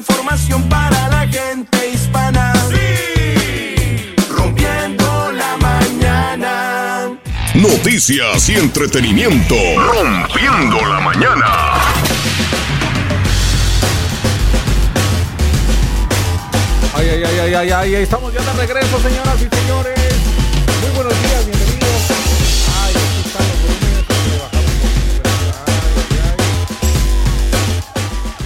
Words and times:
información 0.00 0.62
para 0.70 1.08
la 1.08 1.28
gente 1.28 1.90
hispana. 1.90 2.54
Sí. 2.70 4.14
Rompiendo 4.34 5.30
la 5.32 5.56
mañana. 5.58 7.10
Noticias 7.54 8.48
y 8.48 8.54
entretenimiento. 8.54 9.54
Rompiendo 9.76 10.78
la 10.86 11.00
mañana. 11.00 11.46
Ay, 16.94 17.08
ay, 17.08 17.22
ay, 17.22 17.38
ay, 17.38 17.54
ay, 17.54 17.94
ay, 17.94 18.02
estamos 18.02 18.32
ya 18.32 18.40
de 18.40 18.52
regreso, 18.52 19.00
señoras 19.00 19.36
y 19.36 19.54
señores. 19.54 19.98
Muy 20.82 20.90
buenos 20.96 21.14
días, 21.22 21.46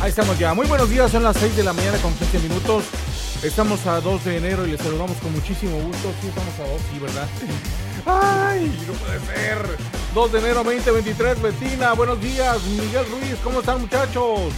Ahí 0.04 0.10
estamos 0.10 0.38
ya. 0.38 0.52
Muy 0.52 0.66
buenos 0.66 0.90
días, 0.90 1.10
son 1.10 1.22
las 1.22 1.34
6 1.38 1.56
de 1.56 1.64
la 1.64 1.72
mañana 1.72 1.96
con 1.96 2.12
15 2.12 2.38
minutos. 2.40 2.84
Estamos 3.42 3.86
a 3.86 4.02
2 4.02 4.22
de 4.26 4.36
enero 4.36 4.66
y 4.66 4.72
les 4.72 4.80
saludamos 4.82 5.16
con 5.16 5.32
muchísimo 5.32 5.78
gusto. 5.78 6.12
Sí, 6.20 6.28
estamos 6.28 6.52
a 6.58 6.70
2, 6.70 6.82
sí, 6.92 6.98
¿verdad? 6.98 7.26
Ay, 8.04 8.84
no 8.86 8.92
puede 8.92 9.18
ser. 9.20 9.78
2 10.12 10.32
de 10.32 10.38
enero 10.40 10.62
2023, 10.62 11.40
Betina. 11.40 11.94
Buenos 11.94 12.20
días, 12.20 12.62
Miguel 12.64 13.06
Ruiz. 13.12 13.36
¿Cómo 13.42 13.60
están, 13.60 13.80
muchachos? 13.80 14.52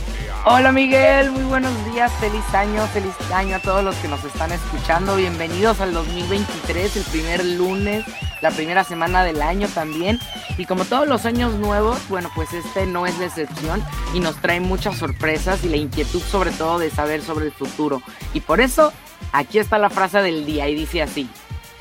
Hola 0.47 0.71
Miguel, 0.73 1.31
muy 1.31 1.45
buenos 1.45 1.73
días, 1.93 2.13
feliz 2.21 2.45
año, 2.53 2.87
feliz 2.89 3.15
año 3.33 3.57
a 3.57 3.59
todos 3.61 3.83
los 3.83 3.97
que 3.97 4.07
nos 4.07 4.23
están 4.23 4.53
escuchando, 4.53 5.17
bienvenidos 5.17 5.81
al 5.81 5.93
2023, 5.93 6.97
el 6.97 7.03
primer 7.03 7.45
lunes, 7.45 8.05
la 8.47 8.53
primera 8.53 8.85
semana 8.85 9.25
del 9.25 9.43
año 9.43 9.67
también, 9.67 10.21
y 10.57 10.67
como 10.67 10.85
todos 10.85 11.09
los 11.09 11.27
años 11.27 11.55
nuevos, 11.55 11.99
bueno 12.09 12.31
pues 12.33 12.53
este 12.53 12.87
no 12.87 13.05
es 13.05 13.19
la 13.19 13.25
excepción 13.25 13.83
y 14.15 14.21
nos 14.21 14.37
trae 14.37 14.61
muchas 14.61 14.99
sorpresas 14.99 15.65
y 15.65 15.69
la 15.69 15.79
inquietud 15.79 16.21
sobre 16.21 16.53
todo 16.53 16.79
de 16.79 16.91
saber 16.91 17.23
sobre 17.23 17.47
el 17.47 17.53
futuro, 17.53 18.03
y 18.35 18.41
por 18.41 18.61
eso 18.61 18.93
aquí 19.33 19.59
está 19.59 19.79
la 19.79 19.91
frase 19.91 20.23
del 20.23 20.47
día 20.47 20.69
y 20.69 20.77
dice 20.77 21.03
así, 21.03 21.29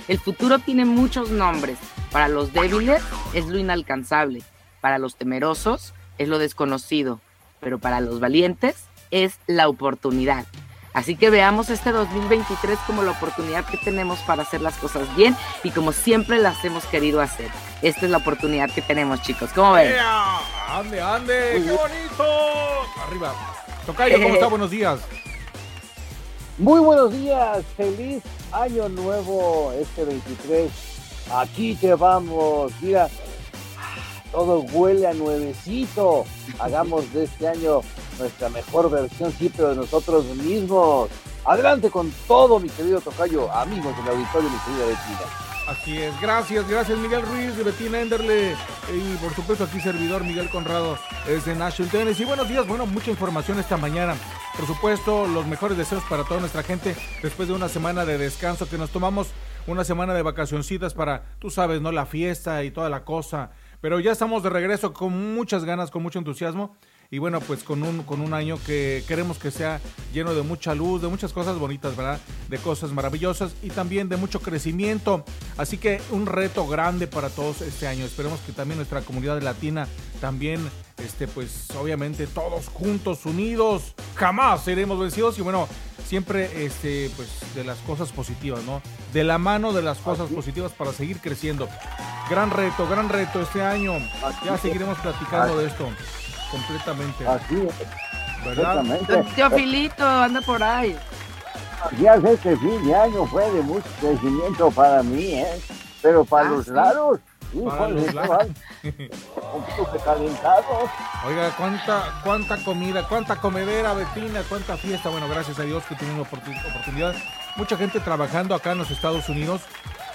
el 0.08 0.18
futuro 0.18 0.58
tiene 0.58 0.86
muchos 0.86 1.30
nombres, 1.30 1.78
para 2.12 2.30
los 2.30 2.52
débiles 2.52 3.04
es 3.36 3.46
lo 3.46 3.60
inalcanzable, 3.60 4.42
para 4.82 4.98
los 4.98 5.18
temerosos 5.18 5.94
es 6.18 6.28
lo 6.28 6.40
desconocido 6.40 7.20
pero 7.60 7.80
para 7.80 8.00
los 8.00 8.20
valientes 8.20 8.76
es 9.12 9.40
la 9.48 9.68
oportunidad. 9.70 10.46
Así 10.96 11.18
que 11.18 11.30
veamos 11.30 11.70
este 11.70 11.92
2023 11.92 12.80
como 12.88 13.04
la 13.04 13.12
oportunidad 13.12 13.66
que 13.66 13.76
tenemos 13.76 14.20
para 14.20 14.44
hacer 14.44 14.62
las 14.62 14.76
cosas 14.78 15.14
bien 15.18 15.36
y 15.62 15.72
como 15.72 15.92
siempre 15.92 16.40
las 16.40 16.64
hemos 16.64 16.86
querido 16.86 17.20
hacer. 17.20 17.50
Esta 17.82 18.06
es 18.06 18.12
la 18.12 18.18
oportunidad 18.18 18.72
que 18.72 18.82
tenemos, 18.82 19.22
chicos. 19.22 19.50
¿Cómo 19.54 19.74
ven? 19.74 19.92
¡Ea! 19.92 20.40
¡Ande, 20.70 21.02
ande! 21.02 21.64
¡Qué 21.66 21.72
bonito! 21.72 22.26
Arriba. 23.06 23.36
Tocayo, 23.86 24.22
¿cómo 24.22 24.36
está? 24.36 24.48
Buenos 24.48 24.72
días. 24.72 25.02
Muy 26.58 26.80
buenos 26.80 27.12
días, 27.12 27.66
feliz 27.76 28.24
año 28.54 28.88
nuevo 28.88 29.74
este 29.78 30.06
23. 30.06 30.72
Aquí 31.34 31.76
te 31.76 31.94
vamos, 31.94 32.72
mira, 32.80 33.10
todo 34.36 34.60
huele 34.74 35.08
a 35.08 35.14
nuevecito. 35.14 36.26
Hagamos 36.60 37.12
de 37.14 37.24
este 37.24 37.48
año 37.48 37.80
nuestra 38.20 38.50
mejor 38.50 38.92
versión, 38.92 39.34
sí, 39.40 39.50
pero 39.56 39.70
de 39.70 39.78
nosotros 39.78 40.26
mismos. 40.36 41.10
Adelante 41.46 41.90
con 41.90 42.12
todo, 42.28 42.60
mi 42.60 42.68
querido 42.68 43.00
Tocayo, 43.00 43.50
amigos 43.52 43.96
del 43.98 44.10
auditorio, 44.10 44.50
mi 44.50 44.58
querida 44.58 44.88
Betina. 44.88 45.46
Así 45.68 45.98
es, 45.98 46.22
gracias, 46.22 46.68
gracias 46.68 46.96
Miguel 47.00 47.24
Ruiz, 47.24 47.58
Betina 47.64 48.00
Enderle 48.00 48.56
y 48.94 49.16
por 49.16 49.34
supuesto 49.34 49.64
aquí 49.64 49.80
servidor 49.80 50.24
Miguel 50.24 50.48
Conrado 50.52 50.96
desde 51.26 51.56
Nashville, 51.56 51.90
Tennessee. 51.90 52.26
Buenos 52.26 52.48
días, 52.48 52.68
bueno, 52.68 52.86
mucha 52.86 53.10
información 53.10 53.58
esta 53.58 53.76
mañana. 53.76 54.16
Por 54.56 54.68
supuesto, 54.68 55.26
los 55.26 55.48
mejores 55.48 55.76
deseos 55.76 56.04
para 56.08 56.24
toda 56.24 56.40
nuestra 56.40 56.62
gente 56.62 56.96
después 57.24 57.48
de 57.48 57.56
una 57.56 57.68
semana 57.68 58.06
de 58.06 58.20
descanso 58.20 58.70
que 58.70 58.78
nos 58.78 58.92
tomamos, 58.92 59.30
una 59.66 59.84
semana 59.84 60.14
de 60.14 60.22
vacacioncitas 60.22 60.94
para, 60.94 61.24
tú 61.40 61.50
sabes, 61.50 61.82
¿no? 61.82 61.92
La 61.92 62.06
fiesta 62.06 62.64
y 62.64 62.70
toda 62.70 62.90
la 62.92 63.04
cosa. 63.04 63.50
Pero 63.86 64.00
ya 64.00 64.14
estamos 64.14 64.42
de 64.42 64.50
regreso 64.50 64.94
con 64.94 65.36
muchas 65.36 65.64
ganas, 65.64 65.92
con 65.92 66.02
mucho 66.02 66.18
entusiasmo 66.18 66.76
y 67.12 67.20
bueno, 67.20 67.40
pues 67.40 67.64
con 67.64 67.84
un, 67.84 68.04
con 68.04 68.22
un 68.22 68.34
año 68.34 68.58
que 68.66 69.04
queremos 69.08 69.38
que 69.38 69.52
sea 69.52 69.80
lleno 70.14 70.34
de 70.34 70.42
mucha 70.42 70.74
luz, 70.74 71.02
de 71.02 71.08
muchas 71.08 71.34
cosas 71.34 71.58
bonitas, 71.58 71.96
¿verdad? 71.96 72.20
De 72.50 72.58
cosas 72.58 72.92
maravillosas 72.92 73.54
y 73.62 73.70
también 73.70 74.10
de 74.10 74.18
mucho 74.18 74.42
crecimiento. 74.42 75.24
Así 75.58 75.78
que 75.78 76.02
un 76.12 76.26
reto 76.26 76.68
grande 76.68 77.08
para 77.08 77.30
todos 77.30 77.62
este 77.62 77.88
año. 77.88 78.06
Esperemos 78.06 78.40
que 78.42 78.52
también 78.52 78.78
nuestra 78.78 79.02
comunidad 79.02 79.42
latina 79.42 79.88
también, 80.20 80.70
este, 80.98 81.28
pues 81.28 81.68
obviamente 81.80 82.28
todos 82.28 82.68
juntos, 82.68 83.26
unidos, 83.26 83.94
jamás 84.16 84.64
seremos 84.64 85.00
vencidos 85.00 85.38
y 85.38 85.42
bueno, 85.42 85.68
siempre 86.08 86.66
este, 86.66 87.12
pues 87.16 87.30
de 87.54 87.64
las 87.64 87.78
cosas 87.80 88.12
positivas, 88.12 88.64
¿no? 88.64 88.82
De 89.14 89.24
la 89.24 89.38
mano 89.38 89.74
de 89.74 89.82
las 89.82 90.00
cosas 90.00 90.30
positivas 90.30 90.72
para 90.72 90.94
seguir 90.94 91.20
creciendo. 91.20 91.68
Gran 92.30 92.50
reto, 92.50 92.88
gran 92.88 93.10
reto 93.10 93.42
este 93.42 93.62
año. 93.62 93.94
Ya 94.44 94.58
seguiremos 94.58 94.98
platicando 95.00 95.58
de 95.60 95.68
esto 95.68 95.88
completamente. 96.52 97.28
Así 97.28 97.56
es. 97.68 98.46
¿Verdad? 98.46 98.84
Teofilito, 99.36 100.06
anda 100.08 100.42
por 100.42 100.62
ahí. 100.62 100.96
Ya 102.00 102.20
sé 102.22 102.38
que 102.42 102.56
fin 102.58 102.86
de 102.86 102.96
año 102.96 103.26
fue 103.28 103.50
de 103.52 103.62
mucho 103.62 103.88
crecimiento 104.00 104.72
para 104.72 105.04
mí, 105.04 105.34
¿eh? 105.34 105.60
Pero 106.02 106.24
para 106.26 106.48
Ah, 106.48 106.52
los 106.52 106.66
sí. 106.66 106.72
lados, 106.72 107.20
Para 107.68 107.88
los 107.90 108.14
lados. 108.14 108.48
un 108.84 109.64
poquito 109.64 109.90
recalentados. 109.94 110.90
Oiga, 111.26 111.52
cuánta, 111.58 112.22
cuánta 112.24 112.64
comida, 112.64 113.08
cuánta 113.08 113.36
comedera, 113.38 113.94
Betina, 113.94 114.42
cuánta 114.48 114.78
fiesta. 114.78 115.10
Bueno, 115.10 115.28
gracias 115.28 115.58
a 115.60 115.64
Dios 115.64 115.84
que 115.86 115.96
tuvimos 115.96 116.28
oportu- 116.28 116.70
oportunidad. 116.70 117.16
Mucha 117.56 117.78
gente 117.78 118.00
trabajando 118.00 118.54
acá 118.56 118.72
en 118.74 118.80
los 118.80 118.92
Estados 118.92 119.28
Unidos, 119.30 119.62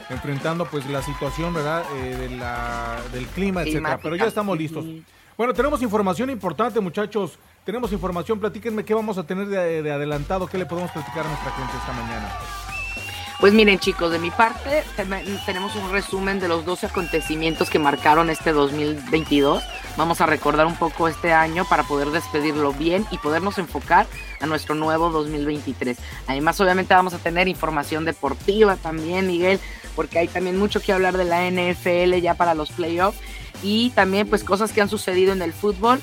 enfrentando 0.09 0.67
pues 0.67 0.87
la 0.87 1.03
situación, 1.03 1.55
¿verdad? 1.55 1.83
Eh, 1.97 2.17
de 2.17 2.29
la, 2.37 2.97
del 3.13 3.27
clima, 3.29 3.63
etcétera. 3.63 3.99
Pero 4.03 4.17
ya 4.17 4.27
estamos 4.27 4.57
sí. 4.57 4.63
listos. 4.63 4.85
Bueno, 5.41 5.55
tenemos 5.55 5.81
información 5.81 6.29
importante, 6.29 6.81
muchachos. 6.81 7.39
Tenemos 7.65 7.91
información. 7.93 8.39
Platíquenme 8.39 8.85
qué 8.85 8.93
vamos 8.93 9.17
a 9.17 9.23
tener 9.23 9.47
de, 9.47 9.81
de 9.83 9.91
adelantado, 9.91 10.47
qué 10.47 10.59
le 10.59 10.67
podemos 10.67 10.91
platicar 10.91 11.25
a 11.25 11.29
nuestra 11.31 11.51
gente 11.53 11.73
esta 11.79 11.93
mañana. 11.95 12.70
Pues 13.41 13.55
miren 13.55 13.79
chicos, 13.79 14.13
de 14.13 14.19
mi 14.19 14.31
parte 14.31 14.85
tenemos 15.47 15.75
un 15.75 15.91
resumen 15.91 16.41
de 16.41 16.49
los 16.49 16.67
12 16.67 16.89
acontecimientos 16.89 17.71
que 17.71 17.79
marcaron 17.79 18.29
este 18.29 18.53
2022. 18.53 19.63
Vamos 19.97 20.21
a 20.21 20.27
recordar 20.27 20.67
un 20.67 20.77
poco 20.77 21.09
este 21.09 21.33
año 21.33 21.65
para 21.65 21.85
poder 21.85 22.11
despedirlo 22.11 22.75
bien 22.75 23.07
y 23.11 23.17
podernos 23.17 23.57
enfocar 23.57 24.07
a 24.43 24.47
nuestro 24.47 24.75
nuevo 24.75 25.09
2023. 25.09 25.97
Además, 26.27 26.61
obviamente 26.61 26.93
vamos 26.93 27.15
a 27.15 27.19
tener 27.19 27.49
información 27.49 28.05
deportiva 28.05 28.77
también, 28.77 29.27
Miguel, 29.27 29.59
porque 29.97 30.19
hay 30.19 30.29
también 30.29 30.59
mucho 30.59 30.81
que 30.83 30.93
hablar 30.93 31.17
de 31.17 31.25
la 31.25 31.51
NFL 31.51 32.21
ya 32.21 32.35
para 32.35 32.53
los 32.53 32.71
playoffs 32.71 33.19
y 33.63 33.89
también 33.91 34.29
pues 34.29 34.45
cosas 34.45 34.71
que 34.71 34.83
han 34.83 34.91
sucedido 34.91 35.33
en 35.33 35.41
el 35.41 35.55
fútbol, 35.55 35.99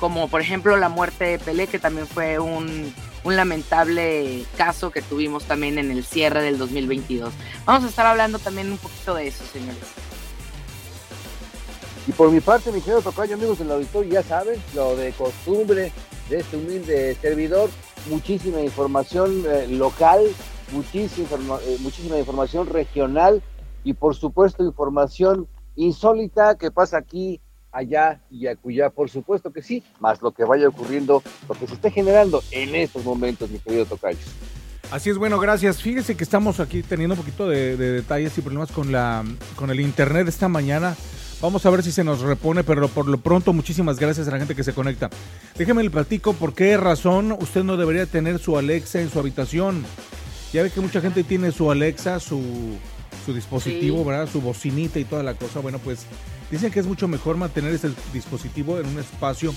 como 0.00 0.26
por 0.26 0.40
ejemplo 0.40 0.76
la 0.76 0.88
muerte 0.88 1.26
de 1.26 1.38
Pelé, 1.38 1.68
que 1.68 1.78
también 1.78 2.08
fue 2.08 2.40
un, 2.40 2.92
un 3.24 3.36
lamentable 3.36 4.44
caso 4.56 4.90
que 4.90 5.02
tuvimos 5.02 5.44
también 5.44 5.78
en 5.78 5.90
el 5.90 6.04
cierre 6.04 6.42
del 6.42 6.58
2022. 6.58 7.32
Vamos 7.64 7.84
a 7.84 7.88
estar 7.88 8.06
hablando 8.06 8.38
también 8.38 8.70
un 8.70 8.78
poquito 8.78 9.14
de 9.14 9.28
eso, 9.28 9.44
señores. 9.52 9.78
Y 12.06 12.12
por 12.12 12.30
mi 12.30 12.40
parte, 12.40 12.72
mi 12.72 12.80
querido 12.80 13.00
Tocayo, 13.00 13.34
amigos 13.34 13.58
del 13.60 13.70
auditorio, 13.70 14.12
ya 14.12 14.22
saben, 14.22 14.60
lo 14.74 14.96
de 14.96 15.12
costumbre 15.12 15.92
de 16.28 16.38
este 16.38 16.56
humilde 16.56 17.16
servidor, 17.20 17.70
muchísima 18.08 18.60
información 18.60 19.44
eh, 19.46 19.68
local, 19.68 20.20
muchísima, 20.72 21.58
eh, 21.64 21.76
muchísima 21.80 22.18
información 22.18 22.66
regional 22.66 23.42
y 23.84 23.92
por 23.92 24.16
supuesto 24.16 24.64
información 24.64 25.46
insólita 25.76 26.56
que 26.56 26.70
pasa 26.70 26.98
aquí, 26.98 27.40
allá 27.72 28.20
y 28.30 28.46
acullá, 28.46 28.90
por 28.90 29.10
supuesto 29.10 29.52
que 29.52 29.62
sí, 29.62 29.82
más 29.98 30.20
lo 30.22 30.30
que 30.32 30.44
vaya 30.44 30.68
ocurriendo, 30.68 31.22
lo 31.48 31.54
que 31.54 31.66
se 31.66 31.74
esté 31.74 31.90
generando 31.90 32.42
en 32.50 32.74
estos 32.74 33.04
momentos, 33.04 33.50
mi 33.50 33.58
querido 33.58 33.86
Tocayo. 33.86 34.18
Así 34.90 35.08
es, 35.08 35.16
bueno, 35.16 35.38
gracias. 35.40 35.80
Fíjese 35.80 36.16
que 36.16 36.22
estamos 36.24 36.60
aquí 36.60 36.82
teniendo 36.82 37.14
un 37.14 37.20
poquito 37.20 37.48
de, 37.48 37.76
de 37.78 37.92
detalles 37.92 38.36
y 38.36 38.42
problemas 38.42 38.70
con, 38.70 38.92
la, 38.92 39.24
con 39.56 39.70
el 39.70 39.80
internet 39.80 40.28
esta 40.28 40.48
mañana. 40.48 40.94
Vamos 41.40 41.64
a 41.66 41.70
ver 41.70 41.82
si 41.82 41.90
se 41.90 42.04
nos 42.04 42.20
repone, 42.20 42.62
pero 42.62 42.86
por 42.88 43.08
lo 43.08 43.18
pronto 43.18 43.52
muchísimas 43.54 43.98
gracias 43.98 44.28
a 44.28 44.30
la 44.32 44.38
gente 44.38 44.54
que 44.54 44.62
se 44.62 44.74
conecta. 44.74 45.08
Déjeme 45.56 45.82
le 45.82 45.90
platico 45.90 46.34
por 46.34 46.54
qué 46.54 46.76
razón 46.76 47.32
usted 47.32 47.64
no 47.64 47.76
debería 47.78 48.06
tener 48.06 48.38
su 48.38 48.56
Alexa 48.58 49.00
en 49.00 49.10
su 49.10 49.18
habitación. 49.18 49.84
Ya 50.52 50.62
ve 50.62 50.70
que 50.70 50.80
mucha 50.82 51.00
gente 51.00 51.24
tiene 51.24 51.50
su 51.50 51.70
Alexa, 51.70 52.20
su, 52.20 52.42
su 53.24 53.32
dispositivo, 53.34 53.98
Sí. 53.98 54.04
¿verdad? 54.04 54.28
Su 54.30 54.40
bocinita 54.42 54.98
y 54.98 55.04
toda 55.04 55.22
la 55.22 55.34
cosa. 55.34 55.60
Bueno, 55.60 55.78
pues 55.78 56.04
dicen 56.52 56.70
que 56.70 56.80
es 56.80 56.86
mucho 56.86 57.08
mejor 57.08 57.38
mantener 57.38 57.72
ese 57.72 57.90
dispositivo 58.12 58.78
en 58.78 58.86
un 58.86 58.98
espacio 58.98 59.54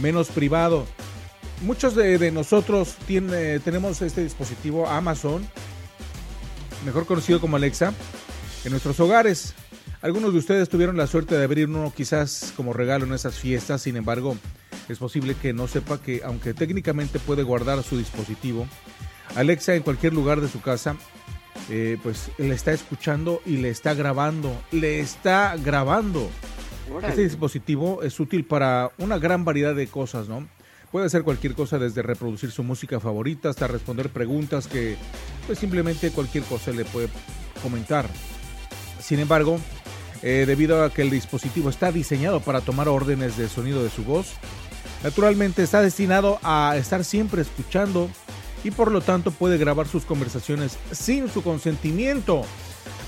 menos 0.00 0.28
privado. 0.28 0.86
Muchos 1.60 1.94
de, 1.94 2.16
de 2.16 2.32
nosotros 2.32 2.96
tiene, 3.06 3.60
tenemos 3.60 4.00
este 4.00 4.24
dispositivo 4.24 4.88
Amazon, 4.88 5.46
mejor 6.86 7.04
conocido 7.04 7.42
como 7.42 7.56
Alexa, 7.56 7.92
en 8.64 8.70
nuestros 8.70 8.98
hogares. 9.00 9.54
Algunos 10.00 10.32
de 10.32 10.38
ustedes 10.38 10.70
tuvieron 10.70 10.96
la 10.96 11.06
suerte 11.06 11.36
de 11.36 11.44
abrir 11.44 11.68
uno 11.68 11.92
quizás 11.94 12.54
como 12.56 12.72
regalo 12.72 13.04
en 13.04 13.12
esas 13.12 13.34
fiestas, 13.34 13.82
sin 13.82 13.96
embargo, 13.96 14.34
es 14.88 14.98
posible 14.98 15.34
que 15.34 15.52
no 15.52 15.68
sepa 15.68 16.00
que 16.00 16.22
aunque 16.24 16.54
técnicamente 16.54 17.18
puede 17.18 17.42
guardar 17.42 17.82
su 17.82 17.98
dispositivo, 17.98 18.66
Alexa 19.36 19.74
en 19.74 19.82
cualquier 19.82 20.14
lugar 20.14 20.40
de 20.40 20.48
su 20.48 20.62
casa, 20.62 20.96
eh, 21.70 21.98
pues 22.02 22.30
le 22.38 22.52
está 22.52 22.72
escuchando 22.72 23.40
y 23.46 23.58
le 23.58 23.70
está 23.70 23.94
grabando, 23.94 24.52
le 24.72 25.00
está 25.00 25.56
grabando. 25.56 26.28
Este 27.06 27.22
dispositivo 27.22 28.02
es 28.02 28.18
útil 28.18 28.44
para 28.44 28.90
una 28.98 29.18
gran 29.18 29.44
variedad 29.44 29.74
de 29.74 29.86
cosas, 29.86 30.28
¿no? 30.28 30.48
Puede 30.90 31.06
hacer 31.06 31.22
cualquier 31.22 31.54
cosa 31.54 31.78
desde 31.78 32.02
reproducir 32.02 32.50
su 32.50 32.64
música 32.64 32.98
favorita 32.98 33.48
hasta 33.48 33.68
responder 33.68 34.08
preguntas 34.10 34.66
que 34.66 34.96
pues 35.46 35.60
simplemente 35.60 36.10
cualquier 36.10 36.42
cosa 36.44 36.72
le 36.72 36.84
puede 36.84 37.08
comentar. 37.62 38.06
Sin 39.00 39.20
embargo, 39.20 39.60
eh, 40.22 40.44
debido 40.46 40.82
a 40.82 40.90
que 40.92 41.02
el 41.02 41.10
dispositivo 41.10 41.70
está 41.70 41.92
diseñado 41.92 42.40
para 42.40 42.60
tomar 42.60 42.88
órdenes 42.88 43.36
de 43.36 43.48
sonido 43.48 43.84
de 43.84 43.90
su 43.90 44.02
voz, 44.02 44.32
naturalmente 45.04 45.62
está 45.62 45.80
destinado 45.80 46.40
a 46.42 46.74
estar 46.76 47.04
siempre 47.04 47.42
escuchando 47.42 48.10
y 48.64 48.70
por 48.70 48.90
lo 48.90 49.00
tanto 49.00 49.30
puede 49.30 49.58
grabar 49.58 49.86
sus 49.88 50.04
conversaciones 50.04 50.76
sin 50.92 51.28
su 51.28 51.42
consentimiento. 51.42 52.42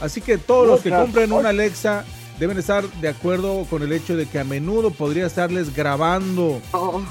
Así 0.01 0.21
que 0.21 0.39
todos 0.39 0.67
los 0.67 0.81
que 0.81 0.91
compren 0.91 1.33
una 1.33 1.51
Alexa 1.51 2.05
deben 2.39 2.59
estar 2.59 2.89
de 3.01 3.09
acuerdo 3.09 3.67
con 3.71 3.83
el 3.83 3.93
hecho 3.93 4.17
de 4.17 4.27
que 4.27 4.39
a 4.39 4.45
menudo 4.45 4.91
podría 4.91 5.27
estarles 5.27 5.75
grabando. 5.75 6.61
Oh. 6.73 7.03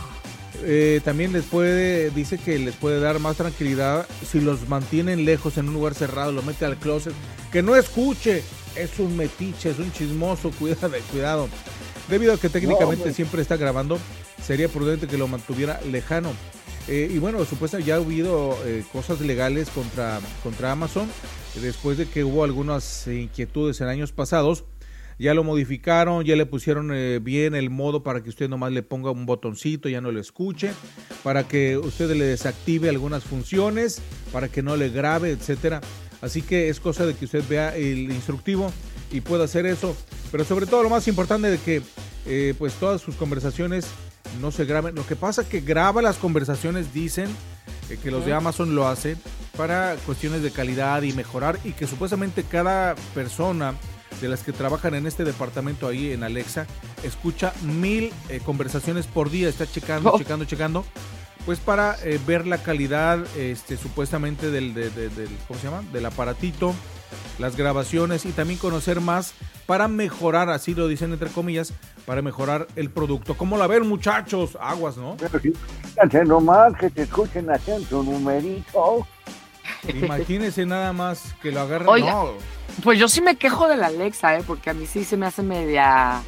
Eh, 0.63 1.01
también 1.03 1.33
les 1.33 1.45
puede, 1.45 2.11
dice 2.11 2.38
que 2.38 2.59
les 2.59 2.75
puede 2.75 2.99
dar 2.99 3.19
más 3.19 3.38
tranquilidad 3.38 4.05
si 4.29 4.41
los 4.41 4.67
mantienen 4.67 5.25
lejos 5.25 5.57
en 5.57 5.69
un 5.69 5.73
lugar 5.73 5.95
cerrado, 5.95 6.31
lo 6.31 6.43
mete 6.43 6.65
al 6.65 6.77
closet, 6.77 7.13
que 7.51 7.63
no 7.63 7.75
escuche, 7.75 8.43
es 8.75 8.99
un 8.99 9.17
metiche, 9.17 9.71
es 9.71 9.79
un 9.79 9.91
chismoso, 9.91 10.51
cuidado, 10.59 10.91
cuidado. 11.11 11.49
Debido 12.09 12.33
a 12.33 12.38
que 12.38 12.49
técnicamente 12.49 13.13
siempre 13.13 13.41
está 13.41 13.57
grabando, 13.57 13.97
sería 14.43 14.67
prudente 14.67 15.07
que 15.07 15.17
lo 15.17 15.27
mantuviera 15.27 15.79
lejano. 15.89 16.33
Eh, 16.91 17.09
y 17.09 17.19
bueno, 17.19 17.45
supuestamente 17.45 17.88
ya 17.88 17.95
ha 17.95 17.99
habido 17.99 18.57
eh, 18.65 18.83
cosas 18.91 19.21
legales 19.21 19.69
contra, 19.69 20.19
contra 20.43 20.73
Amazon, 20.73 21.07
después 21.61 21.97
de 21.97 22.05
que 22.05 22.25
hubo 22.25 22.43
algunas 22.43 23.07
inquietudes 23.07 23.79
en 23.79 23.88
años 23.88 24.11
pasados 24.11 24.65
ya 25.17 25.33
lo 25.33 25.45
modificaron, 25.45 26.25
ya 26.25 26.35
le 26.35 26.45
pusieron 26.45 26.91
eh, 26.93 27.19
bien 27.19 27.55
el 27.55 27.69
modo 27.69 28.03
para 28.03 28.21
que 28.21 28.29
usted 28.29 28.49
nomás 28.49 28.73
le 28.73 28.83
ponga 28.83 29.09
un 29.11 29.25
botoncito, 29.25 29.88
ya 29.88 30.01
no 30.01 30.11
lo 30.11 30.19
escuche, 30.19 30.71
para 31.23 31.47
que 31.47 31.77
usted 31.77 32.09
le 32.13 32.25
desactive 32.25 32.89
algunas 32.89 33.23
funciones, 33.23 34.01
para 34.33 34.49
que 34.49 34.61
no 34.61 34.75
le 34.75 34.89
grabe, 34.89 35.31
etcétera. 35.31 35.79
Así 36.21 36.41
que 36.41 36.67
es 36.67 36.81
cosa 36.81 37.05
de 37.05 37.13
que 37.13 37.23
usted 37.23 37.43
vea 37.47 37.73
el 37.73 38.11
instructivo 38.11 38.69
y 39.13 39.21
pueda 39.21 39.45
hacer 39.45 39.65
eso. 39.65 39.95
Pero 40.29 40.43
sobre 40.43 40.65
todo 40.65 40.83
lo 40.83 40.89
más 40.89 41.07
importante 41.07 41.49
de 41.49 41.57
que 41.57 41.81
pues 42.57 42.73
todas 42.73 42.99
sus 42.99 43.15
conversaciones 43.15 43.88
no 44.39 44.51
se 44.51 44.65
graben. 44.65 44.95
Lo 44.95 45.06
que 45.06 45.15
pasa 45.15 45.41
es 45.44 45.47
que 45.47 45.62
graba 45.62 46.01
las 46.01 46.18
conversaciones, 46.18 46.94
dicen 46.94 47.27
eh, 47.89 47.97
que 48.01 48.12
los 48.12 48.25
de 48.25 48.33
Amazon 48.33 48.75
lo 48.75 48.88
hacen 48.88 49.18
para 49.57 49.95
cuestiones 50.06 50.41
de 50.44 50.51
calidad 50.51 51.01
y 51.03 51.13
mejorar 51.13 51.59
y 51.63 51.71
que 51.73 51.88
supuestamente 51.88 52.44
cada 52.44 52.95
persona 53.13 53.73
de 54.21 54.27
las 54.29 54.44
que 54.44 54.51
trabajan 54.53 54.94
en 54.94 55.07
este 55.07 55.23
departamento 55.23 55.88
ahí 55.88 56.12
en 56.12 56.23
Alexa, 56.23 56.68
escucha 57.03 57.53
mil 57.63 58.12
eh, 58.29 58.39
conversaciones 58.45 59.07
por 59.07 59.29
día, 59.31 59.50
está 59.50 59.65
checando, 59.65 60.12
Oh. 60.13 60.18
checando, 60.19 60.45
checando, 60.45 60.85
pues 61.45 61.59
para 61.59 61.95
eh, 62.03 62.19
ver 62.25 62.45
la 62.47 62.59
calidad 62.59 63.19
este, 63.38 63.77
supuestamente 63.77 64.51
del, 64.51 64.73
de- 64.73 64.89
de- 64.89 65.09
del, 65.09 65.29
¿cómo 65.47 65.59
se 65.59 65.67
llama? 65.67 65.83
Del 65.91 66.05
aparatito, 66.05 66.73
las 67.39 67.55
grabaciones 67.55 68.25
y 68.25 68.31
también 68.31 68.59
conocer 68.59 69.01
más 69.01 69.33
para 69.65 69.88
mejorar, 69.88 70.49
así 70.49 70.75
lo 70.75 70.88
dicen 70.88 71.13
entre 71.13 71.29
comillas, 71.29 71.73
para 72.05 72.21
mejorar 72.21 72.67
el 72.75 72.89
producto. 72.89 73.35
¿Cómo 73.38 73.57
la 73.57 73.67
ven 73.67 73.88
muchachos? 73.88 74.57
Aguas, 74.59 74.97
¿no? 74.97 75.15
Pero 75.17 75.39
sí, 75.39 75.53
fíjate 75.93 76.25
nomás 76.25 76.73
que 76.77 76.89
te 76.89 77.03
escuchen 77.03 77.49
haciendo 77.49 77.99
un 78.01 78.11
numerito. 78.11 79.07
Imagínense 79.88 80.65
nada 80.65 80.93
más 80.93 81.33
que 81.41 81.51
lo 81.51 81.61
agarren. 81.61 81.89
Oiga. 81.89 82.11
No, 82.11 82.29
Pues 82.83 82.99
yo 82.99 83.07
sí 83.07 83.21
me 83.21 83.35
quejo 83.35 83.67
de 83.67 83.77
la 83.77 83.88
Alexa, 83.88 84.38
¿eh? 84.38 84.43
Porque 84.45 84.69
a 84.69 84.73
mí 84.73 84.85
sí 84.85 85.03
se 85.03 85.17
me 85.17 85.25
hace 85.25 85.41
media, 85.43 86.21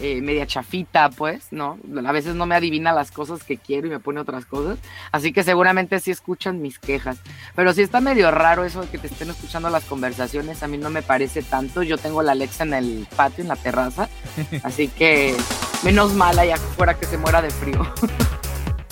eh, 0.00 0.20
media 0.22 0.46
chafita, 0.46 1.10
pues, 1.10 1.48
¿no? 1.50 1.78
A 2.06 2.12
veces 2.12 2.34
no 2.34 2.46
me 2.46 2.54
adivina 2.54 2.92
las 2.92 3.10
cosas 3.10 3.44
que 3.44 3.58
quiero 3.58 3.86
y 3.86 3.90
me 3.90 4.00
pone 4.00 4.20
otras 4.20 4.46
cosas. 4.46 4.78
Así 5.12 5.32
que 5.32 5.42
seguramente 5.42 6.00
sí 6.00 6.10
escuchan 6.10 6.62
mis 6.62 6.78
quejas. 6.78 7.18
Pero 7.54 7.72
sí 7.72 7.82
está 7.82 8.00
medio 8.00 8.30
raro 8.30 8.64
eso 8.64 8.82
de 8.82 8.88
que 8.88 8.98
te 8.98 9.08
estén 9.08 9.30
escuchando 9.30 9.68
las 9.68 9.84
conversaciones. 9.84 10.62
A 10.62 10.68
mí 10.68 10.78
no 10.78 10.90
me 10.90 11.02
parece 11.02 11.42
tanto. 11.42 11.82
Yo 11.82 11.98
tengo 11.98 12.22
la 12.22 12.32
Alexa 12.32 12.64
en 12.64 12.74
el 12.74 13.06
patio, 13.14 13.42
en 13.42 13.48
la 13.48 13.56
terraza. 13.56 14.08
Así 14.62 14.88
que 14.88 15.36
menos 15.82 16.14
mal 16.14 16.38
allá 16.38 16.54
afuera 16.54 16.94
que 16.94 17.06
se 17.06 17.18
muera 17.18 17.42
de 17.42 17.50
frío. 17.50 17.86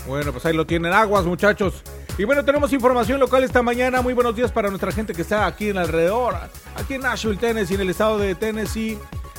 Bueno, 0.06 0.32
pues 0.32 0.46
ahí 0.46 0.54
lo 0.54 0.66
tienen 0.66 0.92
aguas, 0.94 1.26
muchachos. 1.26 1.82
Y 2.16 2.24
bueno, 2.24 2.44
tenemos 2.44 2.72
información 2.72 3.20
local 3.20 3.44
esta 3.44 3.62
mañana. 3.62 4.02
Muy 4.02 4.14
buenos 4.14 4.34
días 4.34 4.50
para 4.50 4.70
nuestra 4.70 4.90
gente 4.90 5.12
que 5.12 5.22
está 5.22 5.46
aquí 5.46 5.68
en 5.68 5.78
alrededor, 5.78 6.34
aquí 6.76 6.94
en 6.94 7.02
Nashville, 7.02 7.36
Tennessee, 7.36 7.74
en 7.74 7.82
el 7.82 7.90
estado 7.90 8.18
de 8.18 8.34
Tennessee. 8.34 8.98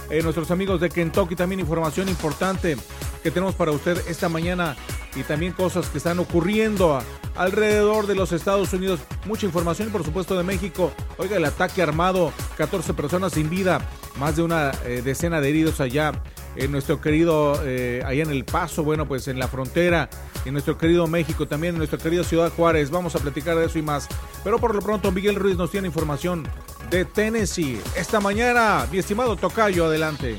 Eh, 0.10 0.24
nuestros 0.24 0.50
amigos 0.50 0.82
de 0.82 0.90
Kentucky, 0.90 1.36
también 1.36 1.60
información 1.60 2.10
importante 2.10 2.76
que 3.22 3.30
tenemos 3.32 3.54
para 3.54 3.72
usted 3.72 4.02
esta 4.08 4.28
mañana 4.28 4.76
y 5.16 5.24
también 5.24 5.54
cosas 5.54 5.88
que 5.90 6.00
están 6.00 6.20
ocurriendo 6.20 7.00
alrededor 7.36 8.08
de 8.08 8.16
los 8.16 8.32
Estados 8.32 8.74
Unidos. 8.74 9.00
Mucha 9.26 9.46
información 9.46 9.90
por 9.90 10.04
supuesto 10.04 10.36
de 10.36 10.44
México. 10.44 10.92
Oiga, 11.18 11.38
el 11.38 11.46
ataque 11.46 11.82
armado, 11.82 12.34
14 12.58 12.94
personas 12.94 13.34
sin 13.34 13.50
vida, 13.50 13.82
más 14.18 14.36
de 14.36 14.44
una 14.44 14.72
eh, 14.86 15.02
decena 15.04 15.42
de 15.42 15.50
heridos 15.50 15.80
allá 15.80 16.12
en 16.56 16.72
nuestro 16.72 17.00
querido, 17.00 17.62
eh, 17.64 18.02
allá 18.06 18.24
en 18.24 18.32
El 18.32 18.46
Paso, 18.46 18.84
bueno, 18.84 19.08
pues 19.08 19.28
en 19.28 19.38
la 19.38 19.48
frontera, 19.48 20.10
en 20.46 20.54
nuestro 20.54 20.78
querido 20.78 21.08
México, 21.08 21.48
también 21.48 21.76
en 21.76 21.78
nuestra 21.78 22.00
querida 22.00 22.24
Ciudad 22.24 22.52
Juárez. 22.52 22.90
Vamos 22.90 23.16
a 23.16 23.20
platicar 23.20 23.58
de 23.58 23.66
eso 23.66 23.78
y 23.78 23.84
más. 23.84 24.08
Pero 24.44 24.60
por 24.60 24.74
lo 24.74 24.82
pronto, 24.82 25.12
Miguel 25.12 25.36
Ruiz 25.36 25.58
nos 25.58 25.72
tiene 25.72 25.88
información 25.88 26.48
de 26.90 27.06
Tennessee. 27.06 27.80
Esta 27.96 28.20
mañana, 28.20 28.88
mi 28.92 28.98
estimado 29.00 29.36
Tocayo, 29.36 29.86
adelante. 29.86 30.38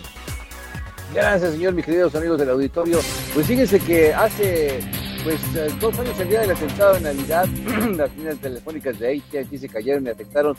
Gracias, 1.15 1.53
señor, 1.53 1.75
mis 1.75 1.85
queridos 1.85 2.15
amigos 2.15 2.39
del 2.39 2.51
auditorio. 2.51 2.99
Pues 3.35 3.47
fíjense 3.47 3.79
que 3.81 4.15
hace 4.15 4.81
pues 5.25 5.41
eh, 5.57 5.69
dos 5.81 5.99
años 5.99 6.19
el 6.19 6.29
día 6.29 6.41
del 6.41 6.53
atentado 6.53 6.95
de 6.95 7.01
Navidad, 7.01 7.47
las 7.97 8.17
líneas 8.17 8.39
telefónicas 8.39 8.99
de 8.99 9.19
AT&T 9.19 9.59
se 9.59 9.69
cayeron 9.69 10.07
y 10.07 10.11
afectaron 10.11 10.57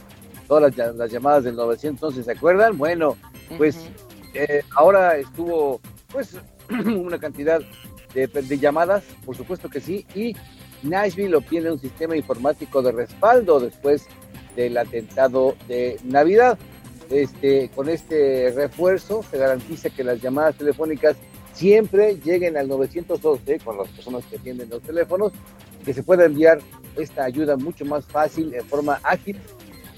todas 0.47 0.63
las, 0.63 0.87
ll- 0.93 0.95
las 0.97 1.11
llamadas 1.11 1.43
del 1.45 1.55
911, 1.55 2.23
¿se 2.23 2.31
acuerdan? 2.31 2.77
Bueno, 2.77 3.17
pues 3.57 3.77
eh, 4.33 4.63
ahora 4.75 5.17
estuvo 5.17 5.79
pues 6.11 6.35
una 6.69 7.17
cantidad 7.17 7.61
de, 8.13 8.27
de 8.27 8.59
llamadas, 8.59 9.03
por 9.25 9.35
supuesto 9.35 9.69
que 9.69 9.79
sí, 9.79 10.05
y 10.13 10.35
Nashville 10.83 11.35
obtiene 11.35 11.71
un 11.71 11.79
sistema 11.79 12.15
informático 12.15 12.81
de 12.81 12.91
respaldo 12.91 13.59
después 13.59 14.05
del 14.55 14.77
atentado 14.77 15.55
de 15.67 15.97
Navidad. 16.03 16.57
Este, 17.09 17.69
con 17.75 17.89
este 17.89 18.53
refuerzo 18.55 19.23
se 19.29 19.37
garantiza 19.37 19.89
que 19.89 20.03
las 20.03 20.21
llamadas 20.21 20.55
telefónicas 20.55 21.17
siempre 21.53 22.15
lleguen 22.23 22.57
al 22.57 22.67
912 22.69 23.59
con 23.59 23.77
las 23.77 23.89
personas 23.89 24.25
que 24.25 24.37
atienden 24.37 24.69
los 24.69 24.81
teléfonos, 24.81 25.33
que 25.85 25.93
se 25.93 26.03
pueda 26.03 26.25
enviar 26.25 26.59
esta 26.95 27.25
ayuda 27.25 27.57
mucho 27.57 27.85
más 27.85 28.05
fácil, 28.05 28.53
en 28.53 28.65
forma 28.65 28.99
ágil 29.03 29.37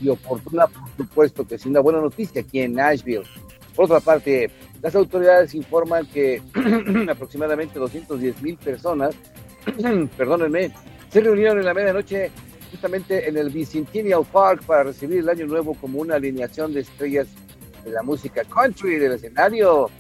y 0.02 0.10
oportuna, 0.10 0.68
por 0.68 0.90
supuesto 0.98 1.48
que 1.48 1.56
es 1.56 1.66
una 1.66 1.80
buena 1.80 2.02
noticia 2.02 2.42
aquí 2.42 2.62
en 2.62 2.74
Nashville. 2.74 3.24
Por 3.76 3.86
otra 3.86 4.00
parte, 4.00 4.50
las 4.82 4.96
autoridades 4.96 5.56
informan 5.56 6.06
que 6.08 6.42
aproximadamente 7.10 7.80
210 7.80 8.42
mil 8.42 8.58
personas, 8.58 9.16
perdónenme, 10.18 10.72
se 11.10 11.22
reunieron 11.22 11.60
en 11.60 11.66
la 11.66 11.74
medianoche 11.74 12.32
justamente 12.74 13.30
en 13.30 13.38
el 13.38 13.52
Bicentennial 13.52 14.26
Park 14.26 14.64
para 14.66 14.86
recibir 14.86 15.20
el 15.20 15.30
año 15.30 15.46
nuevo 15.46 15.76
como 15.76 16.00
una 16.00 16.16
alineación 16.16 16.74
de 16.74 16.80
estrellas 16.80 17.28
de 17.86 17.92
la 17.92 18.02
música 18.02 18.44
country 18.46 18.98
del 18.98 19.12
escenario. 19.12 19.92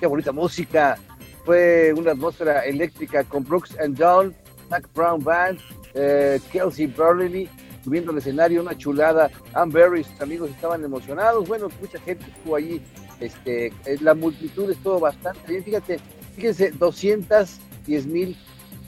Qué 0.00 0.06
bonita 0.06 0.32
música. 0.32 0.98
Fue 1.44 1.92
una 1.94 2.12
atmósfera 2.12 2.64
eléctrica 2.64 3.22
con 3.24 3.44
Brooks 3.44 3.78
and 3.78 3.98
Dunn, 3.98 4.34
Mac 4.70 4.88
Brown 4.94 5.22
Band, 5.22 5.58
eh, 5.92 6.40
Kelsey 6.50 6.86
Burley 6.86 7.50
subiendo 7.84 8.12
al 8.12 8.18
escenario, 8.18 8.62
una 8.62 8.78
chulada. 8.78 9.30
Ann 9.52 9.70
Berry 9.70 10.00
y 10.00 10.04
sus 10.04 10.20
amigos 10.22 10.48
estaban 10.50 10.82
emocionados. 10.82 11.46
Bueno, 11.46 11.68
mucha 11.82 12.00
gente 12.00 12.24
estuvo 12.34 12.56
allí. 12.56 12.80
Este, 13.20 13.66
eh, 13.66 13.98
la 14.00 14.14
multitud 14.14 14.70
estuvo 14.70 15.00
bastante 15.00 15.40
bien. 15.46 15.64
Fíjate, 15.64 16.00
fíjense, 16.34 16.70
210 16.70 18.06
mil 18.06 18.36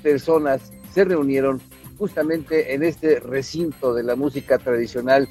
personas 0.03 0.73
se 0.95 1.05
reunieron 1.05 1.61
justamente 1.97 2.75
en 2.75 2.83
este 2.83 3.21
recinto 3.21 3.95
de 3.95 4.03
la 4.03 4.17
música 4.17 4.59
tradicional 4.59 5.29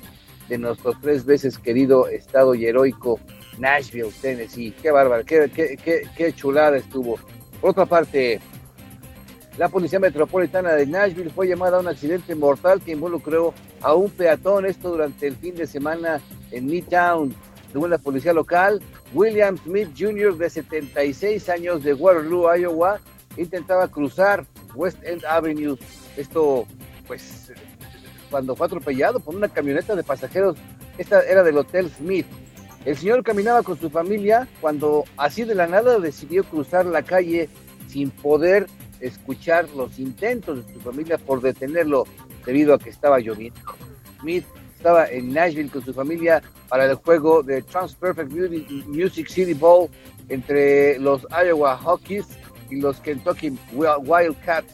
de 0.49 0.57
nuestro 0.57 0.93
tres 1.01 1.25
veces 1.25 1.57
querido 1.57 2.07
estado 2.07 2.55
y 2.55 2.65
heroico 2.65 3.19
Nashville, 3.57 4.11
Tennessee. 4.21 4.73
Qué 4.81 4.91
bárbaro, 4.91 5.23
qué, 5.25 5.49
qué, 5.53 6.07
qué, 6.15 6.33
chulada 6.33 6.77
estuvo. 6.77 7.17
Por 7.61 7.71
otra 7.71 7.85
parte, 7.85 8.39
la 9.57 9.69
Policía 9.69 9.99
Metropolitana 9.99 10.73
de 10.73 10.85
Nashville 10.85 11.29
fue 11.29 11.47
llamada 11.47 11.77
a 11.77 11.81
un 11.81 11.87
accidente 11.87 12.35
mortal 12.35 12.81
que 12.81 12.91
involucró 12.91 13.53
a 13.81 13.93
un 13.93 14.09
peatón, 14.09 14.65
esto 14.65 14.89
durante 14.89 15.27
el 15.27 15.35
fin 15.35 15.55
de 15.55 15.67
semana 15.67 16.21
en 16.51 16.65
Midtown. 16.65 17.35
Según 17.71 17.89
la 17.89 17.97
policía 17.97 18.33
local, 18.33 18.81
William 19.13 19.57
Smith 19.57 19.89
Jr., 19.97 20.37
de 20.37 20.49
76 20.49 21.49
años 21.49 21.83
de 21.83 21.93
Waterloo, 21.93 22.55
Iowa, 22.55 22.99
intentaba 23.37 23.87
cruzar 23.87 24.45
West 24.75 25.03
End 25.03 25.25
Avenue. 25.25 25.77
Esto, 26.17 26.65
pues, 27.07 27.51
cuando 28.29 28.55
fue 28.55 28.67
atropellado 28.67 29.19
por 29.19 29.35
una 29.35 29.49
camioneta 29.49 29.95
de 29.95 30.03
pasajeros, 30.03 30.57
esta 30.97 31.21
era 31.21 31.43
del 31.43 31.57
Hotel 31.57 31.89
Smith. 31.89 32.27
El 32.85 32.97
señor 32.97 33.23
caminaba 33.23 33.63
con 33.63 33.79
su 33.79 33.89
familia 33.89 34.47
cuando 34.59 35.05
así 35.17 35.43
de 35.43 35.55
la 35.55 35.67
nada 35.67 35.99
decidió 35.99 36.43
cruzar 36.43 36.85
la 36.85 37.03
calle 37.03 37.49
sin 37.87 38.09
poder 38.09 38.67
escuchar 38.99 39.69
los 39.75 39.99
intentos 39.99 40.65
de 40.65 40.73
su 40.73 40.79
familia 40.81 41.17
por 41.17 41.41
detenerlo 41.41 42.05
debido 42.45 42.73
a 42.73 42.79
que 42.79 42.89
estaba 42.89 43.19
lloviendo. 43.19 43.59
Smith 44.19 44.45
estaba 44.75 45.05
en 45.05 45.33
Nashville 45.33 45.69
con 45.69 45.83
su 45.83 45.93
familia 45.93 46.41
para 46.67 46.85
el 46.85 46.95
juego 46.95 47.41
de 47.43 47.61
Trans 47.61 47.95
Perfect 47.95 48.31
Music 48.87 49.27
City 49.29 49.53
Bowl 49.53 49.89
entre 50.29 50.99
los 50.99 51.25
Iowa 51.31 51.77
Hawkeyes 51.77 52.27
y 52.69 52.77
los 52.81 52.99
Kentucky 52.99 53.57
Wildcats. 53.73 54.73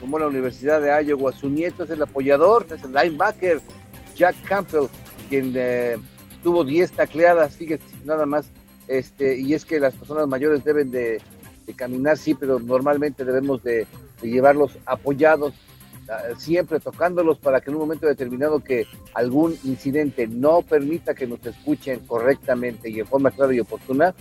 Como 0.00 0.18
la 0.18 0.26
Universidad 0.26 0.80
de 0.80 1.04
Iowa, 1.04 1.32
su 1.32 1.48
nieto 1.48 1.84
es 1.84 1.90
el 1.90 2.02
apoyador, 2.02 2.66
es 2.74 2.82
el 2.84 2.92
linebacker 2.92 3.60
Jack 4.14 4.36
Campbell, 4.44 4.88
quien 5.28 5.52
eh, 5.56 5.96
tuvo 6.42 6.64
10 6.64 6.92
tacleadas, 6.92 7.56
fíjate, 7.56 7.84
nada 8.04 8.26
más. 8.26 8.46
Este, 8.88 9.38
y 9.38 9.54
es 9.54 9.64
que 9.64 9.80
las 9.80 9.94
personas 9.94 10.28
mayores 10.28 10.64
deben 10.64 10.90
de, 10.90 11.20
caminar, 11.74 12.16
sí, 12.16 12.34
pero 12.34 12.60
normalmente 12.60 13.24
debemos 13.24 13.62
de, 13.62 13.86
llevarlos 14.22 14.78
apoyados 14.86 15.52
siempre 16.38 16.78
tocándolos 16.78 17.38
para 17.38 17.60
que 17.60 17.70
en 17.70 17.74
un 17.74 17.82
momento 17.82 18.06
determinado 18.06 18.60
que 18.60 18.86
algún 19.12 19.58
incidente 19.64 20.28
no 20.28 20.62
permita 20.62 21.14
que 21.14 21.26
nos 21.26 21.44
escuchen 21.44 21.98
correctamente 22.06 22.88
y 22.88 23.00
en 23.00 23.06
forma 23.06 23.32
clara 23.32 23.52
y 23.52 23.58
oportuna, 23.60 24.14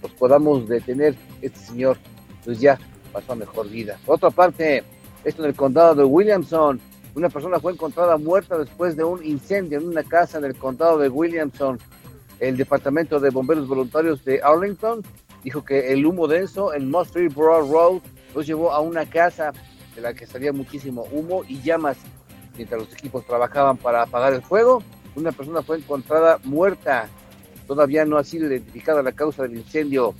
pues 0.00 0.12
podamos 0.14 0.68
detener 0.68 1.16
este 1.40 1.58
señor, 1.58 1.96
pues 2.44 2.60
ya 2.60 2.78
pasó 3.12 3.32
a 3.32 3.36
mejor 3.36 3.68
vida. 3.68 3.98
Por 4.06 4.16
otra 4.16 4.30
parte, 4.30 4.84
esto 5.24 5.42
en 5.42 5.50
el 5.50 5.56
condado 5.56 5.94
de 5.94 6.04
Williamson, 6.04 6.80
una 7.14 7.28
persona 7.28 7.60
fue 7.60 7.72
encontrada 7.72 8.16
muerta 8.16 8.56
después 8.56 8.96
de 8.96 9.04
un 9.04 9.24
incendio 9.24 9.78
en 9.78 9.88
una 9.88 10.02
casa 10.02 10.38
en 10.38 10.44
el 10.44 10.56
condado 10.56 10.98
de 10.98 11.08
Williamson. 11.08 11.78
El 12.40 12.56
Departamento 12.56 13.20
de 13.20 13.30
Bomberos 13.30 13.68
Voluntarios 13.68 14.24
de 14.24 14.40
Arlington 14.42 15.02
dijo 15.44 15.64
que 15.64 15.92
el 15.92 16.06
humo 16.06 16.26
denso 16.26 16.72
en 16.72 16.90
Mustard 16.90 17.32
Broad 17.34 17.70
Road 17.70 18.00
los 18.34 18.46
llevó 18.46 18.72
a 18.72 18.80
una 18.80 19.04
casa 19.04 19.52
de 19.94 20.00
la 20.00 20.14
que 20.14 20.26
salía 20.26 20.52
muchísimo 20.52 21.04
humo 21.12 21.42
y 21.46 21.60
llamas 21.60 21.98
mientras 22.56 22.80
los 22.80 22.92
equipos 22.92 23.26
trabajaban 23.26 23.76
para 23.76 24.02
apagar 24.02 24.32
el 24.32 24.42
fuego. 24.42 24.82
Una 25.14 25.32
persona 25.32 25.62
fue 25.62 25.78
encontrada 25.78 26.38
muerta. 26.44 27.08
Todavía 27.66 28.04
no 28.04 28.16
ha 28.16 28.24
sido 28.24 28.46
identificada 28.46 29.02
la 29.02 29.12
causa 29.12 29.42
del 29.42 29.56
incendio. 29.56 30.14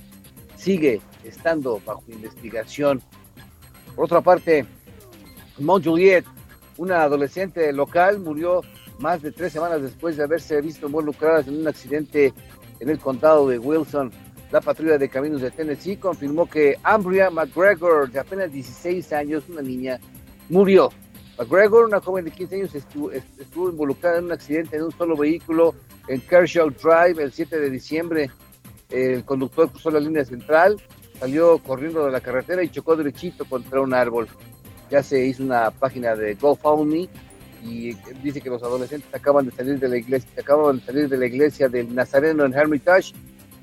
Sigue 0.55 1.01
estando 1.23 1.81
bajo 1.83 2.03
investigación. 2.07 3.01
Por 3.95 4.05
otra 4.05 4.21
parte, 4.21 4.65
Mont 5.59 5.85
Juliet, 5.85 6.25
una 6.77 7.03
adolescente 7.03 7.71
local, 7.73 8.19
murió 8.19 8.61
más 8.99 9.21
de 9.21 9.31
tres 9.31 9.53
semanas 9.53 9.81
después 9.81 10.17
de 10.17 10.23
haberse 10.23 10.59
visto 10.61 10.87
involucrada 10.87 11.41
en 11.41 11.59
un 11.59 11.67
accidente 11.67 12.33
en 12.79 12.89
el 12.89 12.99
condado 12.99 13.47
de 13.47 13.59
Wilson. 13.59 14.11
La 14.51 14.61
patrulla 14.61 14.97
de 14.97 15.09
caminos 15.09 15.41
de 15.41 15.51
Tennessee 15.51 15.97
confirmó 15.97 16.47
que 16.47 16.77
Ambria 16.83 17.29
McGregor, 17.29 18.11
de 18.11 18.19
apenas 18.19 18.51
16 18.51 19.11
años, 19.13 19.43
una 19.49 19.61
niña, 19.61 19.99
murió. 20.49 20.89
McGregor, 21.37 21.85
una 21.85 21.99
joven 21.99 22.25
de 22.25 22.31
15 22.31 22.55
años, 22.55 22.75
estuvo, 22.75 23.11
involucrada 23.69 24.19
en 24.19 24.25
un 24.25 24.31
accidente 24.31 24.77
en 24.77 24.83
un 24.83 24.91
solo 24.91 25.17
vehículo 25.17 25.73
en 26.07 26.21
Kershaw 26.21 26.69
Drive 26.69 27.23
el 27.23 27.31
7 27.31 27.59
de 27.59 27.69
diciembre. 27.69 28.31
El 28.89 29.25
conductor 29.25 29.69
cruzó 29.71 29.89
la 29.89 29.99
línea 29.99 30.23
central, 30.23 30.79
salió 31.19 31.57
corriendo 31.57 32.05
de 32.05 32.11
la 32.11 32.21
carretera 32.21 32.63
y 32.63 32.69
chocó 32.69 32.95
derechito 32.95 33.45
contra 33.45 33.81
un 33.81 33.93
árbol. 33.93 34.27
Ya 34.93 35.01
se 35.01 35.25
hizo 35.25 35.41
una 35.41 35.71
página 35.71 36.15
de 36.15 36.35
GoFundMe 36.35 37.09
y 37.63 37.95
dice 38.21 38.39
que 38.41 38.49
los 38.51 38.61
adolescentes 38.61 39.11
acaban 39.11 39.47
de 39.47 39.51
salir 39.51 39.79
de 39.79 39.89
la 39.89 39.97
iglesia, 39.97 40.29
acaban 40.39 40.77
de 40.77 40.85
salir 40.85 41.09
de 41.09 41.17
la 41.17 41.25
iglesia 41.25 41.67
del 41.67 41.95
Nazareno 41.95 42.45
en 42.45 42.53
Hermitage 42.53 43.11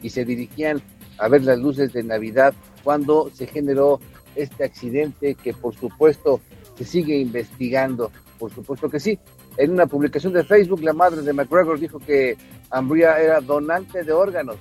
y 0.02 0.10
se 0.10 0.24
dirigían 0.24 0.82
a 1.18 1.28
ver 1.28 1.44
las 1.44 1.56
luces 1.60 1.92
de 1.92 2.02
Navidad 2.02 2.52
cuando 2.82 3.30
se 3.32 3.46
generó 3.46 4.00
este 4.34 4.64
accidente 4.64 5.36
que 5.36 5.54
por 5.54 5.72
supuesto 5.76 6.40
se 6.76 6.84
sigue 6.84 7.18
investigando, 7.18 8.10
por 8.36 8.52
supuesto 8.52 8.90
que 8.90 8.98
sí. 8.98 9.16
En 9.56 9.70
una 9.70 9.86
publicación 9.86 10.32
de 10.32 10.42
Facebook, 10.42 10.82
la 10.82 10.94
madre 10.94 11.22
de 11.22 11.32
McGregor 11.32 11.78
dijo 11.78 12.00
que 12.00 12.36
Ambria 12.70 13.20
era 13.20 13.40
donante 13.40 14.02
de 14.02 14.12
órganos 14.12 14.56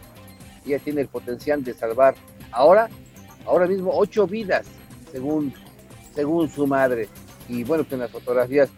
y 0.63 0.73
ella 0.73 0.83
tiene 0.83 1.01
el 1.01 1.07
potencial 1.07 1.63
de 1.63 1.73
salvar 1.73 2.13
ahora, 2.51 2.89
ahora 3.47 3.65
mismo 3.65 3.89
ocho 3.91 4.27
vidas, 4.27 4.67
según, 5.11 5.51
según 6.13 6.49
su 6.49 6.67
madre. 6.67 7.07
Y 7.47 7.63
bueno, 7.63 7.87
que 7.87 7.95
en 7.95 8.01
las 8.01 8.11
fotografías 8.11 8.69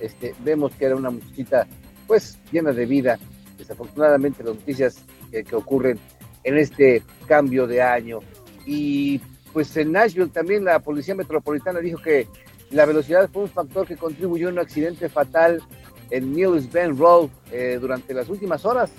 este, 0.00 0.34
vemos 0.44 0.72
que 0.74 0.86
era 0.86 0.96
una 0.96 1.10
muchachita 1.10 1.66
pues 2.06 2.38
llena 2.50 2.72
de 2.72 2.86
vida. 2.86 3.18
Desafortunadamente 3.58 4.42
las 4.42 4.54
noticias 4.54 5.04
que, 5.30 5.54
ocurren 5.54 5.98
en 6.42 6.58
este 6.58 7.02
cambio 7.26 7.66
de 7.66 7.82
año. 7.82 8.20
Y 8.66 9.20
pues 9.52 9.76
en 9.76 9.92
Nashville 9.92 10.30
también 10.30 10.64
la 10.64 10.80
Policía 10.80 11.14
Metropolitana 11.14 11.80
dijo 11.80 12.00
que 12.02 12.26
la 12.70 12.86
velocidad 12.86 13.28
fue 13.32 13.42
un 13.42 13.48
factor 13.48 13.86
que 13.86 13.96
contribuyó 13.96 14.48
a 14.48 14.52
un 14.52 14.58
accidente 14.58 15.08
fatal 15.08 15.60
en 16.10 16.32
Mills 16.32 16.70
Bend 16.70 16.98
Road 16.98 17.28
eh, 17.52 17.78
durante 17.80 18.14
las 18.14 18.28
últimas 18.28 18.64
horas. 18.64 18.90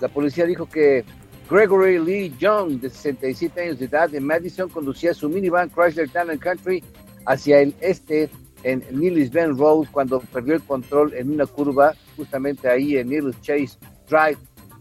La 0.00 0.08
policía 0.08 0.44
dijo 0.44 0.68
que 0.68 1.04
Gregory 1.48 1.98
Lee 1.98 2.34
Young, 2.38 2.80
de 2.80 2.90
67 2.90 3.60
años 3.60 3.78
de 3.78 3.86
edad, 3.86 4.10
de 4.10 4.20
Madison, 4.20 4.68
conducía 4.68 5.14
su 5.14 5.28
minivan 5.28 5.70
Chrysler 5.70 6.08
Town 6.10 6.36
Country 6.38 6.82
hacia 7.26 7.60
el 7.60 7.74
este 7.80 8.30
en 8.62 8.82
Mills 8.90 9.30
Bend 9.30 9.58
Road 9.58 9.86
cuando 9.92 10.20
perdió 10.20 10.54
el 10.54 10.62
control 10.62 11.12
en 11.14 11.30
una 11.30 11.46
curva 11.46 11.94
justamente 12.16 12.68
ahí 12.68 12.96
en 12.96 13.08
Mills 13.08 13.40
Chase 13.42 13.76
Drive 14.08 14.38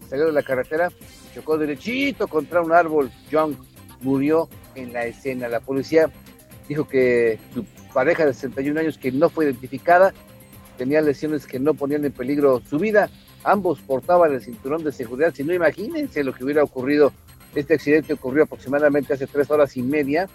salió 0.10 0.28
de 0.28 0.32
la 0.32 0.44
carretera, 0.44 0.92
chocó 1.34 1.58
derechito 1.58 2.28
contra 2.28 2.62
un 2.62 2.72
árbol. 2.72 3.12
Young 3.30 3.56
murió 4.02 4.50
en 4.76 4.94
la 4.94 5.06
escena. 5.06 5.48
La 5.48 5.60
policía 5.60 6.10
dijo 6.68 6.88
que 6.88 7.40
su 7.54 7.66
pareja 7.94 8.26
de 8.26 8.34
61 8.34 8.80
años, 8.80 8.98
que 8.98 9.12
no 9.12 9.30
fue 9.30 9.46
identificada, 9.46 10.14
tenía 10.78 11.02
lesiones 11.02 11.46
que 11.46 11.60
no 11.60 11.74
ponían 11.74 12.06
en 12.06 12.12
peligro 12.12 12.62
su 12.70 12.78
vida. 12.78 13.10
Ambos 13.44 13.80
portaban 13.82 14.34
el 14.34 14.42
cinturón 14.42 14.84
de 14.84 14.92
seguridad. 14.92 15.34
Si 15.34 15.44
no, 15.44 15.54
imagínense 15.54 16.24
lo 16.24 16.34
que 16.34 16.44
hubiera 16.44 16.64
ocurrido. 16.64 17.14
Este 17.54 17.76
accidente 17.76 18.14
ocurrió 18.14 18.44
aproximadamente 18.44 19.14
hace 19.14 19.28
tres 19.28 19.50
horas 19.50 19.78
y 19.78 19.82
media. 19.82 20.28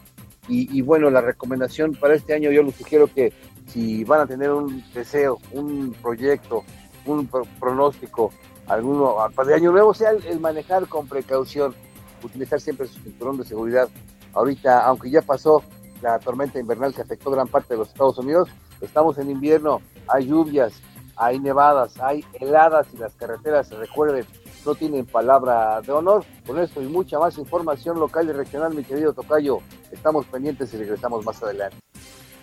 Y, 0.49 0.77
y 0.77 0.83
bueno, 0.83 1.11
la 1.11 1.21
recomendación 1.21 1.95
para 1.95 2.15
este 2.15 2.35
año, 2.35 2.51
yo 2.51 2.63
les 2.63 2.75
sugiero 2.75 3.07
que 3.07 3.33
si 3.67 4.05
van 4.05 4.21
a 4.21 4.27
tener 4.27 4.51
un 4.51 4.85
deseo, 4.93 5.39
un 5.53 5.95
proyecto, 6.03 6.65
un 7.07 7.29
pronóstico 7.59 8.33
alguno 8.67 9.17
para 9.35 9.51
el 9.51 9.55
año 9.57 9.73
nuevo 9.73 9.93
sea 9.95 10.11
el, 10.11 10.41
manejar 10.41 10.87
con 10.87 11.09
precaución, 11.09 11.75
utilizar 12.23 12.61
siempre 12.61 12.87
su 12.87 13.01
cinturón 13.01 13.37
de 13.37 13.45
seguridad. 13.45 13.89
Ahorita, 14.33 14.85
aunque 14.87 15.11
ya 15.11 15.23
pasó 15.23 15.63
la 16.03 16.19
tormenta 16.19 16.59
invernal 16.59 16.95
que 16.95 17.03
afectó 17.03 17.31
gran 17.31 17.49
parte 17.49 17.75
de 17.75 17.79
los 17.79 17.89
Estados 17.89 18.19
Unidos, 18.19 18.49
estamos 18.81 19.19
en 19.19 19.31
invierno, 19.31 19.81
hay 20.07 20.29
lluvias, 20.29 20.73
hay 21.17 21.39
nevadas, 21.39 21.99
hay 22.01 22.25
heladas 22.35 22.87
y 22.95 22.99
las 22.99 23.13
carreteras, 23.15 23.71
recuerden, 23.71 24.25
no 24.65 24.75
tienen 24.75 25.07
palabra 25.07 25.81
de 25.81 25.93
honor. 25.93 26.25
Con 26.47 26.59
esto 26.59 26.83
y 26.83 26.87
mucha 26.87 27.19
más 27.19 27.37
información 27.39 27.99
local 27.99 28.29
y 28.29 28.33
regional, 28.33 28.75
mi 28.75 28.85
querido 28.85 29.13
Tocayo, 29.13 29.59
estamos 29.91 30.27
pendientes 30.27 30.73
y 30.75 30.77
regresamos 30.77 31.25
más 31.25 31.43
adelante. 31.43 31.77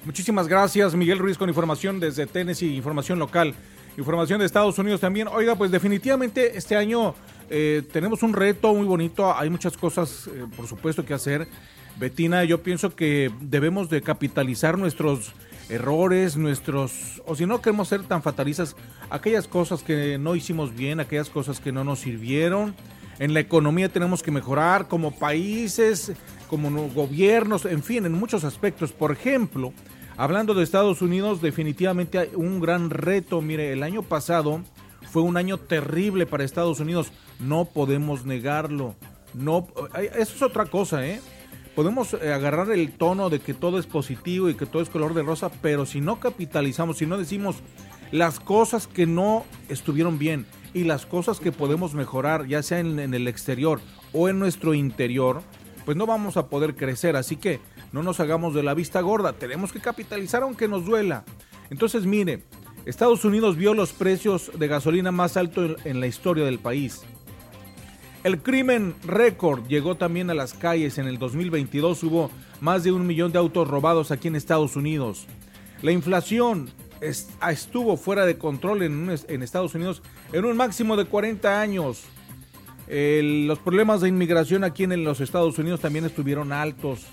Muchísimas 0.06 0.48
gracias, 0.48 0.96
Miguel 0.96 1.20
Ruiz, 1.20 1.38
con 1.38 1.50
información 1.50 2.00
desde 2.00 2.28
Tennessee, 2.28 2.76
información 2.76 3.20
local. 3.20 3.54
Información 3.98 4.40
de 4.40 4.46
Estados 4.46 4.78
Unidos 4.78 5.02
también. 5.02 5.28
Oiga, 5.28 5.56
pues 5.56 5.72
definitivamente 5.72 6.56
este 6.56 6.76
año 6.76 7.16
eh, 7.50 7.82
tenemos 7.92 8.22
un 8.22 8.34
reto 8.34 8.74
muy 8.76 8.86
bonito. 8.86 9.36
Hay 9.36 9.50
muchas 9.50 9.76
cosas, 9.76 10.28
eh, 10.28 10.46
por 10.56 10.68
supuesto, 10.68 11.04
que 11.04 11.16
hacer. 11.16 11.48
Betina, 12.00 12.44
yo 12.44 12.62
pienso 12.62 12.96
que 12.96 13.32
debemos 13.42 13.90
de 13.90 14.04
capitalizar 14.04 14.78
nuestros 14.78 15.34
errores, 15.70 16.38
nuestros, 16.38 17.22
o 17.26 17.36
si 17.36 17.46
no 17.46 17.62
queremos 17.62 17.88
ser 17.88 18.04
tan 18.04 18.22
fatalistas, 18.22 18.76
aquellas 19.10 19.48
cosas 19.48 19.84
que 19.84 20.18
no 20.18 20.36
hicimos 20.36 20.76
bien, 20.76 21.00
aquellas 21.00 21.30
cosas 21.30 21.60
que 21.60 21.72
no 21.72 21.84
nos 21.84 22.00
sirvieron. 22.00 22.76
En 23.20 23.34
la 23.34 23.40
economía 23.40 23.90
tenemos 23.90 24.22
que 24.22 24.32
mejorar 24.32 24.88
como 24.88 25.12
países, 25.12 26.12
como 26.50 26.70
gobiernos, 26.90 27.66
en 27.66 27.82
fin, 27.82 28.06
en 28.06 28.14
muchos 28.14 28.44
aspectos. 28.44 28.92
Por 28.92 29.12
ejemplo, 29.12 29.74
Hablando 30.18 30.56
de 30.56 30.64
Estados 30.64 31.04
Unidos, 31.04 31.44
definitivamente 31.44 32.18
hay 32.18 32.32
un 32.34 32.60
gran 32.60 32.90
reto. 32.90 33.40
Mire, 33.40 33.72
el 33.72 33.84
año 33.84 34.02
pasado 34.02 34.62
fue 35.12 35.22
un 35.22 35.38
año 35.38 35.60
terrible 35.60 36.26
para 36.26 36.44
Estados 36.44 36.80
Unidos. 36.80 37.12
No 37.40 37.66
podemos 37.66 38.26
negarlo. 38.26 38.96
No, 39.36 39.68
eso 39.96 40.36
es 40.36 40.42
otra 40.42 40.66
cosa, 40.66 41.06
¿eh? 41.06 41.22
Podemos 41.78 42.16
eh, 42.16 42.34
agarrar 42.34 42.72
el 42.72 42.92
tono 42.92 43.30
de 43.30 43.40
que 43.40 43.54
todo 43.54 43.78
es 43.78 43.86
positivo 43.86 44.50
y 44.50 44.56
que 44.56 44.66
todo 44.66 44.82
es 44.82 44.90
color 44.90 45.14
de 45.14 45.22
rosa, 45.22 45.52
pero 45.62 45.86
si 45.86 46.02
no 46.02 46.20
capitalizamos, 46.20 46.98
si 46.98 47.06
no 47.06 47.20
decimos 47.20 47.58
las 48.10 48.40
cosas 48.40 48.88
que 48.88 49.06
no 49.06 49.46
estuvieron 49.70 50.18
bien 50.18 50.48
y 50.74 50.86
las 50.86 51.06
cosas 51.06 51.40
que 51.40 51.52
podemos 51.52 51.94
mejorar, 51.94 52.48
ya 52.48 52.64
sea 52.64 52.80
en, 52.80 52.98
en 52.98 53.14
el 53.14 53.28
exterior 53.28 53.80
o 54.12 54.28
en 54.28 54.40
nuestro 54.40 54.74
interior, 54.74 55.44
pues 55.86 55.96
no 55.96 56.08
vamos 56.08 56.36
a 56.36 56.48
poder 56.48 56.76
crecer. 56.76 57.16
Así 57.16 57.36
que 57.36 57.60
no 57.92 58.02
nos 58.02 58.20
hagamos 58.20 58.56
de 58.56 58.64
la 58.64 58.74
vista 58.74 59.00
gorda, 59.02 59.34
tenemos 59.34 59.72
que 59.72 59.80
capitalizar 59.80 60.42
aunque 60.42 60.68
nos 60.68 60.84
duela. 60.84 61.26
Entonces, 61.70 62.08
mire, 62.08 62.42
Estados 62.88 63.24
Unidos 63.24 63.56
vio 63.56 63.76
los 63.76 63.94
precios 63.94 64.50
de 64.58 64.68
gasolina 64.68 65.12
más 65.12 65.38
altos 65.38 65.76
en 65.86 66.00
la 66.00 66.08
historia 66.08 66.44
del 66.44 66.58
país. 66.58 67.04
El 68.28 68.40
crimen 68.40 68.94
récord 69.06 69.66
llegó 69.70 69.96
también 69.96 70.30
a 70.30 70.34
las 70.34 70.54
calles. 70.54 70.98
En 70.98 71.08
el 71.08 71.18
2022 71.18 72.04
hubo 72.04 72.30
más 72.60 72.84
de 72.84 72.92
un 72.92 73.08
millón 73.08 73.32
de 73.32 73.40
autos 73.40 73.70
robados 73.70 74.12
aquí 74.12 74.28
en 74.28 74.36
Estados 74.36 74.76
Unidos. 74.76 75.28
La 75.82 75.94
inflación 75.94 76.70
estuvo 77.00 77.96
fuera 77.96 78.26
de 78.26 78.38
control 78.38 78.84
en, 78.84 79.10
Estados 79.42 79.76
Unidos 79.76 80.02
en 80.34 80.44
un 80.44 80.58
máximo 80.58 80.98
de 80.98 81.06
40 81.06 81.62
años. 81.62 82.04
los 82.90 83.60
problemas 83.60 84.02
de 84.02 84.10
inmigración 84.10 84.66
aquí 84.66 84.84
en 84.84 85.06
los 85.06 85.22
Estados 85.22 85.58
Unidos 85.58 85.80
también 85.80 86.04
estuvieron 86.04 86.52
altos. 86.52 87.06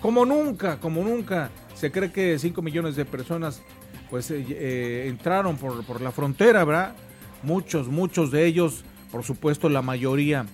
Como 0.00 0.26
nunca, 0.26 0.80
como 0.80 1.04
nunca. 1.04 1.52
Se 1.76 1.92
cree 1.92 2.10
que 2.10 2.36
5 2.36 2.60
millones 2.62 2.96
de 2.96 3.04
personas 3.04 3.62
pues 4.10 4.28
eh, 4.32 4.44
eh, 4.48 5.04
entraron 5.06 5.56
por, 5.56 5.84
por 5.84 6.00
la 6.00 6.10
frontera, 6.10 6.64
¿verdad? 6.64 6.96
Muchos, 7.44 7.86
muchos 7.86 8.32
de 8.32 8.44
ellos 8.44 8.84
por 9.12 9.22
supuesto 9.22 9.68
la 9.68 9.82
mayoría 9.82 10.46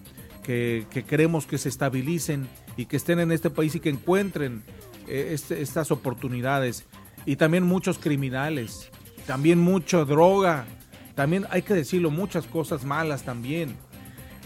que, 0.42 0.86
queremos 1.06 1.46
que 1.46 1.56
se 1.56 1.68
estabilicen 1.68 2.48
y 2.76 2.86
que 2.86 2.96
estén 2.96 3.20
en 3.20 3.32
este 3.32 3.50
país 3.50 3.74
y 3.76 3.80
que 3.80 3.88
encuentren 3.88 4.62
eh, 5.06 5.30
este, 5.32 5.62
estas 5.62 5.90
oportunidades. 5.90 6.84
Y 7.24 7.36
también 7.36 7.64
muchos 7.64 7.98
criminales, 7.98 8.90
también 9.26 9.60
mucha 9.60 10.04
droga, 10.04 10.66
también 11.14 11.46
hay 11.50 11.62
que 11.62 11.74
decirlo, 11.74 12.10
muchas 12.10 12.46
cosas 12.46 12.84
malas 12.84 13.22
también. 13.24 13.76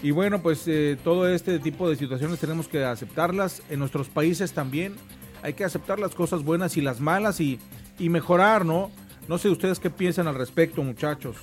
Y 0.03 0.11
bueno, 0.11 0.41
pues 0.41 0.67
eh, 0.67 0.97
todo 1.03 1.27
este 1.27 1.57
tipo 1.59 1.89
de 1.89 1.95
situaciones 1.95 2.39
tenemos 2.39 2.67
que 2.67 2.83
aceptarlas 2.83 3.63
en 3.69 3.79
nuestros 3.79 4.09
países 4.09 4.53
también. 4.53 4.95
Hay 5.41 5.53
que 5.53 5.63
aceptar 5.63 5.99
las 5.99 6.13
cosas 6.13 6.43
buenas 6.43 6.77
y 6.77 6.81
las 6.81 6.99
malas 6.99 7.39
y, 7.39 7.59
y 7.97 8.09
mejorar, 8.09 8.65
¿no? 8.65 8.91
No 9.27 9.37
sé 9.37 9.49
ustedes 9.49 9.79
qué 9.79 9.89
piensan 9.89 10.27
al 10.27 10.35
respecto, 10.35 10.83
muchachos. 10.83 11.37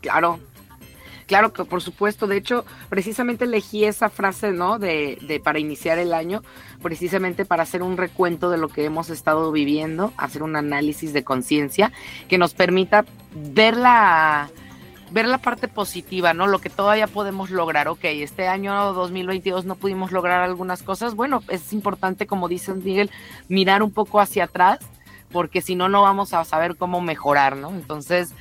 Claro, 0.00 0.40
Claro 1.32 1.54
que 1.54 1.64
por 1.64 1.80
supuesto, 1.80 2.26
de 2.26 2.36
hecho, 2.36 2.66
precisamente 2.90 3.46
elegí 3.46 3.86
esa 3.86 4.10
frase, 4.10 4.52
¿no? 4.52 4.78
De, 4.78 5.16
de, 5.22 5.40
para 5.40 5.58
iniciar 5.58 5.96
el 5.96 6.12
año, 6.12 6.42
precisamente 6.82 7.46
para 7.46 7.62
hacer 7.62 7.82
un 7.82 7.96
recuento 7.96 8.50
de 8.50 8.58
lo 8.58 8.68
que 8.68 8.84
hemos 8.84 9.08
estado 9.08 9.50
viviendo, 9.50 10.12
hacer 10.18 10.42
un 10.42 10.56
análisis 10.56 11.14
de 11.14 11.24
conciencia 11.24 11.90
que 12.28 12.36
nos 12.36 12.52
permita 12.52 13.06
ver 13.34 13.78
la, 13.78 14.50
ver 15.10 15.26
la 15.26 15.38
parte 15.38 15.68
positiva, 15.68 16.34
¿no? 16.34 16.46
Lo 16.46 16.58
que 16.58 16.68
todavía 16.68 17.06
podemos 17.06 17.48
lograr. 17.48 17.88
Ok, 17.88 18.04
este 18.04 18.46
año 18.46 18.92
2022 18.92 19.64
no 19.64 19.76
pudimos 19.76 20.12
lograr 20.12 20.42
algunas 20.42 20.82
cosas. 20.82 21.14
Bueno, 21.14 21.42
es 21.48 21.72
importante, 21.72 22.26
como 22.26 22.46
dice 22.46 22.74
Miguel, 22.74 23.10
mirar 23.48 23.82
un 23.82 23.90
poco 23.90 24.20
hacia 24.20 24.44
atrás, 24.44 24.80
porque 25.30 25.62
si 25.62 25.76
no, 25.76 25.88
no 25.88 26.02
vamos 26.02 26.34
a 26.34 26.44
saber 26.44 26.76
cómo 26.76 27.00
mejorar, 27.00 27.56
¿no? 27.56 27.70
Entonces, 27.70 28.34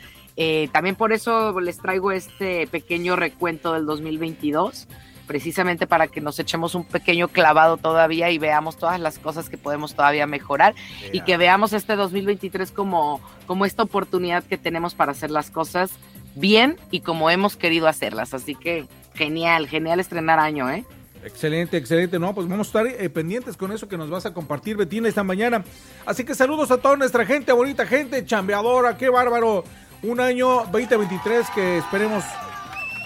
eh, 0.43 0.69
también 0.71 0.95
por 0.95 1.13
eso 1.13 1.59
les 1.59 1.77
traigo 1.77 2.11
este 2.11 2.65
pequeño 2.65 3.15
recuento 3.15 3.73
del 3.73 3.85
2022, 3.85 4.87
precisamente 5.27 5.85
para 5.85 6.07
que 6.07 6.19
nos 6.19 6.39
echemos 6.39 6.73
un 6.73 6.83
pequeño 6.83 7.27
clavado 7.27 7.77
todavía 7.77 8.31
y 8.31 8.39
veamos 8.39 8.75
todas 8.75 8.99
las 8.99 9.19
cosas 9.19 9.49
que 9.49 9.59
podemos 9.59 9.93
todavía 9.93 10.25
mejorar 10.25 10.73
y 11.11 11.21
que 11.21 11.37
veamos 11.37 11.73
este 11.73 11.95
2023 11.95 12.71
como, 12.71 13.21
como 13.45 13.67
esta 13.67 13.83
oportunidad 13.83 14.43
que 14.43 14.57
tenemos 14.57 14.95
para 14.95 15.11
hacer 15.11 15.29
las 15.29 15.51
cosas 15.51 15.91
bien 16.33 16.75
y 16.89 17.01
como 17.01 17.29
hemos 17.29 17.55
querido 17.55 17.87
hacerlas. 17.87 18.33
Así 18.33 18.55
que 18.55 18.87
genial, 19.13 19.67
genial 19.67 19.99
estrenar 19.99 20.39
año, 20.39 20.71
¿eh? 20.71 20.85
Excelente, 21.23 21.77
excelente. 21.77 22.17
No, 22.17 22.33
pues 22.33 22.47
vamos 22.47 22.65
a 22.65 22.69
estar 22.69 22.87
eh, 22.87 23.09
pendientes 23.11 23.55
con 23.55 23.71
eso 23.71 23.87
que 23.87 23.95
nos 23.95 24.09
vas 24.09 24.25
a 24.25 24.33
compartir, 24.33 24.75
Betina, 24.75 25.07
esta 25.07 25.23
mañana. 25.23 25.63
Así 26.03 26.23
que 26.23 26.33
saludos 26.33 26.71
a 26.71 26.79
toda 26.79 26.95
nuestra 26.95 27.27
gente, 27.27 27.51
bonita 27.51 27.85
gente, 27.85 28.25
chambeadora, 28.25 28.97
qué 28.97 29.07
bárbaro 29.07 29.63
un 30.03 30.19
año 30.19 30.65
2023 30.71 31.49
que 31.53 31.77
esperemos 31.77 32.23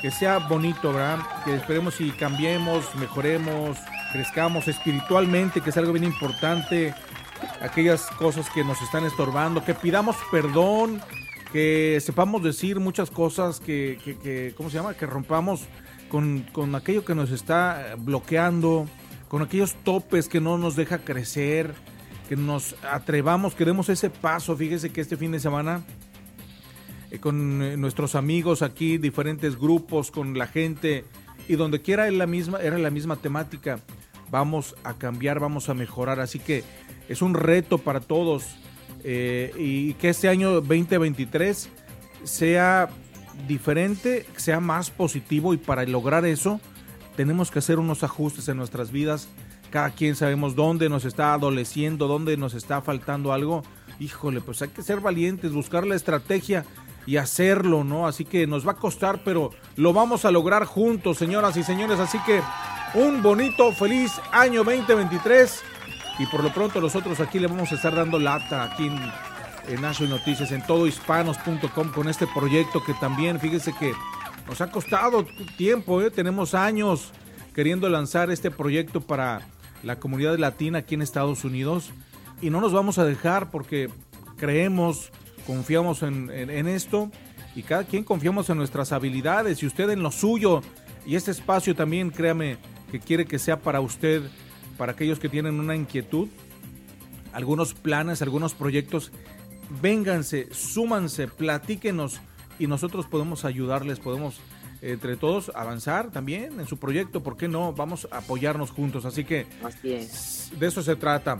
que 0.01 0.11
sea 0.11 0.37
bonito, 0.37 0.93
¿verdad? 0.93 1.19
Que 1.43 1.55
esperemos 1.55 1.99
y 1.99 2.11
cambiemos, 2.11 2.93
mejoremos, 2.95 3.77
crezcamos 4.11 4.67
espiritualmente, 4.67 5.61
que 5.61 5.71
es 5.71 5.77
algo 5.77 5.93
bien 5.93 6.05
importante. 6.05 6.93
Aquellas 7.61 8.05
cosas 8.11 8.49
que 8.49 8.63
nos 8.63 8.81
están 8.81 9.03
estorbando, 9.03 9.63
que 9.63 9.73
pidamos 9.73 10.15
perdón, 10.31 11.01
que 11.51 11.99
sepamos 12.01 12.43
decir 12.43 12.79
muchas 12.79 13.09
cosas, 13.09 13.59
que, 13.59 13.99
que, 14.21 14.53
¿cómo 14.55 14.69
se 14.69 14.77
llama? 14.77 14.93
Que 14.93 15.05
rompamos 15.05 15.61
con, 16.09 16.45
con 16.51 16.75
aquello 16.75 17.03
que 17.03 17.15
nos 17.15 17.31
está 17.31 17.95
bloqueando, 17.97 18.87
con 19.27 19.41
aquellos 19.41 19.75
topes 19.83 20.29
que 20.29 20.39
no 20.39 20.57
nos 20.57 20.75
deja 20.75 20.99
crecer, 20.99 21.73
que 22.29 22.35
nos 22.35 22.75
atrevamos, 22.89 23.55
que 23.55 23.65
demos 23.65 23.89
ese 23.89 24.09
paso. 24.09 24.55
Fíjese 24.55 24.91
que 24.91 25.01
este 25.01 25.17
fin 25.17 25.31
de 25.31 25.39
semana 25.39 25.83
eh, 27.15 27.19
con 27.19 27.61
eh, 27.61 27.77
nuestros 27.77 28.15
amigos 28.15 28.61
aquí, 28.61 28.97
diferentes 28.97 29.57
grupos, 29.57 30.11
con 30.11 30.37
la 30.37 30.47
gente, 30.47 31.05
y 31.47 31.55
donde 31.55 31.81
quiera 31.81 32.07
era 32.07 32.15
la 32.15 32.27
misma, 32.27 32.59
era 32.59 32.77
la 32.77 32.89
misma 32.89 33.15
temática. 33.15 33.79
Vamos 34.31 34.75
a 34.83 34.93
cambiar, 34.95 35.39
vamos 35.39 35.69
a 35.69 35.73
mejorar, 35.73 36.19
así 36.19 36.39
que 36.39 36.63
es 37.07 37.21
un 37.21 37.33
reto 37.33 37.77
para 37.77 37.99
todos 37.99 38.55
eh, 39.03 39.51
y 39.57 39.93
que 39.93 40.09
este 40.09 40.29
año 40.29 40.51
2023 40.61 41.69
sea 42.23 42.89
diferente, 43.47 44.25
sea 44.35 44.59
más 44.59 44.89
positivo 44.89 45.53
y 45.53 45.57
para 45.57 45.85
lograr 45.85 46.25
eso 46.25 46.59
tenemos 47.15 47.51
que 47.51 47.59
hacer 47.59 47.79
unos 47.79 48.03
ajustes 48.03 48.47
en 48.47 48.57
nuestras 48.57 48.91
vidas. 48.91 49.29
Cada 49.69 49.91
quien 49.91 50.15
sabemos 50.15 50.55
dónde 50.55 50.89
nos 50.89 51.05
está 51.05 51.33
adoleciendo, 51.33 52.07
dónde 52.07 52.37
nos 52.37 52.53
está 52.53 52.81
faltando 52.81 53.31
algo. 53.33 53.63
Híjole, 53.99 54.41
pues 54.41 54.61
hay 54.61 54.69
que 54.69 54.83
ser 54.83 54.99
valientes, 54.99 55.53
buscar 55.53 55.85
la 55.85 55.95
estrategia 55.95 56.65
y 57.05 57.17
hacerlo, 57.17 57.83
¿no? 57.83 58.07
Así 58.07 58.25
que 58.25 58.47
nos 58.47 58.67
va 58.67 58.73
a 58.73 58.77
costar, 58.77 59.21
pero 59.23 59.51
lo 59.75 59.93
vamos 59.93 60.25
a 60.25 60.31
lograr 60.31 60.65
juntos, 60.65 61.17
señoras 61.17 61.55
y 61.57 61.63
señores. 61.63 61.99
Así 61.99 62.17
que 62.25 62.41
un 62.95 63.21
bonito, 63.21 63.71
feliz 63.73 64.13
año 64.31 64.63
2023. 64.63 65.63
Y 66.19 66.25
por 66.27 66.43
lo 66.43 66.53
pronto 66.53 66.79
nosotros 66.79 67.19
aquí 67.19 67.39
le 67.39 67.47
vamos 67.47 67.71
a 67.71 67.75
estar 67.75 67.93
dando 67.93 68.17
lata 68.17 68.63
aquí 68.63 68.87
en, 68.87 68.97
en 69.67 70.09
Noticias, 70.09 70.51
en 70.51 70.65
todohispanos.com 70.65 71.91
con 71.91 72.07
este 72.07 72.25
proyecto 72.27 72.83
que 72.83 72.93
también, 72.93 73.39
fíjese 73.39 73.73
que 73.73 73.93
nos 74.47 74.61
ha 74.61 74.71
costado 74.71 75.25
tiempo, 75.57 76.01
¿eh? 76.01 76.11
tenemos 76.11 76.53
años 76.53 77.11
queriendo 77.53 77.89
lanzar 77.89 78.31
este 78.31 78.51
proyecto 78.51 79.01
para 79.01 79.41
la 79.83 79.97
comunidad 79.99 80.37
latina 80.37 80.79
aquí 80.79 80.95
en 80.95 81.01
Estados 81.01 81.43
Unidos 81.43 81.91
y 82.41 82.49
no 82.49 82.61
nos 82.61 82.73
vamos 82.73 82.97
a 82.97 83.05
dejar 83.05 83.49
porque 83.51 83.89
creemos 84.37 85.11
confiamos 85.45 86.03
en, 86.03 86.29
esto 86.67 87.09
y 87.55 87.63
cada 87.63 87.83
quien 87.83 88.03
confiamos 88.03 88.49
en 88.49 88.57
nuestras 88.57 88.91
habilidades 88.91 89.61
y 89.63 89.65
usted 89.65 89.89
en 89.89 90.03
lo 90.03 90.11
suyo. 90.11 90.61
Y 91.05 91.15
este 91.15 91.31
espacio 91.31 91.75
también, 91.75 92.09
créame, 92.09 92.57
que 92.91 92.99
quiere 92.99 93.25
que 93.25 93.39
sea 93.39 93.59
para 93.59 93.81
usted, 93.81 94.23
para 94.77 94.93
aquellos 94.93 95.19
que 95.19 95.29
tienen 95.29 95.59
una 95.59 95.75
inquietud, 95.75 96.27
algunos 97.33 97.73
planes, 97.73 98.21
algunos 98.21 98.53
proyectos. 98.53 99.11
Vénganse, 99.81 100.53
súmanse, 100.53 101.27
platíquenos 101.27 102.21
y 102.59 102.67
nosotros 102.67 103.05
podemos 103.07 103.45
ayudarles, 103.45 103.99
podemos 103.99 104.39
entre 104.81 105.17
todos 105.17 105.51
avanzar 105.55 106.11
también 106.11 106.59
en 106.59 106.67
su 106.67 106.77
proyecto, 106.77 107.23
¿por 107.23 107.37
qué 107.37 107.47
no? 107.47 107.73
Vamos 107.73 108.07
a 108.11 108.17
apoyarnos 108.17 108.71
juntos, 108.71 109.05
así 109.05 109.23
que 109.23 109.47
de 110.59 110.67
eso 110.67 110.83
se 110.83 110.95
trata. 110.95 111.39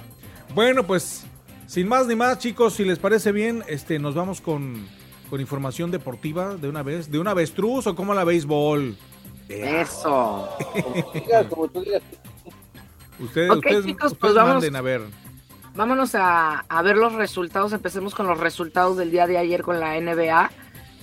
Bueno, 0.53 0.85
pues 0.85 1.25
sin 1.67 1.88
más 1.88 2.08
ni 2.08 2.15
más, 2.15 2.39
chicos, 2.39 2.73
si 2.73 2.86
les 2.86 2.99
parece 2.99 3.32
bien, 3.32 3.63
este, 3.67 3.99
nos 3.99 4.15
vamos 4.15 4.41
con, 4.41 4.88
información 5.38 5.91
deportiva 5.91 6.56
de 6.56 6.69
una 6.69 6.82
vez, 6.82 7.12
de 7.12 7.19
una 7.19 7.32
avestruz 7.32 7.88
o 7.88 7.95
como 7.95 8.13
la 8.13 8.23
béisbol. 8.23 8.95
Eso. 9.49 10.49
Ustedes, 13.19 13.51
ustedes, 13.51 13.86
chicos, 13.86 14.15
pues 14.15 14.34
manden 14.34 14.75
a 14.78 14.82
ver. 14.82 15.01
Vámonos 15.75 16.15
a, 16.15 16.63
ver 16.84 16.95
los 16.95 17.13
resultados. 17.13 17.73
Empecemos 17.73 18.15
con 18.15 18.28
los 18.28 18.39
resultados 18.39 18.95
del 18.95 19.12
día 19.12 19.28
de 19.28 19.38
ayer 19.38 19.62
con 19.62 19.80
la 19.80 19.99
NBA. 19.99 20.51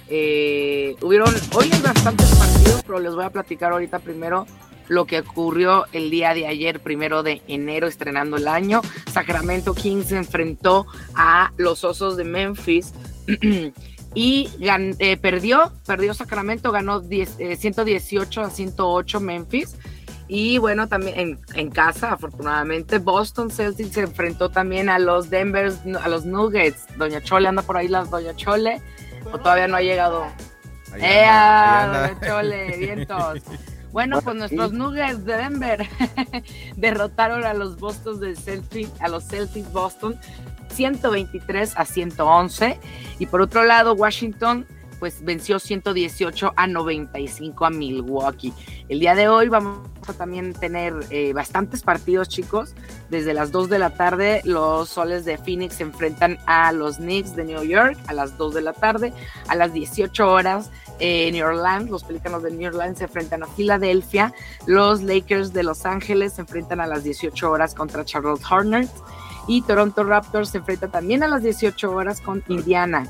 Eh, 0.08 0.96
hubieron, 1.02 1.28
hoy 1.54 1.70
hay 1.70 1.80
bastantes 1.82 2.34
partidos, 2.34 2.82
pero 2.86 2.98
les 2.98 3.14
voy 3.14 3.24
a 3.24 3.30
platicar 3.30 3.72
ahorita 3.72 3.98
primero 3.98 4.46
lo 4.88 5.06
que 5.06 5.20
ocurrió 5.20 5.86
el 5.92 6.10
día 6.10 6.34
de 6.34 6.46
ayer, 6.46 6.80
primero 6.80 7.22
de 7.22 7.42
enero, 7.48 7.86
estrenando 7.86 8.36
el 8.36 8.48
año. 8.48 8.80
Sacramento 9.10 9.74
Kings 9.74 10.08
se 10.08 10.16
enfrentó 10.16 10.86
a 11.14 11.52
los 11.56 11.84
Osos 11.84 12.16
de 12.16 12.24
Memphis. 12.24 12.92
y 14.14 14.50
eh, 14.98 15.16
perdió, 15.16 15.72
perdió 15.86 16.14
Sacramento, 16.14 16.72
ganó 16.72 17.00
118 17.00 18.40
eh, 18.40 18.44
a 18.44 18.50
108 18.50 19.20
Memphis. 19.20 19.76
Y 20.28 20.58
bueno, 20.58 20.88
también 20.88 21.38
en, 21.54 21.70
casa, 21.70 22.12
afortunadamente, 22.12 22.98
Boston 22.98 23.50
Celtics 23.50 23.92
se 23.92 24.00
enfrentó 24.02 24.50
también 24.50 24.88
a 24.88 24.98
los 24.98 25.28
Denver, 25.28 25.72
a 26.02 26.08
los 26.08 26.24
Nuggets. 26.24 26.86
Doña 26.96 27.20
Chole 27.20 27.48
anda 27.48 27.62
por 27.62 27.76
ahí, 27.76 27.88
las 27.88 28.10
Doña 28.10 28.34
Chole, 28.34 28.80
o 29.30 29.38
todavía 29.38 29.68
no 29.68 29.76
ha 29.76 29.82
llegado. 29.82 30.26
Doña 30.90 32.18
Chole, 32.24 32.76
vientos. 32.78 33.42
Bueno, 33.92 34.20
pues 34.22 34.36
nuestros 34.36 34.72
Nuggets 34.72 35.24
de 35.24 35.36
Denver 35.36 35.86
derrotaron 36.76 37.44
a 37.44 37.52
los 37.52 37.78
Boston 37.78 38.20
de 38.20 38.34
Celtics, 38.34 39.00
a 39.00 39.08
los 39.08 39.24
Celtics 39.28 39.70
Boston 39.70 40.18
123 40.72 41.74
a 41.76 41.84
111 41.84 42.78
y 43.18 43.26
por 43.26 43.42
otro 43.42 43.64
lado 43.64 43.92
Washington 43.92 44.66
pues 45.02 45.24
venció 45.24 45.58
118 45.58 46.52
a 46.54 46.68
95 46.68 47.64
a 47.64 47.70
Milwaukee. 47.70 48.52
El 48.88 49.00
día 49.00 49.16
de 49.16 49.28
hoy 49.28 49.48
vamos 49.48 49.80
a 50.06 50.12
también 50.12 50.52
tener 50.52 50.94
eh, 51.10 51.32
bastantes 51.32 51.82
partidos, 51.82 52.28
chicos. 52.28 52.76
Desde 53.10 53.34
las 53.34 53.50
2 53.50 53.68
de 53.68 53.80
la 53.80 53.90
tarde, 53.96 54.42
los 54.44 54.90
soles 54.90 55.24
de 55.24 55.38
Phoenix 55.38 55.74
se 55.74 55.82
enfrentan 55.82 56.38
a 56.46 56.70
los 56.70 56.98
Knicks 56.98 57.34
de 57.34 57.42
New 57.42 57.64
York 57.64 57.98
a 58.06 58.12
las 58.12 58.38
2 58.38 58.54
de 58.54 58.62
la 58.62 58.74
tarde. 58.74 59.12
A 59.48 59.56
las 59.56 59.72
18 59.72 60.24
horas, 60.24 60.70
en 61.00 61.34
New 61.34 61.44
Orleans, 61.44 61.90
los 61.90 62.04
Pelícanos 62.04 62.44
de 62.44 62.52
New 62.52 62.68
Orleans 62.68 62.98
se 62.98 63.04
enfrentan 63.06 63.42
a 63.42 63.48
Filadelfia. 63.48 64.32
Los 64.66 65.02
Lakers 65.02 65.52
de 65.52 65.64
Los 65.64 65.84
Ángeles 65.84 66.34
se 66.34 66.42
enfrentan 66.42 66.80
a 66.80 66.86
las 66.86 67.02
18 67.02 67.50
horas 67.50 67.74
contra 67.74 68.04
Charlotte 68.04 68.44
Hornets 68.48 68.92
y 69.46 69.62
Toronto 69.62 70.04
Raptors 70.04 70.50
se 70.50 70.58
enfrenta 70.58 70.88
también 70.88 71.22
a 71.22 71.28
las 71.28 71.42
18 71.42 71.90
horas 71.90 72.20
con 72.20 72.42
Indiana. 72.48 73.06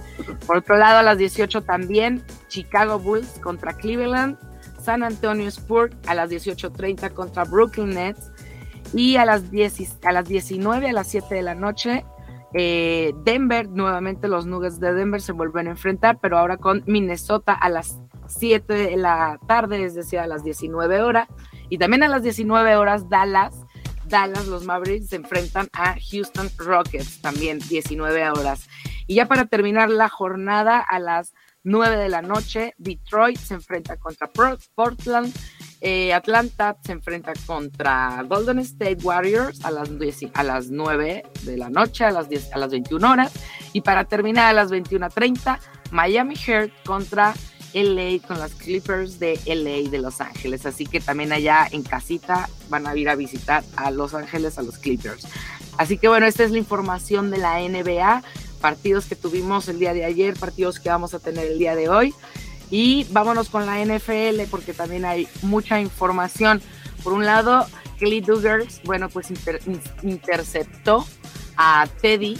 Por 0.47 0.59
otro 0.59 0.77
lado, 0.77 0.99
a 0.99 1.03
las 1.03 1.18
18 1.18 1.62
también 1.62 2.23
Chicago 2.49 2.99
Bulls 2.99 3.38
contra 3.40 3.75
Cleveland, 3.75 4.38
San 4.81 5.03
Antonio 5.03 5.49
Spurs 5.49 5.95
a 6.07 6.14
las 6.14 6.31
18.30 6.31 7.12
contra 7.12 7.45
Brooklyn 7.45 7.90
Nets 7.90 8.31
y 8.95 9.16
a 9.16 9.25
las, 9.25 9.51
10, 9.51 9.99
a 10.05 10.12
las 10.12 10.27
19 10.27 10.88
a 10.88 10.92
las 10.92 11.09
7 11.09 11.35
de 11.35 11.42
la 11.42 11.55
noche 11.55 12.05
eh, 12.55 13.14
Denver, 13.25 13.68
nuevamente 13.68 14.29
los 14.29 14.47
Nuggets 14.47 14.79
de 14.79 14.92
Denver 14.92 15.21
se 15.21 15.33
vuelven 15.33 15.68
a 15.68 15.71
enfrentar, 15.71 16.18
pero 16.21 16.38
ahora 16.38 16.59
con 16.59 16.83
Minnesota 16.87 17.53
a 17.53 17.68
las 17.68 18.01
7 18.27 18.73
de 18.73 18.97
la 18.97 19.38
tarde, 19.47 19.85
es 19.85 19.95
decir, 19.95 20.18
a 20.18 20.27
las 20.27 20.45
19 20.45 21.03
horas. 21.03 21.29
Y 21.68 21.79
también 21.79 22.03
a 22.03 22.09
las 22.09 22.23
19 22.23 22.77
horas 22.77 23.09
Dallas 23.09 23.62
Dallas, 24.12 24.46
los 24.46 24.64
Mavericks 24.64 25.09
se 25.09 25.16
enfrentan 25.16 25.68
a 25.72 25.96
Houston 26.11 26.51
Rockets, 26.59 27.22
también 27.22 27.59
19 27.59 28.31
horas. 28.31 28.68
Y 29.07 29.14
ya 29.14 29.27
para 29.27 29.46
terminar 29.46 29.88
la 29.88 30.11
jornada, 30.11 30.81
a 30.81 30.98
las 30.98 31.33
9 31.64 31.96
de 31.96 32.11
la 32.11 32.20
noche, 32.20 32.75
Detroit 32.77 33.38
se 33.38 33.55
enfrenta 33.55 33.96
contra 33.96 34.31
Portland, 34.75 35.35
eh, 35.81 36.12
Atlanta 36.12 36.77
se 36.85 36.92
enfrenta 36.92 37.33
contra 37.46 38.22
Golden 38.29 38.59
State 38.59 38.98
Warriors 39.03 39.64
a 39.64 39.70
las, 39.70 39.88
a 40.35 40.42
las 40.42 40.68
9 40.70 41.22
de 41.44 41.57
la 41.57 41.70
noche, 41.70 42.05
a 42.05 42.11
las, 42.11 42.29
10, 42.29 42.53
a 42.53 42.59
las 42.59 42.70
21 42.70 43.11
horas. 43.11 43.33
Y 43.72 43.81
para 43.81 44.05
terminar 44.05 44.51
a 44.51 44.53
las 44.53 44.70
21.30, 44.70 45.59
Miami 45.90 46.37
Heat 46.37 46.70
contra 46.85 47.33
LA 47.75 48.27
con 48.27 48.39
las 48.39 48.53
Clippers 48.55 49.19
de 49.19 49.39
LA 49.47 49.91
de 49.91 49.99
Los 49.99 50.21
Ángeles. 50.21 50.67
Así 50.67 50.87
que 50.87 51.01
también 51.01 51.33
allá 51.33 51.67
en 51.71 51.83
casita 51.83 52.49
van 52.69 52.87
a 52.87 52.97
ir 52.97 53.09
a 53.09 53.15
visitar 53.15 53.65
a 53.77 53.91
Los 53.91 54.15
Ángeles, 54.15 54.59
a 54.59 54.63
los 54.63 54.79
Clippers. 54.79 55.27
Así 55.79 55.99
que 55.99 56.09
bueno, 56.09 56.27
esta 56.27 56.45
es 56.45 56.51
la 56.51 56.59
información 56.59 57.31
de 57.31 57.39
la 57.39 57.61
NBA, 57.61 58.23
partidos 58.61 59.07
que 59.07 59.17
tuvimos 59.17 59.69
el 59.69 59.79
día 59.79 59.95
de 59.95 60.05
ayer, 60.05 60.35
partidos 60.35 60.79
que 60.79 60.89
vamos 60.89 61.15
a 61.15 61.19
tener 61.19 61.47
el 61.47 61.59
día 61.59 61.75
de 61.75 61.89
hoy. 61.89 62.15
Y 62.71 63.05
vámonos 63.11 63.49
con 63.49 63.67
la 63.67 63.85
NFL 63.85 64.43
porque 64.51 64.73
también 64.73 65.05
hay 65.05 65.29
mucha 65.43 65.81
información. 65.81 66.63
Por 67.03 67.13
un 67.13 67.27
lado, 67.27 67.67
Kelly 67.99 68.21
Duggars, 68.21 68.81
bueno, 68.85 69.09
pues 69.09 69.29
interceptó 70.03 71.07
a 71.57 71.87
Teddy 72.01 72.39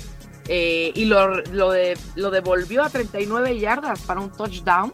eh, 0.49 0.93
y 0.95 1.05
lo, 1.05 1.43
lo, 1.53 1.73
lo 2.17 2.31
devolvió 2.31 2.83
a 2.83 2.91
39 2.91 3.59
yardas 3.59 4.01
para 4.01 4.21
un 4.21 4.31
touchdown 4.31 4.93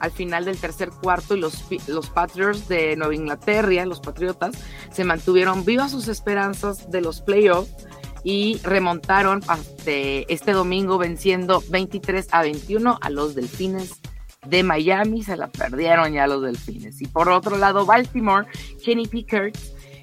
al 0.00 0.10
final 0.10 0.44
del 0.44 0.58
tercer 0.58 0.90
cuarto 0.90 1.36
y 1.36 1.40
los, 1.40 1.64
los 1.86 2.08
Patriots 2.10 2.68
de 2.68 2.96
Nueva 2.96 3.14
Inglaterra, 3.14 3.84
los 3.86 4.00
Patriotas, 4.00 4.56
se 4.90 5.04
mantuvieron 5.04 5.64
vivas 5.64 5.92
sus 5.92 6.08
esperanzas 6.08 6.90
de 6.90 7.00
los 7.00 7.20
playoffs 7.20 7.70
y 8.24 8.58
remontaron 8.62 9.40
este 9.86 10.52
domingo 10.52 10.98
venciendo 10.98 11.62
23 11.68 12.28
a 12.32 12.42
21 12.42 12.98
a 13.00 13.10
los 13.10 13.34
Delfines 13.34 14.00
de 14.46 14.62
Miami, 14.62 15.22
se 15.22 15.36
la 15.36 15.48
perdieron 15.48 16.12
ya 16.12 16.26
los 16.26 16.42
Delfines. 16.42 17.00
Y 17.00 17.06
por 17.06 17.28
otro 17.28 17.56
lado, 17.56 17.86
Baltimore, 17.86 18.46
Kenny 18.84 19.06
Pickett 19.06 19.56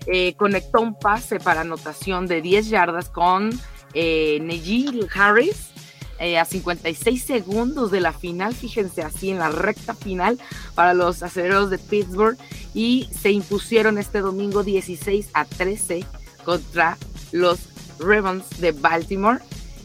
eh, 0.05 0.35
conectó 0.35 0.81
un 0.81 0.97
pase 0.97 1.39
para 1.39 1.61
anotación 1.61 2.27
de 2.27 2.41
10 2.41 2.69
yardas 2.69 3.09
con 3.09 3.49
eh, 3.93 5.07
Harris 5.13 5.71
eh, 6.19 6.37
a 6.37 6.45
56 6.45 7.23
segundos 7.23 7.91
de 7.91 8.01
la 8.01 8.13
final, 8.13 8.55
fíjense 8.55 9.01
así 9.03 9.29
en 9.29 9.39
la 9.39 9.49
recta 9.49 9.93
final 9.93 10.39
para 10.75 10.93
los 10.93 11.21
aceleros 11.23 11.69
de 11.69 11.77
Pittsburgh 11.77 12.37
y 12.73 13.09
se 13.11 13.31
impusieron 13.31 13.97
este 13.97 14.19
domingo 14.19 14.63
16 14.63 15.29
a 15.33 15.45
13 15.45 16.05
contra 16.43 16.97
los 17.31 17.59
Ravens 17.99 18.45
de 18.59 18.71
Baltimore 18.71 19.39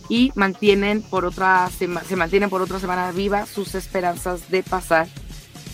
y 0.09 0.33
mantienen 0.35 1.03
por 1.03 1.25
otra 1.25 1.71
se 1.71 1.87
mantienen 1.87 2.51
por 2.51 2.61
otra 2.61 2.79
semana 2.79 3.12
viva 3.12 3.47
sus 3.47 3.75
esperanzas 3.75 4.51
de 4.51 4.62
pasar 4.62 5.09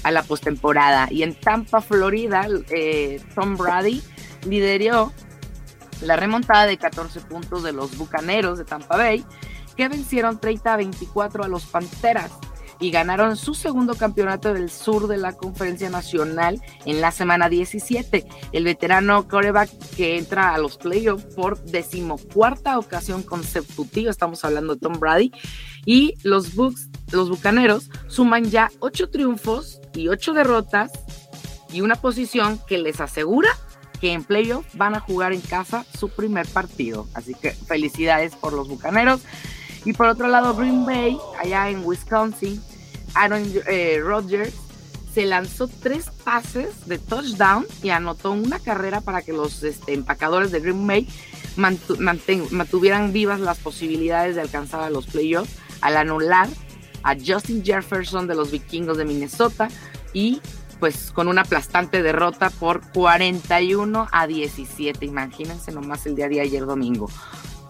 a 0.03 0.11
la 0.11 0.23
postemporada. 0.23 1.09
Y 1.11 1.23
en 1.23 1.35
Tampa, 1.35 1.81
Florida, 1.81 2.47
eh, 2.71 3.21
Tom 3.35 3.57
Brady 3.57 4.03
lideró 4.47 5.12
la 6.03 6.16
remontada 6.16 6.66
de 6.66 6.79
14 6.79 7.21
puntos 7.23 7.62
de 7.62 7.73
los 7.73 7.97
Bucaneros 7.97 8.59
de 8.59 8.64
Tampa 8.64 8.97
Bay 8.97 9.25
que 9.79 9.88
vencieron 9.88 10.41
30 10.41 10.75
a 10.75 10.77
24 10.77 11.45
a 11.45 11.49
los 11.49 11.64
Panteras 11.67 12.33
y 12.81 12.91
ganaron 12.91 13.37
su 13.37 13.55
segundo 13.55 13.95
campeonato 13.95 14.53
del 14.53 14.71
sur 14.71 15.07
de 15.07 15.19
la 15.19 15.35
Conferencia 15.35 15.88
Nacional 15.88 16.61
en 16.85 17.01
la 17.01 17.12
semana 17.12 17.49
17. 17.49 18.27
El 18.51 18.64
veterano 18.64 19.29
coreback 19.29 19.71
que 19.97 20.19
entra 20.19 20.53
a 20.53 20.59
los 20.59 20.79
playoffs 20.79 21.25
por 21.37 21.61
decimocuarta 21.62 22.77
ocasión 22.79 23.23
consecutiva, 23.23 24.11
estamos 24.11 24.45
hablando 24.45 24.75
de 24.75 24.81
Tom 24.81 24.99
Brady, 24.99 25.31
y 25.87 26.14
los 26.25 26.57
Bucks, 26.57 26.88
los 27.12 27.31
Bucaneros, 27.31 27.88
suman 28.09 28.51
ya 28.51 28.73
ocho 28.81 29.11
triunfos 29.11 29.81
y 29.95 30.09
ocho 30.09 30.33
derrotas 30.33 30.91
y 31.73 31.83
una 31.83 31.95
posición 31.95 32.61
que 32.67 32.79
les 32.79 33.01
asegura 33.01 33.51
que 34.01 34.12
en 34.12 34.25
playoff 34.25 34.67
van 34.75 34.97
a 34.97 35.01
jugar 35.01 35.33
en 35.33 35.41
casa 35.41 35.85
su 35.97 36.09
primer 36.09 36.49
partido. 36.49 37.07
Así 37.14 37.35
que 37.35 37.53
felicidades 37.53 38.35
por 38.35 38.53
los 38.53 38.69
Bucaneros. 38.69 39.23
Y 39.88 39.94
por 39.94 40.07
otro 40.07 40.29
lado, 40.29 40.55
Green 40.55 40.85
Bay, 40.85 41.16
allá 41.40 41.70
en 41.70 41.83
Wisconsin, 41.83 42.62
Aaron 43.14 43.42
eh, 43.66 43.98
Rodgers 44.05 44.53
se 45.14 45.24
lanzó 45.24 45.66
tres 45.66 46.11
pases 46.24 46.87
de 46.87 46.98
touchdown 46.98 47.66
y 47.83 47.88
anotó 47.88 48.33
una 48.33 48.59
carrera 48.59 49.01
para 49.01 49.22
que 49.22 49.33
los 49.33 49.62
este, 49.62 49.94
empacadores 49.94 50.51
de 50.51 50.61
Green 50.61 50.87
Bay 50.87 51.09
mantuvieran 51.57 53.14
vivas 53.14 53.40
las 53.40 53.61
posibilidades 53.61 54.35
de 54.35 54.42
alcanzar 54.42 54.83
a 54.83 54.90
los 54.90 55.07
playoffs 55.07 55.57
al 55.81 55.96
anular 55.96 56.51
a 57.03 57.14
Justin 57.14 57.64
Jefferson 57.64 58.27
de 58.27 58.35
los 58.35 58.51
vikingos 58.51 58.98
de 58.98 59.07
Minnesota 59.07 59.68
y 60.12 60.42
pues 60.81 61.12
con 61.12 61.29
una 61.29 61.40
aplastante 61.40 62.03
derrota 62.03 62.51
por 62.51 62.87
41 62.92 64.07
a 64.12 64.27
17. 64.27 65.07
Imagínense 65.07 65.72
nomás 65.72 66.05
el 66.05 66.14
día 66.14 66.29
de 66.29 66.42
ayer 66.42 66.66
domingo. 66.66 67.09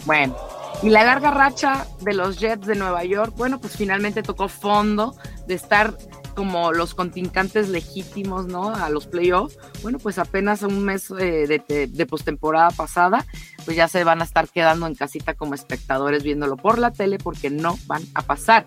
Bueno, 0.04 0.37
y 0.82 0.90
la 0.90 1.04
larga 1.04 1.30
racha 1.30 1.86
de 2.00 2.14
los 2.14 2.38
Jets 2.38 2.66
de 2.66 2.76
Nueva 2.76 3.04
York, 3.04 3.34
bueno, 3.36 3.60
pues 3.60 3.76
finalmente 3.76 4.22
tocó 4.22 4.48
fondo 4.48 5.16
de 5.46 5.54
estar 5.54 5.96
como 6.36 6.72
los 6.72 6.94
contrincantes 6.94 7.68
legítimos, 7.68 8.46
¿no? 8.46 8.72
A 8.72 8.88
los 8.90 9.08
playoffs. 9.08 9.58
Bueno, 9.82 9.98
pues 9.98 10.18
apenas 10.18 10.62
un 10.62 10.84
mes 10.84 11.10
eh, 11.18 11.48
de, 11.48 11.88
de 11.88 12.06
postemporada 12.06 12.70
pasada, 12.70 13.26
pues 13.64 13.76
ya 13.76 13.88
se 13.88 14.04
van 14.04 14.20
a 14.20 14.24
estar 14.24 14.48
quedando 14.48 14.86
en 14.86 14.94
casita 14.94 15.34
como 15.34 15.54
espectadores 15.54 16.22
viéndolo 16.22 16.56
por 16.56 16.78
la 16.78 16.92
tele 16.92 17.18
porque 17.18 17.50
no 17.50 17.76
van 17.86 18.04
a 18.14 18.22
pasar. 18.22 18.66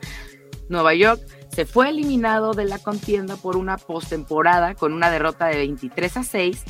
Nueva 0.67 0.93
York 0.95 1.21
se 1.50 1.65
fue 1.65 1.89
eliminado 1.89 2.54
de 2.54 2.65
la 2.65 2.80
contienda 2.80 3.38
por 3.38 3.56
una 3.56 3.78
postemporada 3.78 4.76
con 4.76 4.91
una 4.91 5.10
derrota 5.10 5.45
de 5.45 5.58
23 5.58 6.17
a 6.17 6.24
6 6.24 6.63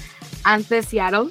ante 0.43 0.83
Seattle 0.83 1.29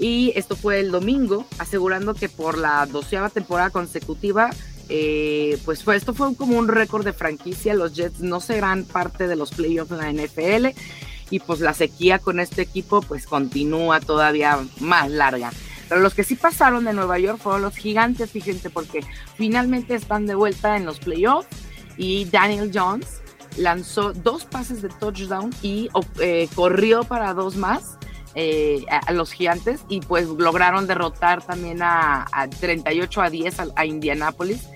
y 0.00 0.32
esto 0.34 0.56
fue 0.56 0.80
el 0.80 0.90
domingo, 0.90 1.46
asegurando 1.58 2.14
que 2.14 2.30
por 2.30 2.56
la 2.56 2.86
doceava 2.86 3.28
temporada 3.28 3.68
consecutiva, 3.68 4.48
eh, 4.88 5.58
pues 5.66 5.84
fue, 5.84 5.94
esto 5.94 6.14
fue 6.14 6.34
como 6.34 6.58
un 6.58 6.68
récord 6.68 7.04
de 7.04 7.12
franquicia. 7.12 7.74
Los 7.74 7.94
Jets 7.94 8.20
no 8.20 8.40
serán 8.40 8.84
parte 8.84 9.28
de 9.28 9.36
los 9.36 9.50
playoffs 9.50 9.92
en 9.92 9.98
la 9.98 10.10
NFL 10.10 10.68
y 11.28 11.38
pues 11.40 11.60
la 11.60 11.74
sequía 11.74 12.18
con 12.18 12.40
este 12.40 12.62
equipo 12.62 13.02
pues 13.02 13.26
continúa 13.26 14.00
todavía 14.00 14.58
más 14.80 15.10
larga. 15.10 15.52
Pero 15.90 16.00
los 16.00 16.14
que 16.14 16.24
sí 16.24 16.34
pasaron 16.34 16.86
de 16.86 16.94
Nueva 16.94 17.18
York 17.18 17.38
fueron 17.38 17.60
los 17.60 17.76
gigantes, 17.76 18.30
fíjense, 18.30 18.70
porque 18.70 19.00
finalmente 19.36 19.94
están 19.94 20.24
de 20.24 20.34
vuelta 20.34 20.78
en 20.78 20.86
los 20.86 20.98
playoffs 20.98 21.48
y 21.98 22.24
Daniel 22.24 22.70
Jones 22.72 23.20
lanzó 23.58 24.14
dos 24.14 24.46
pases 24.46 24.80
de 24.80 24.88
touchdown 24.88 25.50
y 25.60 25.90
eh, 26.20 26.48
corrió 26.54 27.04
para 27.04 27.34
dos 27.34 27.56
más 27.56 27.98
eh, 28.34 28.84
a, 28.88 29.12
los 29.12 29.32
gigantes 29.32 29.80
y 29.88 30.00
pues 30.00 30.26
lograron 30.26 30.86
derrotar 30.86 31.44
también 31.44 31.80
a, 31.82 32.26
38 32.60 33.22
a 33.22 33.30
10 33.30 33.56
a, 33.74 33.84
Indianápolis 33.86 34.68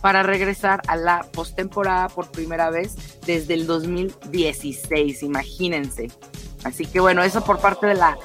para 0.00 0.22
regresar 0.22 0.80
a 0.88 0.96
la 0.96 1.26
postemporada 1.32 2.08
por 2.08 2.30
primera 2.30 2.70
vez 2.70 3.20
desde 3.26 3.54
el 3.54 3.66
2016, 3.66 5.22
imagínense. 5.22 6.10
Así 6.64 6.86
que 6.86 7.00
bueno, 7.00 7.22
eso 7.22 7.44
por 7.44 7.58
parte 7.58 7.86
de 7.86 7.94
la, 7.94 8.16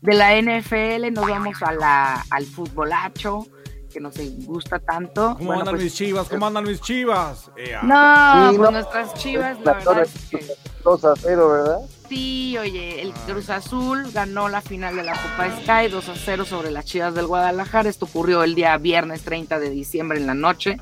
de 0.00 0.14
la 0.14 0.34
NFL, 0.40 1.12
nos 1.12 1.28
vamos 1.28 1.62
a 1.62 1.72
la, 1.72 2.24
al 2.30 2.46
futbolacho 2.46 3.46
que 3.92 4.00
nos 4.00 4.14
gusta 4.46 4.78
tanto. 4.78 5.36
¿Cómo 5.36 5.52
andan 5.52 5.74
pues, 5.74 5.84
mis 5.84 5.94
chivas? 5.94 6.28
¿Cómo 6.28 6.46
andan 6.46 6.64
mis 6.64 6.80
chivas? 6.80 7.50
No, 7.82 8.52
pues 8.56 8.70
nuestras 8.70 9.14
chivas, 9.14 9.60
la, 9.60 9.74
verdad 9.74 10.02
es 10.02 10.30
que... 10.30 10.46
2 10.82 11.04
a 11.04 11.14
0, 11.16 11.48
¿verdad? 11.48 11.78
Sí, 12.12 12.58
oye, 12.58 13.00
el 13.00 13.14
Cruz 13.14 13.48
Azul 13.48 14.12
ganó 14.12 14.50
la 14.50 14.60
final 14.60 14.96
de 14.96 15.02
la 15.02 15.14
Copa 15.14 15.48
Sky 15.62 15.88
2 15.90 16.10
a 16.10 16.14
0 16.14 16.44
sobre 16.44 16.70
las 16.70 16.84
Chivas 16.84 17.14
del 17.14 17.26
Guadalajara. 17.26 17.88
Esto 17.88 18.04
ocurrió 18.04 18.42
el 18.42 18.54
día 18.54 18.76
viernes 18.76 19.22
30 19.22 19.58
de 19.58 19.70
diciembre 19.70 20.18
en 20.18 20.26
la 20.26 20.34
noche. 20.34 20.78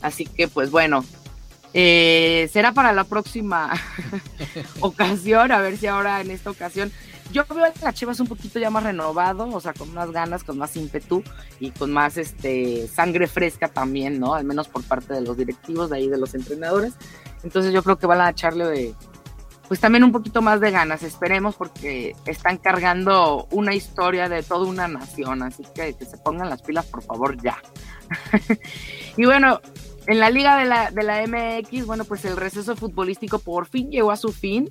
Así 0.00 0.24
que, 0.24 0.48
pues 0.48 0.70
bueno, 0.70 1.04
eh, 1.74 2.48
será 2.50 2.72
para 2.72 2.94
la 2.94 3.04
próxima 3.04 3.70
ocasión, 4.80 5.52
a 5.52 5.60
ver 5.60 5.76
si 5.76 5.88
ahora 5.88 6.22
en 6.22 6.30
esta 6.30 6.48
ocasión 6.48 6.90
yo 7.32 7.44
veo 7.50 7.64
a 7.66 7.72
las 7.82 7.94
Chivas 7.94 8.18
un 8.20 8.26
poquito 8.26 8.58
ya 8.58 8.70
más 8.70 8.82
renovado, 8.82 9.48
o 9.48 9.60
sea, 9.60 9.74
con 9.74 9.92
más 9.92 10.10
ganas, 10.10 10.42
con 10.42 10.56
más 10.56 10.74
ímpetu 10.74 11.22
y 11.60 11.70
con 11.72 11.92
más 11.92 12.16
este 12.16 12.88
sangre 12.88 13.26
fresca 13.26 13.68
también, 13.68 14.18
¿no? 14.18 14.34
Al 14.34 14.44
menos 14.44 14.68
por 14.68 14.82
parte 14.84 15.12
de 15.12 15.20
los 15.20 15.36
directivos, 15.36 15.90
de 15.90 15.96
ahí 15.96 16.08
de 16.08 16.16
los 16.16 16.34
entrenadores. 16.34 16.94
Entonces 17.42 17.74
yo 17.74 17.82
creo 17.82 17.98
que 17.98 18.06
van 18.06 18.22
a 18.22 18.30
echarle 18.30 18.64
de, 18.66 18.94
pues 19.72 19.80
también 19.80 20.04
un 20.04 20.12
poquito 20.12 20.42
más 20.42 20.60
de 20.60 20.70
ganas, 20.70 21.02
esperemos, 21.02 21.54
porque 21.54 22.14
están 22.26 22.58
cargando 22.58 23.48
una 23.50 23.74
historia 23.74 24.28
de 24.28 24.42
toda 24.42 24.68
una 24.68 24.86
nación, 24.86 25.42
así 25.42 25.64
que 25.74 25.94
que 25.94 26.04
se 26.04 26.18
pongan 26.18 26.50
las 26.50 26.60
pilas, 26.60 26.84
por 26.84 27.02
favor, 27.02 27.42
ya. 27.42 27.56
y 29.16 29.24
bueno, 29.24 29.62
en 30.06 30.20
la 30.20 30.28
liga 30.28 30.58
de 30.58 30.66
la, 30.66 30.90
de 30.90 31.02
la 31.02 31.26
MX, 31.26 31.86
bueno, 31.86 32.04
pues 32.04 32.22
el 32.26 32.36
receso 32.36 32.76
futbolístico 32.76 33.38
por 33.38 33.66
fin 33.66 33.90
llegó 33.90 34.10
a 34.10 34.18
su 34.18 34.30
fin 34.30 34.70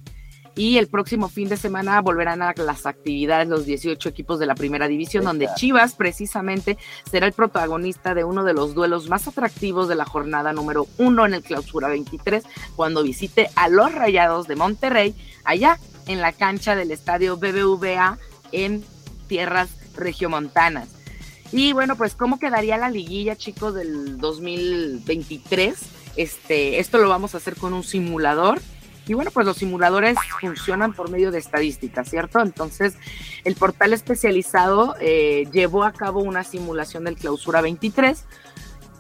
y 0.56 0.78
el 0.78 0.88
próximo 0.88 1.30
fin 1.30 1.48
de 1.48 1.58
semana 1.58 2.02
volverán 2.02 2.42
a 2.42 2.54
las 2.58 2.86
actividades 2.86 3.48
los 3.48 3.66
18 3.66 4.10
equipos 4.10 4.40
de 4.40 4.46
la 4.46 4.56
primera 4.56 4.88
división, 4.88 5.24
donde 5.24 5.50
Chivas 5.56 5.96
precisamente 5.96 6.78
será 7.10 7.26
el 7.28 7.34
protagonista 7.34 8.14
de 8.14 8.24
uno 8.24 8.44
de 8.44 8.54
los 8.54 8.74
duelos 8.74 9.10
más 9.10 9.28
atractivos 9.28 9.88
de 9.88 9.96
la 9.96 10.06
jornada 10.06 10.52
número 10.54 10.88
uno 10.98 11.26
en 11.26 11.34
el 11.34 11.44
clausura 11.44 11.88
23, 11.88 12.44
cuando 12.76 13.04
visite 13.04 13.50
a 13.56 13.70
los 13.70 13.94
Rayados 13.94 14.48
de 14.48 14.56
Monterrey, 14.56 15.16
allá 15.46 15.80
en 16.08 16.20
la 16.20 16.34
cancha 16.34 16.76
del 16.76 16.92
estadio 16.92 17.38
BBVA 17.38 18.18
en 18.52 18.84
tierras 19.28 19.70
regiomontanas. 19.96 20.90
Y 21.54 21.74
bueno, 21.74 21.96
pues 21.96 22.16
cómo 22.16 22.40
quedaría 22.40 22.78
la 22.78 22.90
liguilla, 22.90 23.36
chicos, 23.36 23.74
del 23.74 24.18
2023. 24.18 25.76
Este, 26.16 26.80
esto 26.80 26.98
lo 26.98 27.10
vamos 27.10 27.34
a 27.34 27.38
hacer 27.38 27.56
con 27.56 27.74
un 27.74 27.84
simulador 27.84 28.62
y 29.12 29.14
bueno, 29.14 29.30
pues 29.32 29.46
los 29.46 29.58
simuladores 29.58 30.18
funcionan 30.40 30.94
por 30.94 31.10
medio 31.10 31.32
de 31.32 31.38
estadísticas, 31.38 32.10
¿cierto? 32.10 32.40
Entonces, 32.40 32.96
el 33.44 33.56
portal 33.56 33.92
especializado 33.92 34.96
eh, 35.02 35.50
llevó 35.52 35.84
a 35.84 35.92
cabo 35.92 36.22
una 36.22 36.46
simulación 36.46 37.04
del 37.04 37.18
clausura 37.18 37.60
23, 37.60 38.24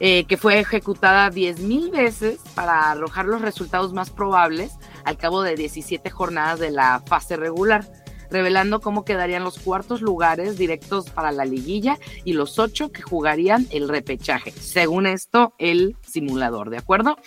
eh, 0.01 0.25
que 0.25 0.35
fue 0.35 0.59
ejecutada 0.59 1.31
10.000 1.31 1.91
veces 1.91 2.39
para 2.55 2.91
arrojar 2.91 3.25
los 3.25 3.41
resultados 3.41 3.93
más 3.93 4.09
probables 4.09 4.73
al 5.05 5.15
cabo 5.15 5.43
de 5.43 5.55
17 5.55 6.09
jornadas 6.09 6.59
de 6.59 6.71
la 6.71 7.01
fase 7.07 7.37
regular 7.37 7.89
revelando 8.29 8.79
cómo 8.79 9.03
quedarían 9.03 9.43
los 9.43 9.59
cuartos 9.59 10.01
lugares 10.01 10.57
directos 10.57 11.09
para 11.09 11.33
la 11.33 11.43
liguilla 11.43 11.97
y 12.23 12.31
los 12.31 12.59
ocho 12.59 12.89
que 12.89 13.01
jugarían 13.01 13.67
el 13.71 13.89
repechaje. 13.89 14.51
Según 14.51 15.05
esto, 15.05 15.53
el 15.57 15.97
simulador, 16.01 16.69
¿de 16.69 16.77
acuerdo? 16.77 17.17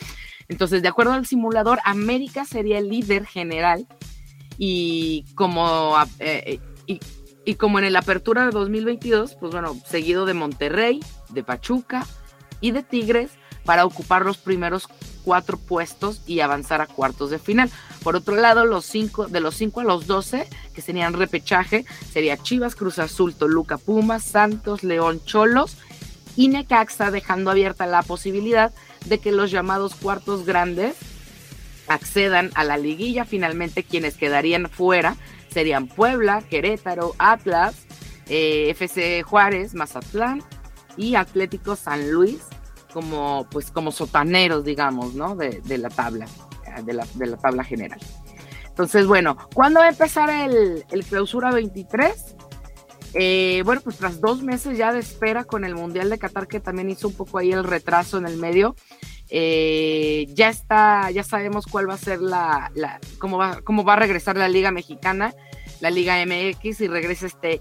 Entonces, 0.49 0.83
de 0.83 0.89
acuerdo 0.89 1.13
al 1.13 1.27
simulador, 1.27 1.79
América 1.85 2.45
sería 2.45 2.79
el 2.79 2.89
líder 2.89 3.27
general 3.27 3.87
y 4.59 5.25
como, 5.35 5.97
eh, 6.19 6.61
y, 6.87 7.01
y, 7.45 7.55
como 7.55 7.79
en 7.79 7.85
el 7.85 7.97
apertura 7.97 8.45
de 8.45 8.51
2022, 8.51 9.37
pues 9.37 9.53
bueno, 9.53 9.77
seguido 9.87 10.27
de 10.27 10.35
Monterrey, 10.35 11.01
de 11.31 11.43
Pachuca 11.43 12.07
y 12.61 12.71
de 12.71 12.83
Tigres 12.83 13.31
para 13.65 13.85
ocupar 13.85 14.25
los 14.25 14.37
primeros 14.37 14.89
cuatro 15.25 15.57
puestos 15.57 16.21
y 16.27 16.41
avanzar 16.41 16.81
a 16.81 16.87
cuartos 16.87 17.31
de 17.31 17.39
final. 17.39 17.71
Por 18.03 18.17
otro 18.17 18.37
lado, 18.37 18.67
los 18.67 18.85
cinco, 18.85 19.27
de 19.27 19.41
los 19.41 19.57
5 19.57 19.81
a 19.81 19.85
los 19.85 20.07
12, 20.07 20.47
que 20.75 20.83
serían 20.83 21.15
repechaje, 21.15 21.87
sería 22.13 22.37
Chivas, 22.37 22.77
Cruz 22.77 22.99
Azul, 22.99 23.35
Toluca, 23.35 23.79
Pumas, 23.79 24.23
Santos, 24.23 24.85
León, 24.85 25.23
Cholos 25.25 25.79
y 26.37 26.49
Necaxa, 26.49 27.11
dejando 27.11 27.51
abierta 27.51 27.87
la 27.87 28.03
posibilidad 28.03 28.73
de 29.05 29.19
que 29.19 29.33
los 29.33 29.51
llamados 29.51 29.95
cuartos 29.95 30.45
grandes 30.47 30.97
accedan 31.87 32.51
a 32.55 32.65
la 32.65 32.77
liguilla. 32.77 33.25
Finalmente, 33.25 33.85
quienes 33.85 34.17
quedarían 34.17 34.69
fuera 34.69 35.17
serían 35.51 35.87
Puebla, 35.87 36.43
Querétaro, 36.43 37.15
Atlas, 37.19 37.87
eh, 38.29 38.71
FC 38.71 39.23
Juárez, 39.23 39.75
Mazatlán 39.75 40.43
y 40.97 41.15
Atlético 41.15 41.77
San 41.77 42.11
Luis 42.11 42.41
como 42.93 43.47
pues 43.51 43.71
como 43.71 43.91
sotaneros, 43.91 44.65
digamos, 44.65 45.15
¿no? 45.15 45.35
De, 45.35 45.61
la 45.79 45.91
tabla, 45.91 46.27
de 46.85 46.93
la, 46.93 47.07
de 47.15 47.27
la, 47.27 47.37
tabla 47.37 47.65
general. 47.65 47.99
Entonces, 48.69 49.07
bueno, 49.07 49.37
¿cuándo 49.53 49.81
va 49.81 49.87
a 49.87 49.91
empezar 49.91 50.31
el, 50.31 50.85
el 50.91 51.05
clausura 51.05 51.51
23? 51.51 52.34
Eh, 53.15 53.63
bueno, 53.65 53.81
pues 53.83 53.97
tras 53.97 54.21
dos 54.21 54.43
meses 54.43 54.77
ya 54.77 54.93
de 54.93 54.99
espera 54.99 55.45
con 55.45 55.65
el 55.65 55.75
Mundial 55.75 56.11
de 56.11 56.19
Qatar, 56.19 56.49
que 56.49 56.61
también 56.61 56.91
hizo 56.91 57.09
un 57.09 57.15
poco 57.15 57.39
ahí 57.39 57.53
el 57.53 57.63
retraso 57.63 58.19
en 58.19 58.27
el 58.27 58.37
medio, 58.37 58.75
eh, 59.31 60.27
ya 60.31 60.49
está, 60.49 61.11
ya 61.11 61.23
sabemos 61.23 61.67
cuál 61.67 61.89
va 61.89 61.95
a 61.95 61.99
ser 61.99 62.21
la, 62.21 62.71
la 62.75 63.01
cómo, 63.19 63.39
va, 63.39 63.61
cómo 63.63 63.85
va 63.85 63.95
a 63.95 63.97
regresar 63.97 64.37
la 64.37 64.49
Liga 64.49 64.71
Mexicana, 64.73 65.33
la 65.81 65.91
Liga 65.91 66.17
MX, 66.27 66.81
y 66.81 66.89
regresa 66.89 67.27
este 67.27 67.61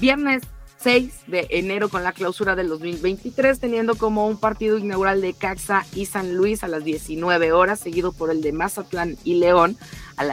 viernes 0.00 0.42
6 0.78 1.12
de 1.28 1.46
enero 1.50 1.88
con 1.88 2.04
la 2.04 2.12
clausura 2.12 2.56
del 2.56 2.68
2023, 2.68 3.58
teniendo 3.58 3.94
como 3.94 4.26
un 4.26 4.38
partido 4.38 4.76
inaugural 4.78 5.20
de 5.20 5.32
Caxa 5.32 5.86
y 5.94 6.06
San 6.06 6.36
Luis 6.36 6.62
a 6.62 6.68
las 6.68 6.84
19 6.84 7.52
horas, 7.52 7.80
seguido 7.80 8.12
por 8.12 8.30
el 8.30 8.42
de 8.42 8.52
Mazatlán 8.52 9.16
y 9.24 9.34
León 9.34 9.78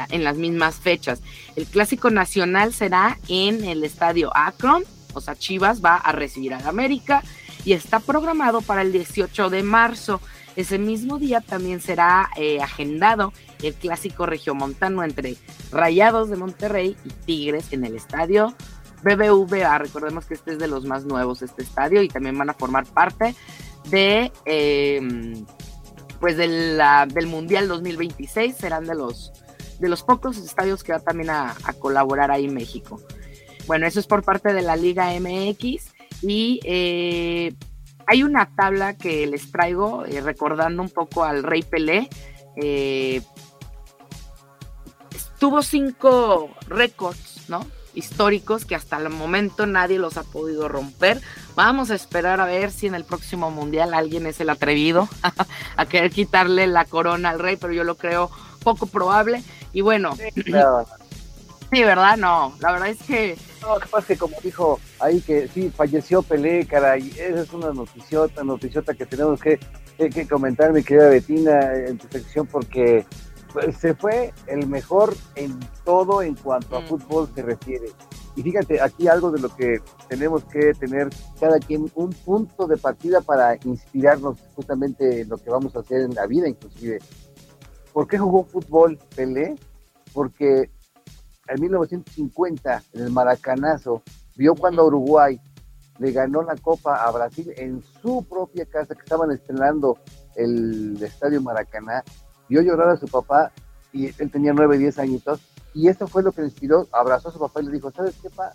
en 0.10 0.24
las 0.24 0.38
mismas 0.38 0.76
fechas. 0.76 1.22
El 1.56 1.66
clásico 1.66 2.10
nacional 2.10 2.74
será 2.74 3.18
en 3.28 3.64
el 3.64 3.84
estadio 3.84 4.32
Akron, 4.36 4.84
o 5.14 5.22
sea, 5.22 5.36
Chivas 5.36 5.84
va 5.84 5.96
a 5.96 6.12
recibir 6.12 6.54
al 6.54 6.68
América 6.68 7.24
y 7.66 7.74
está 7.74 8.00
programado 8.00 8.62
para 8.62 8.82
el 8.82 8.92
18 8.92 9.50
de 9.50 9.64
marzo. 9.64 10.22
Ese 10.56 10.78
mismo 10.78 11.18
día 11.18 11.40
también 11.42 11.80
será 11.80 12.30
eh, 12.36 12.60
agendado 12.62 13.32
el 13.62 13.74
clásico 13.74 14.26
regiomontano 14.26 15.04
entre 15.04 15.38
Rayados 15.72 16.30
de 16.30 16.36
Monterrey 16.36 16.98
y 17.06 17.10
Tigres 17.26 17.72
en 17.72 17.86
el 17.86 17.96
estadio 17.96 18.54
BBVA, 19.04 19.78
recordemos 19.78 20.26
que 20.26 20.36
este 20.36 20.52
es 20.52 20.60
de 20.60 20.68
los 20.68 20.86
más 20.86 21.06
nuevos, 21.06 21.42
este 21.42 21.64
estadio, 21.64 22.02
y 22.02 22.08
también 22.08 22.38
van 22.38 22.50
a 22.50 22.54
formar 22.54 22.86
parte 22.86 23.36
de, 23.90 24.32
em, 24.46 25.46
pues 26.20 26.38
del 26.38 27.28
Mundial 27.28 27.68
2026, 27.68 28.56
serán 28.56 28.86
de 28.86 28.96
los, 28.96 29.32
de 29.80 29.90
los 29.90 30.04
pocos 30.04 30.38
estadios 30.38 30.84
que 30.84 30.94
va 30.94 31.00
también 31.00 31.32
a, 31.32 31.56
colaborar 31.80 32.32
ahí 32.32 32.46
en 32.46 32.54
México. 32.54 33.02
Bueno, 33.68 33.88
eso 33.88 34.00
es 34.00 34.08
por 34.08 34.24
parte 34.24 34.54
de 34.54 34.62
la 34.62 34.76
Liga 34.76 35.12
MX 35.20 35.94
y 36.22 36.60
eh, 36.64 37.54
hay 38.06 38.24
una 38.24 38.54
tabla 38.56 38.98
que 38.98 39.26
les 39.26 39.52
traigo 39.52 40.06
eh, 40.06 40.22
recordando 40.22 40.82
un 40.82 40.90
poco 40.90 41.24
al 41.24 41.44
Rey 41.44 41.64
Pelé. 41.64 42.10
Eh, 42.56 43.22
tuvo 45.40 45.64
cinco 45.64 46.52
récords, 46.68 47.50
¿no? 47.50 47.66
Históricos 47.94 48.66
que 48.66 48.76
hasta 48.76 48.98
el 48.98 49.10
momento 49.10 49.66
nadie 49.66 50.00
los 50.00 50.18
ha 50.18 50.24
podido 50.24 50.68
romper. 50.68 51.22
Vamos 51.56 51.92
a 51.92 51.96
esperar 51.96 52.40
a 52.40 52.46
ver 52.46 52.72
si 52.72 52.88
en 52.88 52.96
el 52.96 53.04
próximo 53.04 53.52
mundial 53.52 53.94
alguien 53.94 54.26
es 54.26 54.40
el 54.40 54.50
atrevido 54.50 55.10
a 55.76 55.86
querer 55.86 56.12
quitarle 56.12 56.68
la 56.68 56.86
corona 56.86 57.30
al 57.30 57.40
rey, 57.40 57.58
pero 57.58 57.74
yo 57.74 57.84
lo 57.84 57.96
creo 57.96 58.30
poco 58.64 58.86
probable. 58.86 59.44
Y 59.74 59.82
bueno, 59.82 60.16
sí, 60.16 60.32
¿verdad? 61.84 62.18
No, 62.18 62.54
la 62.60 62.72
verdad 62.74 62.90
es 62.90 63.02
que... 63.04 63.38
No, 63.62 63.76
capaz 63.76 64.06
que 64.06 64.18
como 64.18 64.36
dijo 64.42 64.80
ahí 65.00 65.22
que 65.22 65.48
sí, 65.48 65.70
falleció 65.70 66.24
Pelé, 66.24 66.66
caray, 66.66 67.14
esa 67.16 67.42
es 67.42 67.54
una 67.54 67.72
noticiota, 67.72 68.44
noticiota 68.44 68.96
que 68.96 69.06
tenemos 69.06 69.40
que, 69.40 69.60
que 69.98 70.28
comentar, 70.28 70.74
mi 70.74 70.82
querida 70.82 71.10
Betina, 71.10 71.76
en 71.76 72.00
tu 72.00 72.08
sección, 72.08 72.48
porque 72.48 73.06
se 73.78 73.94
fue 73.94 74.34
el 74.48 74.68
mejor 74.68 75.16
en 75.36 75.60
todo 75.84 76.22
en 76.22 76.36
cuanto 76.36 76.78
a 76.78 76.82
mm. 76.82 76.88
fútbol 76.88 77.30
se 77.34 77.42
refiere. 77.42 77.88
Y 78.36 78.44
fíjate, 78.44 78.82
aquí 78.82 79.08
algo 79.08 79.32
de 79.32 79.42
lo 79.42 79.54
que 79.54 79.82
tenemos 80.08 80.44
que 80.46 80.74
tener 80.74 81.10
cada 81.40 81.60
quien 81.60 81.92
un 81.96 82.12
punto 82.12 82.66
de 82.66 82.78
partida 82.78 83.22
para 83.22 83.58
inspirarnos 83.66 84.38
justamente 84.56 85.22
en 85.22 85.30
lo 85.30 85.38
que 85.38 85.50
vamos 85.50 85.76
a 85.76 85.80
hacer 85.80 86.02
en 86.02 86.14
la 86.14 86.26
vida 86.28 86.48
inclusive. 86.48 87.00
¿Por 87.92 88.08
qué 88.08 88.18
jugó 88.18 88.46
fútbol 88.46 88.98
Pelé? 89.16 89.56
Porque 90.14 90.70
en 91.48 91.62
1950, 91.62 92.84
en 92.94 93.02
el 93.02 93.12
Maracanazo, 93.12 94.02
vio 94.38 94.56
cuando 94.56 94.86
Uruguay 94.86 95.40
le 96.00 96.12
ganó 96.12 96.42
la 96.42 96.56
Copa 96.56 97.04
a 97.04 97.12
Brasil 97.12 97.54
en 97.58 97.84
su 98.02 98.24
propia 98.24 98.66
casa, 98.66 98.96
que 98.96 99.02
estaban 99.02 99.32
estrenando 99.32 99.98
el 100.36 101.02
Estadio 101.04 101.42
Maracaná, 101.42 102.04
vio 102.52 102.62
llorar 102.62 102.90
a 102.90 102.98
su 102.98 103.08
papá 103.08 103.50
y 103.94 104.08
él 104.08 104.30
tenía 104.30 104.52
nueve, 104.52 104.78
diez 104.78 105.00
añitos 105.00 105.40
Y 105.74 105.88
esto 105.88 106.06
fue 106.06 106.22
lo 106.22 106.34
que 106.34 106.42
le 106.42 106.48
inspiró, 106.48 106.86
abrazó 106.92 107.30
a 107.30 107.32
su 107.32 107.40
papá 107.40 107.62
y 107.62 107.66
le 107.66 107.72
dijo, 107.72 107.92
¿sabes 107.92 108.14
qué, 108.22 108.30
pa? 108.30 108.52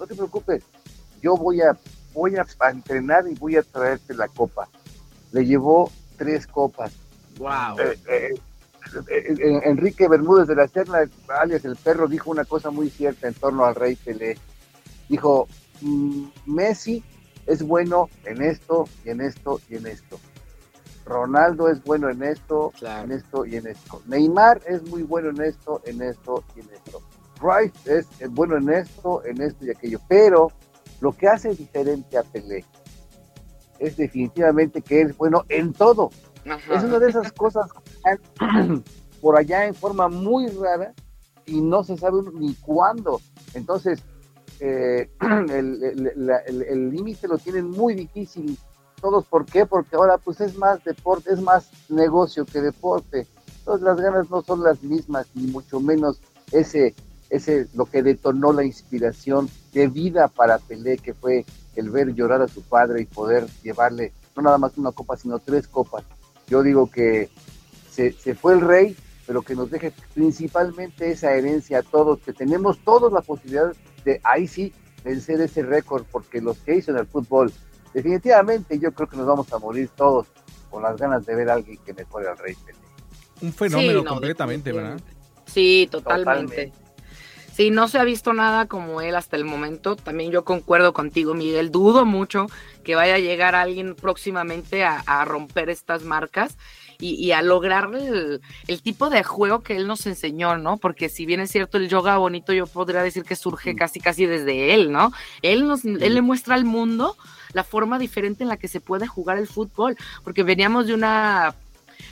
No 0.00 0.06
te 0.06 0.16
preocupes, 0.16 0.64
yo 1.22 1.36
voy 1.36 1.60
a, 1.60 1.78
voy 2.12 2.34
a, 2.34 2.44
entrenar 2.70 3.28
y 3.28 3.34
voy 3.36 3.54
a 3.54 3.62
traerte 3.62 4.14
la 4.14 4.26
copa. 4.26 4.68
Le 5.30 5.46
llevó 5.46 5.92
tres 6.16 6.44
copas. 6.48 6.92
Wow. 7.38 7.78
Eh, 7.78 7.98
eh, 8.08 8.34
eh, 9.08 9.60
Enrique 9.62 10.08
Bermúdez 10.08 10.48
de 10.48 10.56
la 10.56 10.66
Serna, 10.66 11.08
alias 11.28 11.64
el 11.64 11.76
perro, 11.76 12.08
dijo 12.08 12.32
una 12.32 12.44
cosa 12.44 12.70
muy 12.70 12.90
cierta 12.90 13.28
en 13.28 13.34
torno 13.34 13.64
al 13.64 13.76
rey 13.76 13.94
Pelé. 13.94 14.38
Dijo, 15.08 15.46
mm, 15.82 16.24
Messi 16.46 17.04
es 17.46 17.62
bueno 17.62 18.08
en 18.24 18.42
esto 18.42 18.88
y 19.04 19.10
en 19.10 19.20
esto 19.20 19.60
y 19.68 19.76
en 19.76 19.86
esto. 19.86 20.18
Ronaldo 21.10 21.68
es 21.68 21.82
bueno 21.82 22.08
en 22.08 22.22
esto, 22.22 22.72
en 22.80 23.10
esto 23.10 23.44
y 23.44 23.56
en 23.56 23.66
esto. 23.66 24.00
Neymar 24.06 24.62
es 24.66 24.82
muy 24.88 25.02
bueno 25.02 25.30
en 25.30 25.42
esto, 25.42 25.82
en 25.84 26.00
esto 26.02 26.44
y 26.54 26.60
en 26.60 26.70
esto. 26.70 27.02
Rice 27.42 27.98
es 28.20 28.30
bueno 28.30 28.56
en 28.56 28.70
esto, 28.70 29.24
en 29.24 29.42
esto 29.42 29.66
y 29.66 29.70
aquello. 29.70 29.98
Pero 30.08 30.52
lo 31.00 31.12
que 31.12 31.26
hace 31.28 31.54
diferente 31.54 32.16
a 32.16 32.22
Pelé 32.22 32.64
es 33.78 33.96
definitivamente 33.96 34.82
que 34.82 35.02
es 35.02 35.16
bueno 35.16 35.44
en 35.48 35.72
todo. 35.72 36.10
Es 36.44 36.84
una 36.84 36.98
de 36.98 37.10
esas 37.10 37.32
cosas 37.32 37.68
por 39.20 39.36
allá 39.36 39.66
en 39.66 39.74
forma 39.74 40.08
muy 40.08 40.46
rara 40.48 40.94
y 41.44 41.60
no 41.60 41.82
se 41.82 41.96
sabe 41.96 42.18
ni 42.34 42.54
cuándo. 42.54 43.20
Entonces, 43.54 44.04
eh, 44.60 45.10
el 45.50 46.90
límite 46.90 47.26
lo 47.26 47.36
tienen 47.36 47.68
muy 47.68 47.94
difícil 47.94 48.56
todos. 49.00 49.24
¿Por 49.26 49.46
qué? 49.46 49.66
Porque 49.66 49.96
ahora 49.96 50.18
pues 50.18 50.40
es 50.40 50.56
más 50.56 50.82
deporte, 50.84 51.32
es 51.32 51.40
más 51.40 51.70
negocio 51.88 52.44
que 52.44 52.60
deporte. 52.60 53.26
Entonces 53.58 53.84
las 53.84 54.00
ganas 54.00 54.30
no 54.30 54.42
son 54.42 54.62
las 54.62 54.82
mismas, 54.82 55.26
ni 55.34 55.46
mucho 55.46 55.80
menos 55.80 56.20
ese, 56.52 56.94
ese 57.28 57.68
lo 57.74 57.86
que 57.86 58.02
detonó 58.02 58.52
la 58.52 58.64
inspiración 58.64 59.48
de 59.72 59.88
vida 59.88 60.28
para 60.28 60.58
Pelé, 60.58 60.98
que 60.98 61.14
fue 61.14 61.44
el 61.76 61.90
ver 61.90 62.14
llorar 62.14 62.42
a 62.42 62.48
su 62.48 62.62
padre 62.62 63.02
y 63.02 63.06
poder 63.06 63.46
llevarle 63.62 64.12
no 64.36 64.42
nada 64.42 64.58
más 64.58 64.76
una 64.78 64.92
copa, 64.92 65.16
sino 65.16 65.38
tres 65.38 65.66
copas. 65.68 66.04
Yo 66.46 66.62
digo 66.62 66.90
que 66.90 67.30
se, 67.90 68.12
se 68.12 68.34
fue 68.34 68.54
el 68.54 68.60
rey, 68.60 68.96
pero 69.26 69.42
que 69.42 69.54
nos 69.54 69.70
deje 69.70 69.92
principalmente 70.14 71.12
esa 71.12 71.32
herencia 71.32 71.78
a 71.78 71.82
todos, 71.82 72.20
que 72.20 72.32
tenemos 72.32 72.78
todos 72.84 73.12
la 73.12 73.20
posibilidad 73.20 73.72
de 74.04 74.20
ahí 74.24 74.46
sí 74.46 74.72
vencer 75.04 75.40
ese 75.40 75.62
récord, 75.62 76.04
porque 76.10 76.40
los 76.40 76.58
que 76.58 76.76
hizo 76.76 76.90
en 76.90 76.98
el 76.98 77.06
fútbol, 77.06 77.52
definitivamente 77.92 78.78
yo 78.78 78.92
creo 78.92 79.08
que 79.08 79.16
nos 79.16 79.26
vamos 79.26 79.52
a 79.52 79.58
morir 79.58 79.88
todos 79.96 80.26
con 80.70 80.82
las 80.82 80.96
ganas 80.96 81.26
de 81.26 81.34
ver 81.34 81.50
a 81.50 81.54
alguien 81.54 81.78
que 81.84 81.92
mejore 81.92 82.28
al 82.28 82.38
rey 82.38 82.56
Un 83.40 83.52
fenómeno 83.52 84.04
completamente, 84.04 84.72
¿verdad? 84.72 85.00
Sí, 85.46 85.88
totalmente. 85.90 86.72
Sí, 87.52 87.70
no 87.70 87.88
se 87.88 87.98
ha 87.98 88.04
visto 88.04 88.32
nada 88.32 88.66
como 88.66 89.02
él 89.02 89.16
hasta 89.16 89.36
el 89.36 89.44
momento. 89.44 89.96
También 89.96 90.30
yo 90.30 90.44
concuerdo 90.44 90.92
contigo, 90.92 91.34
Miguel. 91.34 91.70
Dudo 91.70 92.06
mucho 92.06 92.46
que 92.84 92.94
vaya 92.94 93.16
a 93.16 93.18
llegar 93.18 93.54
alguien 93.54 93.96
próximamente 93.96 94.84
a, 94.84 95.24
romper 95.26 95.68
estas 95.68 96.02
marcas 96.02 96.56
y, 96.98 97.32
a 97.32 97.42
lograr 97.42 97.90
el, 97.94 98.40
tipo 98.82 99.10
de 99.10 99.24
juego 99.24 99.60
que 99.60 99.76
él 99.76 99.86
nos 99.86 100.06
enseñó, 100.06 100.56
¿no? 100.56 100.78
Porque 100.78 101.08
si 101.08 101.26
bien 101.26 101.40
es 101.40 101.50
cierto 101.50 101.76
el 101.76 101.88
yoga 101.88 102.16
bonito, 102.16 102.52
yo 102.52 102.66
podría 102.66 103.02
decir 103.02 103.24
que 103.24 103.36
surge 103.36 103.74
casi 103.74 104.00
casi 104.00 104.24
desde 104.24 104.72
él, 104.72 104.90
¿no? 104.92 105.12
Él, 105.42 105.66
nos, 105.66 105.84
él 105.84 106.14
le 106.14 106.22
muestra 106.22 106.54
al 106.54 106.64
mundo 106.64 107.16
la 107.52 107.64
forma 107.64 107.98
diferente 107.98 108.42
en 108.42 108.48
la 108.48 108.56
que 108.56 108.68
se 108.68 108.80
puede 108.80 109.06
jugar 109.06 109.38
el 109.38 109.46
fútbol, 109.46 109.96
porque 110.24 110.42
veníamos 110.42 110.86
de 110.86 110.94
una, 110.94 111.54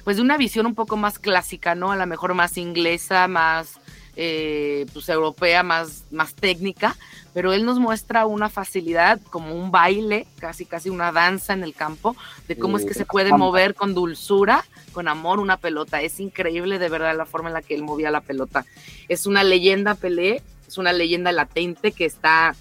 pues 0.04 0.16
de 0.16 0.22
una 0.22 0.36
visión 0.36 0.66
un 0.66 0.74
poco 0.74 0.96
más 0.96 1.18
clásica, 1.18 1.74
¿no? 1.74 1.92
A 1.92 1.96
lo 1.96 2.06
mejor 2.06 2.34
más 2.34 2.56
inglesa, 2.56 3.28
más 3.28 3.78
eh, 4.20 4.86
pues 4.92 5.08
europea, 5.08 5.62
más, 5.62 6.02
más 6.10 6.34
técnica, 6.34 6.96
pero 7.34 7.52
él 7.52 7.64
nos 7.64 7.78
muestra 7.78 8.26
una 8.26 8.48
facilidad, 8.48 9.20
como 9.30 9.54
un 9.54 9.70
baile, 9.70 10.26
casi 10.40 10.64
casi 10.64 10.90
una 10.90 11.12
danza 11.12 11.52
en 11.52 11.62
el 11.62 11.72
campo, 11.72 12.16
de 12.48 12.58
cómo 12.58 12.78
es 12.78 12.84
que 12.84 12.94
se 12.94 13.04
puede 13.04 13.32
mover 13.32 13.76
con 13.76 13.94
dulzura, 13.94 14.64
con 14.92 15.06
amor 15.06 15.38
una 15.38 15.56
pelota. 15.56 16.02
Es 16.02 16.18
increíble 16.18 16.80
de 16.80 16.88
verdad 16.88 17.16
la 17.16 17.26
forma 17.26 17.48
en 17.48 17.54
la 17.54 17.62
que 17.62 17.76
él 17.76 17.84
movía 17.84 18.10
la 18.10 18.20
pelota. 18.20 18.66
Es 19.08 19.26
una 19.26 19.44
leyenda 19.44 19.94
Pelé, 19.94 20.42
es 20.66 20.78
una 20.78 20.92
leyenda 20.92 21.30
latente 21.30 21.92
que 21.92 22.04
está 22.04 22.56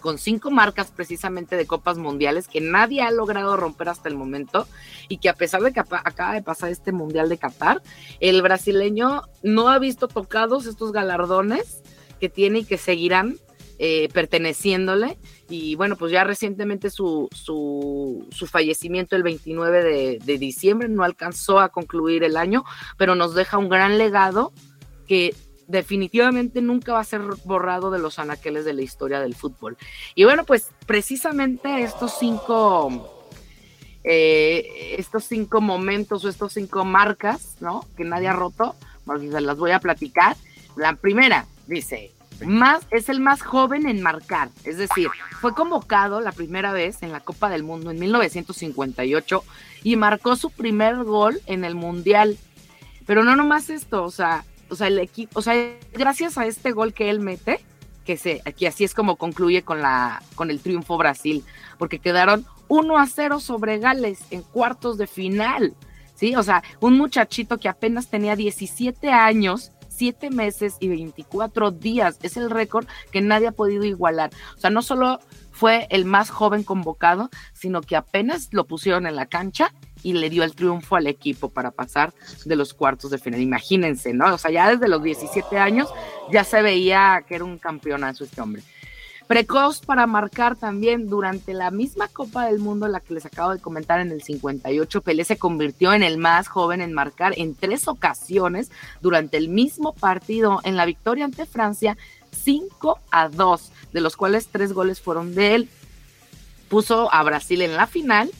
con 0.00 0.18
cinco 0.18 0.50
marcas 0.50 0.90
precisamente 0.90 1.56
de 1.56 1.66
copas 1.66 1.98
mundiales 1.98 2.48
que 2.48 2.60
nadie 2.60 3.02
ha 3.02 3.10
logrado 3.10 3.56
romper 3.56 3.88
hasta 3.88 4.08
el 4.08 4.16
momento 4.16 4.66
y 5.08 5.18
que 5.18 5.28
a 5.28 5.34
pesar 5.34 5.62
de 5.62 5.72
que 5.72 5.80
acaba 5.80 6.34
de 6.34 6.42
pasar 6.42 6.70
este 6.70 6.92
mundial 6.92 7.28
de 7.28 7.38
Qatar, 7.38 7.82
el 8.20 8.42
brasileño 8.42 9.22
no 9.42 9.68
ha 9.68 9.78
visto 9.78 10.08
tocados 10.08 10.66
estos 10.66 10.92
galardones 10.92 11.82
que 12.18 12.28
tiene 12.28 12.60
y 12.60 12.64
que 12.64 12.78
seguirán 12.78 13.36
eh, 13.78 14.08
perteneciéndole. 14.12 15.16
Y 15.48 15.74
bueno, 15.74 15.96
pues 15.96 16.12
ya 16.12 16.22
recientemente 16.22 16.90
su, 16.90 17.28
su, 17.32 18.28
su 18.30 18.46
fallecimiento 18.46 19.16
el 19.16 19.22
29 19.22 19.82
de, 19.82 20.18
de 20.22 20.38
diciembre 20.38 20.88
no 20.88 21.02
alcanzó 21.02 21.60
a 21.60 21.70
concluir 21.70 22.22
el 22.22 22.36
año, 22.36 22.62
pero 22.98 23.14
nos 23.14 23.34
deja 23.34 23.56
un 23.56 23.70
gran 23.70 23.96
legado 23.96 24.52
que 25.06 25.34
definitivamente 25.70 26.60
nunca 26.60 26.94
va 26.94 27.00
a 27.00 27.04
ser 27.04 27.22
borrado 27.44 27.90
de 27.90 27.98
los 27.98 28.18
anaqueles 28.18 28.64
de 28.64 28.72
la 28.72 28.82
historia 28.82 29.20
del 29.20 29.34
fútbol. 29.34 29.76
Y 30.14 30.24
bueno, 30.24 30.44
pues 30.44 30.70
precisamente 30.86 31.82
estos 31.82 32.18
cinco, 32.18 33.28
eh, 34.02 34.96
estos 34.98 35.24
cinco 35.24 35.60
momentos 35.60 36.24
o 36.24 36.28
estos 36.28 36.54
cinco 36.54 36.84
marcas, 36.84 37.56
¿no? 37.60 37.86
Que 37.96 38.04
nadie 38.04 38.28
ha 38.28 38.32
roto, 38.32 38.74
porque 39.04 39.30
se 39.30 39.40
las 39.40 39.56
voy 39.56 39.70
a 39.70 39.80
platicar. 39.80 40.36
La 40.76 40.94
primera, 40.94 41.46
dice, 41.66 42.12
más, 42.44 42.86
es 42.90 43.08
el 43.08 43.20
más 43.20 43.42
joven 43.42 43.86
en 43.86 44.02
marcar, 44.02 44.48
es 44.64 44.78
decir, 44.78 45.08
fue 45.40 45.54
convocado 45.54 46.20
la 46.20 46.32
primera 46.32 46.72
vez 46.72 47.02
en 47.02 47.12
la 47.12 47.20
Copa 47.20 47.50
del 47.50 47.62
Mundo 47.62 47.90
en 47.90 47.98
1958 47.98 49.44
y 49.84 49.96
marcó 49.96 50.36
su 50.36 50.50
primer 50.50 51.04
gol 51.04 51.40
en 51.46 51.64
el 51.64 51.74
Mundial. 51.74 52.38
Pero 53.06 53.24
no 53.24 53.36
nomás 53.36 53.70
esto, 53.70 54.04
o 54.04 54.10
sea, 54.10 54.44
o 54.70 54.76
sea, 54.76 54.86
el 54.86 54.98
equipo, 54.98 55.38
o 55.38 55.42
sea, 55.42 55.54
gracias 55.92 56.38
a 56.38 56.46
este 56.46 56.72
gol 56.72 56.92
que 56.92 57.10
él 57.10 57.20
mete, 57.20 57.60
que 58.04 58.16
se, 58.16 58.42
aquí 58.44 58.66
así 58.66 58.84
es 58.84 58.94
como 58.94 59.16
concluye 59.16 59.62
con 59.62 59.82
la, 59.82 60.22
con 60.34 60.50
el 60.50 60.60
triunfo 60.60 60.96
Brasil, 60.96 61.44
porque 61.78 61.98
quedaron 61.98 62.46
1 62.68 62.98
a 62.98 63.06
0 63.06 63.40
sobre 63.40 63.78
Gales 63.78 64.20
en 64.30 64.42
cuartos 64.42 64.96
de 64.96 65.06
final. 65.06 65.74
Sí, 66.14 66.36
o 66.36 66.42
sea, 66.42 66.62
un 66.80 66.98
muchachito 66.98 67.58
que 67.58 67.68
apenas 67.68 68.08
tenía 68.08 68.36
17 68.36 69.10
años, 69.10 69.72
7 69.88 70.30
meses 70.30 70.76
y 70.78 70.88
24 70.88 71.70
días. 71.70 72.18
Es 72.22 72.36
el 72.36 72.50
récord 72.50 72.86
que 73.10 73.22
nadie 73.22 73.48
ha 73.48 73.52
podido 73.52 73.84
igualar. 73.84 74.30
O 74.56 74.60
sea, 74.60 74.70
no 74.70 74.82
solo 74.82 75.20
fue 75.50 75.86
el 75.90 76.04
más 76.04 76.30
joven 76.30 76.62
convocado, 76.62 77.30
sino 77.54 77.80
que 77.80 77.96
apenas 77.96 78.48
lo 78.52 78.66
pusieron 78.66 79.06
en 79.06 79.16
la 79.16 79.26
cancha 79.26 79.72
y 80.02 80.12
le 80.12 80.30
dio 80.30 80.44
el 80.44 80.54
triunfo 80.54 80.96
al 80.96 81.06
equipo 81.06 81.48
para 81.48 81.70
pasar 81.70 82.12
de 82.44 82.56
los 82.56 82.74
cuartos 82.74 83.10
de 83.10 83.18
final. 83.18 83.40
Imagínense, 83.40 84.12
¿no? 84.12 84.34
O 84.34 84.38
sea, 84.38 84.50
ya 84.50 84.70
desde 84.70 84.88
los 84.88 85.02
17 85.02 85.58
años 85.58 85.88
ya 86.32 86.44
se 86.44 86.62
veía 86.62 87.24
que 87.26 87.36
era 87.36 87.44
un 87.44 87.58
campeonazo 87.58 88.24
este 88.24 88.40
hombre. 88.40 88.62
Precoz 89.30 89.78
para 89.78 90.08
marcar 90.08 90.56
también 90.56 91.08
durante 91.08 91.54
la 91.54 91.70
misma 91.70 92.08
Copa 92.08 92.46
del 92.46 92.58
Mundo, 92.58 92.88
la 92.88 92.98
que 92.98 93.14
les 93.14 93.24
acabo 93.24 93.52
de 93.52 93.60
comentar 93.60 94.00
en 94.00 94.10
el 94.10 94.22
58, 94.22 95.02
Pelé 95.02 95.22
se 95.22 95.38
convirtió 95.38 95.92
en 95.92 96.02
el 96.02 96.18
más 96.18 96.48
joven 96.48 96.80
en 96.80 96.92
marcar 96.92 97.34
en 97.36 97.54
tres 97.54 97.86
ocasiones 97.86 98.72
durante 99.00 99.36
el 99.36 99.48
mismo 99.48 99.94
partido 99.94 100.58
en 100.64 100.76
la 100.76 100.84
victoria 100.84 101.26
ante 101.26 101.46
Francia 101.46 101.96
5 102.32 102.98
a 103.12 103.28
2, 103.28 103.72
de 103.92 104.00
los 104.00 104.16
cuales 104.16 104.48
tres 104.48 104.72
goles 104.72 105.00
fueron 105.00 105.32
de 105.36 105.54
él. 105.54 105.68
Puso 106.68 107.14
a 107.14 107.22
Brasil 107.22 107.62
en 107.62 107.76
la 107.76 107.86
final 107.86 108.32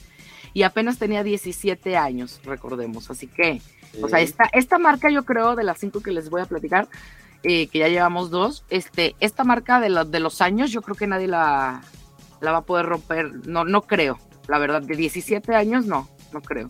y 0.53 0.63
apenas 0.63 0.97
tenía 0.97 1.23
17 1.23 1.97
años, 1.97 2.41
recordemos. 2.43 3.09
Así 3.09 3.27
que, 3.27 3.61
o 4.01 4.09
sea, 4.09 4.19
esta, 4.19 4.45
esta 4.53 4.77
marca 4.77 5.09
yo 5.09 5.23
creo 5.23 5.55
de 5.55 5.63
las 5.63 5.79
cinco 5.79 6.01
que 6.01 6.11
les 6.11 6.29
voy 6.29 6.41
a 6.41 6.45
platicar, 6.45 6.87
eh, 7.43 7.67
que 7.67 7.79
ya 7.79 7.87
llevamos 7.87 8.29
dos, 8.29 8.63
este, 8.69 9.15
esta 9.19 9.43
marca 9.43 9.79
de, 9.79 10.05
de 10.05 10.19
los 10.19 10.41
años 10.41 10.71
yo 10.71 10.81
creo 10.81 10.95
que 10.95 11.07
nadie 11.07 11.27
la, 11.27 11.81
la 12.39 12.51
va 12.51 12.59
a 12.59 12.65
poder 12.65 12.85
romper, 12.85 13.47
no, 13.47 13.65
no 13.65 13.81
creo, 13.83 14.19
la 14.47 14.59
verdad, 14.59 14.81
de 14.81 14.95
17 14.95 15.55
años 15.55 15.85
no, 15.85 16.07
no 16.33 16.41
creo. 16.41 16.69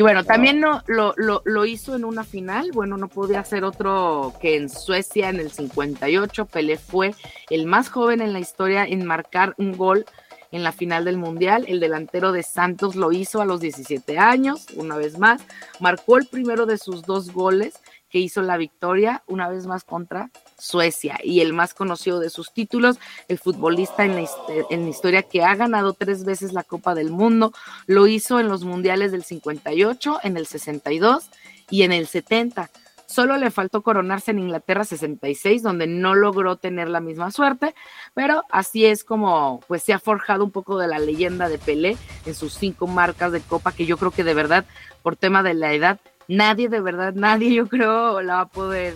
Y 0.00 0.02
bueno, 0.02 0.24
también 0.24 0.60
no, 0.60 0.82
lo, 0.86 1.12
lo, 1.18 1.42
lo, 1.44 1.66
hizo 1.66 1.94
en 1.94 2.06
una 2.06 2.24
final. 2.24 2.70
Bueno, 2.72 2.96
no 2.96 3.08
podía 3.08 3.44
ser 3.44 3.64
otro 3.64 4.32
que 4.40 4.56
en 4.56 4.70
Suecia 4.70 5.28
en 5.28 5.38
el 5.38 5.50
58. 5.50 6.46
Pelé 6.46 6.78
fue 6.78 7.14
el 7.50 7.66
más 7.66 7.90
joven 7.90 8.22
en 8.22 8.32
la 8.32 8.40
historia 8.40 8.86
en 8.86 9.04
marcar 9.04 9.54
un 9.58 9.76
gol 9.76 10.06
en 10.52 10.62
la 10.62 10.72
final 10.72 11.04
del 11.04 11.16
Mundial. 11.16 11.64
El 11.68 11.80
delantero 11.80 12.32
de 12.32 12.42
Santos 12.42 12.96
lo 12.96 13.12
hizo 13.12 13.40
a 13.40 13.44
los 13.44 13.60
17 13.60 14.18
años, 14.18 14.66
una 14.76 14.96
vez 14.96 15.18
más. 15.18 15.42
Marcó 15.78 16.16
el 16.16 16.26
primero 16.26 16.66
de 16.66 16.78
sus 16.78 17.02
dos 17.02 17.32
goles 17.32 17.74
que 18.10 18.18
hizo 18.18 18.42
la 18.42 18.56
victoria, 18.56 19.22
una 19.28 19.48
vez 19.48 19.66
más 19.66 19.84
contra 19.84 20.30
Suecia. 20.58 21.18
Y 21.22 21.40
el 21.40 21.52
más 21.52 21.74
conocido 21.74 22.18
de 22.18 22.28
sus 22.28 22.52
títulos, 22.52 22.98
el 23.28 23.38
futbolista 23.38 24.04
en 24.04 24.16
la, 24.16 24.88
historia 24.88 25.22
que 25.22 25.44
ha 25.44 25.54
ganado 25.54 25.92
tres 25.92 26.24
veces 26.24 26.52
la 26.52 26.64
Copa 26.64 26.94
del 26.94 27.10
Mundo, 27.10 27.52
lo 27.86 28.08
hizo 28.08 28.40
en 28.40 28.48
los 28.48 28.64
Mundiales 28.64 29.12
del 29.12 29.22
58, 29.22 30.20
en 30.24 30.36
el 30.36 30.46
62 30.46 31.30
y 31.70 31.82
en 31.82 31.92
el 31.92 32.08
70 32.08 32.68
Solo 33.10 33.36
le 33.38 33.50
faltó 33.50 33.82
coronarse 33.82 34.30
en 34.30 34.38
Inglaterra 34.38 34.84
66, 34.84 35.64
donde 35.64 35.88
no 35.88 36.14
logró 36.14 36.54
tener 36.54 36.88
la 36.88 37.00
misma 37.00 37.32
suerte, 37.32 37.74
pero 38.14 38.44
así 38.50 38.86
es 38.86 39.02
como 39.02 39.58
pues 39.66 39.82
se 39.82 39.92
ha 39.92 39.98
forjado 39.98 40.44
un 40.44 40.52
poco 40.52 40.78
de 40.78 40.86
la 40.86 41.00
leyenda 41.00 41.48
de 41.48 41.58
Pelé 41.58 41.96
en 42.24 42.34
sus 42.36 42.54
cinco 42.54 42.86
marcas 42.86 43.32
de 43.32 43.40
copa, 43.40 43.72
que 43.72 43.84
yo 43.84 43.96
creo 43.96 44.12
que 44.12 44.22
de 44.22 44.34
verdad, 44.34 44.64
por 45.02 45.16
tema 45.16 45.42
de 45.42 45.54
la 45.54 45.72
edad, 45.72 45.98
nadie 46.28 46.68
de 46.68 46.80
verdad, 46.80 47.12
nadie 47.12 47.52
yo 47.52 47.66
creo 47.66 48.22
la 48.22 48.34
va 48.34 48.40
a 48.42 48.48
poder 48.48 48.94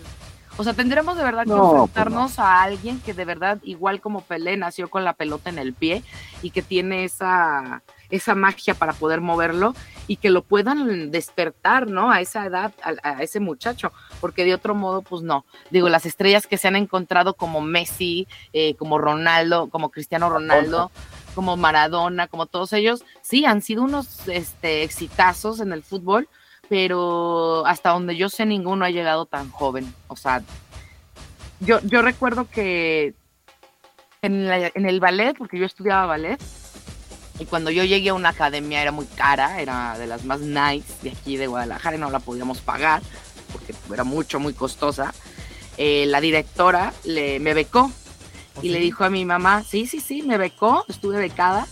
o 0.57 0.65
sea, 0.65 0.73
tendremos 0.73 1.17
de 1.17 1.25
verdad 1.25 1.45
que 1.45 1.51
No, 1.51 1.71
pues 1.71 1.83
enfrentarnos 1.83 2.39
a 2.39 2.63
alguien 2.63 3.01
que 3.01 3.15
de 3.15 3.25
verdad, 3.25 3.59
igual 3.63 4.01
como 4.01 4.21
Pelé, 4.23 4.57
nació 4.57 4.89
con 4.89 5.05
la 5.05 5.15
pelota 5.15 5.51
en 5.51 5.59
el 5.59 5.75
pie 5.75 6.03
y 6.43 6.51
que 6.51 6.63
tiene 6.63 7.05
esa, 7.05 7.83
esa 8.11 8.35
magia 8.35 8.75
para 8.75 8.93
poder 8.93 9.21
moverlo 9.21 9.75
y 10.07 10.17
que 10.17 10.31
lo 10.31 10.43
puedan 10.43 11.11
despertar, 11.11 11.89
¿no? 11.89 12.11
A 12.11 12.21
esa 12.21 12.47
edad, 12.47 12.73
a, 12.83 12.95
a 13.03 13.23
ese 13.23 13.41
muchacho, 13.41 13.93
porque 14.21 14.45
de 14.45 14.55
otro 14.55 14.75
modo, 14.75 15.03
pues 15.03 15.23
no. 15.23 15.45
Digo, 15.71 15.89
las 15.89 16.07
estrellas 16.07 16.47
que 16.47 16.59
se 16.59 16.69
han 16.69 16.77
encontrado 16.77 17.35
como 17.35 17.61
Messi, 17.61 18.29
eh, 18.53 18.75
como 18.77 18.99
Ronaldo, 18.99 19.69
como 19.71 19.91
Cristiano 19.91 20.29
Ronaldo, 20.29 20.91
como 21.35 21.57
Maradona, 21.57 22.29
como 22.29 22.47
todos 22.47 22.73
ellos, 22.73 23.05
sí, 23.23 23.45
han 23.45 23.63
sido 23.63 23.83
unos 23.83 24.29
este, 24.29 24.83
exitazos 24.83 25.61
en 25.61 25.73
el 25.73 25.83
fútbol, 25.83 26.29
pero 26.85 27.65
hasta 27.67 27.91
donde 27.91 28.17
yo 28.17 28.29
sé 28.29 28.45
ninguno 28.47 28.85
ha 28.85 28.91
llegado 28.91 29.27
tan 29.27 29.49
joven. 29.49 29.95
O 30.09 30.17
sea, 30.17 30.43
yo, 31.61 31.79
yo 31.85 32.03
recuerdo 32.03 32.49
que 32.51 33.15
en, 34.23 34.49
la- 34.49 34.73
en 34.75 34.85
el 34.85 34.99
ballet, 34.99 35.37
porque 35.39 35.57
yo 35.57 35.67
estudiaba 35.67 36.07
ballet, 36.07 36.41
y 37.39 37.45
cuando 37.45 37.71
yo 37.71 37.85
llegué 37.85 38.09
a 38.09 38.15
una 38.15 38.31
academia 38.31 38.83
era 38.83 38.91
muy 38.91 39.07
cara, 39.07 39.61
era 39.61 39.97
de 39.99 40.09
las 40.09 40.25
más 40.25 40.41
nice 40.41 40.93
de 41.03 41.11
aquí 41.11 41.37
de 41.37 41.47
Guadalajara 41.47 41.95
y 41.95 42.01
no 42.01 42.11
la 42.11 42.19
podíamos 42.19 42.61
pagar 42.61 43.03
porque 43.53 43.73
era 43.93 44.03
mucho, 44.03 44.41
muy 44.41 44.53
costosa. 44.53 45.15
Eh, 45.77 46.07
la 46.09 46.21
directora 46.21 46.93
le, 47.05 47.39
me 47.39 47.55
becó 47.55 47.89
y 48.63 48.71
le 48.71 48.81
dijo 48.81 49.05
a 49.05 49.11
mi 49.11 49.25
mamá, 49.25 49.63
sí, 49.63 49.87
sí, 49.87 50.01
sí, 50.01 50.23
me 50.23 50.39
becó, 50.39 50.85
estuve 50.89 51.19
becada 51.19 51.69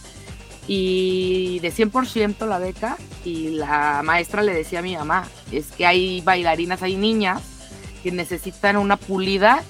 y 0.67 1.59
de 1.61 1.73
100% 1.73 2.47
la 2.47 2.59
beca 2.59 2.97
y 3.25 3.51
la 3.51 4.03
maestra 4.05 4.43
le 4.43 4.55
decía 4.55 4.79
a 4.79 4.83
mi 4.83 4.97
mamá, 4.97 5.27
es 5.51 5.67
que 5.73 5.87
hay 5.87 6.21
bailarinas, 6.21 6.83
hay 6.83 6.97
niñas 6.97 7.43
que 8.03 8.13
necesitan 8.13 8.77
una 8.77 8.97
pulida 8.97 9.63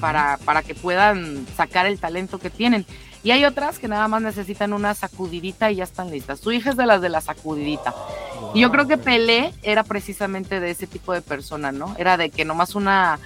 para, 0.00 0.38
para 0.44 0.62
que 0.62 0.74
puedan 0.74 1.46
sacar 1.56 1.86
el 1.86 1.98
talento 1.98 2.38
que 2.38 2.50
tienen. 2.50 2.86
Y 3.24 3.32
hay 3.32 3.44
otras 3.44 3.78
que 3.78 3.88
nada 3.88 4.06
más 4.08 4.22
necesitan 4.22 4.72
una 4.72 4.94
sacudidita 4.94 5.70
y 5.70 5.76
ya 5.76 5.84
están 5.84 6.10
listas. 6.10 6.38
Su 6.38 6.52
hija 6.52 6.70
es 6.70 6.76
de 6.76 6.86
las 6.86 7.02
de 7.02 7.08
la 7.08 7.20
sacudidita. 7.20 7.92
Y 8.54 8.60
yo 8.60 8.70
creo 8.70 8.86
que 8.86 8.96
Pelé 8.96 9.52
era 9.62 9.82
precisamente 9.82 10.60
de 10.60 10.70
ese 10.70 10.86
tipo 10.86 11.12
de 11.12 11.20
persona, 11.20 11.72
¿no? 11.72 11.94
Era 11.98 12.16
de 12.16 12.30
que 12.30 12.44
nomás 12.44 12.74
una, 12.74 13.18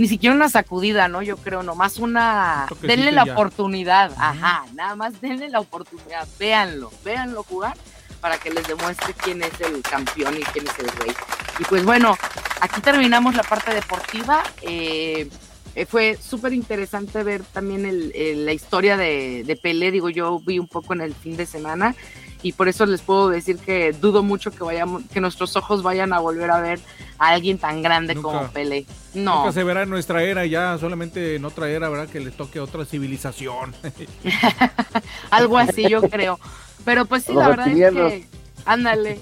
ni 0.00 0.08
siquiera 0.08 0.34
una 0.34 0.48
sacudida, 0.48 1.08
¿no? 1.08 1.20
Yo 1.20 1.36
creo, 1.36 1.62
nomás 1.62 1.98
una, 1.98 2.66
denle 2.80 3.12
la 3.12 3.26
ya. 3.26 3.32
oportunidad, 3.34 4.10
ajá, 4.16 4.64
nada 4.74 4.96
más 4.96 5.20
denle 5.20 5.50
la 5.50 5.60
oportunidad, 5.60 6.26
véanlo, 6.38 6.90
véanlo 7.04 7.42
jugar 7.42 7.76
para 8.22 8.38
que 8.38 8.50
les 8.50 8.66
demuestre 8.66 9.12
quién 9.12 9.42
es 9.42 9.60
el 9.60 9.82
campeón 9.82 10.38
y 10.38 10.42
quién 10.44 10.66
es 10.66 10.78
el 10.78 10.88
rey. 10.92 11.14
Y 11.58 11.64
pues 11.64 11.84
bueno, 11.84 12.16
aquí 12.62 12.80
terminamos 12.80 13.34
la 13.34 13.42
parte 13.42 13.74
deportiva. 13.74 14.42
Eh, 14.62 15.28
eh, 15.74 15.84
fue 15.84 16.16
súper 16.18 16.54
interesante 16.54 17.22
ver 17.22 17.42
también 17.44 17.84
el- 17.84 18.10
el- 18.14 18.46
la 18.46 18.54
historia 18.54 18.96
de, 18.96 19.44
de 19.46 19.56
Pelé. 19.56 19.90
Digo, 19.90 20.08
yo 20.08 20.40
vi 20.40 20.58
un 20.58 20.66
poco 20.68 20.94
en 20.94 21.02
el 21.02 21.14
fin 21.14 21.36
de 21.36 21.44
semana 21.44 21.94
y 22.42 22.52
por 22.52 22.68
eso 22.68 22.86
les 22.86 23.02
puedo 23.02 23.28
decir 23.28 23.58
que 23.58 23.92
dudo 23.92 24.22
mucho 24.22 24.50
que 24.50 24.64
vayamos, 24.64 25.02
que 25.12 25.20
nuestros 25.20 25.56
ojos 25.56 25.82
vayan 25.82 26.14
a 26.14 26.20
volver 26.20 26.50
a 26.50 26.60
ver 26.60 26.80
a 27.18 27.28
alguien 27.28 27.58
tan 27.58 27.82
grande 27.82 28.14
Nunca. 28.14 28.28
como 28.28 28.48
Pelé. 28.50 28.86
No, 29.14 29.38
Nunca 29.40 29.52
se 29.52 29.64
verá 29.64 29.82
en 29.82 29.90
nuestra 29.90 30.22
era 30.22 30.46
ya, 30.46 30.78
solamente 30.78 31.34
en 31.36 31.44
otra 31.44 31.68
era, 31.68 31.88
¿verdad? 31.88 32.08
Que 32.08 32.20
le 32.20 32.30
toque 32.30 32.60
a 32.60 32.62
otra 32.62 32.84
civilización. 32.84 33.74
algo 35.30 35.58
así 35.58 35.88
yo 35.88 36.02
creo. 36.02 36.38
Pero 36.84 37.04
pues 37.06 37.24
sí, 37.24 37.32
Los 37.32 37.42
la 37.42 37.48
verdad 37.48 37.68
es 37.68 37.92
que, 37.92 38.26
ándale. 38.64 39.20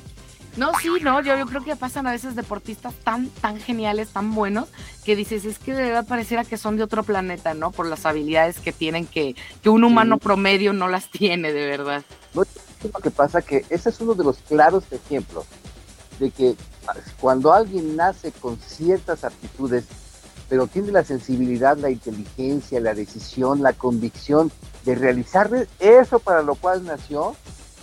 No, 0.57 0.73
sí, 0.81 0.89
no, 1.03 1.23
yo, 1.23 1.39
yo 1.39 1.47
creo 1.47 1.63
que 1.63 1.77
pasan 1.77 2.07
a 2.09 2.11
veces 2.13 2.35
deportistas 2.35 2.93
tan, 3.05 3.29
tan 3.29 3.61
geniales, 3.61 4.09
tan 4.09 4.35
buenos, 4.35 4.69
que 5.05 5.15
dices, 5.15 5.45
es 5.45 5.59
que 5.59 5.73
de 5.73 5.83
verdad 5.85 6.07
pareciera 6.07 6.45
que 6.45 6.57
son 6.57 6.77
de 6.77 6.83
otro 6.83 7.05
planeta, 7.05 7.55
¿no? 7.55 7.71
Por 7.71 7.87
las 7.87 8.05
habilidades 8.07 8.59
que 8.59 8.73
tienen 8.73 9.07
que, 9.07 9.37
que 9.63 9.71
un 9.71 9.85
humano 9.85 10.17
Sí. 10.17 10.21
promedio 10.25 10.73
no 10.73 10.89
las 10.89 11.11
tiene, 11.11 11.53
de 11.53 11.67
verdad. 11.67 12.03
¿No 12.35 12.43
es 12.43 12.49
lo 12.83 13.01
que 13.01 13.11
pasa? 13.11 13.41
Que 13.41 13.65
ese 13.71 13.91
es 13.91 14.01
uno 14.01 14.15
de 14.15 14.25
los 14.25 14.39
claros 14.39 14.85
ejemplos 14.91 15.45
de 16.19 16.31
que 16.31 16.57
cuando 17.21 17.53
alguien 17.53 17.97
nace 17.97 18.33
con 18.33 18.57
ciertas 18.59 19.25
aptitudes, 19.25 19.85
pero 20.49 20.67
tiene 20.67 20.93
la 20.93 21.05
sensibilidad, 21.05 21.77
la 21.77 21.91
inteligencia, 21.91 22.81
la 22.81 22.95
decisión, 22.95 23.63
la 23.63 23.73
convicción 23.75 24.51
de 24.85 24.95
realizar 24.95 25.51
eso 25.79 26.19
para 26.21 26.43
lo 26.43 26.55
cual 26.55 26.85
nació, 26.85 27.37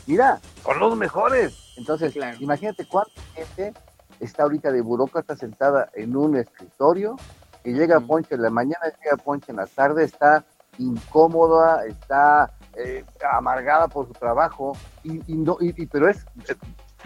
mira, 0.08 0.39
son 0.64 0.80
los 0.80 0.97
mejores. 0.97 1.53
Entonces, 1.78 2.14
Claro. 2.14 2.38
imagínate 2.39 2.86
cuánta 2.86 3.22
gente 3.36 3.74
está 4.20 4.43
ahorita 4.43 4.72
de 4.72 4.82
burócrata 4.82 5.36
sentada 5.36 5.89
en 5.93 6.16
un 6.16 6.38
escritorio, 6.38 7.18
que 7.64 7.74
llega 7.74 7.95
a 7.95 7.99
Ujú. 7.99 8.08
Ponche 8.08 8.36
en 8.36 8.41
la 8.41 8.49
mañana, 8.49 8.86
llega 9.03 9.14
a 9.16 9.18
Ponche 9.18 9.51
en 9.51 9.58
la 9.58 9.68
tarde, 9.68 10.03
está 10.03 10.43
incómoda, 10.78 11.86
está 11.86 12.51
eh, 12.78 13.06
amargada 13.32 13.88
por 13.88 14.08
su 14.08 14.14
trabajo, 14.14 14.76
y, 15.03 15.22
y 15.32 15.36
no, 15.38 15.58
y, 15.60 15.74
y- 15.82 15.86
pero 15.86 16.10
es 16.10 16.26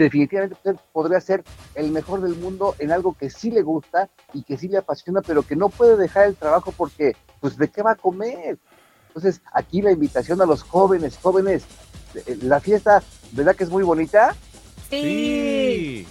definitivamente 0.04 0.56
usted 0.56 0.76
podría 0.92 1.20
ser 1.22 1.44
el 1.76 1.92
mejor 1.92 2.22
del 2.22 2.36
mundo 2.36 2.76
en 2.80 2.92
algo 2.92 3.16
que 3.18 3.30
sí 3.30 3.52
le 3.52 3.62
gusta 3.62 4.10
y 4.34 4.44
que 4.44 4.58
sí 4.58 4.68
le 4.68 4.78
apasiona, 4.78 5.22
pero 5.22 5.44
que 5.44 5.56
no 5.56 5.70
puede 5.70 5.96
dejar 5.98 6.26
el 6.28 6.36
trabajo 6.36 6.74
porque, 6.76 7.16
pues, 7.40 7.58
¿de 7.58 7.68
qué 7.68 7.82
va 7.84 7.92
a 7.92 7.96
comer? 7.96 8.58
Entonces, 9.10 9.42
aquí 9.54 9.82
la 9.82 9.92
invitación 9.92 10.42
a 10.42 10.46
los 10.46 10.64
jóvenes, 10.64 11.18
jóvenes, 11.22 11.64
eh, 12.16 12.38
la 12.42 12.60
fiesta, 12.60 13.04
¿verdad 13.34 13.56
que 13.56 13.64
es 13.66 13.70
muy 13.70 13.84
bonita? 13.84 14.36
Sí. 14.90 16.08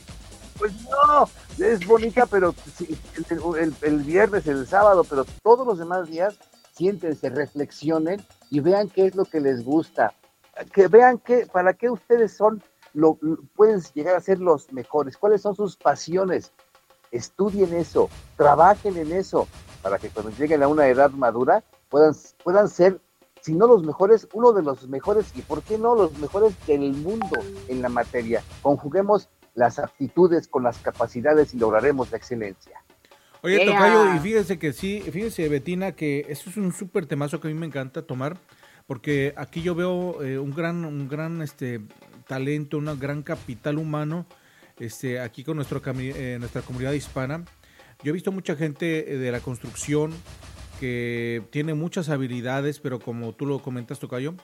Pues 0.58 0.72
no, 0.82 1.28
es 1.64 1.86
bonita, 1.86 2.26
pero 2.26 2.54
sí, 2.76 2.98
el, 3.30 3.56
el- 3.58 3.74
el 3.82 3.98
viernes, 4.02 4.46
el 4.46 4.66
sábado, 4.66 5.04
pero 5.04 5.24
todos 5.42 5.66
los 5.66 5.78
demás 5.78 6.08
días, 6.08 6.36
siéntense, 6.76 7.28
reflexionen 7.30 8.20
y 8.50 8.60
vean 8.60 8.88
qué 8.88 9.06
es 9.06 9.14
lo 9.14 9.24
que 9.24 9.40
les 9.40 9.64
gusta. 9.64 10.12
Que 10.72 10.88
vean 10.88 11.18
que, 11.18 11.46
para 11.46 11.74
qué 11.74 11.88
ustedes 11.90 12.36
son, 12.36 12.60
lo, 12.94 13.18
lo- 13.20 13.38
pueden 13.54 13.80
llegar 13.94 14.16
a 14.16 14.20
ser 14.20 14.40
los 14.40 14.72
mejores, 14.72 15.16
cuáles 15.16 15.42
son 15.42 15.54
sus 15.54 15.76
pasiones. 15.76 16.52
Estudien 17.10 17.74
eso, 17.74 18.10
trabajen 18.36 18.96
en 18.98 19.12
eso, 19.12 19.48
para 19.82 19.98
que 19.98 20.10
cuando 20.10 20.30
lleguen 20.36 20.62
a 20.62 20.68
una 20.68 20.88
edad 20.88 21.10
madura 21.10 21.64
puedan, 21.88 22.12
puedan 22.44 22.68
ser, 22.68 23.00
si 23.40 23.54
no 23.54 23.66
los 23.66 23.82
mejores, 23.82 24.28
uno 24.34 24.52
de 24.52 24.62
los 24.62 24.86
mejores, 24.88 25.32
y 25.34 25.40
por 25.42 25.62
qué 25.62 25.78
no 25.78 25.94
los 25.94 26.18
mejores 26.18 26.54
del 26.66 26.92
mundo 26.92 27.38
en 27.68 27.80
la 27.80 27.88
materia. 27.88 28.42
Conjuguemos 28.60 29.28
las 29.54 29.78
aptitudes 29.78 30.48
con 30.48 30.62
las 30.62 30.78
capacidades 30.78 31.54
y 31.54 31.58
lograremos 31.58 32.10
la 32.10 32.18
excelencia. 32.18 32.82
Oye, 33.42 33.56
Yeah. 33.56 33.66
Tocayo, 33.66 34.14
y 34.14 34.18
fíjese 34.18 34.58
que 34.58 34.72
sí, 34.72 35.00
fíjese, 35.00 35.48
Betina, 35.48 35.92
que 35.92 36.26
eso 36.28 36.50
es 36.50 36.56
un 36.56 36.72
súper 36.72 37.06
temazo 37.06 37.40
que 37.40 37.48
a 37.48 37.50
mí 37.50 37.56
me 37.58 37.66
encanta 37.66 38.02
tomar, 38.02 38.36
porque 38.86 39.32
aquí 39.36 39.62
yo 39.62 39.74
veo 39.74 40.22
eh, 40.22 40.38
un 40.38 40.50
gran, 40.50 40.84
un 40.84 41.08
gran 41.08 41.40
este, 41.40 41.80
talento, 42.28 42.78
una 42.78 42.94
gran 42.94 43.22
capital 43.24 43.78
humano, 43.78 44.26
este, 44.78 45.18
aquí 45.18 45.42
con 45.42 45.56
nuestro, 45.56 45.82
eh, 45.98 46.36
nuestra 46.38 46.62
comunidad 46.62 46.92
hispana. 46.92 47.44
Yo 48.04 48.10
he 48.10 48.12
visto 48.12 48.30
mucha 48.30 48.54
gente 48.54 49.12
eh, 49.12 49.16
de 49.16 49.32
la 49.32 49.40
construcción 49.40 50.12
que 50.78 51.42
tiene 51.50 51.74
muchas 51.74 52.08
habilidades, 52.08 52.78
pero 52.78 53.00
como 53.00 53.32
tú 53.32 53.46
lo 53.46 53.60
comentas, 53.60 53.98
Tocayo, 53.98 54.34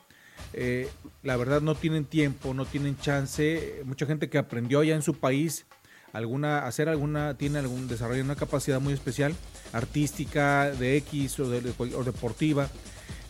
eh, 0.53 0.89
la 1.23 1.37
verdad 1.37 1.61
no 1.61 1.77
tienen 1.77 2.05
tiempo, 2.05 2.55
no 2.55 2.65
tienen 2.65 2.99
chance. 2.99 3.83
Mucha 3.85 4.07
gente 4.07 4.29
que 4.29 4.39
aprendió 4.39 4.81
allá 4.81 4.97
en 4.97 5.03
su 5.03 5.15
país 5.15 5.67
alguna 6.13 6.67
hacer 6.67 6.89
alguna 6.89 7.37
tiene 7.37 7.59
algún 7.59 7.89
desarrollo 7.89 8.23
una 8.23 8.37
capacidad 8.37 8.81
muy 8.81 8.95
especial 8.95 9.35
artística 9.73 10.71
de 10.71 10.97
X 10.99 11.41
o, 11.41 11.51
de- 11.51 11.73
o 11.79 12.05
deportiva 12.05 12.69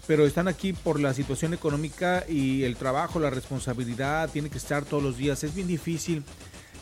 pero 0.07 0.27
están 0.27 0.49
aquí 0.49 0.73
por 0.73 1.01
la 1.01 1.15
situación 1.15 1.55
económica 1.55 2.25
y 2.29 2.65
el 2.65 2.77
trabajo 2.77 3.21
la 3.21 3.31
responsabilidad 3.31 4.31
tiene 4.31 4.51
que 4.51 4.59
estar 4.59 4.85
todos 4.85 5.03
los 5.03 5.17
días. 5.17 5.43
Es 5.45 5.55
bien 5.55 5.69
difícil. 5.69 6.23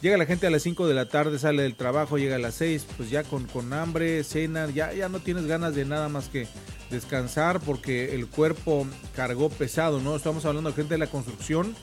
Llega 0.01 0.17
la 0.17 0.27
gente 0.27 0.47
a 0.47 0.51
las 0.51 0.63
5 0.63 0.89
de 0.89 0.95
la 0.95 1.09
tarde 1.09 1.39
sale 1.39 1.63
del 1.63 1.77
trabajo 1.77 2.19
llega 2.19 2.35
a 2.35 2.41
las 2.41 2.55
6 2.55 2.87
pues 2.97 3.09
ya 3.09 3.23
con, 3.23 3.47
con 3.47 3.73
hambre 3.73 4.25
cena 4.25 4.69
ya 4.69 4.93
ya 4.93 5.09
no 5.09 5.21
tienes 5.21 5.47
ganas 5.47 5.77
de 5.77 5.85
nada 5.85 6.09
más 6.09 6.29
que 6.29 6.49
descansar 6.91 7.61
porque 7.61 8.13
el 8.17 8.27
cuerpo 8.27 8.85
cargó 9.15 9.49
pesado 9.49 10.01
no 10.01 10.17
estamos 10.17 10.45
hablando 10.45 10.71
de 10.71 10.77
gente 10.77 10.95
de 10.95 10.99
la 10.99 11.07
construcción 11.07 11.77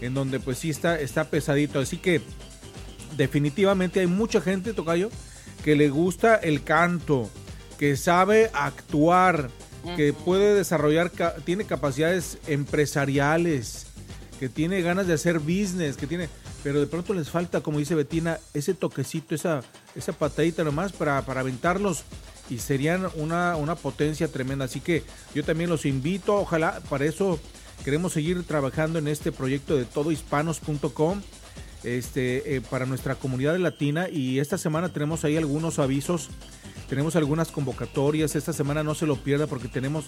en 0.00 0.14
donde 0.14 0.40
pues 0.40 0.58
sí 0.58 0.70
está 0.70 0.98
está 0.98 1.24
pesadito. 1.24 1.80
Así 1.80 1.98
que 1.98 2.22
definitivamente 3.16 4.00
hay 4.00 4.06
mucha 4.06 4.40
gente, 4.40 4.72
Tocayo, 4.72 5.10
que 5.64 5.76
le 5.76 5.88
gusta 5.88 6.36
el 6.36 6.62
canto, 6.62 7.28
que 7.78 7.96
sabe 7.96 8.50
actuar, 8.54 9.50
que 9.96 10.12
puede 10.12 10.54
desarrollar, 10.54 11.10
tiene 11.44 11.64
capacidades 11.64 12.38
empresariales, 12.46 13.86
que 14.38 14.48
tiene 14.48 14.82
ganas 14.82 15.06
de 15.06 15.14
hacer 15.14 15.38
business, 15.38 15.96
que 15.96 16.06
tiene... 16.06 16.28
pero 16.62 16.80
de 16.80 16.86
pronto 16.86 17.12
les 17.14 17.30
falta, 17.30 17.60
como 17.60 17.78
dice 17.78 17.94
Betina, 17.94 18.38
ese 18.54 18.74
toquecito, 18.74 19.34
esa, 19.34 19.62
esa 19.94 20.12
patadita 20.12 20.64
nomás 20.64 20.92
para, 20.92 21.22
para 21.22 21.40
aventarlos 21.40 22.04
y 22.48 22.58
serían 22.58 23.08
una, 23.14 23.56
una 23.56 23.76
potencia 23.76 24.28
tremenda. 24.28 24.64
Así 24.64 24.80
que 24.80 25.04
yo 25.34 25.44
también 25.44 25.70
los 25.70 25.86
invito, 25.86 26.36
ojalá, 26.36 26.80
para 26.88 27.04
eso 27.04 27.38
queremos 27.84 28.12
seguir 28.12 28.42
trabajando 28.44 28.98
en 28.98 29.08
este 29.08 29.32
proyecto 29.32 29.76
de 29.76 29.84
todohispanos.com 29.84 31.22
este, 31.84 32.56
eh, 32.56 32.60
para 32.60 32.84
nuestra 32.84 33.14
comunidad 33.14 33.56
latina 33.56 34.08
y 34.10 34.38
esta 34.38 34.58
semana 34.58 34.90
tenemos 34.90 35.24
ahí 35.24 35.36
algunos 35.36 35.78
avisos, 35.78 36.28
tenemos 36.90 37.14
algunas 37.14 37.52
convocatorias, 37.52 38.34
esta 38.34 38.52
semana 38.52 38.82
no 38.82 38.96
se 38.96 39.06
lo 39.06 39.14
pierda 39.14 39.46
porque 39.46 39.68
tenemos 39.68 40.06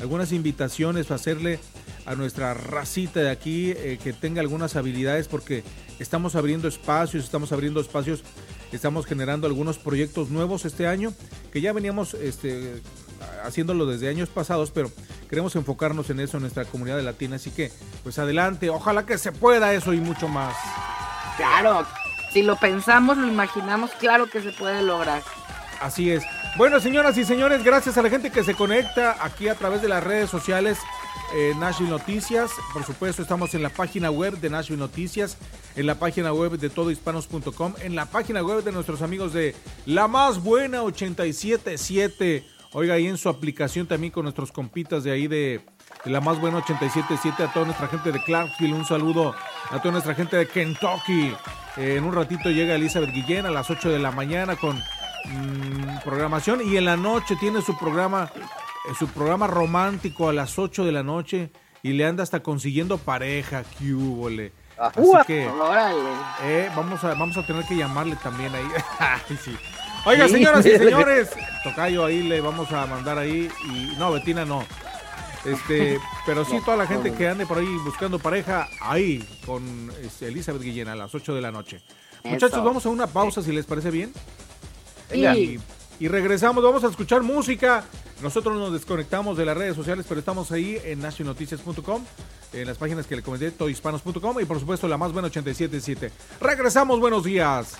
algunas 0.00 0.32
invitaciones 0.32 1.06
para 1.06 1.14
hacerle 1.14 1.60
a 2.06 2.16
nuestra 2.16 2.54
racita 2.54 3.20
de 3.20 3.30
aquí 3.30 3.70
eh, 3.70 4.00
que 4.02 4.12
tenga 4.12 4.40
algunas 4.40 4.74
habilidades 4.74 5.28
porque 5.28 5.62
estamos 6.00 6.34
abriendo 6.34 6.66
espacios, 6.66 7.22
estamos 7.22 7.52
abriendo 7.52 7.80
espacios, 7.80 8.24
estamos 8.72 9.06
generando 9.06 9.46
algunos 9.46 9.78
proyectos 9.78 10.30
nuevos 10.30 10.64
este 10.64 10.88
año 10.88 11.14
que 11.52 11.60
ya 11.60 11.72
veníamos 11.72 12.14
este, 12.14 12.82
haciéndolo 13.44 13.86
desde 13.86 14.08
años 14.08 14.28
pasados, 14.28 14.72
pero 14.72 14.90
queremos 15.30 15.54
enfocarnos 15.54 16.10
en 16.10 16.18
eso 16.18 16.38
en 16.38 16.40
nuestra 16.42 16.64
comunidad 16.64 17.00
latina, 17.02 17.36
así 17.36 17.52
que 17.52 17.70
pues 18.02 18.18
adelante, 18.18 18.70
ojalá 18.70 19.06
que 19.06 19.18
se 19.18 19.30
pueda 19.30 19.72
eso 19.72 19.92
y 19.92 20.00
mucho 20.00 20.26
más. 20.26 20.56
Claro, 21.36 21.86
si 22.32 22.42
lo 22.42 22.56
pensamos, 22.56 23.18
lo 23.18 23.28
imaginamos, 23.28 23.92
claro 24.00 24.28
que 24.28 24.42
se 24.42 24.50
puede 24.50 24.82
lograr. 24.82 25.22
Así 25.84 26.10
es. 26.10 26.24
Bueno, 26.56 26.80
señoras 26.80 27.18
y 27.18 27.26
señores, 27.26 27.62
gracias 27.62 27.98
a 27.98 28.02
la 28.02 28.08
gente 28.08 28.30
que 28.30 28.42
se 28.42 28.54
conecta 28.54 29.18
aquí 29.20 29.48
a 29.48 29.54
través 29.54 29.82
de 29.82 29.88
las 29.88 30.02
redes 30.02 30.30
sociales 30.30 30.78
eh, 31.34 31.52
Nashville 31.58 31.90
Noticias. 31.90 32.52
Por 32.72 32.84
supuesto, 32.84 33.20
estamos 33.20 33.52
en 33.52 33.62
la 33.62 33.68
página 33.68 34.10
web 34.10 34.40
de 34.40 34.48
Nashville 34.48 34.78
Noticias, 34.78 35.36
en 35.76 35.86
la 35.86 35.96
página 35.96 36.32
web 36.32 36.52
de 36.52 36.70
todohispanos.com, 36.70 37.74
en 37.82 37.94
la 37.94 38.06
página 38.06 38.42
web 38.42 38.64
de 38.64 38.72
nuestros 38.72 39.02
amigos 39.02 39.34
de 39.34 39.54
La 39.84 40.08
Más 40.08 40.42
Buena 40.42 40.82
877. 40.84 42.46
Oiga, 42.72 42.94
ahí 42.94 43.06
en 43.06 43.18
su 43.18 43.28
aplicación 43.28 43.86
también 43.86 44.10
con 44.10 44.22
nuestros 44.22 44.52
compitas 44.52 45.04
de 45.04 45.10
ahí 45.10 45.26
de, 45.28 45.66
La 46.06 46.22
Más 46.22 46.40
Buena 46.40 46.58
877, 46.58 47.42
a 47.42 47.52
toda 47.52 47.66
nuestra 47.66 47.88
gente 47.88 48.10
de 48.10 48.24
Clarksville, 48.24 48.72
un 48.72 48.86
saludo 48.86 49.34
a 49.70 49.78
toda 49.82 49.92
nuestra 49.92 50.14
gente 50.14 50.38
de 50.38 50.48
Kentucky. 50.48 51.34
Eh, 51.76 51.96
en 51.98 52.04
un 52.04 52.14
ratito 52.14 52.48
llega 52.48 52.74
Elizabeth 52.74 53.12
Guillén 53.12 53.44
a 53.44 53.50
las 53.50 53.68
8 53.68 53.90
de 53.90 53.98
la 53.98 54.12
mañana 54.12 54.56
con 54.56 54.82
mm, 55.24 56.02
programación 56.04 56.60
y 56.66 56.76
en 56.76 56.84
la 56.84 56.96
noche 56.96 57.36
tiene 57.36 57.62
su 57.62 57.76
programa, 57.76 58.30
eh, 58.36 58.94
su 58.98 59.08
programa 59.08 59.46
romántico 59.46 60.28
a 60.28 60.32
las 60.32 60.58
8 60.58 60.84
de 60.84 60.92
la 60.92 61.02
noche 61.02 61.50
y 61.82 61.92
le 61.92 62.06
anda 62.06 62.22
hasta 62.22 62.42
consiguiendo 62.42 62.98
pareja, 62.98 63.64
que 63.78 63.92
húbole. 63.92 64.52
Así 64.76 65.00
que 65.26 65.48
eh, 66.42 66.70
vamos, 66.74 67.04
a, 67.04 67.08
vamos 67.14 67.36
a 67.36 67.46
tener 67.46 67.64
que 67.64 67.76
llamarle 67.76 68.16
también 68.16 68.54
ahí. 68.54 68.66
Sí. 69.44 69.56
Oiga, 70.06 70.28
señoras 70.28 70.66
y 70.66 70.70
señores, 70.78 71.30
Tocayo 71.62 72.04
ahí 72.04 72.22
le 72.22 72.40
vamos 72.40 72.70
a 72.72 72.86
mandar 72.86 73.18
ahí 73.18 73.48
y 73.70 73.96
no, 73.98 74.12
Betina 74.12 74.44
no. 74.44 74.64
Este, 75.44 75.98
pero 76.26 76.44
sí 76.44 76.58
toda 76.64 76.76
la 76.76 76.86
gente 76.86 77.12
que 77.12 77.28
ande 77.28 77.46
por 77.46 77.58
ahí 77.58 77.76
buscando 77.84 78.18
pareja 78.18 78.68
ahí 78.80 79.26
con 79.46 79.90
Elizabeth 80.20 80.62
Guillén 80.62 80.88
a 80.88 80.94
las 80.94 81.14
8 81.14 81.34
de 81.34 81.40
la 81.40 81.50
noche. 81.50 81.80
Muchachos, 82.22 82.64
vamos 82.64 82.84
a 82.86 82.88
una 82.88 83.06
pausa 83.06 83.42
si 83.42 83.52
les 83.52 83.66
parece 83.66 83.90
bien. 83.90 84.12
Venga. 85.10 85.36
Y, 85.36 85.60
y 86.00 86.08
regresamos, 86.08 86.62
vamos 86.62 86.84
a 86.84 86.88
escuchar 86.88 87.22
música. 87.22 87.84
Nosotros 88.22 88.56
nos 88.56 88.72
desconectamos 88.72 89.36
de 89.36 89.44
las 89.44 89.56
redes 89.56 89.76
sociales, 89.76 90.06
pero 90.08 90.18
estamos 90.18 90.50
ahí 90.52 90.78
en 90.84 91.00
nacionalnoticias.com, 91.00 92.02
en 92.52 92.66
las 92.66 92.78
páginas 92.78 93.06
que 93.06 93.16
le 93.16 93.22
comenté, 93.22 93.50
todohispanos.com 93.50 94.40
y 94.40 94.44
por 94.44 94.58
supuesto 94.60 94.88
la 94.88 94.96
más 94.96 95.12
buena 95.12 95.26
877. 95.28 96.12
Regresamos, 96.40 97.00
buenos 97.00 97.24
días. 97.24 97.76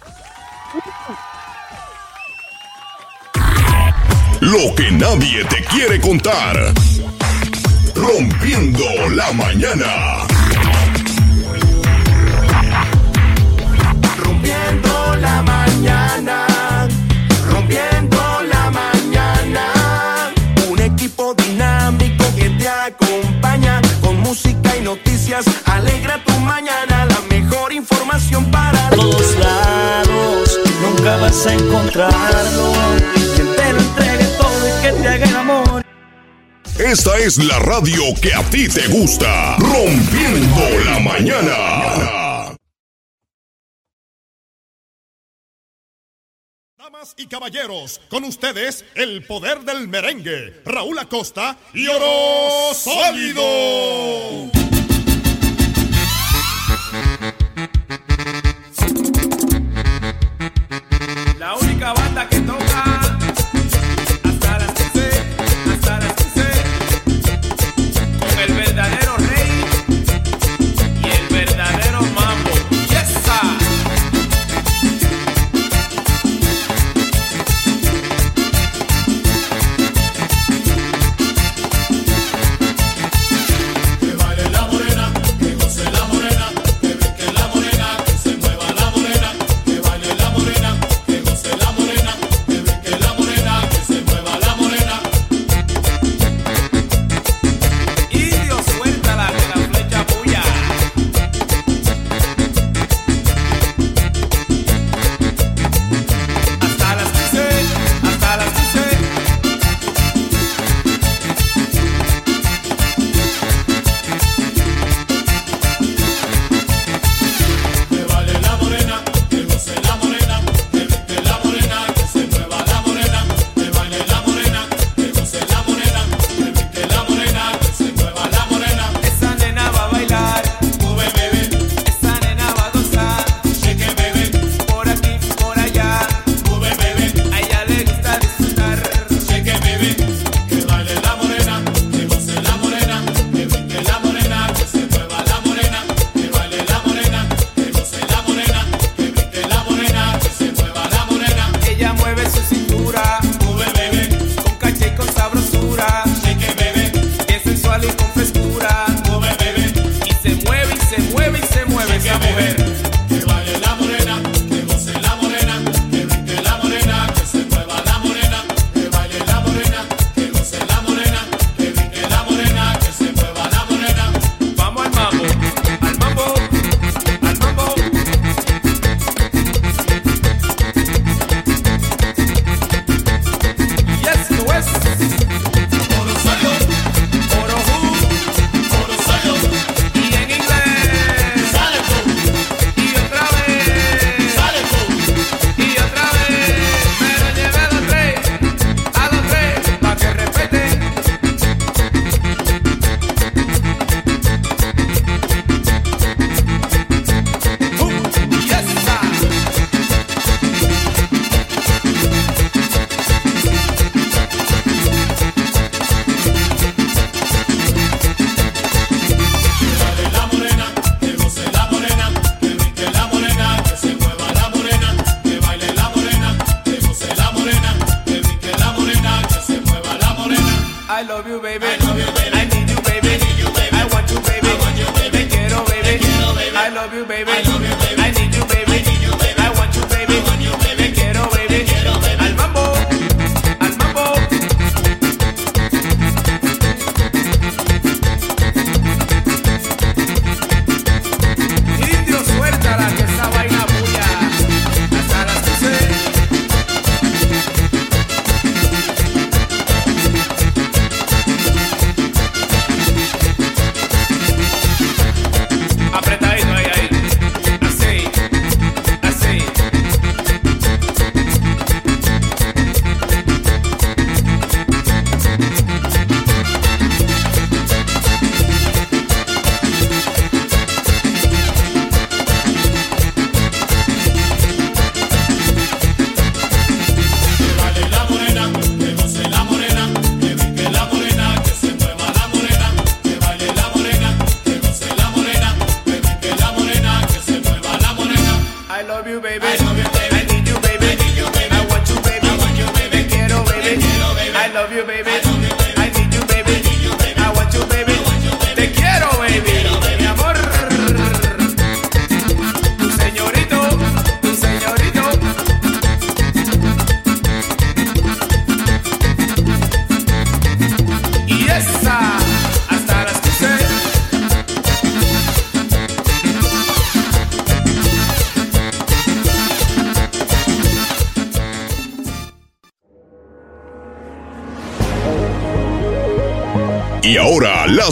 Lo 4.41 4.75
que 4.75 4.91
nadie 4.91 5.45
te 5.45 5.65
quiere 5.65 6.01
contar. 6.01 6.75
Rompiendo 7.95 8.85
la 9.11 9.33
mañana. 9.33 10.27
Esta 36.95 37.19
es 37.19 37.39
la 37.39 37.59
radio 37.59 38.03
que 38.23 38.33
a 38.33 38.41
ti 38.51 38.69
te 38.69 38.87
gusta. 38.87 39.57
Rompiendo 39.57 40.63
la 40.85 41.01
mañana. 41.01 42.57
Damas 46.79 47.17
y 47.17 47.27
caballeros, 47.27 48.01
con 48.09 48.23
ustedes 48.23 48.85
el 48.95 49.27
poder 49.27 49.63
del 49.63 49.89
merengue, 49.89 50.63
Raúl 50.65 50.97
Acosta 51.01 51.59
y 51.73 51.89
Oro 51.89 52.73
Sólido. 52.75 53.43
La 61.41 61.57
única 61.57 61.93
banda 61.93 62.29
que 62.29 62.39
toca 62.39 62.64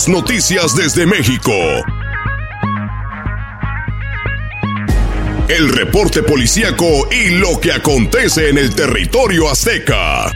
noticias 0.09 0.75
desde 0.75 1.07
México. 1.07 1.53
El 5.49 5.69
reporte 5.69 6.23
policíaco 6.23 7.09
y 7.11 7.31
lo 7.31 7.61
que 7.61 7.73
acontece 7.73 8.49
en 8.49 8.59
el 8.59 8.75
territorio 8.75 9.51
azteca. 9.51 10.32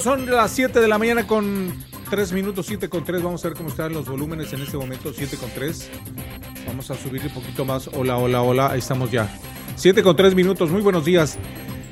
Son 0.00 0.30
las 0.30 0.50
7 0.52 0.80
de 0.80 0.88
la 0.88 0.98
mañana 0.98 1.26
con 1.26 1.72
3 2.10 2.32
minutos, 2.32 2.66
7 2.66 2.88
con 2.88 3.04
3. 3.04 3.22
Vamos 3.22 3.44
a 3.44 3.48
ver 3.48 3.56
cómo 3.56 3.68
están 3.68 3.92
los 3.92 4.06
volúmenes 4.08 4.52
en 4.52 4.62
este 4.62 4.76
momento, 4.76 5.12
7 5.12 5.36
con 5.36 5.50
3. 5.50 5.90
Vamos 6.66 6.90
a 6.90 6.94
subir 6.94 7.22
un 7.22 7.30
poquito 7.30 7.64
más. 7.64 7.88
Hola, 7.92 8.16
hola, 8.16 8.42
hola, 8.42 8.70
ahí 8.72 8.78
estamos 8.78 9.10
ya. 9.10 9.28
7 9.76 10.02
con 10.02 10.16
3 10.16 10.34
minutos, 10.34 10.70
muy 10.70 10.82
buenos 10.82 11.04
días. 11.04 11.38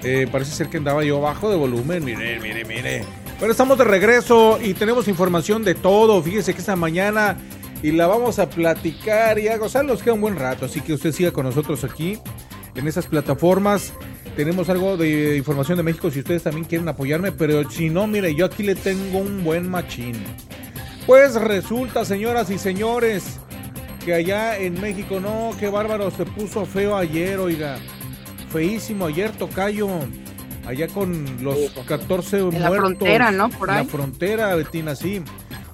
Eh, 0.02 0.26
parece 0.30 0.52
ser 0.52 0.68
que 0.68 0.78
andaba 0.78 1.04
yo 1.04 1.20
bajo 1.20 1.50
de 1.50 1.56
volumen, 1.56 2.04
mire, 2.04 2.40
mire, 2.40 2.64
mire. 2.64 3.04
Bueno, 3.38 3.52
estamos 3.52 3.78
de 3.78 3.84
regreso 3.84 4.58
y 4.62 4.74
tenemos 4.74 5.06
información 5.08 5.62
de 5.62 5.74
todo. 5.74 6.22
Fíjese 6.22 6.54
que 6.54 6.60
esta 6.60 6.76
mañana 6.76 7.36
y 7.82 7.92
la 7.92 8.06
vamos 8.06 8.38
a 8.38 8.48
platicar 8.50 9.38
y 9.38 9.48
a 9.48 9.56
gozar. 9.58 9.84
Nos 9.84 10.02
queda 10.02 10.14
un 10.14 10.20
buen 10.20 10.36
rato, 10.36 10.66
así 10.66 10.80
que 10.80 10.92
usted 10.92 11.12
siga 11.12 11.30
con 11.30 11.46
nosotros 11.46 11.84
aquí 11.84 12.18
en 12.74 12.88
esas 12.88 13.06
plataformas. 13.06 13.92
Tenemos 14.36 14.68
algo 14.70 14.96
de 14.96 15.36
información 15.36 15.76
de 15.76 15.82
México 15.82 16.10
si 16.10 16.20
ustedes 16.20 16.42
también 16.42 16.64
quieren 16.64 16.88
apoyarme, 16.88 17.32
pero 17.32 17.68
si 17.70 17.90
no, 17.90 18.06
mire, 18.06 18.34
yo 18.34 18.46
aquí 18.46 18.62
le 18.62 18.74
tengo 18.74 19.18
un 19.18 19.44
buen 19.44 19.68
machín. 19.70 20.14
Pues 21.06 21.34
resulta, 21.34 22.04
señoras 22.04 22.48
y 22.50 22.58
señores, 22.58 23.38
que 24.04 24.14
allá 24.14 24.56
en 24.58 24.80
México, 24.80 25.20
no, 25.20 25.50
qué 25.60 25.68
bárbaro, 25.68 26.10
se 26.10 26.24
puso 26.24 26.64
feo 26.64 26.96
ayer, 26.96 27.38
oiga. 27.38 27.76
Feísimo 28.50 29.06
ayer, 29.06 29.30
Tocayo. 29.32 29.88
Allá 30.66 30.86
con 30.88 31.26
los 31.42 31.56
14 31.86 32.38
En 32.38 32.42
muertos. 32.44 32.60
la 32.62 32.70
frontera, 32.70 33.30
¿no? 33.32 33.50
Por 33.50 33.68
En 33.68 33.74
ahí. 33.76 33.84
la 33.84 33.90
frontera, 33.90 34.54
Betina, 34.54 34.94
sí. 34.94 35.20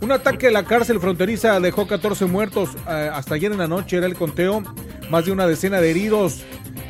Un 0.01 0.13
ataque 0.13 0.47
a 0.49 0.51
la 0.51 0.65
cárcel 0.65 0.99
fronteriza 1.01 1.61
dejó 1.61 1.87
14 1.87 2.25
muertos. 2.27 2.71
eh, 2.89 3.11
hasta 3.13 3.35
ayer 3.35 3.53
en 3.53 3.59
la 3.59 3.69
noche 3.69 3.99
era 3.99 4.07
el 4.07 4.15
conteo. 4.15 4.63
Más 5.11 5.27
de 5.27 5.33
una 5.33 5.47
decena 5.47 5.81
de 5.81 5.91
heridos. 5.91 6.43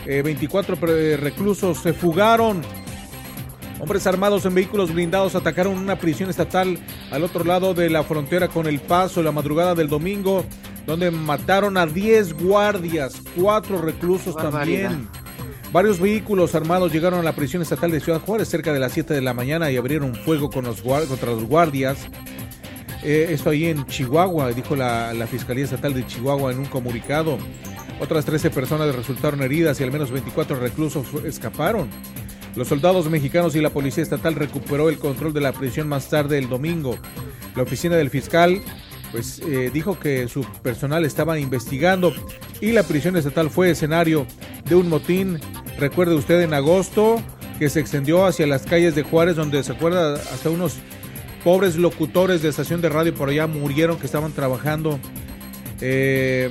Eh, 0.09 0.23
24 0.23 0.77
pre- 0.77 1.17
reclusos 1.19 1.79
se 1.79 1.93
fugaron. 1.93 2.63
Hombres 3.81 4.07
armados 4.07 4.45
en 4.47 4.55
vehículos 4.55 4.93
blindados 4.93 5.35
atacaron 5.37 5.79
una 5.79 5.97
prisión 5.97 6.31
estatal 6.31 6.79
al 7.13 7.23
otro 7.23 7.45
lado 7.45 7.75
de 7.75 7.91
la 7.91 8.03
frontera 8.03 8.49
con 8.49 8.67
El 8.67 8.81
Paso 8.81 9.23
la 9.23 9.31
madrugada 9.31 9.75
del 9.77 9.89
domingo, 9.89 10.45
donde 10.87 11.11
mataron 11.13 11.77
a 11.77 11.87
10 11.87 12.33
guardias, 12.43 13.23
cuatro 13.37 13.81
reclusos 13.81 14.35
Barbaridad. 14.35 14.91
también. 14.91 15.09
Varios 15.73 16.01
vehículos 16.01 16.55
armados 16.55 16.91
llegaron 16.93 17.21
a 17.21 17.23
la 17.23 17.35
prisión 17.35 17.61
estatal 17.63 17.91
de 17.91 18.01
Ciudad 18.01 18.21
Juárez 18.21 18.49
cerca 18.49 18.73
de 18.73 18.81
las 18.81 18.93
7 18.93 19.13
de 19.15 19.21
la 19.21 19.35
mañana 19.35 19.71
y 19.71 19.77
abrieron 19.77 20.15
fuego 20.15 20.49
con 20.51 20.65
los 20.65 20.83
guar- 20.83 21.07
contra 21.07 21.31
los 21.31 21.45
guardias. 21.45 21.99
Eh, 23.05 23.29
esto 23.31 23.51
ahí 23.51 23.67
en 23.67 23.85
Chihuahua, 23.87 24.51
dijo 24.53 24.75
la, 24.75 25.13
la 25.13 25.27
Fiscalía 25.27 25.65
Estatal 25.65 25.93
de 25.95 26.05
Chihuahua 26.07 26.51
en 26.51 26.59
un 26.61 26.65
comunicado. 26.67 27.39
Otras 28.01 28.25
13 28.25 28.51
personas 28.51 28.95
resultaron 28.95 29.43
heridas 29.43 29.81
y 29.81 29.85
al 29.85 29.93
menos 29.93 30.11
24 30.11 30.59
reclusos 30.59 31.07
escaparon. 31.25 31.89
Los 32.55 32.69
soldados 32.69 33.09
mexicanos 33.11 33.55
y 33.57 33.61
la 33.61 33.71
policía 33.71 34.03
estatal 34.03 34.35
recuperó 34.35 34.89
el 34.89 34.99
control 34.99 35.33
de 35.33 35.41
la 35.41 35.53
prisión 35.53 35.89
más 35.89 36.09
tarde 36.09 36.39
el 36.39 36.49
domingo. 36.49 36.97
La 37.55 37.63
oficina 37.63 37.97
del 37.97 38.11
fiscal 38.11 38.63
pues 39.13 39.41
eh, 39.41 39.71
dijo 39.73 39.99
que 39.99 40.29
su 40.29 40.43
personal 40.63 41.05
estaba 41.05 41.39
investigando 41.39 42.13
y 42.61 42.73
la 42.73 42.83
prisión 42.83 43.17
estatal 43.17 43.51
fue 43.51 43.71
escenario 43.71 44.27
de 44.65 44.75
un 44.75 44.89
motín. 44.89 45.41
Recuerde 45.79 46.15
usted 46.15 46.41
en 46.43 46.55
agosto 46.55 47.23
que 47.59 47.69
se 47.69 47.81
extendió 47.81 48.27
hacia 48.27 48.47
las 48.47 48.63
calles 48.63 48.95
de 48.95 49.03
Juárez 49.03 49.37
donde 49.37 49.63
se 49.63 49.73
acuerda 49.73 50.15
hasta 50.15 50.51
unos 50.51 50.77
pobres 51.43 51.77
locutores 51.77 52.43
de 52.43 52.49
estación 52.49 52.81
de 52.81 52.89
radio 52.89 53.15
por 53.15 53.29
allá 53.29 53.47
murieron 53.47 53.99
que 53.99 54.07
estaban 54.07 54.33
trabajando. 54.33 54.99
Eh, 55.81 56.51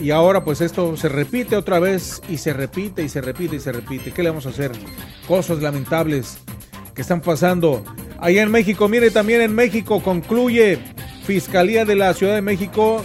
y 0.00 0.10
ahora 0.10 0.42
pues 0.44 0.60
esto 0.60 0.96
se 0.96 1.08
repite 1.08 1.56
otra 1.56 1.78
vez 1.78 2.22
y 2.28 2.38
se 2.38 2.52
repite 2.52 3.02
y 3.02 3.08
se 3.08 3.20
repite 3.20 3.56
y 3.56 3.60
se 3.60 3.72
repite. 3.72 4.12
¿Qué 4.12 4.22
le 4.22 4.30
vamos 4.30 4.46
a 4.46 4.50
hacer? 4.50 4.72
Cosas 5.28 5.60
lamentables 5.62 6.38
que 6.94 7.02
están 7.02 7.20
pasando. 7.20 7.84
Allá 8.18 8.42
en 8.42 8.50
México, 8.50 8.88
mire 8.88 9.10
también 9.10 9.40
en 9.42 9.54
México 9.54 10.02
concluye 10.02 10.78
Fiscalía 11.24 11.84
de 11.84 11.94
la 11.96 12.12
Ciudad 12.14 12.34
de 12.34 12.42
México 12.42 13.04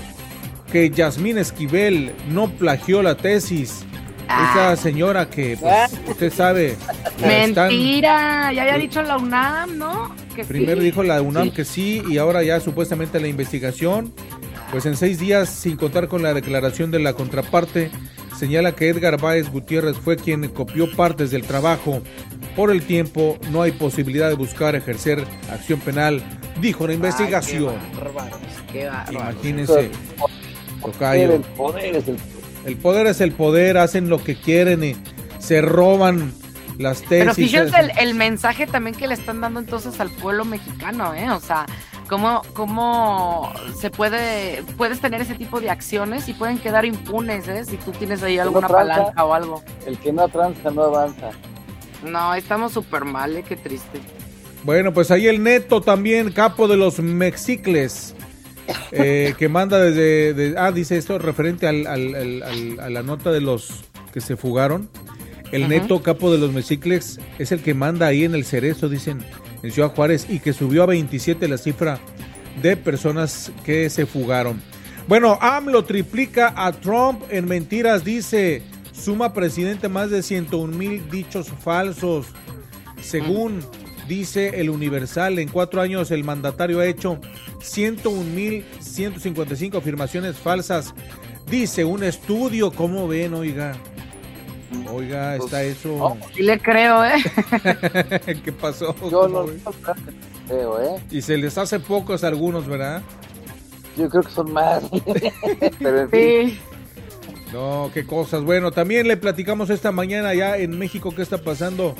que 0.72 0.90
Yasmín 0.90 1.38
Esquivel 1.38 2.12
no 2.30 2.50
plagió 2.50 3.02
la 3.04 3.16
tesis. 3.16 3.86
Esa 4.26 4.76
señora 4.76 5.30
que 5.30 5.56
pues, 5.56 5.94
usted 6.10 6.34
sabe. 6.34 6.76
están- 7.22 7.68
Mentira, 7.70 8.52
ya 8.52 8.64
había 8.64 8.78
dicho 8.78 9.02
la 9.04 9.18
UNAM, 9.18 9.78
¿no? 9.78 10.16
Que 10.36 10.44
sí. 10.44 10.48
Primero 10.50 10.82
dijo 10.82 11.04
la 11.04 11.22
UNAM 11.22 11.46
Sí. 11.46 11.52
que 11.52 11.64
sí 11.66 12.04
y 12.10 12.18
ahora 12.18 12.42
ya 12.44 12.60
supuestamente 12.60 13.20
la 13.20 13.28
investigación, 13.28 14.12
pues 14.72 14.86
en 14.86 14.98
seis 14.98 15.20
días 15.20 15.50
sin 15.50 15.78
contar 15.78 16.08
con 16.08 16.22
la 16.24 16.34
declaración 16.34 16.92
de 16.92 17.00
la 17.00 17.14
contraparte, 17.14 17.92
señala 18.38 18.76
que 18.76 18.90
Edgar 18.90 19.20
Báez 19.20 19.50
Gutiérrez 19.50 19.98
fue 19.98 20.18
quien 20.18 20.48
copió 20.50 20.92
partes 20.96 21.32
del 21.32 21.44
trabajo. 21.44 22.02
Por 22.56 22.72
el 22.72 22.84
tiempo 22.84 23.38
no 23.52 23.62
hay 23.62 23.72
posibilidad 23.72 24.30
de 24.30 24.36
buscar 24.36 24.76
ejercer 24.76 25.24
acción 25.52 25.80
penal, 25.80 26.24
dijo 26.62 26.88
la 26.88 26.94
investigación. 26.94 27.76
Ay, 27.80 27.90
qué 27.92 27.98
bárbaros, 27.98 28.40
qué 28.72 28.86
bárbaros. 28.86 29.12
Imagínense, 29.12 29.92
Tocayo. 30.82 31.34
El 31.34 31.42
poder 31.42 31.96
es 31.96 32.08
el 32.08 32.18
El 32.66 32.78
poder 32.78 33.08
es 33.08 33.22
el 33.22 33.32
poder, 33.32 33.78
hacen 33.78 34.10
lo 34.10 34.24
que 34.24 34.36
quieren 34.36 34.84
y 34.84 34.96
se 35.40 35.62
roban 35.62 36.34
las 36.80 37.02
tesis. 37.02 37.20
Pero 37.20 37.34
fíjense 37.34 37.80
el, 37.80 37.92
el 37.98 38.16
mensaje 38.16 38.68
también 38.68 38.96
que 38.96 39.08
le 39.08 39.14
están 39.14 39.40
dando 39.40 39.60
entonces 39.60 40.00
al 40.00 40.10
pueblo 40.10 40.46
mexicano, 40.46 41.14
¿eh? 41.14 41.30
O 41.30 41.40
sea, 41.40 41.66
cómo, 42.10 42.42
cómo 42.54 43.52
se 43.80 43.90
puede, 43.90 44.64
puedes 44.78 45.00
tener 45.02 45.22
ese 45.22 45.36
tipo 45.36 45.60
de 45.60 45.70
acciones 45.70 46.28
y 46.30 46.34
pueden 46.34 46.58
quedar 46.58 46.86
impunes, 46.86 47.48
¿eh? 47.48 47.66
Si 47.66 47.78
tú 47.78 47.92
tienes 47.92 48.24
ahí 48.24 48.38
alguna 48.40 48.68
tranza. 48.68 48.96
palanca 48.96 49.24
o 49.26 49.34
algo. 49.34 49.64
El 49.86 49.98
que 49.98 50.12
no 50.14 50.28
tranza 50.28 50.72
no 50.72 50.84
avanza. 50.84 51.32
No, 52.04 52.36
estamos 52.36 52.74
súper 52.74 53.06
mal, 53.06 53.36
¿eh? 53.38 53.44
Qué 53.48 53.56
triste. 53.56 54.00
Bueno, 54.64 54.94
pues 54.94 55.12
ahí 55.12 55.28
el 55.28 55.44
neto 55.44 55.82
también, 55.82 56.32
capo 56.32 56.68
de 56.68 56.78
los 56.78 57.00
mexicles, 57.00 58.16
eh, 58.92 59.34
que 59.40 59.50
manda 59.50 59.80
desde... 59.80 60.34
de- 60.34 60.56
ah, 60.58 60.72
dice 60.72 60.98
esto 60.98 61.18
referente 61.20 61.68
al, 61.68 61.86
al- 61.88 62.16
al- 62.16 62.44
al- 62.44 62.80
a 62.80 62.90
la 62.90 63.04
nota 63.04 63.32
de 63.32 63.42
los 63.42 63.70
que 64.14 64.22
se 64.22 64.36
fugaron. 64.38 64.90
El 65.52 65.70
neto 65.70 66.02
capo 66.02 66.32
de 66.32 66.40
los 66.40 66.52
mexicles 66.52 67.20
es 67.38 67.52
el 67.52 67.62
que 67.62 67.74
manda 67.76 68.08
ahí 68.08 68.24
en 68.26 68.34
el 68.34 68.44
cerezo, 68.46 68.90
dicen, 68.90 69.24
en 69.70 69.90
Juárez, 69.90 70.28
y 70.30 70.40
que 70.40 70.54
subió 70.54 70.84
a 70.84 70.88
27 70.88 71.48
la 71.48 71.58
cifra 71.58 72.00
de 72.62 72.78
personas 72.78 73.52
que 73.64 73.90
se 73.90 74.06
fugaron. 74.06 74.62
Bueno, 75.08 75.40
AMLO 75.42 75.84
triplica 75.84 76.54
a 76.56 76.72
Trump 76.72 77.24
en 77.30 77.46
mentiras, 77.46 78.04
dice, 78.04 78.64
suma 78.92 79.34
presidente 79.34 79.88
más 79.88 80.10
de 80.10 80.24
101 80.24 80.76
mil 80.76 81.08
dichos 81.12 81.50
falsos. 81.60 82.26
Según 83.02 83.60
dice 84.08 84.60
el 84.60 84.70
Universal, 84.70 85.40
en 85.40 85.50
cuatro 85.50 85.82
años 85.82 86.12
el 86.12 86.24
mandatario 86.24 86.80
ha 86.80 86.86
hecho 86.88 87.20
101.155 87.60 89.78
afirmaciones 89.78 90.38
falsas. 90.38 90.94
Dice 91.50 91.84
un 91.86 92.04
estudio, 92.04 92.72
¿cómo 92.72 93.08
ven, 93.08 93.36
oiga? 93.36 93.78
Oiga, 94.92 95.36
está 95.36 95.64
eso. 95.64 96.18
Sí 96.36 96.44
le 96.44 96.60
creo, 96.60 97.04
¿eh? 97.06 97.16
¿Qué 98.44 98.52
pasó? 98.52 98.96
Yo 99.10 99.22
¿Cómo 99.22 99.28
no 99.28 99.46
ven? 99.48 99.62
creo, 100.48 100.82
¿eh? 100.82 101.02
Y 101.12 101.22
se 101.22 101.38
les 101.38 101.58
hace 101.58 101.80
pocos 101.80 102.24
a 102.24 102.28
algunos, 102.28 102.68
¿verdad? 102.68 103.02
Yo 103.98 104.10
creo 104.10 104.24
que 104.24 104.32
son 104.32 104.52
más. 104.52 104.84
Pero 105.80 106.02
en 106.02 106.10
fin, 106.10 106.50
Sí. 106.50 106.60
No, 107.54 107.90
qué 107.94 108.06
cosas. 108.06 108.44
Bueno, 108.44 108.72
también 108.72 109.08
le 109.08 109.16
platicamos 109.18 109.70
esta 109.70 109.92
mañana 109.92 110.34
ya 110.34 110.58
en 110.58 110.78
México 110.78 111.14
qué 111.16 111.22
está 111.22 111.38
pasando. 111.38 111.96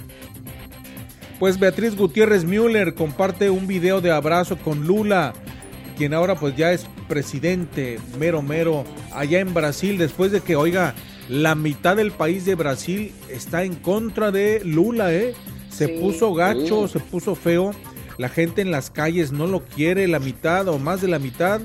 Pues 1.40 1.60
Beatriz 1.60 1.96
Gutiérrez 1.96 2.44
Müller 2.46 2.94
comparte 2.96 3.50
un 3.50 3.68
video 3.68 4.02
de 4.02 4.12
abrazo 4.12 4.58
con 4.58 4.86
Lula, 4.88 5.34
quien 5.98 6.14
ahora 6.14 6.36
pues 6.36 6.56
ya 6.56 6.72
es 6.72 6.86
presidente 7.08 8.00
mero 8.18 8.42
mero 8.42 8.84
allá 9.14 9.40
en 9.40 9.54
Brasil 9.54 9.98
después 9.98 10.32
de 10.32 10.42
que, 10.42 10.56
oiga, 10.56 10.94
la 11.30 11.56
mitad 11.56 11.96
del 11.96 12.12
país 12.12 12.46
de 12.46 12.56
Brasil 12.56 13.12
está 13.30 13.64
en 13.64 13.76
contra 13.76 14.32
de 14.32 14.62
Lula, 14.64 15.14
¿eh? 15.14 15.34
Se 15.70 15.88
Sí. 15.88 15.94
puso 16.00 16.34
gacho, 16.34 16.88
Sí. 16.88 16.94
se 16.94 17.00
puso 17.00 17.36
feo. 17.36 17.72
La 18.18 18.30
gente 18.30 18.62
en 18.62 18.72
las 18.72 18.90
calles 18.90 19.32
no 19.32 19.46
lo 19.48 19.66
quiere, 19.66 20.08
la 20.08 20.20
mitad 20.20 20.68
o 20.70 20.80
más 20.80 21.02
de 21.02 21.08
la 21.10 21.20
mitad. 21.20 21.62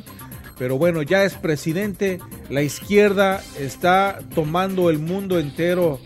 Pero 0.59 0.77
bueno, 0.79 1.03
ya 1.03 1.25
es 1.25 1.35
presidente. 1.35 2.19
La 2.51 2.63
izquierda 2.63 3.43
está 3.59 4.19
tomando 4.35 4.91
el 4.91 4.99
mundo 4.99 5.39
entero 5.39 6.01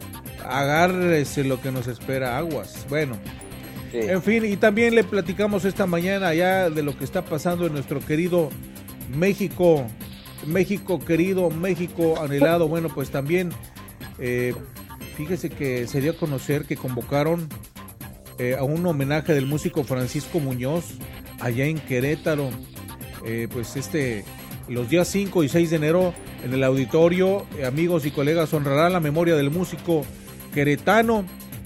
agárrese 0.46 1.42
lo 1.44 1.60
que 1.60 1.72
nos 1.72 1.86
espera, 1.86 2.36
aguas. 2.38 2.86
Bueno, 2.90 3.16
Sí. 3.90 3.98
en 4.00 4.22
fin, 4.22 4.44
y 4.44 4.56
también 4.56 4.94
le 4.94 5.02
platicamos 5.04 5.64
esta 5.64 5.86
mañana 5.86 6.34
ya 6.34 6.68
de 6.68 6.82
lo 6.82 6.96
que 6.98 7.04
está 7.04 7.24
pasando 7.24 7.66
en 7.66 7.72
nuestro 7.72 8.00
querido 8.00 8.50
México. 9.16 9.86
México 10.46 10.98
querido, 10.98 11.50
México 11.50 12.20
anhelado. 12.22 12.68
Bueno, 12.68 12.88
pues 12.88 13.10
también, 13.10 13.50
eh, 14.18 14.54
fíjese 15.16 15.50
que 15.50 15.86
se 15.86 16.00
dio 16.00 16.12
a 16.12 16.16
conocer 16.16 16.64
que 16.64 16.76
convocaron 16.76 17.48
eh, 18.38 18.56
a 18.58 18.64
un 18.64 18.84
homenaje 18.86 19.32
del 19.34 19.46
músico 19.46 19.84
Francisco 19.84 20.40
Muñoz 20.40 20.84
allá 21.40 21.66
en 21.66 21.78
Querétaro. 21.78 22.50
Eh, 23.26 23.48
pues 23.50 23.76
este, 23.76 24.24
los 24.68 24.88
días 24.88 25.08
5 25.08 25.44
y 25.44 25.48
6 25.48 25.70
de 25.70 25.76
enero 25.76 26.14
en 26.44 26.52
el 26.52 26.62
auditorio, 26.62 27.46
amigos 27.66 28.04
y 28.04 28.10
colegas, 28.10 28.52
honrará 28.52 28.90
la 28.90 29.00
memoria 29.00 29.34
del 29.34 29.50
músico 29.50 30.04
queretano 30.52 31.24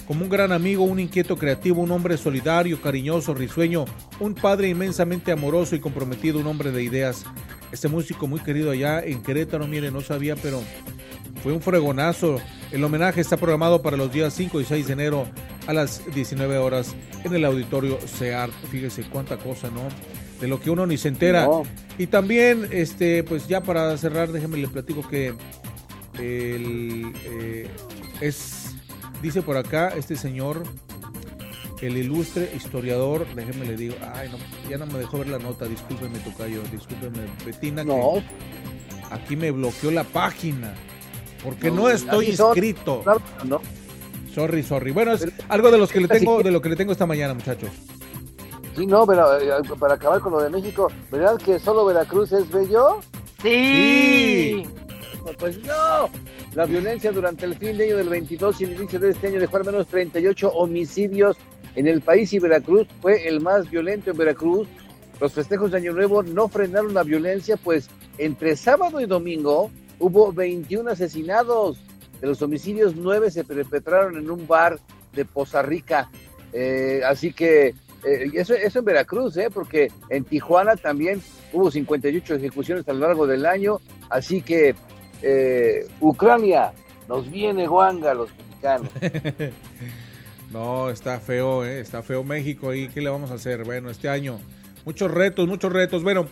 como 0.08 0.24
un 0.24 0.30
gran 0.30 0.52
amigo, 0.52 0.84
un 0.84 0.98
inquieto 0.98 1.36
creativo, 1.36 1.82
un 1.82 1.90
hombre 1.90 2.16
solidario, 2.16 2.80
cariñoso, 2.80 3.34
risueño, 3.34 3.84
un 4.20 4.34
padre 4.34 4.70
inmensamente 4.70 5.30
amoroso 5.32 5.76
y 5.76 5.80
comprometido, 5.80 6.38
un 6.38 6.46
hombre 6.46 6.72
de 6.72 6.82
ideas. 6.82 7.26
Este 7.72 7.88
músico 7.88 8.26
muy 8.26 8.40
querido 8.40 8.70
allá 8.70 9.00
en 9.00 9.22
Querétaro, 9.22 9.66
mire, 9.66 9.90
no 9.90 10.00
sabía, 10.00 10.34
pero 10.36 10.62
fue 11.42 11.52
un 11.52 11.60
fregonazo. 11.60 12.40
El 12.72 12.82
homenaje 12.84 13.20
está 13.20 13.36
programado 13.36 13.82
para 13.82 13.98
los 13.98 14.10
días 14.10 14.32
5 14.32 14.62
y 14.62 14.64
6 14.64 14.86
de 14.86 14.92
enero 14.94 15.26
a 15.66 15.74
las 15.74 16.02
19 16.14 16.56
horas 16.56 16.96
en 17.22 17.34
el 17.34 17.44
auditorio 17.44 17.98
SEAR. 18.00 18.48
Fíjese 18.70 19.02
cuánta 19.02 19.36
cosa, 19.36 19.68
¿no? 19.70 19.82
De 20.40 20.48
lo 20.48 20.58
que 20.58 20.70
uno 20.70 20.86
ni 20.86 20.96
se 20.96 21.08
entera. 21.08 21.44
No. 21.44 21.64
Y 21.98 22.06
también, 22.06 22.66
este, 22.70 23.24
pues 23.24 23.46
ya 23.46 23.60
para 23.60 23.94
cerrar, 23.98 24.32
déjeme 24.32 24.56
le 24.56 24.68
platico 24.68 25.06
que 25.06 25.34
el, 26.18 27.12
eh, 27.26 27.68
es, 28.22 28.67
dice 29.22 29.42
por 29.42 29.56
acá, 29.56 29.88
este 29.96 30.16
señor, 30.16 30.62
el 31.80 31.96
ilustre 31.96 32.50
historiador, 32.56 33.26
déjeme 33.34 33.66
le 33.66 33.76
digo, 33.76 33.94
ay, 34.14 34.28
no, 34.30 34.68
ya 34.70 34.78
no 34.78 34.86
me 34.86 34.98
dejó 34.98 35.18
ver 35.18 35.28
la 35.28 35.38
nota, 35.38 35.66
discúlpeme, 35.66 36.18
Tocayo, 36.20 36.62
discúlpeme, 36.72 37.18
Betina, 37.44 37.82
que 37.84 37.88
No, 37.88 38.22
aquí 39.10 39.36
me 39.36 39.50
bloqueó 39.50 39.90
la 39.90 40.04
página, 40.04 40.74
porque 41.42 41.70
no, 41.70 41.82
No, 41.82 41.88
estoy 41.90 42.30
inscrito. 42.30 43.02
no. 43.44 43.60
Sorry, 44.34 44.62
sorry. 44.62 44.92
Bueno, 44.92 45.12
es 45.12 45.20
Pero- 45.20 45.32
algo 45.48 45.70
de 45.70 45.78
los 45.78 45.90
que 45.90 46.00
le 46.00 46.08
tengo, 46.08 46.38
que- 46.38 46.44
de 46.44 46.50
lo 46.50 46.60
que 46.60 46.68
le 46.68 46.76
tengo 46.76 46.92
esta 46.92 47.06
mañana, 47.06 47.34
muchachos. 47.34 47.70
Sí, 48.76 48.86
no, 48.86 49.04
pero 49.06 49.40
eh, 49.40 49.50
para 49.80 49.94
acabar 49.94 50.20
con 50.20 50.32
lo 50.32 50.40
de 50.40 50.50
México, 50.50 50.86
¿verdad 51.10 51.36
que 51.38 51.58
solo 51.58 51.84
Veracruz 51.86 52.30
es 52.32 52.48
bello? 52.50 53.00
Sí. 53.42 54.64
Pues 55.38 55.58
no. 55.62 56.10
La 56.54 56.66
violencia 56.66 57.12
durante 57.12 57.44
el 57.44 57.54
fin 57.56 57.76
de 57.76 57.84
año 57.84 57.96
del 57.96 58.08
22 58.08 58.60
y 58.60 58.64
el 58.64 58.72
inicio 58.72 58.98
de 58.98 59.10
este 59.10 59.28
año 59.28 59.40
dejó 59.40 59.56
al 59.58 59.64
menos 59.64 59.86
38 59.88 60.48
homicidios 60.50 61.36
en 61.74 61.86
el 61.86 62.00
país 62.00 62.32
y 62.32 62.38
Veracruz 62.38 62.88
fue 63.00 63.28
el 63.28 63.40
más 63.40 63.70
violento 63.70 64.10
en 64.10 64.16
Veracruz. 64.16 64.68
Los 65.20 65.32
festejos 65.32 65.70
de 65.70 65.78
Año 65.78 65.92
Nuevo 65.92 66.22
no 66.22 66.48
frenaron 66.48 66.94
la 66.94 67.02
violencia, 67.02 67.56
pues 67.56 67.88
entre 68.18 68.56
sábado 68.56 69.00
y 69.00 69.06
domingo 69.06 69.70
hubo 69.98 70.32
21 70.32 70.90
asesinados. 70.90 71.78
De 72.20 72.26
los 72.26 72.42
homicidios, 72.42 72.96
9 72.96 73.30
se 73.30 73.44
perpetraron 73.44 74.16
en 74.16 74.30
un 74.30 74.46
bar 74.46 74.78
de 75.12 75.24
Poza 75.24 75.62
Rica. 75.62 76.10
Eh, 76.52 77.00
así 77.04 77.32
que 77.32 77.74
eh, 78.04 78.30
eso, 78.34 78.54
eso 78.54 78.78
en 78.80 78.84
Veracruz, 78.84 79.36
¿eh? 79.36 79.48
porque 79.52 79.90
en 80.08 80.24
Tijuana 80.24 80.76
también 80.76 81.22
hubo 81.52 81.70
58 81.70 82.34
ejecuciones 82.34 82.88
a 82.88 82.92
lo 82.92 83.06
largo 83.06 83.26
del 83.26 83.46
año. 83.46 83.80
Así 84.10 84.42
que 84.42 84.74
eh, 85.22 85.86
Ucrania 86.00 86.72
nos 87.08 87.30
viene 87.30 87.66
guanga 87.66 88.14
los 88.14 88.30
mexicanos. 88.36 88.90
No, 90.50 90.88
está 90.88 91.20
feo, 91.20 91.64
eh, 91.64 91.80
está 91.80 92.02
feo 92.02 92.24
México 92.24 92.70
ahí. 92.70 92.88
¿Qué 92.88 93.02
le 93.02 93.10
vamos 93.10 93.30
a 93.30 93.34
hacer? 93.34 93.64
Bueno, 93.64 93.90
este 93.90 94.08
año, 94.08 94.40
muchos 94.84 95.10
retos, 95.10 95.46
muchos 95.46 95.70
retos. 95.70 96.02
Bueno, 96.02 96.26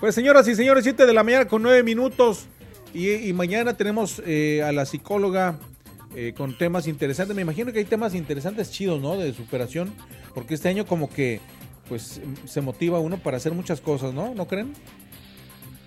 pues 0.00 0.14
señoras 0.14 0.48
y 0.48 0.56
señores, 0.56 0.82
7 0.82 1.06
de 1.06 1.12
la 1.12 1.22
mañana 1.22 1.46
con 1.46 1.62
9 1.62 1.82
minutos. 1.82 2.46
Y, 2.92 3.12
y 3.12 3.32
mañana 3.32 3.76
tenemos 3.76 4.20
eh, 4.26 4.64
a 4.64 4.72
la 4.72 4.84
psicóloga 4.84 5.58
eh, 6.16 6.34
con 6.36 6.58
temas 6.58 6.88
interesantes. 6.88 7.36
Me 7.36 7.42
imagino 7.42 7.72
que 7.72 7.78
hay 7.78 7.84
temas 7.84 8.16
interesantes, 8.16 8.72
chidos, 8.72 9.00
¿no? 9.00 9.16
De 9.16 9.32
superación. 9.32 9.92
Porque 10.34 10.54
este 10.54 10.68
año 10.68 10.84
como 10.84 11.08
que, 11.08 11.40
pues, 11.88 12.20
se 12.46 12.60
motiva 12.60 12.98
uno 12.98 13.18
para 13.18 13.36
hacer 13.36 13.52
muchas 13.52 13.80
cosas, 13.80 14.12
¿no? 14.12 14.34
¿No 14.34 14.48
creen? 14.48 14.72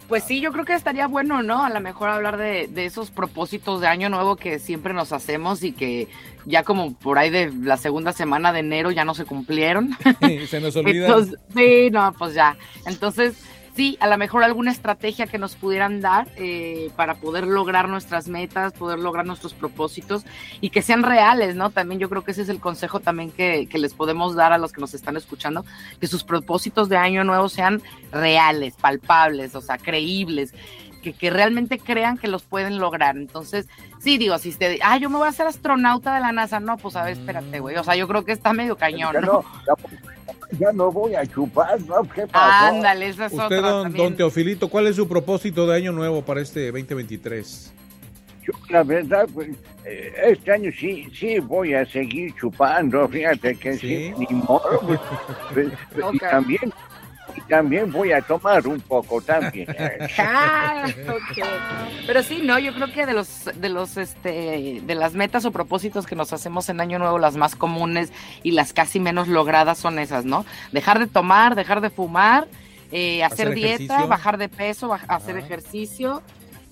Pues 0.08 0.24
sí, 0.26 0.41
yo 0.41 0.51
creo 0.51 0.66
que 0.66 0.74
estaría 0.74 1.08
bueno, 1.08 1.41
¿no? 1.43 1.64
A 1.64 1.70
lo 1.70 1.80
mejor 1.80 2.10
hablar 2.10 2.38
de, 2.38 2.68
de 2.68 2.86
esos 2.86 3.10
propósitos 3.10 3.82
de 3.82 3.88
año 3.88 4.10
nuevo 4.10 4.36
que 4.36 4.60
siempre 4.60 4.93
nos 4.93 5.12
hacemos 5.14 5.64
y 5.64 5.72
que 5.72 6.08
ya 6.45 6.64
como 6.64 6.93
por 6.93 7.18
ahí 7.18 7.30
de 7.30 7.51
la 7.51 7.78
segunda 7.78 8.12
semana 8.12 8.51
de 8.51 8.60
enero 8.60 8.91
ya 8.91 9.06
no 9.06 9.14
se 9.14 9.26
cumplieron. 9.26 9.97
se 10.47 10.60
nos 10.60 10.76
olvida. 10.76 11.08
Entonces, 11.08 11.39
sí, 11.56 11.89
no, 11.91 12.14
pues 12.18 12.34
ya. 12.34 12.58
Entonces, 12.86 13.36
sí, 13.76 13.98
a 14.00 14.08
lo 14.08 14.18
mejor 14.18 14.44
alguna 14.44 14.72
estrategia 14.72 15.28
que 15.28 15.38
nos 15.38 15.56
pudieran 15.56 16.02
dar 16.02 16.28
eh, 16.36 16.92
para 16.96 17.16
poder 17.16 17.48
lograr 17.48 17.90
nuestras 17.90 18.28
metas, 18.28 18.74
poder 18.74 19.00
lograr 19.00 19.26
nuestros 19.26 19.54
propósitos 19.54 20.26
y 20.62 20.70
que 20.70 20.82
sean 20.82 21.04
reales, 21.04 21.56
¿no? 21.56 21.70
También 21.70 22.00
yo 22.00 22.10
creo 22.10 22.24
que 22.24 22.32
ese 22.32 22.44
es 22.44 22.50
el 22.50 22.60
consejo 22.60 23.00
también 23.00 23.32
que, 23.32 23.68
que 23.68 23.78
les 23.78 23.94
podemos 23.94 24.36
dar 24.36 24.54
a 24.54 24.58
los 24.58 24.72
que 24.72 24.82
nos 24.82 24.94
están 24.94 25.18
escuchando, 25.18 25.66
que 26.00 26.08
sus 26.08 26.24
propósitos 26.24 26.90
de 26.90 26.98
año 26.98 27.24
nuevo 27.24 27.50
sean 27.50 27.82
reales, 28.12 28.76
palpables, 28.76 29.56
o 29.56 29.62
sea, 29.62 29.78
creíbles. 29.78 30.54
Que, 31.02 31.12
que 31.12 31.30
realmente 31.30 31.80
crean 31.80 32.18
que 32.18 32.30
los 32.30 32.44
pueden 32.44 32.80
lograr. 32.80 33.18
Entonces, 33.18 33.68
sí, 34.00 34.18
digo, 34.18 34.38
si 34.38 34.48
usted, 34.48 34.78
ah, 34.82 34.98
yo 34.98 35.10
me 35.10 35.18
voy 35.18 35.26
a 35.26 35.32
hacer 35.32 35.46
astronauta 35.46 36.16
de 36.16 36.22
la 36.22 36.32
NASA, 36.32 36.62
no, 36.62 36.78
pues 36.78 36.96
a 36.96 37.04
ver, 37.04 37.18
espérate, 37.18 37.60
güey. 37.60 37.76
O 37.76 37.84
sea, 37.84 37.98
yo 37.98 38.08
creo 38.08 38.24
que 38.24 38.32
está 38.32 38.54
medio 38.54 38.78
cañón, 38.78 39.18
no, 39.22 39.44
ya, 40.58 40.72
no 40.74 40.91
voy 40.91 41.16
a 41.16 41.26
chupar, 41.26 41.80
¿no? 41.82 42.04
¿Qué 42.04 42.26
pasó? 42.28 42.66
Ándale, 42.66 43.08
esa 43.10 43.26
es 43.28 43.34
Usted, 43.34 43.45
otra 43.45 43.62
don, 43.72 43.84
también. 43.84 44.06
don 44.10 44.18
Teofilito, 44.18 44.68
¿cuál 44.70 44.88
es 44.88 44.95
su 44.95 45.08
propósito 45.08 45.68
de 45.68 45.76
año 45.76 45.91
nuevo 45.91 46.22
para 46.24 46.41
este 46.41 46.72
2023? 46.72 47.74
Yo, 48.43 48.51
la 48.70 48.84
verdad, 48.84 49.28
pues, 49.34 49.49
eh, 49.86 50.12
este 50.28 50.51
año 50.51 50.70
sí, 50.78 51.08
sí 51.18 51.39
voy 51.39 51.74
a 51.74 51.86
seguir 51.86 52.34
chupando, 52.36 53.08
fíjate 53.08 53.56
que 53.56 53.74
sí, 53.78 53.80
¿Sí? 53.80 54.14
ni 54.18 54.36
modo, 54.36 54.80
pues, 54.86 54.99
pues, 55.54 55.68
y 55.95 56.01
Ok. 56.01 56.20
también, 56.30 56.74
y 57.36 57.42
también 57.42 57.92
voy 57.92 58.12
a 58.12 58.22
tomar 58.22 58.68
un 58.68 58.80
poco 58.82 59.22
también. 59.22 59.68
Ah, 60.18 60.86
ok. 61.08 61.46
Pero 62.06 62.24
sí, 62.24 62.42
no, 62.44 62.60
yo 62.60 62.74
creo 62.74 62.92
que 62.92 63.06
de 63.06 63.14
los, 63.14 63.46
de 63.56 63.70
los, 63.70 63.98
este, 63.98 64.82
de 64.84 64.96
las 64.96 65.14
metas 65.14 65.46
o 65.46 65.52
propósitos 65.52 66.06
que 66.06 66.16
nos 66.16 66.34
hacemos 66.34 66.70
en 66.70 66.82
Año 66.82 67.00
Nuevo, 67.00 67.18
las 67.20 67.36
más 67.36 67.56
comunes 67.56 68.12
y 68.44 68.52
las 68.52 68.74
casi 68.74 69.00
menos 69.00 69.28
logradas 69.28 69.78
son 69.78 70.00
esas, 70.00 70.26
¿no? 70.26 70.46
Dejar 70.72 71.00
de 71.00 71.08
tomar, 71.08 71.56
dejar 71.56 71.82
de 71.82 71.90
fumar, 71.90 72.48
eh, 72.92 73.24
hacer, 73.24 73.48
Hacer 73.48 73.56
dieta, 73.56 73.74
ejercicio. 73.84 74.08
bajar 74.08 74.38
de 74.38 74.50
peso, 74.50 74.90
baj- 74.90 75.06
hacer 75.08 75.38
ejercicio, 75.38 76.22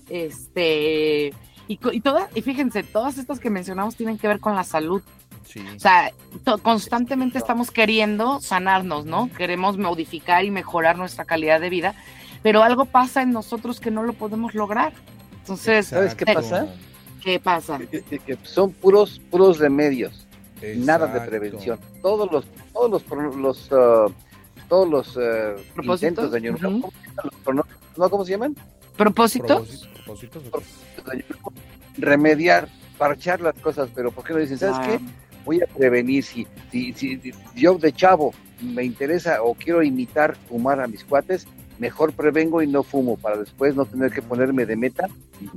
este, 0.08 1.32
y, 1.68 1.76
co- 1.78 1.92
y 1.92 2.00
todas, 2.00 2.28
y 2.34 2.42
fíjense, 2.42 2.82
todas 2.82 3.18
estas 3.18 3.40
que 3.40 3.50
mencionamos 3.50 3.96
tienen 3.96 4.18
que 4.18 4.28
ver 4.28 4.40
con 4.40 4.54
la 4.54 4.64
salud. 4.64 5.02
Sí. 5.44 5.60
O 5.76 5.78
sea, 5.80 6.10
constantemente 6.62 7.38
estamos 7.38 7.70
queriendo 7.70 8.40
sanarnos, 8.40 9.04
¿no? 9.04 9.30
Queremos 9.36 9.76
modificar 9.78 10.44
y 10.44 10.50
mejorar 10.50 10.96
nuestra 10.96 11.24
calidad 11.24 11.60
de 11.60 11.68
vida, 11.70 11.94
pero 12.42 12.62
algo 12.62 12.84
pasa 12.86 13.22
en 13.22 13.32
nosotros 13.32 13.80
que 13.80 13.90
no 13.90 14.02
lo 14.02 14.12
podemos 14.14 14.54
lograr. 14.54 14.92
Entonces, 15.40 15.88
¿Sabes 15.88 16.14
qué 16.14 16.24
pasa? 16.26 16.66
¿qué 17.22 17.38
pasa? 17.40 17.78
Que- 17.78 18.02
que- 18.02 18.18
que 18.18 18.38
son 18.42 18.72
puros, 18.72 19.20
puros 19.30 19.58
remedios. 19.58 20.26
nada 20.76 21.06
de 21.08 21.20
prevención. 21.28 21.78
Todos 22.02 22.30
los, 22.30 22.44
todos 22.72 23.02
los, 23.10 23.36
los, 23.36 23.68
ah, 23.72 24.06
todos 24.68 24.88
los 24.88 25.12
¿Propósitos? 25.74 26.02
intentos 26.02 26.30
de 26.30 26.38
año 26.38 26.52
nuevo, 26.52 26.68
Ujú. 26.78 26.80
¿cómo 26.82 26.92
se 26.92 27.08
llaman 27.08 27.24
los 27.24 27.44
prono- 27.44 27.66
no, 27.96 28.10
¿cómo 28.10 28.24
se 28.24 28.30
llaman? 28.30 28.56
¿Propósitos? 28.96 29.86
Propósitos, 30.04 30.42
propósitos. 30.44 31.04
De. 31.04 31.24
Remediar, 31.98 32.68
parchar 32.96 33.40
las 33.40 33.54
cosas, 33.56 33.88
pero 33.94 34.12
¿por 34.12 34.24
qué 34.24 34.32
no 34.34 34.38
dicen, 34.38 34.58
sabes 34.58 34.76
Ah, 34.78 34.86
qué? 34.86 35.00
Voy 35.44 35.60
a 35.62 35.66
prevenir 35.66 36.22
si, 36.24 36.46
si, 36.70 36.92
si 36.92 37.20
yo 37.54 37.74
de 37.78 37.92
chavo 37.92 38.32
me 38.60 38.84
interesa 38.84 39.42
o 39.42 39.54
quiero 39.54 39.82
imitar 39.82 40.36
fumar 40.48 40.80
a 40.80 40.86
mis 40.86 41.04
cuates, 41.04 41.46
mejor 41.78 42.12
prevengo 42.12 42.62
y 42.62 42.66
no 42.66 42.82
fumo 42.82 43.16
para 43.16 43.36
después 43.36 43.74
no 43.74 43.84
tener 43.84 44.12
que 44.12 44.22
ponerme 44.22 44.66
de 44.66 44.76
meta 44.76 45.08
y 45.40 45.48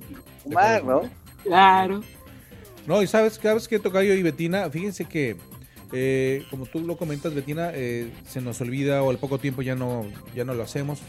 fumar, 0.44 0.84
¿no? 0.84 1.04
Claro. 1.44 2.02
No, 2.88 3.02
y 3.02 3.08
sabes, 3.08 3.40
sabes 3.42 3.68
que 3.68 3.80
Tocayo 3.80 4.14
y 4.14 4.24
Betina, 4.24 4.70
fíjense 4.70 5.06
que, 5.06 5.36
eh, 5.92 6.44
como 6.50 6.66
tú 6.66 6.82
lo 6.82 6.98
comentas, 6.98 7.34
Betina, 7.34 7.72
eh, 7.74 8.12
se 8.28 8.42
nos 8.42 8.62
olvida 8.62 9.02
o 9.04 9.10
al 9.10 9.18
poco 9.18 9.40
tiempo 9.40 9.62
ya 9.62 9.76
no, 9.76 10.06
ya 10.36 10.46
no 10.46 10.54
lo 10.54 10.64
hacemos. 10.64 11.00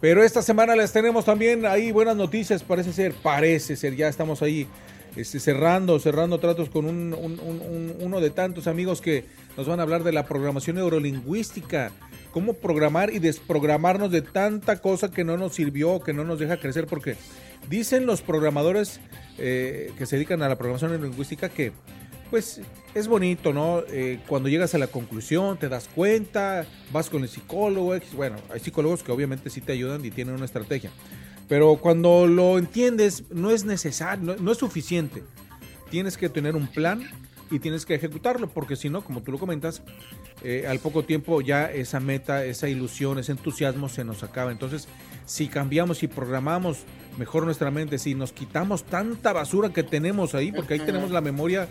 Pero 0.00 0.22
esta 0.22 0.42
semana 0.42 0.76
les 0.76 0.92
tenemos 0.92 1.24
también 1.24 1.66
ahí 1.66 1.90
buenas 1.90 2.16
noticias, 2.16 2.62
parece 2.62 2.92
ser, 2.92 3.14
parece 3.14 3.74
ser, 3.74 3.96
ya 3.96 4.06
estamos 4.06 4.42
ahí 4.42 4.68
este, 5.16 5.40
cerrando, 5.40 5.98
cerrando 5.98 6.38
tratos 6.38 6.68
con 6.70 6.84
un, 6.86 7.12
un- 7.14 7.40
un- 7.40 7.60
un- 7.60 7.94
uno 8.00 8.20
de 8.20 8.30
tantos 8.30 8.66
amigos 8.66 9.00
que 9.00 9.24
nos 9.56 9.66
van 9.66 9.80
a 9.80 9.82
hablar 9.82 10.04
de 10.04 10.12
la 10.12 10.26
programación 10.26 10.76
neurolingüística, 10.76 11.90
cómo 12.32 12.54
programar 12.54 13.12
y 13.12 13.18
desprogramarnos 13.18 14.10
de 14.10 14.22
tanta 14.22 14.80
cosa 14.80 15.10
que 15.10 15.24
no 15.24 15.36
nos 15.36 15.54
sirvió, 15.54 16.00
que 16.00 16.12
no 16.12 16.24
nos 16.24 16.38
deja 16.38 16.58
crecer, 16.58 16.86
porque 16.86 17.16
dicen 17.68 18.06
los 18.06 18.20
programadores 18.22 19.00
eh, 19.38 19.92
que 19.98 20.06
se 20.06 20.16
dedican 20.16 20.42
a 20.42 20.48
la 20.48 20.56
programación 20.56 20.90
neurolingüística 20.92 21.48
que 21.48 21.72
pues 22.30 22.60
es 22.94 23.08
bonito, 23.08 23.54
¿no? 23.54 23.82
Eh, 23.90 24.20
cuando 24.28 24.50
llegas 24.50 24.74
a 24.74 24.78
la 24.78 24.88
conclusión, 24.88 25.56
te 25.58 25.70
das 25.70 25.88
cuenta, 25.94 26.66
vas 26.92 27.08
con 27.08 27.22
el 27.22 27.28
psicólogo, 27.30 27.96
bueno, 28.14 28.36
hay 28.52 28.60
psicólogos 28.60 29.02
que 29.02 29.10
obviamente 29.12 29.48
sí 29.48 29.62
te 29.62 29.72
ayudan 29.72 30.04
y 30.04 30.10
tienen 30.10 30.34
una 30.34 30.44
estrategia. 30.44 30.90
Pero 31.48 31.76
cuando 31.76 32.26
lo 32.26 32.58
entiendes, 32.58 33.24
no 33.30 33.50
es 33.50 33.64
necesario, 33.64 34.22
no, 34.24 34.36
no 34.36 34.52
es 34.52 34.58
suficiente. 34.58 35.22
Tienes 35.90 36.16
que 36.18 36.28
tener 36.28 36.54
un 36.56 36.66
plan 36.66 37.02
y 37.50 37.58
tienes 37.60 37.86
que 37.86 37.94
ejecutarlo, 37.94 38.48
porque 38.48 38.76
si 38.76 38.90
no, 38.90 39.02
como 39.02 39.22
tú 39.22 39.32
lo 39.32 39.38
comentas, 39.38 39.82
eh, 40.44 40.66
al 40.68 40.78
poco 40.80 41.04
tiempo 41.04 41.40
ya 41.40 41.64
esa 41.72 41.98
meta, 42.00 42.44
esa 42.44 42.68
ilusión, 42.68 43.18
ese 43.18 43.32
entusiasmo 43.32 43.88
se 43.88 44.04
nos 44.04 44.22
acaba. 44.22 44.52
Entonces, 44.52 44.86
si 45.24 45.48
cambiamos 45.48 46.02
y 46.02 46.08
programamos 46.08 46.80
mejor 47.18 47.44
nuestra 47.44 47.70
mente, 47.70 47.98
si 47.98 48.14
nos 48.14 48.32
quitamos 48.32 48.84
tanta 48.84 49.32
basura 49.32 49.72
que 49.72 49.82
tenemos 49.82 50.34
ahí, 50.34 50.52
porque 50.52 50.74
ahí 50.74 50.80
tenemos 50.80 51.10
la 51.10 51.22
memoria 51.22 51.68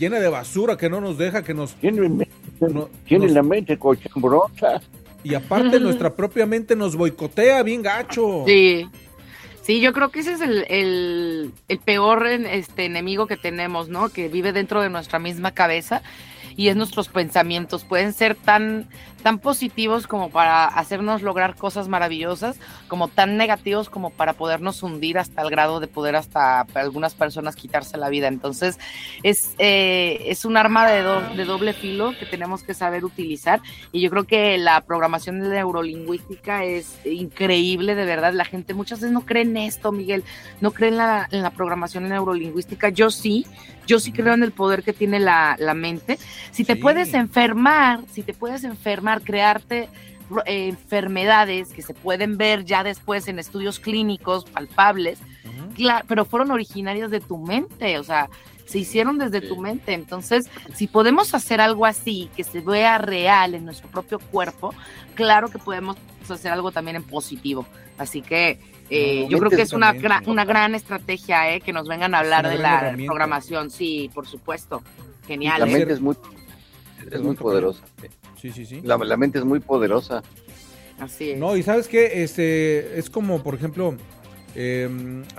llena 0.00 0.18
de 0.18 0.28
basura 0.28 0.76
que 0.76 0.90
no 0.90 1.00
nos 1.00 1.16
deja, 1.16 1.42
que 1.44 1.54
nos... 1.54 1.74
Tiene, 1.76 2.08
no- 2.08 2.88
tiene 3.06 3.26
nos- 3.26 3.34
la 3.34 3.42
mente 3.44 3.78
cochambrosa. 3.78 4.80
y 5.22 5.34
aparte 5.34 5.78
nuestra 5.78 6.14
propia 6.16 6.44
mente 6.46 6.74
nos 6.74 6.96
boicotea 6.96 7.62
bien 7.62 7.82
gacho. 7.82 8.44
Sí. 8.46 8.88
Sí, 9.62 9.80
yo 9.80 9.92
creo 9.92 10.10
que 10.10 10.20
ese 10.20 10.32
es 10.32 10.40
el, 10.40 10.64
el, 10.68 11.52
el 11.68 11.78
peor 11.78 12.26
este, 12.26 12.86
enemigo 12.86 13.26
que 13.26 13.36
tenemos, 13.36 13.88
¿no? 13.88 14.08
Que 14.08 14.28
vive 14.28 14.52
dentro 14.52 14.80
de 14.80 14.88
nuestra 14.90 15.18
misma 15.18 15.52
cabeza 15.52 16.02
y 16.60 16.68
es 16.68 16.76
nuestros 16.76 17.08
pensamientos. 17.08 17.84
Pueden 17.84 18.12
ser 18.12 18.34
tan, 18.34 18.86
tan 19.22 19.38
positivos 19.38 20.06
como 20.06 20.28
para 20.28 20.66
hacernos 20.66 21.22
lograr 21.22 21.56
cosas 21.56 21.88
maravillosas, 21.88 22.58
como 22.86 23.08
tan 23.08 23.38
negativos 23.38 23.88
como 23.88 24.10
para 24.10 24.34
podernos 24.34 24.82
hundir 24.82 25.16
hasta 25.16 25.40
el 25.40 25.48
grado 25.48 25.80
de 25.80 25.86
poder 25.86 26.16
hasta 26.16 26.66
algunas 26.74 27.14
personas 27.14 27.56
quitarse 27.56 27.96
la 27.96 28.10
vida. 28.10 28.28
Entonces, 28.28 28.78
es, 29.22 29.54
eh, 29.56 30.24
es 30.26 30.44
un 30.44 30.58
arma 30.58 30.86
de, 30.86 31.02
de 31.34 31.44
doble 31.46 31.72
filo 31.72 32.12
que 32.18 32.26
tenemos 32.26 32.62
que 32.62 32.74
saber 32.74 33.06
utilizar 33.06 33.62
y 33.90 34.02
yo 34.02 34.10
creo 34.10 34.24
que 34.24 34.58
la 34.58 34.82
programación 34.82 35.38
neurolingüística 35.38 36.64
es 36.64 36.98
increíble, 37.06 37.94
de 37.94 38.04
verdad. 38.04 38.34
La 38.34 38.44
gente 38.44 38.74
muchas 38.74 39.00
veces 39.00 39.14
no 39.14 39.24
cree 39.24 39.44
en 39.44 39.56
esto, 39.56 39.92
Miguel, 39.92 40.24
no 40.60 40.72
cree 40.72 40.90
en 40.90 40.98
la, 40.98 41.26
en 41.30 41.40
la 41.40 41.52
programación 41.52 42.06
neurolingüística. 42.06 42.90
Yo 42.90 43.10
sí, 43.10 43.46
yo 43.90 43.98
sí 44.00 44.12
creo 44.12 44.34
en 44.34 44.42
el 44.44 44.52
poder 44.52 44.82
que 44.84 44.92
tiene 44.92 45.18
la, 45.18 45.56
la 45.58 45.74
mente. 45.74 46.16
Si 46.52 46.64
te 46.64 46.74
Sí. 46.74 46.80
puedes 46.80 47.12
enfermar, 47.14 48.00
si 48.12 48.22
te 48.22 48.32
puedes 48.34 48.62
enfermar, 48.64 49.20
crearte 49.22 49.88
eh, 50.46 50.68
enfermedades 50.68 51.70
que 51.72 51.82
se 51.82 51.92
pueden 51.92 52.36
ver 52.36 52.64
ya 52.64 52.84
después 52.84 53.26
en 53.28 53.38
estudios 53.40 53.80
clínicos 53.80 54.44
palpables. 54.44 55.18
Claro, 55.74 56.04
pero 56.08 56.24
fueron 56.24 56.50
originarios 56.52 57.10
de 57.10 57.20
tu 57.20 57.36
mente, 57.38 57.98
o 57.98 58.04
sea, 58.04 58.28
se 58.66 58.78
hicieron 58.78 59.18
desde 59.18 59.40
tu 59.40 59.56
mente. 59.56 59.92
Entonces, 59.92 60.48
si 60.74 60.86
podemos 60.86 61.34
hacer 61.34 61.60
algo 61.60 61.84
así, 61.84 62.28
que 62.36 62.44
se 62.44 62.60
vea 62.60 62.98
real 62.98 63.54
en 63.54 63.64
nuestro 63.64 63.88
propio 63.88 64.18
cuerpo, 64.20 64.72
claro 65.14 65.48
que 65.48 65.58
podemos 65.58 65.96
hacer 66.28 66.52
algo 66.52 66.70
también 66.70 66.96
en 66.96 67.02
positivo. 67.02 67.66
Así 67.98 68.22
que 68.22 68.58
eh, 68.90 69.22
No, 69.24 69.30
yo 69.30 69.38
creo 69.38 69.50
que 69.50 69.62
es 69.62 69.72
una, 69.72 69.92
gran, 69.92 70.28
una 70.28 70.44
gran 70.44 70.74
estrategia, 70.74 71.54
eh, 71.54 71.60
que 71.60 71.72
nos 71.72 71.88
vengan 71.88 72.14
a 72.14 72.18
hablar 72.18 72.48
de 72.48 72.58
la 72.58 72.94
programación. 73.06 73.70
Sí, 73.70 74.10
por 74.14 74.26
supuesto. 74.26 74.82
Genial. 75.26 75.60
La 75.60 75.66
¿eh? 75.66 75.78
mente 75.78 75.92
es 75.92 76.00
muy, 76.00 76.16
es 77.10 77.20
muy 77.20 77.36
poderosa. 77.36 77.82
Sí, 78.40 78.50
sí, 78.50 78.66
sí. 78.66 78.80
La, 78.82 78.96
la 78.98 79.16
mente 79.16 79.38
es 79.38 79.44
muy 79.44 79.60
poderosa. 79.60 80.22
Así 80.98 81.30
es. 81.30 81.38
No, 81.38 81.56
y 81.56 81.62
sabes 81.62 81.88
que 81.88 82.22
este 82.22 82.98
es 82.98 83.08
como, 83.08 83.42
por 83.42 83.54
ejemplo, 83.54 83.96
eh, 84.54 84.88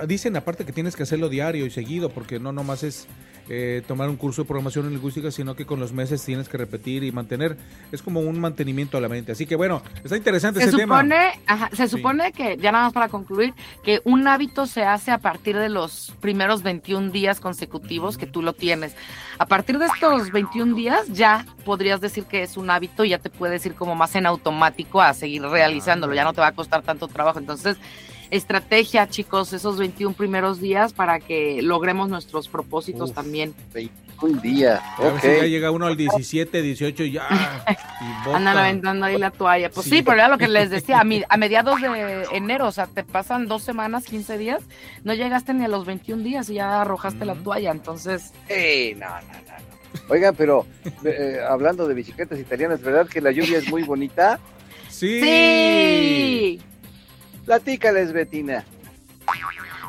dicen 0.08 0.36
aparte 0.36 0.66
que 0.66 0.72
tienes 0.72 0.96
que 0.96 1.04
hacerlo 1.04 1.30
diario 1.30 1.66
y 1.66 1.70
seguido, 1.70 2.10
porque 2.10 2.40
no 2.40 2.52
nomás 2.52 2.84
es 2.84 3.08
eh, 3.54 3.84
tomar 3.86 4.08
un 4.10 4.16
curso 4.16 4.44
de 4.44 4.48
programación 4.48 4.90
lingüística, 4.90 5.30
sino 5.30 5.56
que 5.56 5.66
con 5.66 5.78
los 5.82 5.92
meses 5.92 6.24
tienes 6.24 6.48
que 6.48 6.58
repetir 6.58 7.04
y 7.04 7.12
mantener. 7.12 7.58
Es 7.92 8.02
como 8.02 8.22
un 8.22 8.40
mantenimiento 8.40 8.98
a 8.98 9.02
la 9.02 9.10
mente. 9.10 9.34
Así 9.34 9.46
que 9.46 9.58
bueno, 9.58 9.82
está 10.06 10.16
interesante 10.16 10.62
se 10.62 10.68
ese 10.70 10.78
tema. 10.78 11.00
supone, 11.02 11.32
ajá, 11.46 11.70
se 11.74 11.90
Sí. 11.90 11.98
supone 11.98 12.32
que, 12.32 12.56
ya 12.56 12.72
nada 12.72 12.86
más 12.86 12.94
para 12.94 13.10
concluir, 13.10 13.54
que 13.84 14.00
un 14.06 14.26
hábito 14.26 14.68
se 14.68 14.84
hace 14.86 15.12
a 15.12 15.18
partir 15.18 15.58
de 15.58 15.68
los 15.68 16.14
primeros 16.22 16.64
21 16.64 17.12
días 17.12 17.42
consecutivos 17.42 18.18
que 18.18 18.26
tú 18.26 18.42
lo 18.42 18.54
tienes. 18.54 18.96
A 19.38 19.46
partir 19.48 19.80
de 19.80 19.88
estos 19.88 20.32
21 20.32 20.74
días 20.74 21.08
ya 21.10 21.46
podrías 21.66 22.00
decir 22.00 22.24
que 22.24 22.44
es 22.44 22.56
un 22.56 22.70
hábito 22.70 23.04
y 23.04 23.10
ya 23.10 23.18
te 23.18 23.30
puedes 23.30 23.66
ir 23.66 23.76
como 23.76 23.96
más 23.96 24.16
en 24.16 24.28
automático 24.28 25.02
a 25.02 25.14
seguir 25.14 25.42
realizándolo, 25.42 26.14
ya 26.14 26.24
no 26.24 26.32
te 26.32 26.40
va 26.40 26.48
a 26.48 26.52
costar 26.54 26.84
tanto 26.84 27.10
trabajo. 27.10 27.40
Entonces, 27.40 27.76
estrategia, 28.32 29.08
chicos, 29.08 29.54
esos 29.54 29.78
21 29.78 30.16
primeros 30.16 30.60
días 30.60 30.94
para 30.94 31.20
que 31.20 31.62
logremos 31.62 32.10
nuestros 32.10 32.48
propósitos 32.48 33.10
Uf. 33.12 33.16
también. 33.16 33.54
Un 34.22 34.40
día. 34.40 34.80
A 34.98 35.02
ver 35.02 35.14
Ok. 35.14 35.20
si 35.22 35.28
ya 35.28 35.46
llega 35.48 35.72
uno 35.72 35.88
al 35.88 35.98
17, 35.98 36.62
18 36.62 37.04
y 37.06 37.12
ya. 37.14 37.24
y. 37.28 38.30
Andan 38.34 38.56
aventando 38.58 39.06
ahí 39.08 39.18
la 39.18 39.32
toalla. 39.32 39.70
Pues 39.72 39.86
sí, 39.86 39.98
Sí. 39.98 40.02
pero 40.04 40.18
era 40.18 40.28
lo 40.28 40.38
que 40.38 40.48
les 40.48 40.70
decía, 40.70 41.00
a, 41.00 41.04
mi- 41.04 41.24
a 41.28 41.38
mediados 41.38 41.82
de 41.82 42.28
enero, 42.32 42.68
o 42.68 42.72
sea, 42.72 42.86
te 42.86 43.04
pasan 43.04 43.48
dos 43.48 43.64
semanas, 43.64 44.06
15 44.06 44.38
días, 44.38 44.62
no 45.04 45.14
llegaste 45.16 45.54
ni 45.56 45.66
a 45.66 45.68
los 45.68 45.86
21 45.88 46.24
días 46.24 46.50
y 46.52 46.56
ya 46.56 46.82
arrojaste 46.82 47.26
la 47.26 47.34
toalla, 47.34 47.72
entonces... 47.72 48.32
Ey, 48.48 48.94
no, 48.96 49.08
no, 49.10 49.16
no, 49.16 49.34
no. 49.34 50.04
Oigan, 50.14 50.36
pero 50.36 50.68
eh, 51.04 51.40
hablando 51.50 51.88
de 51.88 51.96
bicicletas 51.96 52.38
italianas, 52.40 52.80
¿verdad 52.82 53.08
que 53.08 53.22
la 53.22 53.32
lluvia 53.32 53.58
es 53.58 53.68
muy 53.70 53.82
bonita? 53.82 54.40
Sí. 54.88 55.20
¡Sí! 55.20 56.62
Platícales, 57.46 58.14
Betina. 58.14 58.64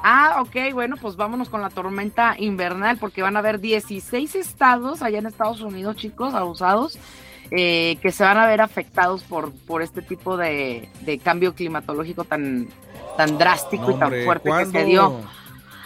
Ah, 0.05 0.43
ok, 0.43 0.73
bueno, 0.73 0.97
pues 0.97 1.15
vámonos 1.15 1.49
con 1.49 1.61
la 1.61 1.71
tormenta 1.71 2.35
invernal, 2.37 2.99
porque 2.99 3.23
van 3.23 3.37
a 3.37 3.39
haber 3.39 3.61
16 3.61 4.35
estados 4.35 5.01
allá 5.01 5.19
en 5.19 5.27
Estados 5.27 5.61
Unidos, 5.61 5.97
chicos, 5.97 6.35
abusados, 6.35 6.99
eh, 7.53 7.99
que 8.03 8.11
se 8.11 8.25
van 8.25 8.37
a 8.39 8.47
ver 8.47 8.61
afectados 8.61 9.23
por, 9.23 9.53
por 9.53 9.81
este 9.81 10.03
tipo 10.03 10.37
de, 10.37 10.89
de 11.03 11.19
cambio 11.19 11.55
climatológico 11.55 12.25
tan, 12.25 12.69
tan 13.17 13.39
drástico 13.39 13.85
No, 13.85 13.91
y 13.91 13.95
tan 13.95 14.03
hombre, 14.05 14.25
fuerte 14.25 14.51
que 14.51 14.67
se 14.67 14.85
dio. 14.85 15.21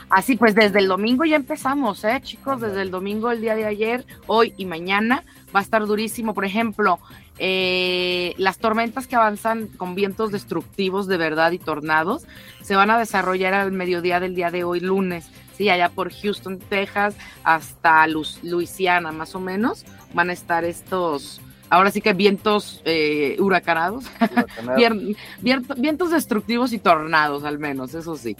Así 0.08 0.36
pues, 0.36 0.54
desde 0.54 0.78
el 0.78 0.88
domingo 0.88 1.24
ya 1.24 1.36
empezamos, 1.36 2.02
¿eh, 2.04 2.18
chicos? 2.22 2.60
Desde 2.60 2.82
el 2.82 2.90
domingo, 2.90 3.30
el 3.30 3.40
día 3.40 3.54
de 3.54 3.66
ayer, 3.66 4.06
hoy 4.26 4.54
y 4.56 4.64
mañana 4.64 5.24
va 5.54 5.60
a 5.60 5.62
estar 5.62 5.84
durísimo. 5.86 6.34
Por 6.34 6.44
ejemplo, 6.44 6.98
eh, 7.38 8.34
las 8.38 8.58
tormentas 8.58 9.06
que 9.06 9.16
avanzan 9.16 9.68
con 9.68 9.94
vientos 9.94 10.32
destructivos 10.32 11.06
de 11.06 11.16
verdad 11.16 11.52
y 11.52 11.58
tornados 11.58 12.24
se 12.62 12.76
van 12.76 12.90
a 12.90 12.98
desarrollar 12.98 13.54
al 13.54 13.72
mediodía 13.72 14.20
del 14.20 14.34
día 14.34 14.50
de 14.50 14.64
hoy, 14.64 14.80
lunes. 14.80 15.28
Sí, 15.56 15.70
allá 15.70 15.88
por 15.88 16.12
Houston, 16.12 16.58
Texas, 16.58 17.16
hasta 17.42 18.06
Lu- 18.08 18.24
Luisiana, 18.42 19.10
más 19.12 19.34
o 19.34 19.40
menos, 19.40 19.86
van 20.12 20.28
a 20.28 20.34
estar 20.34 20.64
estos, 20.66 21.40
ahora 21.70 21.90
sí 21.90 22.02
que 22.02 22.12
vientos 22.12 22.82
eh, 22.84 23.36
huracanados. 23.40 24.04
Vientos 25.40 26.10
destructivos 26.10 26.72
y 26.72 26.78
tornados, 26.78 27.44
al 27.44 27.58
menos, 27.58 27.94
eso 27.94 28.16
sí. 28.16 28.36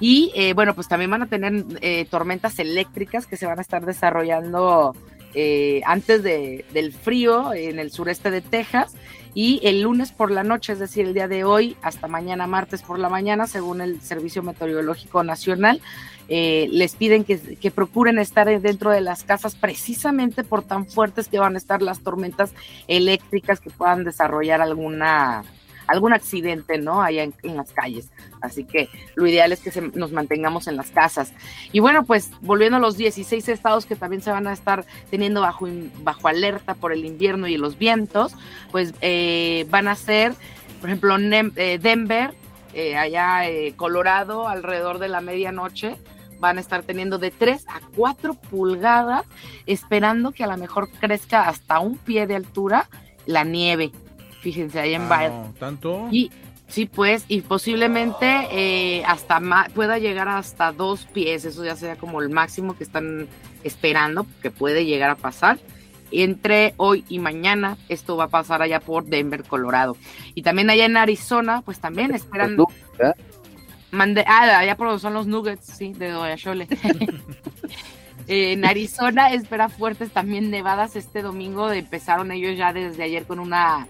Y 0.00 0.32
eh, 0.34 0.52
bueno, 0.52 0.74
pues 0.74 0.88
también 0.88 1.10
van 1.10 1.22
a 1.22 1.26
tener 1.26 1.64
eh, 1.80 2.06
tormentas 2.10 2.58
eléctricas 2.58 3.26
que 3.26 3.36
se 3.36 3.46
van 3.46 3.58
a 3.58 3.62
estar 3.62 3.84
desarrollando 3.84 4.96
eh, 5.34 5.82
antes 5.86 6.22
de- 6.22 6.64
del 6.72 6.92
frío 6.92 7.52
en 7.54 7.78
el 7.78 7.90
sureste 7.90 8.30
de 8.30 8.40
Texas. 8.40 8.94
Y 9.34 9.60
el 9.62 9.80
lunes 9.80 10.12
por 10.12 10.30
la 10.30 10.44
noche, 10.44 10.74
es 10.74 10.78
decir, 10.78 11.06
el 11.06 11.14
día 11.14 11.26
de 11.26 11.42
hoy, 11.44 11.74
hasta 11.80 12.06
mañana 12.06 12.46
martes 12.46 12.82
por 12.82 12.98
la 12.98 13.08
mañana, 13.08 13.46
según 13.46 13.80
el 13.80 14.02
Servicio 14.02 14.42
Meteorológico 14.42 15.24
Nacional, 15.24 15.80
eh, 16.28 16.68
les 16.70 16.94
piden 16.96 17.24
que, 17.24 17.38
que 17.56 17.70
procuren 17.70 18.18
estar 18.18 18.46
dentro 18.60 18.90
de 18.90 19.00
las 19.00 19.24
casas 19.24 19.54
precisamente 19.54 20.44
por 20.44 20.62
tan 20.62 20.86
fuertes 20.86 21.28
que 21.28 21.38
van 21.38 21.54
a 21.54 21.58
estar 21.58 21.80
las 21.80 22.00
tormentas 22.00 22.52
eléctricas 22.88 23.58
que 23.60 23.70
puedan 23.70 24.04
desarrollar 24.04 24.60
alguna 24.60 25.44
algún 25.92 26.12
accidente, 26.12 26.78
¿no? 26.78 27.02
Allá 27.02 27.22
en, 27.22 27.34
en 27.42 27.56
las 27.56 27.72
calles. 27.72 28.10
Así 28.40 28.64
que 28.64 28.88
lo 29.14 29.26
ideal 29.26 29.52
es 29.52 29.60
que 29.60 29.92
nos 29.94 30.10
mantengamos 30.10 30.66
en 30.66 30.76
las 30.76 30.90
casas. 30.90 31.32
Y 31.70 31.80
bueno, 31.80 32.04
pues 32.04 32.30
volviendo 32.40 32.78
a 32.78 32.80
los 32.80 32.96
16 32.96 33.48
estados 33.48 33.86
que 33.86 33.94
también 33.94 34.22
se 34.22 34.30
van 34.30 34.46
a 34.46 34.52
estar 34.52 34.84
teniendo 35.10 35.42
bajo, 35.42 35.68
bajo 36.02 36.28
alerta 36.28 36.74
por 36.74 36.92
el 36.92 37.04
invierno 37.04 37.46
y 37.46 37.56
los 37.56 37.78
vientos, 37.78 38.34
pues 38.70 38.94
eh, 39.00 39.66
van 39.70 39.86
a 39.86 39.94
ser, 39.94 40.34
por 40.80 40.88
ejemplo, 40.88 41.16
eh, 41.18 41.78
Denver, 41.80 42.34
eh, 42.72 42.96
allá 42.96 43.42
Colorado, 43.76 44.48
alrededor 44.48 44.98
de 44.98 45.08
la 45.08 45.20
medianoche, 45.20 45.96
van 46.40 46.56
a 46.56 46.60
estar 46.60 46.82
teniendo 46.82 47.18
de 47.18 47.30
3 47.30 47.66
a 47.68 47.80
4 47.94 48.34
pulgadas, 48.34 49.24
esperando 49.66 50.32
que 50.32 50.42
a 50.42 50.48
lo 50.48 50.56
mejor 50.56 50.90
crezca 50.90 51.48
hasta 51.48 51.78
un 51.78 51.96
pie 51.98 52.26
de 52.26 52.34
altura 52.34 52.88
la 53.26 53.44
nieve. 53.44 53.92
Fíjense, 54.42 54.78
ahí 54.80 54.94
en 54.94 55.02
Ah, 55.10 55.46
¿Tanto? 55.58 56.08
Y 56.10 56.30
sí, 56.68 56.86
pues, 56.86 57.24
y 57.28 57.40
posiblemente 57.40 58.48
eh, 58.50 59.02
hasta 59.06 59.40
ma- 59.40 59.68
pueda 59.74 59.98
llegar 59.98 60.28
hasta 60.28 60.72
dos 60.72 61.06
pies, 61.06 61.44
eso 61.46 61.64
ya 61.64 61.76
sería 61.76 61.96
como 61.96 62.20
el 62.20 62.28
máximo 62.28 62.76
que 62.76 62.84
están 62.84 63.28
esperando 63.64 64.26
que 64.42 64.50
puede 64.50 64.84
llegar 64.84 65.08
a 65.10 65.16
pasar. 65.16 65.58
Entre 66.14 66.74
hoy 66.76 67.04
y 67.08 67.18
mañana, 67.20 67.78
esto 67.88 68.18
va 68.18 68.24
a 68.24 68.28
pasar 68.28 68.60
allá 68.60 68.80
por 68.80 69.04
Denver, 69.06 69.44
Colorado. 69.44 69.96
Y 70.34 70.42
también 70.42 70.68
allá 70.68 70.84
en 70.84 70.98
Arizona, 70.98 71.62
pues 71.64 71.78
también 71.80 72.14
esperan. 72.14 72.56
Mande, 73.92 74.22
ah, 74.26 74.58
allá 74.58 74.76
por 74.76 74.88
donde 74.88 75.00
son 75.00 75.14
los 75.14 75.26
Nuggets, 75.26 75.64
sí, 75.66 75.92
de 75.94 76.10
Doyachole. 76.10 76.66
Eh, 78.26 78.52
en 78.52 78.64
Arizona 78.64 79.32
espera 79.32 79.68
fuertes 79.68 80.10
también 80.10 80.50
nevadas 80.50 80.96
este 80.96 81.22
domingo. 81.22 81.70
Empezaron 81.72 82.30
ellos 82.32 82.56
ya 82.58 82.72
desde 82.72 83.02
ayer 83.04 83.24
con 83.24 83.38
una 83.38 83.86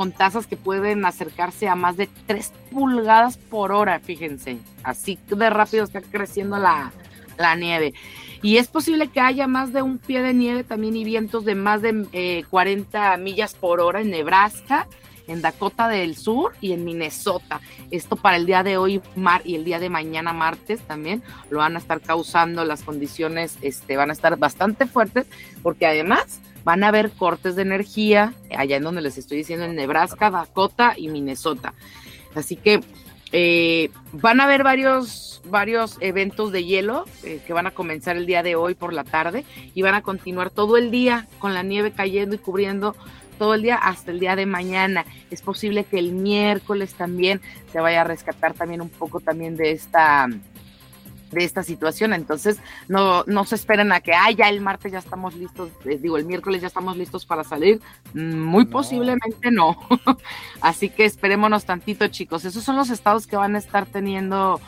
con 0.00 0.12
tasas 0.12 0.46
que 0.46 0.56
pueden 0.56 1.04
acercarse 1.04 1.68
a 1.68 1.74
más 1.74 1.98
de 1.98 2.08
3 2.26 2.54
pulgadas 2.72 3.36
por 3.36 3.70
hora, 3.70 4.00
fíjense. 4.00 4.56
Así 4.82 5.18
de 5.28 5.50
rápido 5.50 5.84
está 5.84 6.00
creciendo 6.00 6.56
la, 6.56 6.90
la 7.36 7.54
nieve. 7.54 7.92
Y 8.40 8.56
es 8.56 8.68
posible 8.68 9.08
que 9.08 9.20
haya 9.20 9.46
más 9.46 9.74
de 9.74 9.82
un 9.82 9.98
pie 9.98 10.22
de 10.22 10.32
nieve 10.32 10.64
también 10.64 10.96
y 10.96 11.04
vientos 11.04 11.44
de 11.44 11.54
más 11.54 11.82
de 11.82 12.06
eh, 12.14 12.44
40 12.48 13.14
millas 13.18 13.52
por 13.52 13.78
hora 13.78 14.00
en 14.00 14.10
Nebraska, 14.10 14.88
en 15.26 15.42
Dakota 15.42 15.86
del 15.86 16.16
Sur 16.16 16.54
y 16.62 16.72
en 16.72 16.82
Minnesota. 16.86 17.60
Esto 17.90 18.16
para 18.16 18.38
el 18.38 18.46
día 18.46 18.62
de 18.62 18.78
hoy 18.78 19.02
mar 19.16 19.42
y 19.44 19.54
el 19.54 19.66
día 19.66 19.78
de 19.78 19.90
mañana 19.90 20.32
martes 20.32 20.80
también 20.80 21.22
lo 21.50 21.58
van 21.58 21.76
a 21.76 21.78
estar 21.78 22.00
causando 22.00 22.64
las 22.64 22.84
condiciones, 22.84 23.58
este, 23.60 23.98
van 23.98 24.08
a 24.08 24.14
estar 24.14 24.38
bastante 24.38 24.86
fuertes 24.86 25.26
porque 25.62 25.84
además 25.84 26.40
van 26.64 26.84
a 26.84 26.88
haber 26.88 27.10
cortes 27.10 27.56
de 27.56 27.62
energía 27.62 28.34
allá 28.56 28.76
en 28.76 28.82
donde 28.82 29.02
les 29.02 29.18
estoy 29.18 29.38
diciendo 29.38 29.64
en 29.64 29.76
Nebraska, 29.76 30.30
Dakota 30.30 30.94
y 30.96 31.08
Minnesota. 31.08 31.74
Así 32.34 32.56
que 32.56 32.80
eh, 33.32 33.90
van 34.12 34.40
a 34.40 34.44
haber 34.44 34.64
varios, 34.64 35.40
varios 35.44 35.98
eventos 36.00 36.50
de 36.52 36.64
hielo 36.64 37.04
eh, 37.22 37.40
que 37.46 37.52
van 37.52 37.66
a 37.66 37.70
comenzar 37.70 38.16
el 38.16 38.26
día 38.26 38.42
de 38.42 38.56
hoy 38.56 38.74
por 38.74 38.92
la 38.92 39.04
tarde 39.04 39.44
y 39.74 39.82
van 39.82 39.94
a 39.94 40.02
continuar 40.02 40.50
todo 40.50 40.76
el 40.76 40.90
día 40.90 41.28
con 41.38 41.54
la 41.54 41.62
nieve 41.62 41.92
cayendo 41.92 42.34
y 42.34 42.38
cubriendo 42.38 42.96
todo 43.38 43.54
el 43.54 43.62
día 43.62 43.76
hasta 43.76 44.10
el 44.10 44.20
día 44.20 44.36
de 44.36 44.46
mañana. 44.46 45.06
Es 45.30 45.42
posible 45.42 45.84
que 45.84 45.98
el 45.98 46.12
miércoles 46.12 46.94
también 46.94 47.40
se 47.72 47.80
vaya 47.80 48.02
a 48.02 48.04
rescatar 48.04 48.52
también 48.52 48.80
un 48.80 48.90
poco 48.90 49.20
también 49.20 49.56
de 49.56 49.70
esta 49.70 50.28
de 51.30 51.44
esta 51.44 51.62
situación. 51.62 52.12
Entonces, 52.12 52.58
no, 52.88 53.24
no 53.26 53.44
se 53.44 53.54
esperen 53.54 53.92
a 53.92 54.00
que, 54.00 54.12
ah, 54.12 54.30
ya 54.30 54.48
el 54.48 54.60
martes 54.60 54.92
ya 54.92 54.98
estamos 54.98 55.34
listos, 55.34 55.70
les 55.84 56.02
digo, 56.02 56.16
el 56.16 56.24
miércoles 56.24 56.60
ya 56.60 56.66
estamos 56.68 56.96
listos 56.96 57.24
para 57.26 57.44
salir. 57.44 57.80
Mm, 58.14 58.40
Muy 58.40 58.64
posiblemente 58.66 59.50
no. 59.50 59.76
Así 60.60 60.88
que 60.90 61.04
esperémonos 61.04 61.64
tantito, 61.64 62.06
chicos. 62.08 62.44
Esos 62.44 62.64
son 62.64 62.76
los 62.76 62.90
estados 62.90 63.26
que 63.26 63.36
van 63.36 63.54
a 63.54 63.58
estar 63.58 63.86
teniendo 63.86 64.60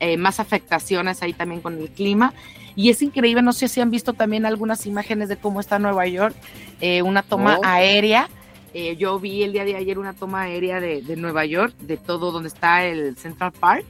eh, 0.00 0.16
más 0.16 0.40
afectaciones 0.40 1.22
ahí 1.22 1.32
también 1.32 1.60
con 1.60 1.78
el 1.78 1.90
clima. 1.90 2.32
Y 2.76 2.90
es 2.90 3.02
increíble, 3.02 3.40
no 3.42 3.52
sé 3.52 3.68
si 3.68 3.80
han 3.80 3.90
visto 3.90 4.14
también 4.14 4.46
algunas 4.46 4.86
imágenes 4.86 5.28
de 5.28 5.36
cómo 5.36 5.60
está 5.60 5.78
Nueva 5.78 6.06
York, 6.08 6.34
eh, 6.80 7.02
una 7.02 7.22
toma 7.22 7.54
No. 7.54 7.60
aérea. 7.62 8.28
Eh, 8.72 8.96
yo 8.96 9.20
vi 9.20 9.44
el 9.44 9.52
día 9.52 9.64
de 9.64 9.76
ayer 9.76 10.00
una 10.00 10.12
toma 10.14 10.42
aérea 10.42 10.80
de, 10.80 11.00
de 11.00 11.14
Nueva 11.14 11.44
York, 11.44 11.74
de 11.78 11.96
todo 11.96 12.32
donde 12.32 12.48
está 12.48 12.84
el 12.84 13.16
Central 13.16 13.52
Park. 13.52 13.86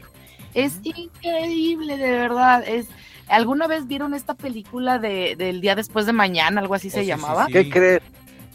Es 0.55 0.79
increíble, 0.85 1.97
de 1.97 2.11
verdad. 2.13 2.63
Es, 2.67 2.87
¿Alguna 3.29 3.67
vez 3.67 3.87
vieron 3.87 4.15
esta 4.15 4.35
película 4.35 4.99
de, 4.99 5.35
del 5.37 5.61
día 5.61 5.75
después 5.75 6.07
de 6.07 6.13
mañana? 6.13 6.61
Algo 6.61 6.75
así 6.75 6.89
Oh, 6.89 6.91
se 6.93 6.99
sí, 6.99 7.03
sí, 7.05 7.09
llamaba. 7.09 7.47
sí. 7.47 7.53
¿Qué 7.53 7.71
crees? 7.71 8.03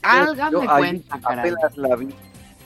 Háganme 0.01 0.65
cuenta, 0.65 1.19
caray. 1.19 1.51
Apenas 1.51 1.77
la 1.77 1.95
vi. 1.95 2.05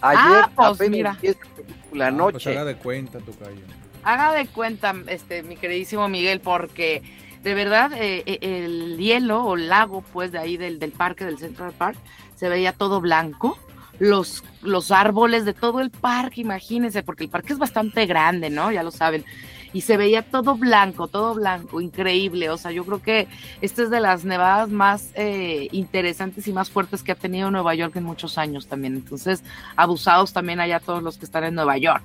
Ayer 0.01 0.19
Ah, 0.21 0.49
pues, 0.55 0.67
apenas 0.69 0.91
mira. 0.91 1.17
vi 1.21 1.27
esta 1.29 1.45
película 1.55 2.07
Ah, 2.07 2.27
pues 2.31 2.47
haga 2.47 2.65
de 2.65 2.75
cuenta, 2.75 3.19
Tocayo. 3.19 3.61
Haga 4.03 4.33
de 4.33 4.47
cuenta, 4.47 4.93
este, 5.07 5.43
mi 5.43 5.55
queridísimo 5.55 6.07
Miguel, 6.09 6.41
porque 6.41 7.01
de 7.41 7.53
verdad 7.53 7.91
eh, 7.93 8.23
eh, 8.25 8.37
el 8.41 8.97
hielo 8.97 9.43
o 9.45 9.55
lago, 9.55 10.01
pues, 10.13 10.31
de 10.31 10.39
ahí 10.39 10.57
del, 10.57 10.77
del 10.79 10.91
parque, 10.91 11.23
del 11.25 11.37
Central 11.39 11.71
Park, 11.71 11.97
se 12.35 12.49
veía 12.49 12.73
todo 12.73 12.99
blanco. 13.01 13.57
Los, 13.99 14.43
los 14.61 14.91
árboles 14.91 15.45
de 15.45 15.53
todo 15.53 15.79
el 15.79 15.89
parque, 15.91 16.41
imagínense, 16.41 17.03
porque 17.03 17.23
el 17.23 17.29
parque 17.29 17.53
es 17.53 17.59
bastante 17.59 18.05
grande, 18.05 18.49
¿no? 18.49 18.71
Ya 18.71 18.83
lo 18.83 18.91
saben. 18.91 19.23
Y 19.71 19.81
se 19.81 19.97
veía 19.97 20.21
todo 20.21 20.55
blanco, 20.55 21.07
todo 21.07 21.33
blanco, 21.35 21.81
increíble. 21.81 22.49
O 22.49 22.57
sea, 22.57 22.71
yo 22.71 22.85
creo 22.85 23.01
que 23.01 23.27
esta 23.61 23.81
es 23.83 23.89
de 23.89 23.99
las 23.99 24.23
nevadas 24.23 24.69
más 24.69 25.09
eh, 25.15 25.67
interesantes 25.71 26.47
y 26.47 26.53
más 26.53 26.69
fuertes 26.69 27.01
que 27.01 27.11
ha 27.11 27.15
tenido 27.15 27.49
Nueva 27.49 27.73
York 27.73 27.95
en 27.95 28.03
muchos 28.03 28.37
años 28.37 28.67
también. 28.67 28.93
Entonces, 28.95 29.43
abusados 29.75 30.31
también 30.33 30.59
allá 30.59 30.79
todos 30.79 31.01
los 31.01 31.17
que 31.17 31.25
están 31.25 31.43
en 31.45 31.55
Nueva 31.55 31.77
York. 31.77 32.03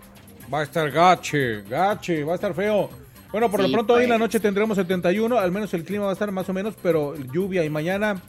Va 0.52 0.60
a 0.60 0.62
estar 0.62 0.90
gache, 0.90 1.62
gache, 1.62 2.24
va 2.24 2.32
a 2.32 2.34
estar 2.36 2.54
feo. 2.54 2.88
Bueno, 3.30 3.50
por 3.50 3.60
Sí, 3.60 3.66
lo 3.66 3.72
pronto 3.72 3.92
hoy 3.94 4.04
en 4.04 4.10
la 4.10 4.14
pues. 4.14 4.20
noche 4.20 4.40
tendremos 4.40 4.76
71, 4.78 5.38
al 5.38 5.52
menos 5.52 5.74
el 5.74 5.84
clima 5.84 6.04
va 6.04 6.10
a 6.10 6.12
estar 6.14 6.32
más 6.32 6.48
o 6.48 6.54
menos, 6.54 6.74
pero 6.82 7.14
lluvia 7.16 7.64
y 7.64 7.68
mañana 7.68 8.22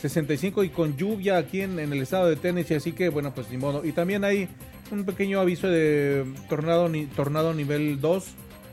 65 0.00 0.64
y 0.64 0.68
con 0.68 0.96
lluvia 0.96 1.36
aquí 1.38 1.60
en, 1.60 1.78
en 1.78 1.92
el 1.92 2.02
estado 2.02 2.28
de 2.28 2.36
Tennessee, 2.36 2.74
así 2.74 2.92
que 2.92 3.08
bueno, 3.08 3.32
pues 3.34 3.50
ni 3.50 3.56
modo. 3.56 3.84
Y 3.84 3.92
también 3.92 4.24
hay 4.24 4.48
un 4.90 5.04
pequeño 5.04 5.40
aviso 5.40 5.68
de 5.68 6.24
tornado, 6.48 6.88
ni, 6.88 7.06
tornado 7.06 7.52
nivel 7.52 8.00
2 8.00 8.24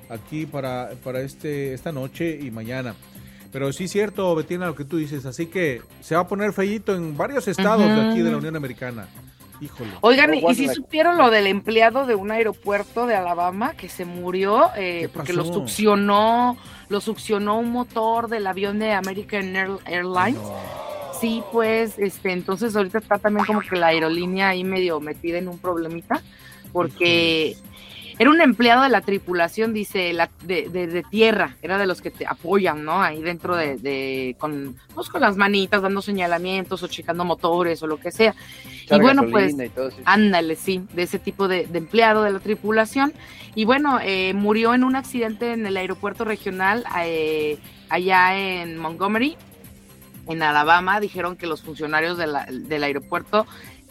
aquí 0.10 0.46
para, 0.46 0.92
para 1.04 1.22
este, 1.22 1.74
esta 1.74 1.92
noche 1.92 2.40
y 2.42 2.52
mañana. 2.52 2.96
Pero 3.52 3.72
sí 3.72 3.86
es 3.86 3.92
cierto, 3.92 4.36
Betina, 4.36 4.68
lo 4.68 4.76
que 4.76 4.84
tú 4.84 4.98
dices, 4.98 5.26
así 5.26 5.46
que 5.46 5.82
se 6.02 6.14
va 6.16 6.22
a 6.22 6.28
poner 6.28 6.52
feíto 6.52 6.94
en 6.94 7.16
varios 7.16 7.48
estados 7.48 7.88
de 7.88 8.10
aquí 8.10 8.20
de 8.20 8.32
la. 8.32 8.38
Unión 8.38 8.56
Americana. 8.56 9.08
Híjole. 9.62 9.92
Oigan, 10.02 10.34
y, 10.34 10.56
si 10.56 10.68
supieron 10.68 11.18
lo 11.18 11.30
del 11.30 11.48
empleado 11.48 12.06
de 12.06 12.16
un 12.16 12.32
aeropuerto 12.32 13.08
de 13.08 13.16
Alabama 13.16 13.74
que 13.74 13.88
se 13.88 14.04
murió 14.04 14.72
eh, 14.76 15.04
¿Qué 15.04 15.10
porque 15.10 15.32
lo 15.32 15.46
succionó, 15.46 16.58
lo 16.90 17.00
succionó 17.00 17.58
un 17.58 17.72
motor 17.72 18.28
del 18.28 18.46
avión 18.48 18.80
de 18.80 18.92
American 18.92 19.56
Air- 19.56 19.80
Airlines. 19.86 20.42
Sí, 21.20 21.44
pues, 21.52 21.98
este, 21.98 22.32
entonces 22.32 22.76
ahorita 22.76 22.98
está 23.00 23.18
también 23.18 23.46
como 23.46 23.62
que 23.62 23.76
la 23.76 23.88
aerolínea 23.88 24.50
ahí 24.50 24.64
medio 24.64 25.00
metida 25.00 25.38
en 25.38 25.48
un 25.48 25.58
problemita, 25.60 26.22
porque 26.74 27.56
era 28.20 28.30
un 28.30 28.40
empleado 28.42 28.84
de 28.84 28.90
la 28.90 29.02
tripulación, 29.02 29.74
dice, 29.74 30.14
la, 30.14 30.30
de, 30.44 30.70
de- 30.70 30.88
de 30.88 31.04
tierra, 31.04 31.56
era 31.62 31.78
de 31.78 31.86
los 31.88 32.02
que 32.02 32.12
te 32.12 32.26
apoyan, 32.26 32.84
¿no? 32.84 33.02
Ahí 33.02 33.22
dentro 33.22 33.56
de, 33.56 33.78
de- 33.78 34.36
con, 34.40 34.76
pues, 34.94 35.10
con 35.10 35.22
las 35.22 35.36
manitas, 35.38 35.82
dando 35.82 36.02
señalamientos 36.02 36.82
o 36.84 36.88
checando 36.88 37.26
motores 37.26 37.82
o 37.84 37.88
lo 37.88 37.98
que 37.98 38.12
sea. 38.12 38.34
Y 38.84 39.02
bueno, 39.02 39.22
pues, 39.32 39.54
y 39.66 39.70
todo. 39.70 39.90
Ándale, 40.06 40.56
sí, 40.56 40.82
de 40.94 41.04
ese 41.04 41.20
tipo 41.20 41.48
de, 41.48 41.66
de 41.66 41.78
empleado 41.78 42.24
de 42.24 42.32
la 42.32 42.40
tripulación. 42.40 43.14
Y 43.56 43.66
bueno, 43.66 44.00
eh, 44.04 44.34
murió 44.34 44.74
en 44.74 44.84
un 44.84 44.96
accidente 44.96 45.54
en 45.54 45.66
el 45.66 45.76
aeropuerto 45.78 46.24
regional 46.26 46.84
eh, 47.04 47.58
allá 47.90 48.38
en 48.38 48.78
Montgomery, 48.78 49.38
en 50.28 50.44
Alabama. 50.44 51.00
Dijeron 51.00 51.36
que 51.36 51.48
los 51.48 51.62
funcionarios 51.62 52.18
de 52.18 52.28
la- 52.28 52.46
del 52.46 52.84
aeropuerto, 52.84 53.46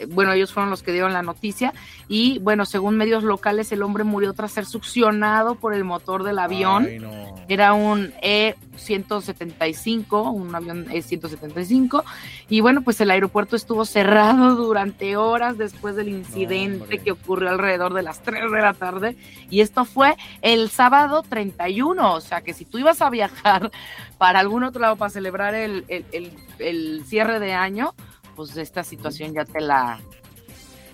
bueno, 0.09 0.33
ellos 0.33 0.53
fueron 0.53 0.71
los 0.71 0.83
que 0.83 0.93
dieron 0.93 1.13
la 1.13 1.23
noticia. 1.23 1.73
Y 2.09 2.39
bueno, 2.41 2.65
según 2.67 2.97
medios 2.97 3.23
locales, 3.25 3.71
el 3.73 3.83
hombre 3.83 4.05
murió 4.05 4.33
tras 4.35 4.53
ser 4.53 4.67
succionado 4.67 5.55
por 5.55 5.75
el 5.75 5.85
motor 5.85 6.23
del 6.25 6.39
avión. 6.39 6.87
Ay, 6.89 6.99
no. 6.99 7.11
Era 7.49 7.73
un 7.75 8.13
E-175, 8.23 10.33
un 10.33 10.55
avión 10.55 10.87
E-175. 10.91 12.03
Y 12.49 12.61
bueno, 12.61 12.83
pues 12.83 13.01
el 13.01 13.11
aeropuerto 13.11 13.57
estuvo 13.57 13.85
cerrado 13.85 14.55
durante 14.57 15.17
horas 15.17 15.59
después 15.59 15.97
del 15.97 16.09
incidente 16.09 16.99
que 16.99 17.13
ocurrió 17.13 17.51
alrededor 17.51 17.95
de 17.95 18.03
las 18.03 18.23
3 18.23 18.51
de 18.51 18.61
la 18.61 18.75
tarde. 18.75 19.17
Y 19.51 19.61
esto 19.61 19.85
fue 19.85 20.17
el 20.43 20.71
sábado 20.71 21.23
31. 21.29 22.15
O 22.15 22.21
sea 22.21 22.41
que 22.43 22.55
si 22.55 22.65
tú 22.65 22.79
ibas 22.79 23.03
a 23.03 23.11
viajar 23.11 23.71
para 24.19 24.41
algún 24.41 24.65
otro 24.65 24.81
lado 24.81 24.97
para 24.97 25.11
celebrar 25.11 25.55
el, 25.55 25.85
el- 25.89 26.05
el- 26.13 26.33
el 26.59 27.05
cierre 27.07 27.41
de 27.41 27.53
año, 27.53 27.95
pues 28.35 28.57
esta 28.57 28.83
situación 28.85 29.33
ya 29.35 29.45
te 29.45 29.61
la, 29.61 30.01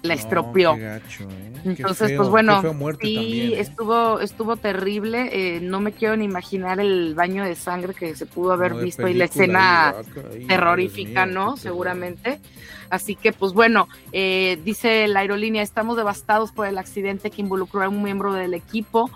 la 0.02 0.14
No, 0.14 0.20
estropeó. 0.20 0.74
qué 0.74 0.80
gacho, 0.80 1.24
¿eh? 1.24 1.52
Qué 1.62 1.68
Entonces, 1.70 2.08
feo, 2.08 2.16
pues 2.18 2.28
bueno, 2.30 2.60
sí, 2.62 3.14
también, 3.14 3.52
¿eh? 3.52 3.60
estuvo, 3.60 4.20
estuvo 4.20 4.56
terrible. 4.56 5.28
eh, 5.32 5.60
no 5.60 5.80
me 5.80 5.92
quiero 5.92 6.16
ni 6.16 6.24
imaginar 6.24 6.80
el 6.80 7.14
baño 7.14 7.44
de 7.44 7.54
sangre 7.54 7.92
que 7.94 8.14
se 8.16 8.24
pudo 8.26 8.52
haber 8.52 8.74
visto 8.74 9.06
y 9.08 9.14
la 9.14 9.24
escena 9.26 9.88
ahí, 9.90 9.94
ah, 9.98 10.46
terrorífica, 10.48 11.26
mío, 11.26 11.34
¿no? 11.34 11.56
Seguramente. 11.56 12.40
Así 12.88 13.14
que, 13.14 13.32
pues 13.32 13.52
bueno, 13.52 13.88
eh, 14.12 14.58
dice 14.64 15.06
la 15.06 15.20
aerolínea, 15.20 15.62
estamos 15.62 15.96
devastados 15.96 16.50
por 16.50 16.66
el 16.66 16.78
accidente 16.78 17.30
que 17.30 17.40
involucró 17.42 17.82
a 17.84 17.88
un 17.88 18.02
miembro 18.02 18.32
del 18.32 18.54
equipo. 18.54 19.10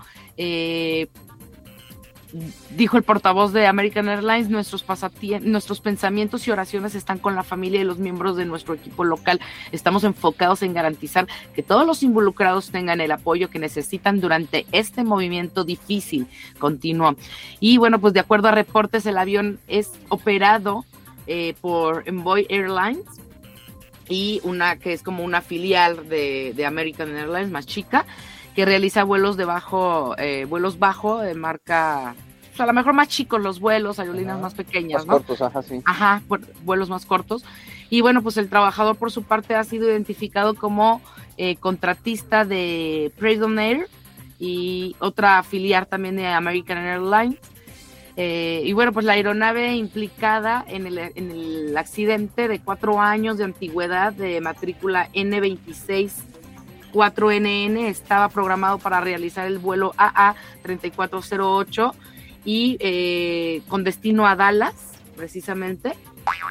Dijo 2.70 2.96
el 2.96 3.04
portavoz 3.04 3.52
de 3.52 3.68
American 3.68 4.08
Airlines, 4.08 4.48
nuestros, 4.50 4.84
nuestros 5.42 5.80
pensamientos 5.80 6.48
y 6.48 6.50
oraciones 6.50 6.96
están 6.96 7.20
con 7.20 7.36
la 7.36 7.44
familia 7.44 7.80
y 7.80 7.84
los 7.84 7.98
miembros 7.98 8.36
de 8.36 8.44
nuestro 8.44 8.74
equipo 8.74 9.04
local. 9.04 9.40
Estamos 9.70 10.02
enfocados 10.02 10.62
en 10.62 10.74
garantizar 10.74 11.28
que 11.54 11.62
todos 11.62 11.86
los 11.86 12.02
involucrados 12.02 12.70
tengan 12.70 13.00
el 13.00 13.12
apoyo 13.12 13.50
que 13.50 13.60
necesitan 13.60 14.20
durante 14.20 14.66
este 14.72 15.04
movimiento 15.04 15.62
difícil, 15.62 16.26
continuó. 16.58 17.14
Y 17.60 17.78
bueno, 17.78 18.00
pues 18.00 18.14
de 18.14 18.20
acuerdo 18.20 18.48
a 18.48 18.52
reportes, 18.52 19.06
el 19.06 19.18
avión 19.18 19.60
es 19.68 19.92
operado 20.08 20.84
eh, 21.28 21.54
por 21.60 22.02
Envoy 22.08 22.46
Airlines 22.48 23.06
y 24.08 24.40
una 24.42 24.76
que 24.76 24.92
es 24.92 25.04
como 25.04 25.22
una 25.22 25.40
filial 25.40 26.08
de, 26.08 26.52
de 26.56 26.66
American 26.66 27.16
Airlines 27.16 27.52
más 27.52 27.64
chica 27.64 28.06
que 28.54 28.64
realiza 28.64 29.04
vuelos 29.04 29.36
de 29.36 29.44
bajo, 29.44 30.14
eh, 30.18 30.44
vuelos 30.48 30.78
bajo 30.78 31.18
de 31.18 31.34
marca, 31.34 32.14
pues 32.48 32.60
a 32.60 32.66
lo 32.66 32.72
mejor 32.72 32.92
más 32.94 33.08
chicos 33.08 33.42
los 33.42 33.58
vuelos, 33.60 33.98
aerolíneas 33.98 34.34
Ajá. 34.34 34.42
más 34.42 34.54
pequeñas, 34.54 35.00
Más 35.00 35.06
¿no? 35.06 35.12
cortos, 35.14 35.42
ajá, 35.42 35.62
sí. 35.62 35.80
Ajá, 35.84 36.22
vuelos 36.62 36.88
más 36.88 37.04
cortos. 37.04 37.44
Y 37.90 38.00
bueno, 38.00 38.22
pues 38.22 38.36
el 38.36 38.48
trabajador 38.48 38.96
por 38.96 39.10
su 39.10 39.22
parte 39.24 39.54
ha 39.54 39.64
sido 39.64 39.88
identificado 39.88 40.54
como 40.54 41.00
eh, 41.36 41.56
contratista 41.56 42.44
de 42.44 43.12
Pregon 43.18 43.58
Air 43.58 43.88
y 44.38 44.94
otra 45.00 45.42
filial 45.42 45.86
también 45.86 46.16
de 46.16 46.26
American 46.28 46.78
Airlines. 46.78 47.38
Eh, 48.16 48.62
y 48.64 48.72
bueno, 48.72 48.92
pues 48.92 49.04
la 49.04 49.14
aeronave 49.14 49.74
implicada 49.74 50.64
en 50.68 50.86
el, 50.86 50.98
en 50.98 51.30
el 51.32 51.76
accidente 51.76 52.46
de 52.46 52.60
cuatro 52.60 53.00
años 53.00 53.38
de 53.38 53.44
antigüedad 53.44 54.12
de 54.12 54.40
matrícula 54.40 55.08
N26 55.12 56.12
4NN 56.94 57.86
estaba 57.86 58.28
programado 58.28 58.78
para 58.78 59.00
realizar 59.00 59.46
el 59.46 59.58
vuelo 59.58 59.92
AA 59.96 60.36
3408 60.62 61.94
y 62.44 62.76
eh, 62.78 63.62
con 63.68 63.82
destino 63.84 64.26
a 64.26 64.36
Dallas, 64.36 64.74
precisamente. 65.16 65.94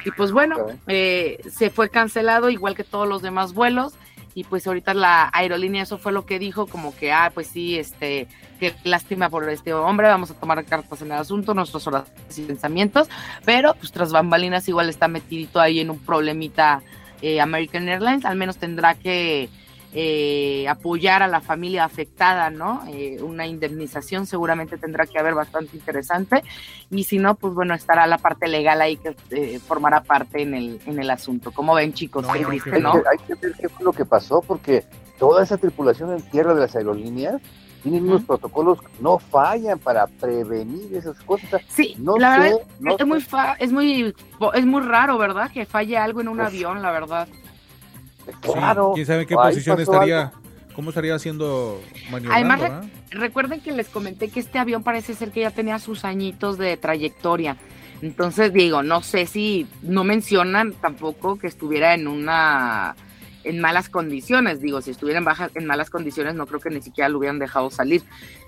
Y 0.04 0.10
pues 0.10 0.30
bueno, 0.30 0.56
eh, 0.86 1.40
se 1.50 1.70
fue 1.70 1.88
cancelado 1.88 2.50
igual 2.50 2.76
que 2.76 2.84
todos 2.84 3.08
los 3.08 3.22
demás 3.22 3.54
vuelos 3.54 3.94
y 4.34 4.44
pues 4.44 4.66
ahorita 4.66 4.94
la 4.94 5.30
aerolínea 5.32 5.84
eso 5.84 5.96
fue 5.96 6.12
lo 6.12 6.26
que 6.26 6.38
dijo 6.38 6.66
como 6.66 6.94
que 6.96 7.12
ah 7.12 7.30
pues 7.32 7.46
sí 7.46 7.78
este 7.78 8.26
qué 8.58 8.74
lástima 8.82 9.30
por 9.30 9.48
este 9.48 9.72
hombre 9.72 10.08
vamos 10.08 10.32
a 10.32 10.34
tomar 10.34 10.64
cartas 10.64 11.00
en 11.02 11.12
el 11.12 11.18
asunto 11.18 11.54
nuestros 11.54 11.86
oraciones 11.86 12.36
y 12.36 12.42
pensamientos 12.42 13.08
pero 13.44 13.74
pues 13.74 13.92
tras 13.92 14.10
bambalinas 14.10 14.68
igual 14.68 14.88
está 14.88 15.06
metidito 15.06 15.60
ahí 15.60 15.78
en 15.78 15.90
un 15.90 16.00
problemita 16.00 16.82
eh, 17.22 17.40
American 17.40 17.88
Airlines 17.88 18.24
al 18.24 18.34
menos 18.34 18.56
tendrá 18.56 18.94
que 18.94 19.48
eh, 19.96 20.66
apoyar 20.68 21.22
a 21.22 21.28
la 21.28 21.40
familia 21.40 21.84
afectada, 21.84 22.50
¿no? 22.50 22.82
Eh, 22.88 23.22
una 23.22 23.46
indemnización 23.46 24.26
seguramente 24.26 24.76
tendrá 24.76 25.06
que 25.06 25.18
haber 25.18 25.34
bastante 25.34 25.76
interesante 25.76 26.42
y 26.90 27.04
si 27.04 27.18
no, 27.18 27.36
pues 27.36 27.54
bueno, 27.54 27.74
estará 27.74 28.06
la 28.08 28.18
parte 28.18 28.48
legal 28.48 28.82
ahí 28.82 28.96
que 28.96 29.14
eh, 29.30 29.60
formará 29.60 30.02
parte 30.02 30.42
en 30.42 30.54
el, 30.54 30.80
en 30.86 30.98
el 30.98 31.10
asunto. 31.10 31.52
Como 31.52 31.74
ven 31.74 31.92
chicos, 31.92 32.26
qué 32.26 32.44
triste, 32.44 32.80
¿no? 32.80 32.92
Hay 32.94 33.18
que 33.26 33.34
ver 33.36 33.54
qué 33.60 33.68
fue 33.68 33.84
lo 33.84 33.92
que 33.92 34.04
pasó 34.04 34.42
porque 34.42 34.84
toda 35.18 35.44
esa 35.44 35.56
tripulación 35.58 36.12
en 36.12 36.22
tierra 36.22 36.54
de 36.54 36.60
las 36.62 36.74
aerolíneas 36.74 37.40
tienen 37.84 38.08
unos 38.08 38.24
protocolos 38.24 38.80
que 38.80 38.88
no 39.00 39.18
fallan 39.18 39.78
para 39.78 40.06
prevenir 40.06 40.96
esas 40.96 41.20
cosas. 41.20 41.60
Sí, 41.68 41.94
no 41.98 42.16
la 42.16 42.34
sé, 42.34 42.40
verdad 42.40 42.58
no 42.80 42.96
es 42.98 43.06
muy 43.06 43.20
fa- 43.20 43.56
es 43.60 43.70
muy 43.72 44.14
es 44.54 44.66
muy 44.66 44.82
raro, 44.82 45.18
¿verdad? 45.18 45.50
Que 45.52 45.66
falle 45.66 45.96
algo 45.98 46.20
en 46.22 46.28
un 46.28 46.40
avión, 46.40 46.80
la 46.82 46.90
verdad. 46.90 47.28
Claro. 48.40 48.92
¿Quién 48.94 49.06
sabe 49.06 49.22
en 49.22 49.28
qué 49.28 49.34
posición 49.34 49.80
estaría? 49.80 50.20
algo. 50.28 50.38
¿Cómo 50.74 50.90
estaría 50.90 51.14
haciendo 51.14 51.80
maniobrando? 52.10 52.52
Además, 52.54 52.90
re- 53.10 53.18
recuerden 53.20 53.60
que 53.60 53.70
les 53.72 53.88
comenté 53.88 54.28
que 54.28 54.40
este 54.40 54.58
avión 54.58 54.82
parece 54.82 55.14
ser 55.14 55.30
que 55.30 55.40
ya 55.42 55.50
tenía 55.52 55.78
sus 55.78 56.04
añitos 56.04 56.58
de 56.58 56.76
trayectoria. 56.76 57.56
Entonces, 58.02 58.52
digo, 58.52 58.82
no 58.82 59.00
sé 59.02 59.26
si 59.26 59.68
no 59.82 60.02
mencionan 60.02 60.72
tampoco 60.72 61.38
que 61.38 61.46
estuviera 61.46 61.94
en 61.94 62.08
una 62.08 62.96
en 63.44 63.60
malas 63.60 63.88
condiciones. 63.88 64.60
Digo, 64.60 64.80
si 64.80 64.90
estuviera 64.90 65.18
en 65.18 65.24
bajas, 65.24 65.50
en 65.54 65.64
malas 65.66 65.90
condiciones, 65.90 66.34
no 66.34 66.46
creo 66.46 66.58
que 66.60 66.70
ni 66.70 66.82
siquiera 66.82 67.08
lo 67.08 67.18
hubieran 67.18 67.38
dejado 67.38 67.70
salir 67.70 68.02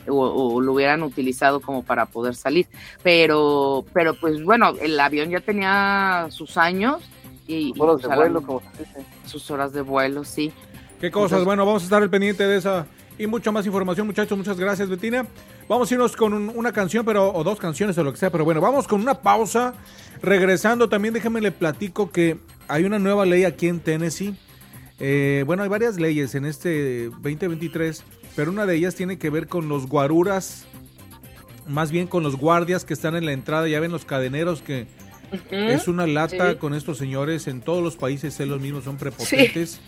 o, 0.09 0.15
o 0.55 0.61
lo 0.61 0.73
hubieran 0.73 1.03
utilizado 1.05 1.61
como 1.61 1.85
para 1.85 2.07
poder 2.07 2.35
salir. 2.35 2.67
Pero, 3.05 3.85
pero 3.93 4.15
pues 4.19 4.43
bueno, 4.43 4.73
el 4.81 4.99
avión 4.99 5.31
ya 5.31 5.41
tenía 5.41 6.27
sus 6.31 6.57
años 6.57 7.03
y, 7.47 7.73
y, 7.77 7.81
Horas 7.81 7.99
de 8.03 8.09
pues, 8.09 8.33
la- 8.33 8.41
como 8.41 8.61
se 8.61 8.83
dice. 8.83 9.05
Sus 9.27 9.51
horas 9.51 9.73
de 9.73 9.83
vuelo, 9.83 10.25
sí. 10.25 10.53
¿Qué 11.01 11.11
cosas? 11.11 11.45
Bueno, 11.45 11.67
vamos 11.67 11.83
a 11.83 11.85
estar 11.85 12.03
al 12.03 12.09
pendiente 12.11 12.47
de 12.47 12.57
esa 12.57 12.87
y 13.19 13.27
mucha 13.27 13.51
más 13.53 13.67
información, 13.67 14.07
muchachos. 14.07 14.37
Muchas 14.37 14.59
gracias, 14.59 14.89
Betina. 14.89 15.27
Vamos 15.69 15.91
a 15.91 15.95
irnos 15.95 16.17
con 16.17 16.33
un- 16.33 16.53
una 16.55 16.73
canción, 16.73 17.05
pero 17.05 17.33
o 17.33 17.45
dos 17.45 17.59
canciones 17.59 17.97
o 17.99 18.05
lo 18.05 18.13
que 18.13 18.19
sea, 18.19 18.31
pero 18.31 18.45
bueno, 18.45 18.61
vamos 18.61 18.87
con 18.87 19.01
una 19.01 19.21
pausa. 19.21 19.75
Regresando, 20.23 20.89
también 20.89 21.13
déjenme 21.13 21.41
le 21.41 21.53
platico 21.53 22.11
que 22.11 22.39
hay 22.69 22.85
una 22.85 22.99
nueva 22.99 23.27
ley 23.27 23.45
aquí 23.45 23.69
en 23.69 23.81
Tennessee. 23.81 24.35
Eh, 24.99 25.45
bueno, 25.47 25.63
hay 25.63 25.69
varias 25.69 25.97
leyes 26.01 26.35
en 26.35 26.47
este 26.47 27.11
2023, 27.21 28.03
pero 28.35 28.51
una 28.51 28.65
de 28.65 28.77
ellas 28.77 28.95
tiene 28.95 29.19
que 29.19 29.29
ver 29.29 29.47
con 29.49 29.69
los 29.69 29.87
guaruras, 29.89 30.65
más 31.67 31.91
bien 31.91 32.07
con 32.07 32.23
los 32.23 32.37
guardias 32.37 32.85
que 32.87 32.95
están 32.95 33.15
en 33.17 33.27
la 33.27 33.33
entrada. 33.33 33.69
Ya 33.69 33.81
ven 33.81 33.93
los 33.93 34.05
cadeneros 34.07 34.63
que 34.63 34.87
es 35.51 35.89
una 35.89 36.07
lata 36.07 36.53
Sí. 36.53 36.57
con 36.59 36.75
estos 36.75 36.99
señores. 36.99 37.47
En 37.47 37.61
todos 37.61 37.83
los 37.83 37.97
países 37.97 38.39
es 38.39 38.49
los 38.49 38.61
mismos, 38.61 38.85
son 38.85 38.97
prepotentes. 38.97 39.81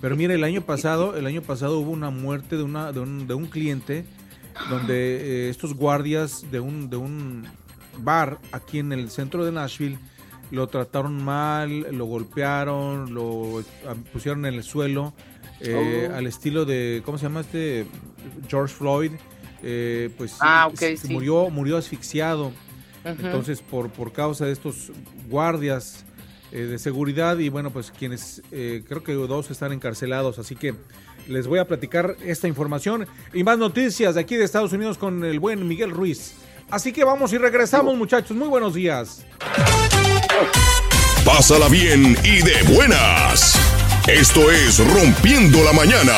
Pero 0.00 0.16
mire, 0.16 0.34
el 0.34 0.44
año 0.44 0.62
pasado, 0.62 1.16
el 1.16 1.26
año 1.26 1.42
pasado 1.42 1.78
hubo 1.78 1.90
una 1.92 2.10
muerte 2.10 2.56
de 2.56 2.62
una 2.64 2.90
de 2.92 3.00
un, 3.00 3.26
de 3.26 3.34
un 3.34 3.46
cliente 3.46 4.04
donde 4.70 5.46
eh, 5.46 5.48
estos 5.50 5.74
guardias 5.74 6.50
de 6.50 6.60
un 6.60 6.88
de 6.90 6.96
un 6.96 7.44
bar 7.98 8.38
aquí 8.52 8.78
en 8.78 8.92
el 8.92 9.10
centro 9.10 9.44
de 9.44 9.52
Nashville 9.52 9.98
lo 10.50 10.66
trataron 10.68 11.22
mal, 11.24 11.86
lo 11.96 12.04
golpearon, 12.06 13.14
lo 13.14 13.60
ah, 13.88 13.94
pusieron 14.12 14.44
en 14.46 14.54
el 14.54 14.62
suelo 14.64 15.12
eh, 15.60 16.08
Oh. 16.10 16.16
al 16.16 16.26
estilo 16.26 16.64
de 16.64 17.02
¿cómo 17.04 17.16
se 17.18 17.24
llama 17.24 17.40
este 17.40 17.86
George 18.48 18.74
Floyd? 18.74 19.12
Eh, 19.62 20.10
pues 20.18 20.36
Ah, 20.40 20.66
ok, 20.70 20.76
se- 20.76 20.96
sí. 20.96 21.12
murió 21.12 21.48
murió 21.50 21.76
asfixiado. 21.76 22.52
Entonces, 23.06 23.62
por, 23.62 23.90
por 23.90 24.12
causa 24.12 24.46
de 24.46 24.52
estos 24.52 24.90
guardias 25.28 26.04
eh, 26.52 26.62
de 26.62 26.78
seguridad 26.78 27.38
y 27.38 27.48
bueno, 27.48 27.70
pues 27.70 27.90
quienes 27.90 28.42
eh, 28.50 28.82
creo 28.88 29.02
que 29.02 29.12
dos 29.12 29.50
están 29.50 29.72
encarcelados, 29.72 30.38
así 30.38 30.56
que 30.56 30.74
les 31.28 31.46
voy 31.46 31.58
a 31.58 31.66
platicar 31.66 32.16
esta 32.24 32.46
información 32.48 33.06
y 33.32 33.42
más 33.44 33.58
noticias 33.58 34.14
de 34.14 34.20
aquí 34.20 34.36
de 34.36 34.44
Estados 34.44 34.72
Unidos 34.72 34.96
con 34.96 35.24
el 35.24 35.40
buen 35.40 35.66
Miguel 35.66 35.90
Ruiz. 35.90 36.34
Así 36.70 36.92
que 36.92 37.04
vamos 37.04 37.32
y 37.32 37.38
regresamos 37.38 37.96
muchachos, 37.96 38.36
muy 38.36 38.48
buenos 38.48 38.74
días. 38.74 39.24
Pásala 41.24 41.68
bien 41.68 42.16
y 42.24 42.42
de 42.42 42.74
buenas. 42.74 43.58
Esto 44.06 44.50
es 44.50 44.78
Rompiendo 44.94 45.62
la 45.64 45.72
Mañana. 45.72 46.14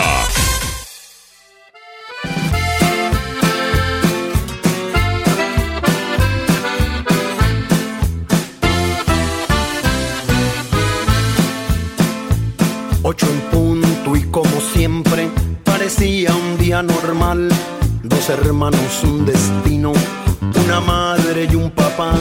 Hermanos, 18.30 19.02
un 19.04 19.24
destino, 19.24 19.92
una 20.64 20.80
madre 20.80 21.48
y 21.50 21.54
un 21.54 21.70
papá. 21.70 22.12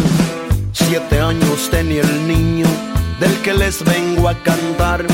Siete 0.71 1.19
años 1.19 1.69
tenía 1.69 2.01
el 2.01 2.27
niño 2.27 2.65
del 3.19 3.33
que 3.41 3.53
les 3.53 3.83
vengo 3.83 4.29
a 4.29 4.33
cantar. 4.35 5.05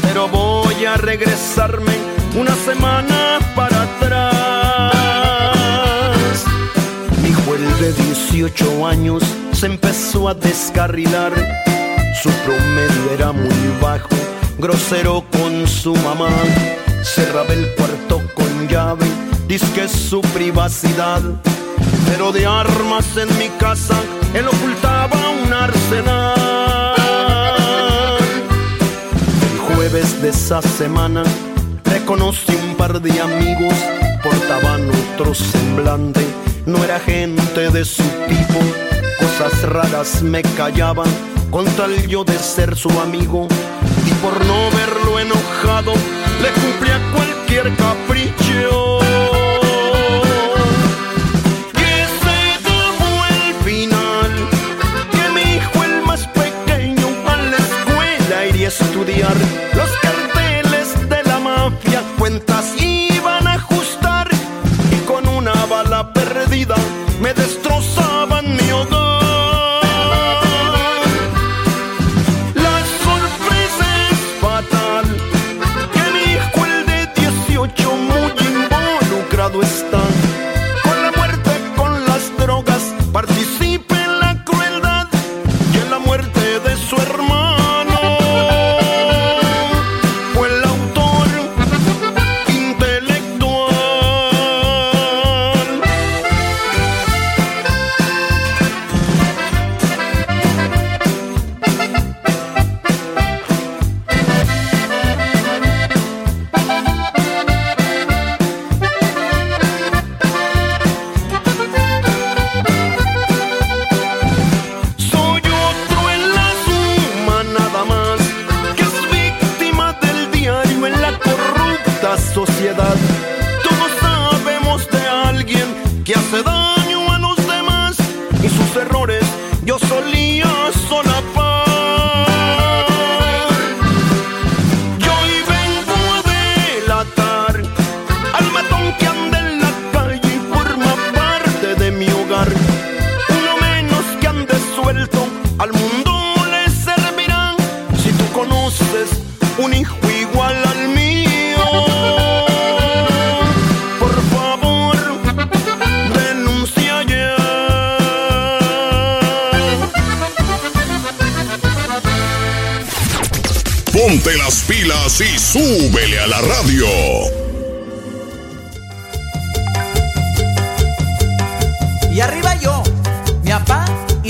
Pero 0.00 0.28
voy 0.28 0.86
a 0.86 0.96
regresarme 0.96 1.92
una 2.34 2.54
semana 2.54 3.38
para 3.54 3.82
atrás. 3.82 4.46
Mi 7.22 7.28
el 7.54 7.78
de 7.78 7.92
18 7.92 8.86
años 8.86 9.22
se 9.52 9.66
empezó 9.66 10.26
a 10.26 10.34
descarrilar. 10.34 11.32
Su 12.22 12.30
promedio 12.46 13.10
era 13.12 13.32
muy 13.32 13.74
bajo, 13.82 14.08
grosero 14.58 15.22
con 15.30 15.68
su 15.68 15.94
mamá. 15.96 16.30
Cerraba 17.02 17.52
el 17.52 17.74
cuarto 17.74 18.22
con 18.34 18.68
llave, 18.68 19.06
que 19.58 19.82
es 19.82 19.90
su 19.90 20.20
privacidad. 20.20 21.20
Pero 22.06 22.30
de 22.30 22.46
armas 22.46 23.16
en 23.16 23.26
mi 23.36 23.48
casa, 23.58 24.00
él 24.32 24.46
ocultaba 24.46 25.18
un 25.42 25.52
arsenal. 25.52 26.36
El 29.52 29.74
jueves 29.74 30.22
de 30.22 30.28
esa 30.28 30.62
semana, 30.62 31.24
reconocí 31.84 32.54
un 32.54 32.76
par 32.76 33.02
de 33.02 33.20
amigos, 33.20 33.74
portaban 34.22 34.88
otro 35.14 35.34
semblante, 35.34 36.24
no 36.66 36.84
era 36.84 37.00
gente 37.00 37.70
de 37.70 37.84
su 37.84 38.04
tipo, 38.28 38.60
cosas 39.18 39.62
raras 39.62 40.22
me 40.22 40.42
callaban, 40.42 41.10
con 41.50 41.64
tal 41.74 42.06
yo 42.06 42.22
de 42.22 42.38
ser 42.38 42.76
su 42.76 42.90
amigo, 43.00 43.48
y 44.06 44.12
por 44.22 44.44
no 44.46 44.70
verlo 44.70 45.18
enojado, 45.18 45.92
le 46.40 46.50
cumplía 46.60 47.00
cualquier 47.12 47.74
capricho. 47.74 48.89
Estudiar. 59.30 59.69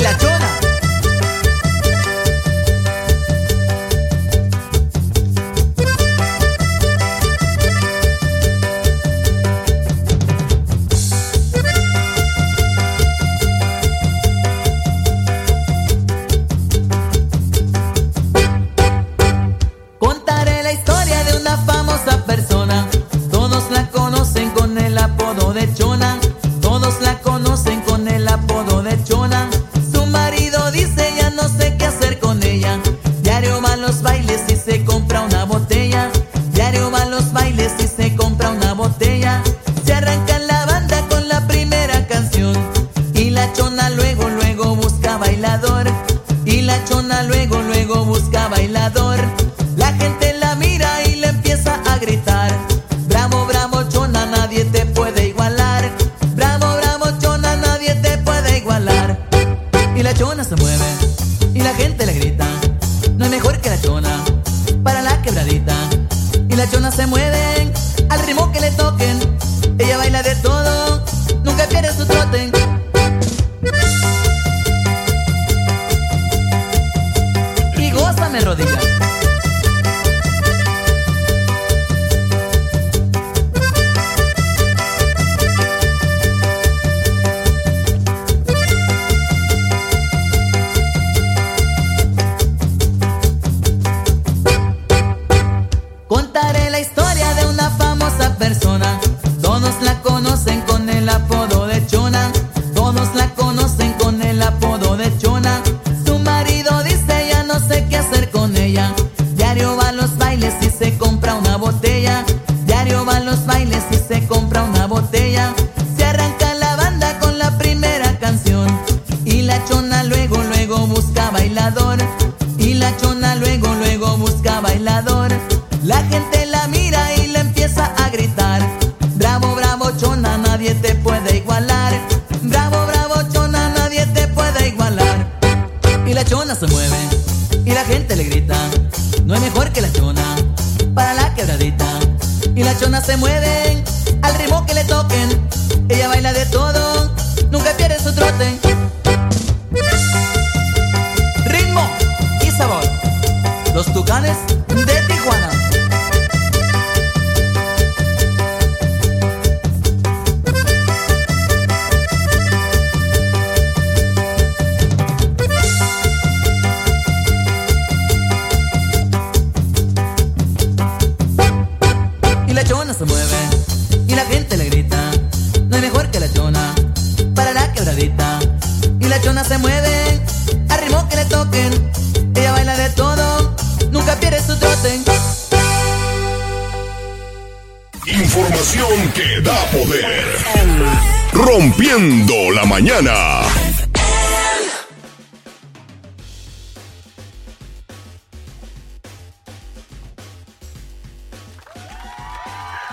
la. 0.03 0.30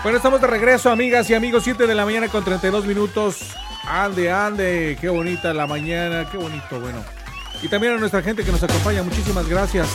Bueno, 0.02 0.18
estamos 0.18 0.40
de 0.40 0.46
regreso, 0.46 0.90
amigas 0.90 1.28
y 1.28 1.34
amigos. 1.34 1.64
7 1.64 1.88
de 1.88 1.94
la 1.94 2.04
mañana 2.04 2.28
con 2.28 2.44
32 2.44 2.86
minutos. 2.86 3.38
Ande, 3.84 4.30
ande. 4.30 4.96
Qué 5.00 5.08
bonita 5.08 5.52
la 5.52 5.66
mañana. 5.66 6.28
Qué 6.30 6.38
bonito, 6.38 6.80
bueno. 6.80 7.04
Y 7.62 7.68
también 7.68 7.94
a 7.94 7.96
nuestra 7.98 8.22
gente 8.22 8.44
que 8.44 8.52
nos 8.52 8.62
acompaña. 8.62 9.02
Muchísimas 9.02 9.48
gracias. 9.48 9.88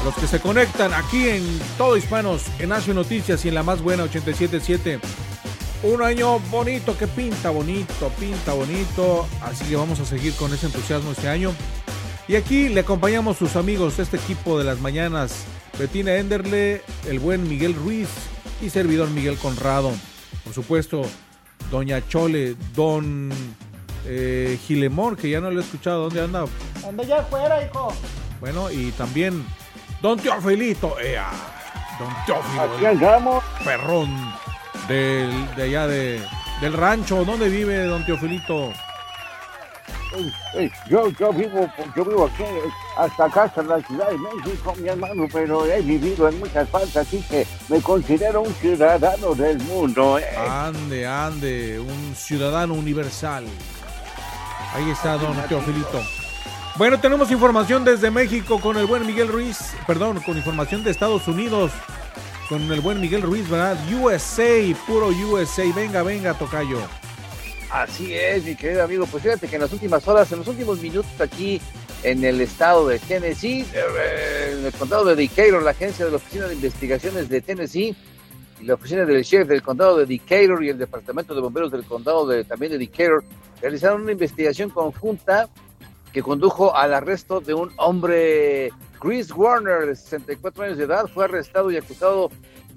A 0.00 0.04
los 0.04 0.14
que 0.16 0.26
se 0.26 0.40
conectan 0.40 0.92
aquí 0.92 1.28
en 1.28 1.60
Todo 1.78 1.96
Hispanos, 1.96 2.42
en 2.58 2.72
Azio 2.72 2.92
Noticias 2.92 3.44
y 3.44 3.48
en 3.48 3.54
la 3.54 3.62
más 3.62 3.82
buena 3.82 4.02
877. 4.02 4.98
Un 5.84 6.02
año 6.02 6.40
bonito 6.50 6.98
que 6.98 7.06
pinta 7.06 7.50
bonito, 7.50 8.10
pinta 8.18 8.52
bonito. 8.52 9.28
Así 9.42 9.64
que 9.66 9.76
vamos 9.76 10.00
a 10.00 10.04
seguir 10.04 10.34
con 10.34 10.52
ese 10.52 10.66
entusiasmo 10.66 11.12
este 11.12 11.28
año. 11.28 11.54
Y 12.26 12.34
aquí 12.34 12.68
le 12.68 12.80
acompañamos 12.80 13.36
sus 13.36 13.54
amigos, 13.54 14.00
este 14.00 14.16
equipo 14.16 14.58
de 14.58 14.64
las 14.64 14.80
mañanas. 14.80 15.44
Betina 15.78 16.16
Enderle, 16.16 16.82
el 17.06 17.20
buen 17.20 17.48
Miguel 17.48 17.74
Ruiz, 17.74 18.08
y 18.60 18.70
servidor 18.70 19.10
Miguel 19.10 19.36
Conrado. 19.36 19.92
Por 20.44 20.52
supuesto, 20.52 21.02
Doña 21.70 22.06
Chole, 22.08 22.56
Don 22.74 23.30
eh, 24.06 24.58
que 25.18 25.30
ya 25.30 25.40
no 25.40 25.50
lo 25.50 25.60
he 25.60 25.62
escuchado, 25.62 26.04
¿dónde 26.04 26.20
anda? 26.22 26.44
Anda 26.86 27.04
ya 27.04 27.18
afuera, 27.18 27.64
hijo. 27.64 27.92
Bueno, 28.40 28.70
y 28.70 28.92
también 28.92 29.44
Don 30.00 30.18
Teofilito, 30.18 30.98
ea, 31.00 31.30
Don 31.98 32.08
Teofilito, 32.26 32.74
Aquí 32.76 32.86
andamos. 32.86 33.44
Perrón 33.64 34.32
del, 34.88 35.54
de 35.56 35.62
allá 35.62 35.86
de, 35.86 36.22
del 36.60 36.72
rancho. 36.72 37.24
¿Dónde 37.24 37.48
vive 37.48 37.84
Don 37.84 38.04
Teofilito? 38.04 38.72
Yo, 40.88 41.08
yo 41.10 41.32
vivo, 41.32 41.68
yo 41.94 42.04
vivo 42.04 42.26
aquí, 42.26 42.42
eh, 42.42 42.62
hasta 42.96 43.24
acá, 43.24 43.42
hasta 43.44 43.62
la 43.62 43.80
Ciudad 43.82 44.08
de 44.08 44.18
México, 44.18 44.74
mi 44.80 44.88
hermano, 44.88 45.26
pero 45.32 45.66
he 45.66 45.80
vivido 45.82 46.28
en 46.28 46.38
muchas 46.38 46.68
partes, 46.68 46.96
así 46.96 47.22
que 47.28 47.46
me 47.68 47.80
considero 47.80 48.42
un 48.42 48.54
ciudadano 48.54 49.34
del 49.34 49.58
mundo. 49.60 50.18
eh. 50.18 50.24
Ande, 50.48 51.06
ande, 51.06 51.80
un 51.80 52.14
ciudadano 52.14 52.74
universal. 52.74 53.44
Ahí 54.74 54.90
está 54.90 55.16
don 55.16 55.36
Teofilito. 55.48 56.02
Bueno, 56.76 57.00
tenemos 57.00 57.30
información 57.30 57.84
desde 57.84 58.10
México 58.10 58.60
con 58.60 58.76
el 58.76 58.86
buen 58.86 59.06
Miguel 59.06 59.28
Ruiz, 59.28 59.74
perdón, 59.86 60.20
con 60.20 60.36
información 60.36 60.84
de 60.84 60.90
Estados 60.90 61.26
Unidos 61.26 61.72
con 62.48 62.70
el 62.70 62.80
buen 62.80 63.00
Miguel 63.00 63.22
Ruiz, 63.22 63.48
¿verdad? 63.48 63.76
USA, 63.92 64.62
puro 64.86 65.08
USA. 65.08 65.64
Venga, 65.74 66.02
venga, 66.02 66.34
Tocayo. 66.34 66.78
Así 67.70 68.14
es, 68.14 68.44
mi 68.44 68.54
querido 68.54 68.84
amigo. 68.84 69.06
Pues 69.06 69.22
fíjate 69.22 69.48
que 69.48 69.56
en 69.56 69.62
las 69.62 69.72
últimas 69.72 70.06
horas, 70.06 70.30
en 70.32 70.38
los 70.38 70.48
últimos 70.48 70.80
minutos 70.80 71.20
aquí 71.20 71.60
en 72.02 72.24
el 72.24 72.40
estado 72.40 72.86
de 72.86 72.98
Tennessee, 72.98 73.66
en 74.52 74.64
el 74.64 74.72
condado 74.72 75.04
de 75.06 75.16
Decatur, 75.16 75.62
la 75.62 75.72
agencia 75.72 76.04
de 76.04 76.12
la 76.12 76.18
Oficina 76.18 76.46
de 76.46 76.54
Investigaciones 76.54 77.28
de 77.28 77.40
Tennessee 77.40 77.96
y 78.60 78.64
la 78.64 78.74
oficina 78.74 79.04
del 79.04 79.22
sheriff 79.22 79.48
del 79.48 79.62
condado 79.62 79.98
de 79.98 80.06
Decatur 80.06 80.64
y 80.64 80.70
el 80.70 80.78
departamento 80.78 81.34
de 81.34 81.40
bomberos 81.40 81.72
del 81.72 81.84
condado 81.84 82.26
de, 82.26 82.44
también 82.44 82.72
de 82.72 82.78
Decatur 82.78 83.24
realizaron 83.60 84.02
una 84.02 84.12
investigación 84.12 84.70
conjunta 84.70 85.48
que 86.12 86.22
condujo 86.22 86.74
al 86.74 86.94
arresto 86.94 87.40
de 87.40 87.52
un 87.52 87.70
hombre, 87.76 88.70
Chris 89.00 89.30
Warner, 89.32 89.86
de 89.86 89.96
64 89.96 90.64
años 90.64 90.78
de 90.78 90.84
edad, 90.84 91.06
fue 91.12 91.24
arrestado 91.24 91.70
y 91.70 91.76
acusado 91.76 92.30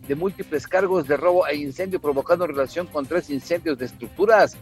de 0.07 0.15
múltiples 0.15 0.67
cargos 0.67 1.07
de 1.07 1.15
robo 1.15 1.47
e 1.47 1.55
incendio 1.55 2.01
provocando 2.01 2.45
en 2.45 2.51
relación 2.51 2.87
con 2.87 3.05
tres 3.05 3.29
incendios 3.29 3.77
de 3.77 3.85
estructuras. 3.85 4.57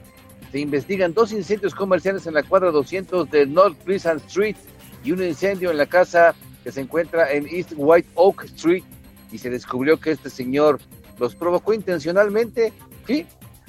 Se 0.51 0.59
investigan 0.59 1.13
dos 1.13 1.31
incendios 1.31 1.75
comerciales 1.75 2.25
en 2.27 2.33
la 2.33 2.43
cuadra 2.43 2.71
200 2.71 3.29
de 3.29 3.45
North 3.45 3.77
Pleasant 3.83 4.23
Street 4.27 4.55
y 5.03 5.11
un 5.11 5.23
incendio 5.23 5.71
en 5.71 5.77
la 5.77 5.85
casa 5.85 6.35
que 6.63 6.71
se 6.71 6.81
encuentra 6.81 7.31
en 7.31 7.47
East 7.47 7.73
White 7.75 8.09
Oak 8.15 8.45
Street 8.45 8.83
y 9.31 9.37
se 9.37 9.49
descubrió 9.49 9.99
que 9.99 10.11
este 10.11 10.29
señor 10.29 10.79
los 11.19 11.35
provocó 11.35 11.73
intencionalmente. 11.73 12.71
Sí, 13.05 13.25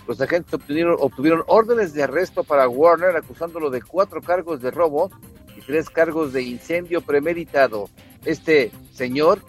los 0.06 0.20
agentes 0.20 0.54
obtuvieron, 0.54 0.96
obtuvieron 0.98 1.42
órdenes 1.46 1.92
de 1.94 2.04
arresto 2.04 2.44
para 2.44 2.68
Warner 2.68 3.16
acusándolo 3.16 3.70
de 3.70 3.82
cuatro 3.82 4.22
cargos 4.22 4.60
de 4.60 4.70
robo 4.70 5.10
y 5.56 5.60
tres 5.60 5.90
cargos 5.90 6.32
de 6.32 6.42
incendio 6.42 7.00
premeditado. 7.00 7.90
Este 8.24 8.70
señor 8.92 9.42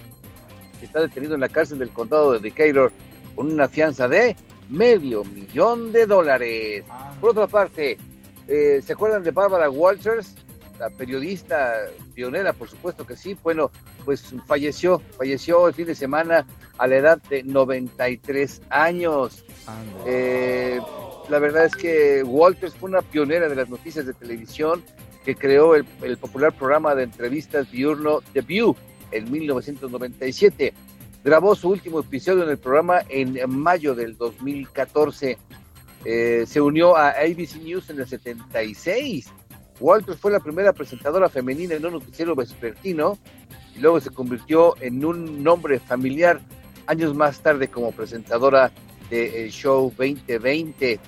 está 0.82 1.02
detenido 1.02 1.36
en 1.36 1.42
la 1.42 1.50
cárcel 1.50 1.80
del 1.80 1.92
condado 1.92 2.34
de 2.34 2.40
Decatur 2.40 2.92
con 3.36 3.52
una 3.52 3.68
fianza 3.68 4.08
de 4.08 4.36
medio 4.70 5.24
millón 5.24 5.92
de 5.92 6.06
dólares. 6.06 6.86
Por 7.20 7.32
otra 7.32 7.48
parte, 7.48 7.98
eh, 8.48 8.82
¿se 8.86 8.94
acuerdan 8.94 9.24
de 9.24 9.32
Barbara 9.32 9.70
Walters? 9.70 10.36
La 10.80 10.90
periodista 10.90 11.74
pionera, 12.14 12.54
por 12.54 12.70
supuesto 12.70 13.06
que 13.06 13.18
sí. 13.18 13.38
Bueno, 13.44 13.72
pues 14.06 14.34
falleció, 14.48 15.02
falleció 15.18 15.68
el 15.68 15.74
fin 15.74 15.88
de 15.88 15.96
semana 15.96 16.46
a 16.78 16.88
la 16.88 16.96
edad 16.96 17.22
de 17.30 17.44
93 17.44 18.62
años. 18.70 19.44
Eh, 20.06 20.80
la 21.28 21.40
verdad 21.40 21.66
es 21.66 21.76
que 21.76 22.24
Walters 22.24 22.76
fue 22.76 22.90
una 22.90 23.02
pionera 23.02 23.50
de 23.50 23.56
las 23.56 23.70
noticias 23.70 24.06
de 24.06 24.14
televisión 24.14 24.82
que 25.26 25.36
creó 25.36 25.76
el, 25.76 25.86
el 26.02 26.18
popular 26.18 26.54
programa 26.54 26.96
de 26.96 27.04
entrevistas 27.04 27.70
diurno 27.70 28.22
The 28.34 28.42
View 28.42 28.76
en 29.12 29.30
1997. 29.30 30.74
Grabó 31.24 31.54
su 31.54 31.70
último 31.70 32.00
episodio 32.00 32.44
en 32.44 32.50
el 32.50 32.58
programa 32.58 33.02
en 33.10 33.38
mayo 33.50 33.94
del 33.94 34.18
2014. 34.18 35.38
Eh, 36.06 36.46
se 36.48 36.62
unió 36.62 36.96
a 36.96 37.10
ABC 37.10 37.58
News 37.62 37.90
en 37.90 38.00
el 38.00 38.08
76. 38.08 39.28
Walters 39.82 40.20
fue 40.20 40.32
la 40.32 40.40
primera 40.40 40.72
presentadora 40.72 41.28
femenina 41.28 41.76
en 41.76 41.86
un 41.86 41.94
noticiero 41.94 42.36
vespertino 42.36 43.18
y 43.76 43.80
luego 43.80 44.00
se 44.00 44.12
convirtió 44.12 44.76
en 44.82 45.04
un 45.04 45.44
nombre 45.44 45.80
familiar 45.80 46.40
años 46.88 47.14
más 47.14 47.42
tarde 47.42 47.68
como 47.68 47.92
presentadora 47.92 48.72
del 49.10 49.52
show 49.52 49.94
2020. 49.98 51.00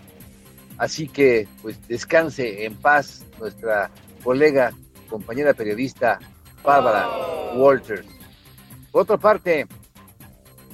Así 0.77 1.07
que, 1.07 1.47
pues, 1.61 1.87
descanse 1.87 2.65
en 2.65 2.75
paz 2.75 3.25
nuestra 3.39 3.91
colega, 4.23 4.73
compañera 5.09 5.53
periodista 5.53 6.19
Bárbara 6.63 7.07
Walters. 7.55 8.07
Por 8.91 9.03
otra 9.03 9.17
parte, 9.17 9.67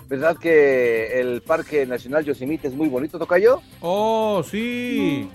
¿verdad 0.07 0.38
que 0.38 1.19
el 1.19 1.41
Parque 1.41 1.85
Nacional 1.85 2.23
Yosemite 2.23 2.67
es 2.67 2.73
muy 2.73 2.88
bonito, 2.88 3.19
Tocayo? 3.19 3.61
Oh, 3.81 4.41
sí. 4.43 5.29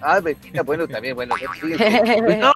Ah, 0.00 0.20
Betina, 0.20 0.62
bueno, 0.62 0.86
también, 0.86 1.14
bueno. 1.14 1.34
Pues 2.18 2.38
no, 2.38 2.52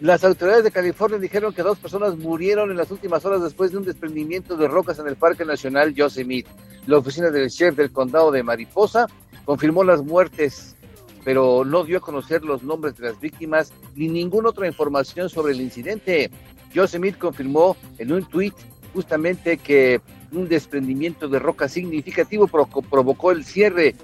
Las 0.00 0.24
autoridades 0.24 0.64
de 0.64 0.70
California 0.70 1.18
dijeron 1.18 1.52
que 1.52 1.62
dos 1.62 1.78
personas 1.78 2.16
murieron 2.16 2.70
en 2.70 2.76
las 2.76 2.90
últimas 2.90 3.24
horas 3.24 3.42
después 3.42 3.70
de 3.70 3.78
un 3.78 3.84
desprendimiento 3.84 4.56
de 4.56 4.68
rocas 4.68 4.98
en 4.98 5.06
el 5.06 5.16
Parque 5.16 5.44
Nacional 5.44 5.94
Yosemite. 5.94 6.50
La 6.86 6.98
oficina 6.98 7.30
del 7.30 7.48
sheriff 7.48 7.76
del 7.76 7.92
condado 7.92 8.30
de 8.30 8.42
Mariposa 8.42 9.06
confirmó 9.44 9.84
las 9.84 10.02
muertes, 10.02 10.76
pero 11.24 11.64
no 11.64 11.84
dio 11.84 11.98
a 11.98 12.00
conocer 12.00 12.42
los 12.44 12.62
nombres 12.62 12.96
de 12.96 13.08
las 13.08 13.20
víctimas 13.20 13.72
ni 13.94 14.08
ninguna 14.08 14.50
otra 14.50 14.66
información 14.66 15.30
sobre 15.30 15.52
el 15.54 15.60
incidente. 15.60 16.30
Yosemite 16.72 17.18
confirmó 17.18 17.76
en 17.98 18.12
un 18.12 18.24
tuit 18.24 18.54
justamente 18.92 19.56
que 19.58 20.00
un 20.36 20.48
desprendimiento 20.48 21.28
de 21.28 21.38
roca 21.38 21.68
significativo 21.68 22.46
provo- 22.46 22.84
provocó 22.88 23.30
el 23.30 23.44
cierre 23.44 23.94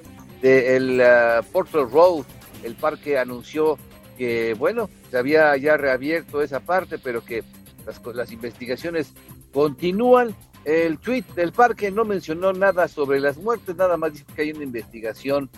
del 0.43 1.01
uh, 1.01 1.45
Portal 1.53 1.91
Road. 1.91 2.25
El 2.63 2.75
parque 2.75 3.19
anunció 3.19 3.79
que, 4.19 4.55
bueno, 4.55 4.91
se 5.11 5.19
había 5.19 5.57
ya 5.57 5.77
reabierto 5.77 6.43
esa 6.43 6.61
parte, 6.61 6.99
pero 6.99 7.25
que 7.25 7.43
las, 7.87 8.01
las 8.15 8.33
investigaciones 8.33 9.13
continúan. 9.53 10.35
El 10.65 10.99
tweet 10.99 11.25
del 11.35 11.53
parque 11.53 11.91
no 11.91 12.05
mencionó 12.05 12.53
nada 12.53 12.87
sobre 12.87 13.19
las 13.19 13.39
muertes, 13.39 13.77
nada 13.77 13.97
más 13.97 14.13
dice 14.13 14.27
que 14.37 14.43
hay 14.43 14.53
una 14.53 14.65
investigación 14.65 15.49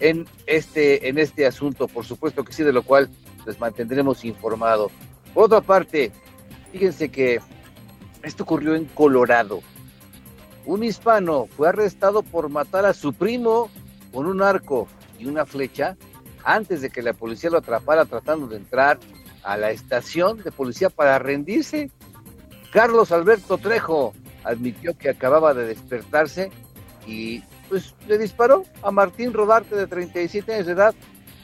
en 0.00 0.26
este, 0.46 1.08
en 1.08 1.18
este 1.18 1.46
asunto, 1.46 1.86
por 1.86 2.06
supuesto 2.06 2.42
que 2.42 2.52
sí, 2.52 2.62
de 2.62 2.72
lo 2.72 2.82
cual 2.82 3.10
les 3.46 3.60
mantendremos 3.60 4.24
informados. 4.24 4.90
Por 5.34 5.44
otra 5.44 5.60
parte, 5.60 6.10
fíjense 6.72 7.10
que 7.10 7.40
esto 8.22 8.44
ocurrió 8.44 8.74
en 8.74 8.86
Colorado. 8.86 9.62
Un 10.64 10.84
hispano 10.84 11.48
fue 11.56 11.68
arrestado 11.68 12.22
por 12.22 12.48
matar 12.48 12.84
a 12.84 12.94
su 12.94 13.12
primo 13.12 13.68
con 14.12 14.26
un 14.26 14.42
arco 14.42 14.86
y 15.18 15.26
una 15.26 15.44
flecha 15.44 15.96
antes 16.44 16.80
de 16.80 16.90
que 16.90 17.02
la 17.02 17.12
policía 17.12 17.50
lo 17.50 17.58
atrapara 17.58 18.04
tratando 18.04 18.46
de 18.46 18.56
entrar 18.56 18.98
a 19.42 19.56
la 19.56 19.70
estación 19.70 20.42
de 20.42 20.52
policía 20.52 20.88
para 20.90 21.18
rendirse. 21.18 21.90
Carlos 22.72 23.12
Alberto 23.12 23.58
Trejo 23.58 24.14
admitió 24.44 24.96
que 24.96 25.10
acababa 25.10 25.54
de 25.54 25.66
despertarse 25.66 26.50
y 27.06 27.42
pues 27.68 27.94
le 28.06 28.18
disparó 28.18 28.64
a 28.82 28.90
Martín 28.90 29.32
Rodarte 29.32 29.74
de 29.74 29.86
37 29.86 30.54
años 30.54 30.66
de 30.66 30.72
edad, 30.72 30.94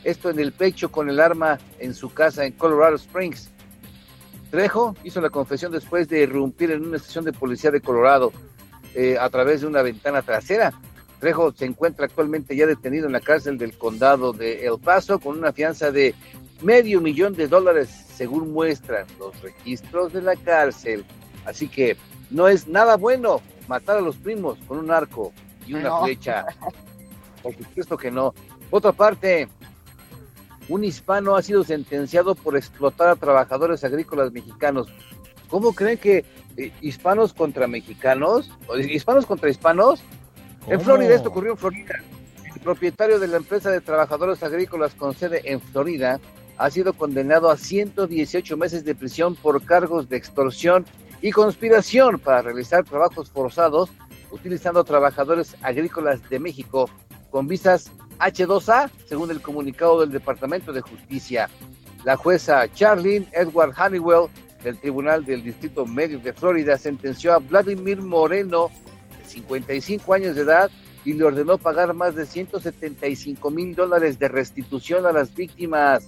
esto 0.05 0.31
en 0.31 0.39
el 0.39 0.53
pecho 0.53 0.93
con 0.93 1.09
el 1.09 1.21
arma 1.21 1.59
en 1.79 1.95
su 1.95 2.13
casa 2.13 2.45
en 2.45 2.53
Colorado 2.53 2.97
Springs. 2.97 3.51
Trejo 4.51 4.95
hizo 5.05 5.21
la 5.21 5.31
confesión 5.31 5.73
después 5.73 6.09
de 6.09 6.23
irrumpir 6.23 6.71
en 6.71 6.87
una 6.87 6.97
estación 6.97 7.25
de 7.25 7.33
policía 7.33 7.71
de 7.71 7.81
Colorado 7.81 8.33
eh, 8.95 9.17
a 9.19 9.29
través 9.31 9.61
de 9.61 9.67
una 9.67 9.83
ventana 9.83 10.23
trasera. 10.23 10.73
Trejo 11.21 11.53
se 11.53 11.65
encuentra 11.65 12.07
actualmente 12.07 12.55
ya 12.57 12.67
detenido 12.67 13.07
en 13.07 13.13
la 13.13 13.21
cárcel 13.21 13.59
del 13.59 13.77
condado 13.77 14.33
de 14.33 14.67
El 14.67 14.79
Paso 14.79 15.19
con 15.19 15.37
una 15.39 15.53
fianza 15.53 15.91
de 15.91 16.15
medio 16.63 17.01
millón 17.01 17.35
de 17.35 17.49
dólares, 17.49 17.89
según 18.15 18.53
muestran 18.53 19.07
los 19.19 19.41
registros 19.43 20.13
de 20.13 20.23
la 20.23 20.37
cárcel. 20.37 21.05
Así 21.45 21.69
que 21.69 21.97
no 22.31 22.47
es 22.49 22.69
nada 22.69 22.97
bueno 22.97 23.41
matar 23.69 23.99
a 23.99 24.01
los 24.01 24.17
primos 24.17 24.59
con 24.67 24.79
un 24.79 24.91
arco 24.91 25.33
y 25.67 25.75
una 25.75 25.89
No. 25.89 26.05
flecha. 26.05 26.47
Por 27.43 27.55
supuesto 27.57 27.97
que 27.97 28.11
no. 28.11 28.33
Por 28.71 28.79
otra 28.79 28.93
parte, 28.93 29.49
un 30.69 30.85
hispano 30.85 31.35
ha 31.37 31.43
sido 31.43 31.65
sentenciado 31.65 32.35
por 32.35 32.57
explotar 32.57 33.09
a 33.09 33.17
trabajadores 33.17 33.83
agrícolas 33.85 34.33
mexicanos. 34.33 34.89
¿Cómo 35.49 35.73
creen 35.73 35.99
que 35.99 36.25
eh, 36.57 36.73
hispanos 36.81 37.33
contra 37.33 37.67
mexicanos? 37.67 38.51
¿O 38.67 38.77
¿Hispanos 38.77 39.27
contra 39.27 39.51
hispanos? 39.51 40.01
En. 40.67 40.81
Florida, 40.81 41.15
esto 41.15 41.31
ocurrió 41.31 41.53
en 41.53 41.59
Florida. 41.59 41.95
El 42.55 42.61
propietario 42.61 43.19
de 43.19 43.29
la 43.29 43.39
empresa 43.39 43.71
de 43.71 43.81
trabajadores 43.81 44.43
agrícolas 44.43 44.95
con 44.95 45.15
sede 45.15 45.41
en 45.45 45.61
Florida 45.61 46.21
ha 46.59 46.71
sido 46.71 46.93
condenado 46.93 47.51
a 47.51 47.57
118 47.57 48.57
meses 48.57 48.85
de 48.85 48.95
prisión 48.95 49.37
por 49.37 49.63
cargos 49.65 50.09
de 50.09 50.17
extorsión 50.17 50.85
y 51.23 51.31
conspiración 51.31 52.19
para 52.19 52.43
realizar 52.43 52.85
trabajos 52.85 53.31
forzados 53.31 53.91
utilizando 54.31 54.85
trabajadores 54.85 55.57
agrícolas 55.63 56.29
de 56.29 56.39
México 56.39 56.91
con 57.31 57.47
visas 57.47 57.91
H2A, 58.19 58.91
según 59.07 59.31
el 59.31 59.41
comunicado 59.41 60.01
del 60.01 60.11
Departamento 60.11 60.73
de 60.73 60.81
Justicia. 60.81 61.49
La 62.05 62.17
jueza 62.17 62.69
Charlene 62.73 63.29
Edward 63.33 63.75
Honeywell 63.79 64.29
del 64.69 64.79
Tribunal 64.79 65.25
del 65.25 65.43
Distrito 65.43 65.87
Medio 65.87 66.19
de 66.19 66.35
Florida 66.35 66.77
sentenció 66.77 67.33
a 67.33 67.39
Vladimir 67.39 68.03
Moreno, 68.03 68.71
de 69.19 69.25
55 69.25 70.13
años 70.13 70.37
de 70.37 70.43
edad, 70.43 70.71
y 71.07 71.15
le 71.15 71.25
ordenó 71.25 71.57
pagar 71.57 71.95
más 71.95 72.15
de 72.15 72.27
175 72.27 73.51
mil 73.51 73.75
dólares 73.75 74.19
de 74.19 74.29
restitución 74.29 75.07
a 75.07 75.13
las 75.13 75.35
víctimas. 75.35 76.07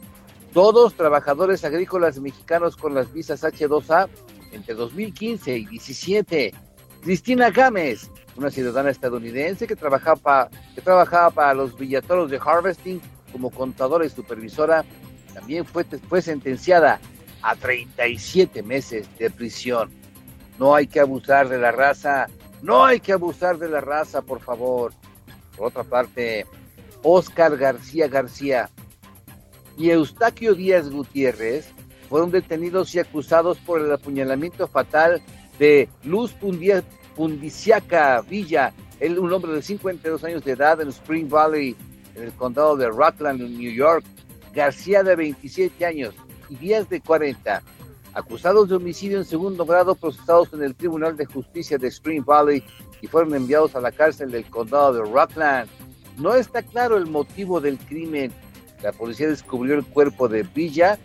Todos 0.52 0.94
trabajadores 0.94 1.64
agrícolas 1.64 2.20
mexicanos 2.20 2.76
con 2.76 2.92
las 2.92 3.10
visas 3.14 3.44
H2A 3.44 4.10
entre 4.52 4.74
2015 4.74 5.56
y 5.56 5.64
17. 5.64 6.52
Cristina 7.02 7.48
Gámez, 7.50 8.10
una 8.36 8.50
ciudadana 8.50 8.90
estadounidense 8.90 9.66
que 9.66 9.76
trabajaba, 9.76 10.50
para 11.34 11.54
los 11.54 11.78
villatoros 11.78 12.30
de 12.30 12.38
Harvesting 12.44 13.00
como 13.32 13.48
contadora 13.48 14.04
y 14.04 14.10
supervisora, 14.10 14.84
también 15.32 15.64
fue 15.64 16.20
sentenciada 16.20 17.00
a 17.42 17.56
37 17.56 18.62
meses 18.62 19.08
de 19.18 19.30
prisión. 19.30 19.90
No 20.58 20.74
hay 20.74 20.86
que 20.86 21.00
abusar 21.00 21.48
de 21.48 21.58
la 21.58 21.72
raza, 21.72 22.26
no 22.62 22.84
hay 22.84 23.00
que 23.00 23.12
abusar 23.12 23.58
de 23.58 23.68
la 23.68 23.80
raza, 23.80 24.22
por 24.22 24.40
favor. 24.40 24.92
Por 25.56 25.68
otra 25.68 25.84
parte, 25.84 26.46
Oscar 27.02 27.56
García 27.56 28.08
García 28.08 28.70
y 29.76 29.90
Eustaquio 29.90 30.54
Díaz 30.54 30.90
Gutiérrez 30.90 31.72
fueron 32.08 32.30
detenidos 32.30 32.94
y 32.94 32.98
acusados 32.98 33.58
por 33.58 33.80
el 33.80 33.92
apuñalamiento 33.92 34.66
fatal 34.68 35.22
de 35.58 35.88
Luz 36.04 36.34
Pundiciaca 37.16 38.20
Villa, 38.22 38.72
él, 38.98 39.18
un 39.18 39.32
hombre 39.32 39.52
de 39.52 39.62
52 39.62 40.24
años 40.24 40.44
de 40.44 40.52
edad 40.52 40.80
en 40.80 40.88
Spring 40.88 41.28
Valley, 41.28 41.76
en 42.14 42.24
el 42.24 42.32
condado 42.32 42.76
de 42.76 42.88
Rockland, 42.88 43.40
en 43.40 43.56
New 43.56 43.72
York, 43.72 44.04
García 44.52 45.02
de 45.02 45.16
27 45.16 45.86
años 45.86 46.14
y 46.50 46.56
Díaz 46.56 46.88
de 46.88 47.00
40, 47.00 47.62
acusados 48.12 48.68
de 48.68 48.76
homicidio 48.76 49.18
en 49.18 49.24
segundo 49.24 49.64
grado 49.64 49.94
procesados 49.94 50.52
en 50.52 50.62
el 50.62 50.74
Tribunal 50.74 51.16
de 51.16 51.24
Justicia 51.24 51.78
de 51.78 51.88
Spring 51.88 52.24
Valley 52.24 52.62
y 53.00 53.06
fueron 53.06 53.34
enviados 53.34 53.74
a 53.76 53.80
la 53.80 53.92
cárcel 53.92 54.30
del 54.30 54.44
condado 54.50 54.92
de 54.92 55.10
Rockland. 55.10 55.70
No 56.18 56.34
está 56.34 56.62
claro 56.62 56.96
el 56.96 57.06
motivo 57.06 57.60
del 57.60 57.78
crimen. 57.78 58.32
La 58.82 58.92
policía 58.92 59.28
descubrió 59.28 59.74
el 59.74 59.84
cuerpo 59.84 60.28
de 60.28 60.42
Villa 60.42 60.98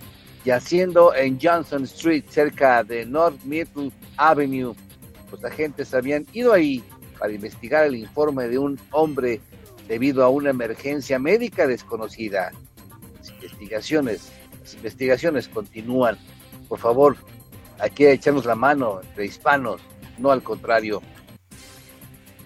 yaciendo 0.43 1.13
en 1.15 1.39
Johnson 1.41 1.83
Street, 1.83 2.25
cerca 2.29 2.83
de 2.83 3.05
North 3.05 3.41
Myrtle 3.43 3.91
Avenue. 4.17 4.75
Los 5.31 5.43
agentes 5.43 5.93
habían 5.93 6.25
ido 6.33 6.53
ahí 6.53 6.83
para 7.19 7.33
investigar 7.33 7.85
el 7.85 7.95
informe 7.95 8.47
de 8.47 8.59
un 8.59 8.79
hombre 8.91 9.41
debido 9.87 10.23
a 10.23 10.29
una 10.29 10.49
emergencia 10.49 11.19
médica 11.19 11.67
desconocida. 11.67 12.51
Las 13.17 13.29
investigaciones, 13.29 14.31
investigaciones 14.73 15.47
continúan. 15.47 16.17
Por 16.67 16.79
favor, 16.79 17.15
hay 17.79 17.91
que 17.91 18.11
echarnos 18.11 18.45
la 18.45 18.55
mano 18.55 19.01
entre 19.01 19.25
hispanos, 19.25 19.81
no 20.17 20.31
al 20.31 20.41
contrario. 20.41 21.01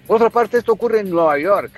Por 0.07 0.17
otra 0.17 0.29
parte, 0.29 0.57
esto 0.57 0.73
ocurre 0.73 1.01
en 1.01 1.09
Nueva 1.09 1.37
York. 1.37 1.71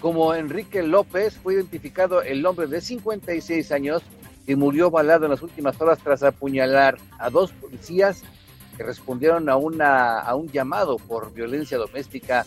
Como 0.00 0.34
Enrique 0.34 0.82
López 0.82 1.36
fue 1.42 1.54
identificado 1.54 2.22
el 2.22 2.44
hombre 2.46 2.66
de 2.66 2.80
56 2.80 3.72
años 3.72 4.02
que 4.46 4.54
murió 4.54 4.90
balado 4.90 5.24
en 5.24 5.32
las 5.32 5.42
últimas 5.42 5.80
horas 5.80 5.98
tras 5.98 6.22
apuñalar 6.22 6.98
a 7.18 7.30
dos 7.30 7.50
policías 7.52 8.22
que 8.76 8.84
respondieron 8.84 9.48
a, 9.48 9.56
una, 9.56 10.20
a 10.20 10.34
un 10.36 10.48
llamado 10.48 10.98
por 10.98 11.32
violencia 11.32 11.78
doméstica 11.78 12.46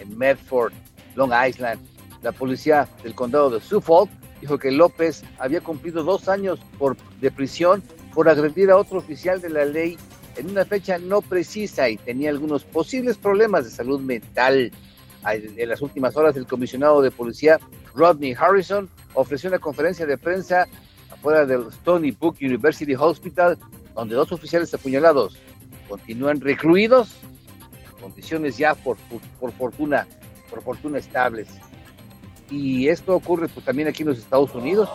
en 0.00 0.16
Medford, 0.18 0.72
Long 1.14 1.32
Island. 1.48 1.80
La 2.22 2.32
policía 2.32 2.88
del 3.04 3.14
condado 3.14 3.50
de 3.50 3.60
Suffolk 3.60 4.10
dijo 4.46 4.58
que 4.58 4.70
López 4.70 5.24
había 5.40 5.60
cumplido 5.60 6.04
dos 6.04 6.28
años 6.28 6.60
por, 6.78 6.96
de 7.20 7.32
prisión 7.32 7.82
por 8.14 8.28
agredir 8.28 8.70
a 8.70 8.76
otro 8.76 8.98
oficial 8.98 9.40
de 9.40 9.50
la 9.50 9.64
ley 9.64 9.98
en 10.36 10.50
una 10.50 10.64
fecha 10.64 10.98
no 10.98 11.20
precisa 11.20 11.88
y 11.88 11.96
tenía 11.96 12.30
algunos 12.30 12.62
posibles 12.62 13.16
problemas 13.16 13.64
de 13.64 13.70
salud 13.70 14.00
mental. 14.00 14.70
En 15.24 15.68
las 15.68 15.82
últimas 15.82 16.16
horas, 16.16 16.36
el 16.36 16.46
comisionado 16.46 17.02
de 17.02 17.10
policía 17.10 17.58
Rodney 17.94 18.36
Harrison 18.38 18.88
ofreció 19.14 19.48
una 19.48 19.58
conferencia 19.58 20.06
de 20.06 20.16
prensa 20.16 20.68
afuera 21.10 21.44
del 21.44 21.66
Stony 21.68 22.12
Brook 22.12 22.36
University 22.40 22.94
Hospital, 22.94 23.58
donde 23.96 24.14
dos 24.14 24.30
oficiales 24.30 24.72
apuñalados 24.72 25.36
continúan 25.88 26.40
recluidos, 26.40 27.16
condiciones 28.00 28.56
ya 28.56 28.76
por, 28.76 28.96
por, 29.40 29.50
fortuna, 29.52 30.06
por 30.48 30.62
fortuna 30.62 30.98
estables. 30.98 31.48
Y 32.50 32.88
esto 32.88 33.14
ocurre 33.14 33.48
pues, 33.48 33.64
también 33.64 33.88
aquí 33.88 34.02
en 34.02 34.10
los 34.10 34.18
Estados 34.18 34.54
Unidos. 34.54 34.88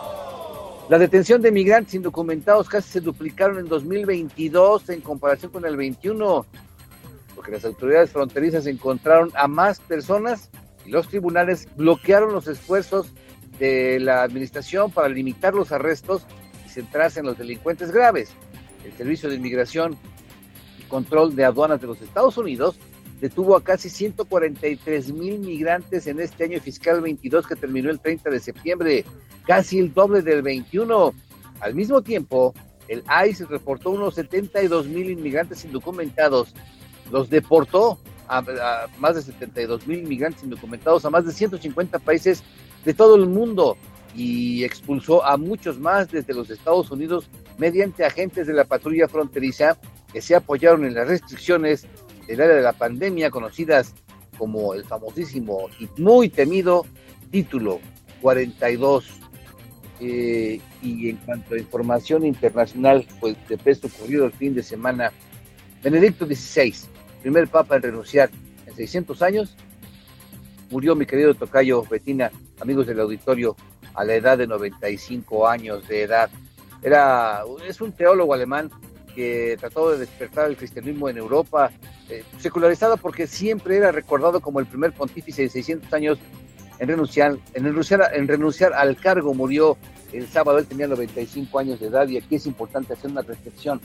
La 0.88 0.98
detención 0.98 1.40
de 1.40 1.52
migrantes 1.52 1.94
indocumentados 1.94 2.68
casi 2.68 2.90
se 2.90 3.00
duplicaron 3.00 3.58
en 3.58 3.68
2022 3.68 4.90
en 4.90 5.00
comparación 5.00 5.52
con 5.52 5.64
el 5.64 5.76
21, 5.76 6.44
porque 7.34 7.52
las 7.52 7.64
autoridades 7.64 8.10
fronterizas 8.10 8.66
encontraron 8.66 9.30
a 9.34 9.46
más 9.48 9.80
personas 9.80 10.50
y 10.84 10.90
los 10.90 11.08
tribunales 11.08 11.68
bloquearon 11.76 12.32
los 12.32 12.48
esfuerzos 12.48 13.12
de 13.58 14.00
la 14.00 14.22
administración 14.22 14.90
para 14.90 15.08
limitar 15.08 15.54
los 15.54 15.72
arrestos 15.72 16.26
y 16.66 16.68
centrarse 16.68 17.20
en 17.20 17.26
los 17.26 17.38
delincuentes 17.38 17.92
graves. 17.92 18.30
El 18.84 18.92
Servicio 18.92 19.28
de 19.28 19.36
Inmigración 19.36 19.96
y 20.80 20.82
Control 20.88 21.36
de 21.36 21.44
Aduanas 21.44 21.80
de 21.80 21.86
los 21.86 22.02
Estados 22.02 22.36
Unidos 22.36 22.78
detuvo 23.22 23.56
a 23.56 23.62
casi 23.62 23.88
143 23.88 25.12
mil 25.12 25.38
migrantes 25.38 26.08
en 26.08 26.18
este 26.18 26.42
año 26.42 26.60
fiscal 26.60 27.00
22 27.00 27.46
que 27.46 27.54
terminó 27.54 27.88
el 27.88 28.00
30 28.00 28.28
de 28.30 28.40
septiembre, 28.40 29.04
casi 29.46 29.78
el 29.78 29.94
doble 29.94 30.22
del 30.22 30.42
21. 30.42 31.14
Al 31.60 31.74
mismo 31.76 32.02
tiempo, 32.02 32.52
el 32.88 33.04
ICE 33.28 33.46
reportó 33.46 33.90
unos 33.90 34.16
72 34.16 34.88
mil 34.88 35.08
inmigrantes 35.08 35.64
indocumentados, 35.64 36.52
los 37.12 37.30
deportó 37.30 38.00
a, 38.26 38.38
a, 38.38 38.88
más 38.98 39.14
de 39.14 39.22
72 39.22 39.86
mil 39.86 40.00
inmigrantes 40.00 40.42
indocumentados 40.42 41.04
a 41.04 41.10
más 41.10 41.24
de 41.24 41.30
150 41.30 42.00
países 42.00 42.42
de 42.84 42.92
todo 42.92 43.14
el 43.14 43.26
mundo 43.26 43.76
y 44.16 44.64
expulsó 44.64 45.24
a 45.24 45.36
muchos 45.36 45.78
más 45.78 46.10
desde 46.10 46.34
los 46.34 46.50
Estados 46.50 46.90
Unidos 46.90 47.28
mediante 47.56 48.04
agentes 48.04 48.48
de 48.48 48.52
la 48.52 48.64
patrulla 48.64 49.06
fronteriza 49.06 49.78
que 50.12 50.20
se 50.20 50.34
apoyaron 50.34 50.84
en 50.84 50.94
las 50.94 51.06
restricciones 51.06 51.86
del 52.26 52.40
área 52.40 52.56
de 52.56 52.62
la 52.62 52.72
pandemia 52.72 53.30
conocidas 53.30 53.94
como 54.38 54.74
el 54.74 54.84
famosísimo 54.84 55.68
y 55.78 55.88
muy 56.00 56.28
temido 56.28 56.86
título 57.30 57.80
42. 58.20 59.06
Eh, 60.00 60.60
y 60.82 61.10
en 61.10 61.16
cuanto 61.18 61.54
a 61.54 61.58
información 61.58 62.26
internacional, 62.26 63.06
pues 63.20 63.36
de 63.48 63.56
peso 63.56 63.86
ocurrido 63.86 64.26
el 64.26 64.32
fin 64.32 64.54
de 64.54 64.62
semana, 64.62 65.12
Benedicto 65.82 66.26
XVI, 66.26 66.74
primer 67.22 67.46
papa 67.48 67.76
en 67.76 67.82
renunciar 67.82 68.30
en 68.66 68.74
600 68.74 69.22
años, 69.22 69.56
murió 70.70 70.96
mi 70.96 71.06
querido 71.06 71.34
tocayo 71.34 71.84
Betina, 71.84 72.32
amigos 72.60 72.86
del 72.86 73.00
auditorio, 73.00 73.56
a 73.94 74.04
la 74.04 74.14
edad 74.14 74.38
de 74.38 74.46
95 74.46 75.46
años 75.46 75.86
de 75.86 76.02
edad. 76.02 76.30
Era, 76.82 77.42
es 77.68 77.80
un 77.80 77.92
teólogo 77.92 78.34
alemán 78.34 78.70
que 79.14 79.56
trató 79.58 79.90
de 79.90 79.98
despertar 79.98 80.48
el 80.48 80.56
cristianismo 80.56 81.08
en 81.08 81.18
Europa, 81.18 81.70
eh, 82.08 82.24
secularizado 82.38 82.96
porque 82.96 83.26
siempre 83.26 83.76
era 83.76 83.92
recordado 83.92 84.40
como 84.40 84.60
el 84.60 84.66
primer 84.66 84.92
pontífice 84.92 85.42
de 85.42 85.48
600 85.48 85.92
años 85.92 86.18
en 86.78 86.88
renunciar, 86.88 87.36
en 87.54 87.64
renunciar, 87.64 88.10
en 88.14 88.28
renunciar 88.28 88.72
al 88.72 88.96
cargo. 88.96 89.34
Murió 89.34 89.76
el 90.12 90.28
sábado, 90.28 90.58
él 90.58 90.66
tenía 90.66 90.86
95 90.88 91.58
años 91.58 91.80
de 91.80 91.86
edad 91.86 92.08
y 92.08 92.18
aquí 92.18 92.36
es 92.36 92.46
importante 92.46 92.92
hacer 92.92 93.10
una 93.10 93.22
reflexión. 93.22 93.80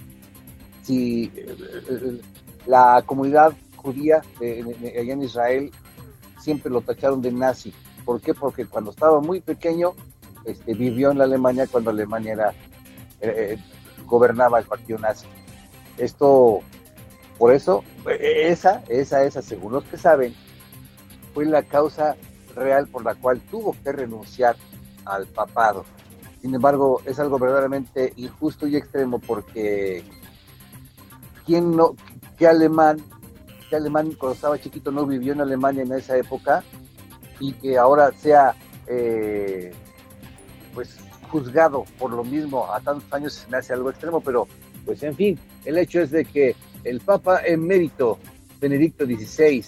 Si 0.83 1.25
eh, 1.35 1.55
eh, 1.89 2.21
la 2.65 3.03
comunidad 3.05 3.53
judía 3.75 4.21
allá 4.39 5.13
en 5.13 5.21
Israel 5.21 5.71
siempre 6.39 6.71
lo 6.71 6.81
tacharon 6.81 7.21
de 7.21 7.31
nazi. 7.31 7.73
¿Por 8.05 8.21
qué? 8.21 8.33
Porque 8.33 8.65
cuando 8.65 8.91
estaba 8.91 9.19
muy 9.19 9.41
pequeño 9.41 9.93
este, 10.47 10.73
vivió 10.73 11.11
en 11.11 11.17
la 11.17 11.25
Alemania 11.25 11.67
cuando 11.69 11.89
Alemania 11.89 12.31
era, 12.31 12.53
eh, 13.19 13.57
gobernaba 14.07 14.59
el 14.59 14.65
partido 14.65 14.97
nazi. 14.97 15.27
Esto, 15.97 16.61
por 17.37 17.53
eso, 17.53 17.83
esa, 18.19 18.83
esa, 18.87 19.23
esa, 19.23 19.41
según 19.41 19.73
los 19.73 19.83
que 19.83 19.97
saben, 19.97 20.33
fue 21.33 21.45
la 21.45 21.63
causa 21.63 22.15
real 22.55 22.87
por 22.87 23.03
la 23.05 23.15
cual 23.15 23.39
tuvo 23.51 23.75
que 23.83 23.91
renunciar 23.91 24.55
al 25.05 25.27
papado. 25.27 25.85
Sin 26.41 26.53
embargo, 26.53 27.01
es 27.05 27.19
algo 27.19 27.37
verdaderamente 27.39 28.13
injusto 28.15 28.67
y 28.67 28.75
extremo 28.75 29.19
porque 29.19 30.03
¿quién 31.45 31.75
no, 31.75 31.95
qué 32.37 32.47
alemán 32.47 33.01
que 33.69 33.75
alemán 33.75 34.11
cuando 34.17 34.35
estaba 34.35 34.59
chiquito 34.59 34.91
no 34.91 35.05
vivió 35.05 35.33
en 35.33 35.41
Alemania 35.41 35.83
en 35.83 35.91
esa 35.91 36.15
época 36.15 36.63
y 37.39 37.53
que 37.53 37.77
ahora 37.77 38.11
sea 38.13 38.55
eh, 38.87 39.73
pues 40.73 40.97
juzgado 41.29 41.85
por 41.99 42.11
lo 42.11 42.23
mismo 42.23 42.71
a 42.71 42.79
tantos 42.79 43.11
años 43.13 43.33
se 43.33 43.49
me 43.49 43.57
hace 43.57 43.73
algo 43.73 43.89
extremo, 43.89 44.21
pero 44.21 44.47
pues 44.85 45.03
en 45.03 45.15
fin, 45.15 45.39
el 45.65 45.77
hecho 45.77 46.01
es 46.01 46.11
de 46.11 46.25
que 46.25 46.55
el 46.83 47.01
Papa 47.01 47.41
emérito 47.45 48.17
Benedicto 48.59 49.05
XVI 49.05 49.63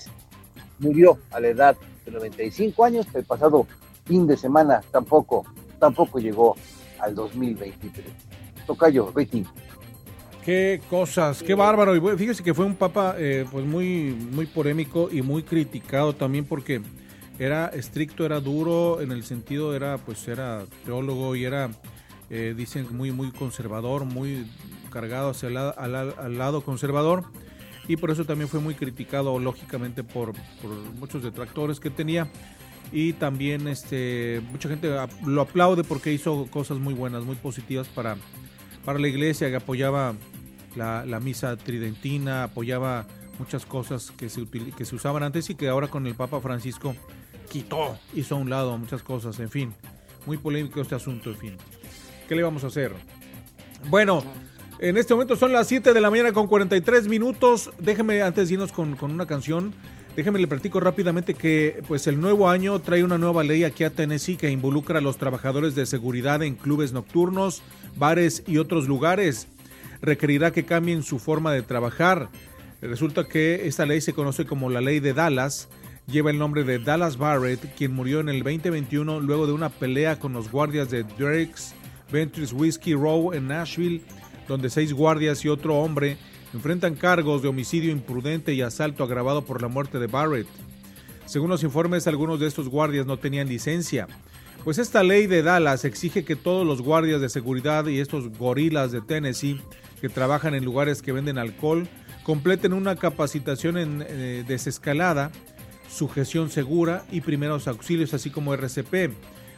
murió 0.80 1.19
a 1.31 1.40
la 1.40 1.49
edad 1.49 1.77
de 2.06 2.11
95 2.11 2.86
años, 2.86 3.07
el 3.14 3.26
pasado 3.26 3.68
fin 4.06 4.26
de 4.26 4.38
semana 4.38 4.81
tampoco, 4.91 5.45
tampoco 5.80 6.19
llegó 6.19 6.56
al 6.99 7.14
2023. 7.14 8.06
Tocayo, 8.65 9.11
Betty. 9.11 9.45
Qué 10.44 10.81
cosas, 10.90 11.44
qué 11.44 11.53
bárbaro. 11.53 11.95
Y 11.95 12.18
fíjese 12.18 12.44
que 12.44 12.53
fue 12.53 12.65
un 12.65 12.76
papa 12.76 13.15
eh, 13.18 13.45
pues 13.52 13.65
muy, 13.65 14.15
muy 14.31 14.45
polémico 14.45 15.10
y 15.11 15.22
muy 15.22 15.44
criticado 15.44 16.14
también 16.14 16.45
porque 16.45 16.81
era 17.40 17.68
estricto, 17.68 18.26
era 18.26 18.40
duro, 18.41 19.02
en 19.02 19.11
el 19.11 19.24
sentido 19.24 19.74
era, 19.76 19.98
pues 19.98 20.28
era 20.28 20.66
teólogo 20.86 21.36
y 21.36 21.45
era, 21.45 21.70
eh, 22.30 22.53
dicen, 22.56 22.88
muy, 22.91 23.11
muy 23.11 23.32
conservador, 23.32 24.06
muy 24.06 24.45
cargado 24.91 25.30
hacia 25.30 25.48
el 25.48 25.57
al, 25.57 25.95
al- 25.95 26.38
lado 26.38 26.61
conservador 26.61 27.24
y 27.88 27.95
por 27.98 28.11
eso 28.11 28.26
también 28.26 28.49
fue 28.49 28.60
muy 28.60 28.76
criticado 28.76 29.40
lógicamente 29.40 30.03
por, 30.03 30.34
por 30.61 30.72
muchos 30.99 31.24
detractores 31.24 31.80
que 31.80 31.90
tenía 31.90 32.28
y 32.91 33.14
también 33.14 33.68
este 33.68 34.41
mucha 34.52 34.68
gente 34.68 34.90
lo 35.26 35.41
aplaude 35.41 35.84
porque 35.84 36.11
hizo 36.11 36.48
cosas 36.52 36.78
muy 36.80 36.94
buenas, 36.94 37.24
muy 37.24 37.36
positivas 37.36 37.88
para, 37.88 38.18
para 38.84 38.99
la 38.99 39.07
iglesia, 39.07 39.49
que 39.49 39.56
apoyaba 39.56 40.16
la, 40.76 41.06
la 41.06 41.20
misa 41.20 41.56
tridentina, 41.56 42.44
apoyaba 42.44 43.06
muchas 43.38 43.66
cosas 43.66 44.11
que 44.11 44.28
se, 44.28 44.45
que 44.48 44.86
se 44.86 44.95
usaban 44.95 45.24
antes 45.24 45.49
y 45.49 45.56
que 45.56 45.70
ahora 45.70 45.88
con 45.88 46.06
el 46.07 46.16
Papa 46.16 46.41
Francisco 46.41 46.95
quitó, 47.49 47.97
hizo 48.13 48.35
a 48.35 48.38
un 48.38 48.49
lado 48.49 48.77
muchas 48.77 49.03
cosas, 49.03 49.39
en 49.39 49.49
fin, 49.49 49.73
muy 50.26 50.38
polémico 50.38 50.81
este 50.81 50.95
asunto, 50.95 51.31
en 51.31 51.38
fin. 51.38 51.57
¿Qué 52.27 52.35
le 52.35 52.43
vamos 52.43 52.63
a 52.63 52.67
hacer? 52.67 52.93
Bueno, 53.89 54.23
en 54.80 54.97
este 54.97 55.13
momento 55.13 55.35
son 55.35 55.51
las 55.51 55.67
7 55.67 55.93
de 55.93 56.01
la 56.01 56.09
mañana 56.09 56.31
con 56.31 56.47
43 56.47 57.07
minutos. 57.07 57.71
Déjeme, 57.80 58.21
antes 58.21 58.47
de 58.47 58.53
irnos 58.53 58.71
con, 58.71 58.95
con 58.95 59.11
una 59.11 59.26
canción, 59.26 59.73
déjeme 60.15 60.39
le 60.39 60.47
platico 60.47 60.80
rápidamente 60.80 61.34
que 61.34 61.81
pues 61.88 62.07
el 62.07 62.21
nuevo 62.21 62.49
año 62.49 62.80
trae 62.80 63.03
una 63.03 63.17
nueva 63.17 63.43
ley 63.43 63.63
aquí 63.63 63.84
a 63.84 63.89
Tennessee 63.89 64.38
que 64.38 64.51
involucra 64.51 64.99
a 64.99 65.01
los 65.01 65.17
trabajadores 65.17 65.76
de 65.76 65.85
seguridad 65.85 66.43
en 66.43 66.55
clubes 66.55 66.93
nocturnos, 66.93 67.61
bares 67.97 68.43
y 68.47 68.57
otros 68.57 68.88
lugares. 68.88 69.47
Requerirá 70.01 70.51
que 70.51 70.65
cambien 70.65 71.03
su 71.03 71.19
forma 71.19 71.51
de 71.51 71.61
trabajar. 71.61 72.30
Resulta 72.81 73.26
que 73.26 73.67
esta 73.67 73.85
ley 73.85 73.99
se 74.01 74.13
conoce 74.13 74.45
como 74.45 74.69
la 74.69 74.81
ley 74.81 74.99
de 74.99 75.13
Dallas. 75.13 75.67
Lleva 76.11 76.31
el 76.31 76.40
nombre 76.40 76.64
de 76.64 76.80
Dallas 76.80 77.18
Barrett, 77.18 77.76
quien 77.76 77.94
murió 77.94 78.19
en 78.19 78.30
el 78.30 78.41
2021 78.41 79.19
luego 79.19 79.45
de 79.45 79.53
una 79.53 79.69
pelea 79.69 80.18
con 80.18 80.34
los 80.34 80.49
guardias 80.49 80.90
de 80.90 81.03
Drake's 81.03 81.76
Ventures 82.11 82.52
Whiskey 82.52 82.95
Row 82.95 83.31
en 83.31 83.48
Nashville, 83.48 84.02
donde 84.48 84.72
seis 84.72 84.91
guardias 84.91 85.45
y 85.45 85.49
otro 85.49 85.77
hombre 85.77 86.18
enfrentan 86.52 86.95
cargos 86.95 87.44
de 87.44 87.49
homicidio 87.49 87.91
imprudente 87.91 88.56
y 88.56 88.64
asalto 88.64 89.03
agravado 89.03 89.44
por 89.45 89.61
la 89.61 89.68
muerte 89.68 89.99
de 89.99 90.07
Barrett. 90.07 90.48
Según 91.27 91.52
los 91.52 91.61
informes, 91.61 92.07
algunos 92.07 92.40
de 92.40 92.48
estos 92.48 92.69
guardias 92.69 93.06
no 93.06 93.18
tenían 93.18 93.48
licencia. 93.48 94.07
Pues 94.64 94.80
esta 94.80 95.03
ley 95.03 95.27
de 95.27 95.44
Dallas 95.44 95.86
exige 95.86 96.26
que 96.26 96.36
todos 96.36 96.65
los 96.65 96.81
guardias 96.81 97.22
de 97.22 97.30
seguridad 97.30 97.86
y 97.86 97.99
estos 97.99 98.36
gorilas 98.36 98.91
de 98.91 99.02
Tennessee 99.02 99.61
que 100.02 100.10
trabajan 100.10 100.56
en 100.56 100.65
lugares 100.65 101.03
que 101.03 101.11
venden 101.11 101.38
alcohol 101.38 101.88
completen 102.23 102.73
una 102.73 102.95
capacitación 102.95 103.77
en 103.77 104.03
eh, 104.07 104.44
desescalada, 104.48 105.31
sujeción 105.90 106.49
segura 106.49 107.06
y 107.11 107.22
primeros 107.22 107.68
auxilios, 107.68 108.14
así 108.14 108.30
como 108.30 108.53
RCP. 108.53 109.11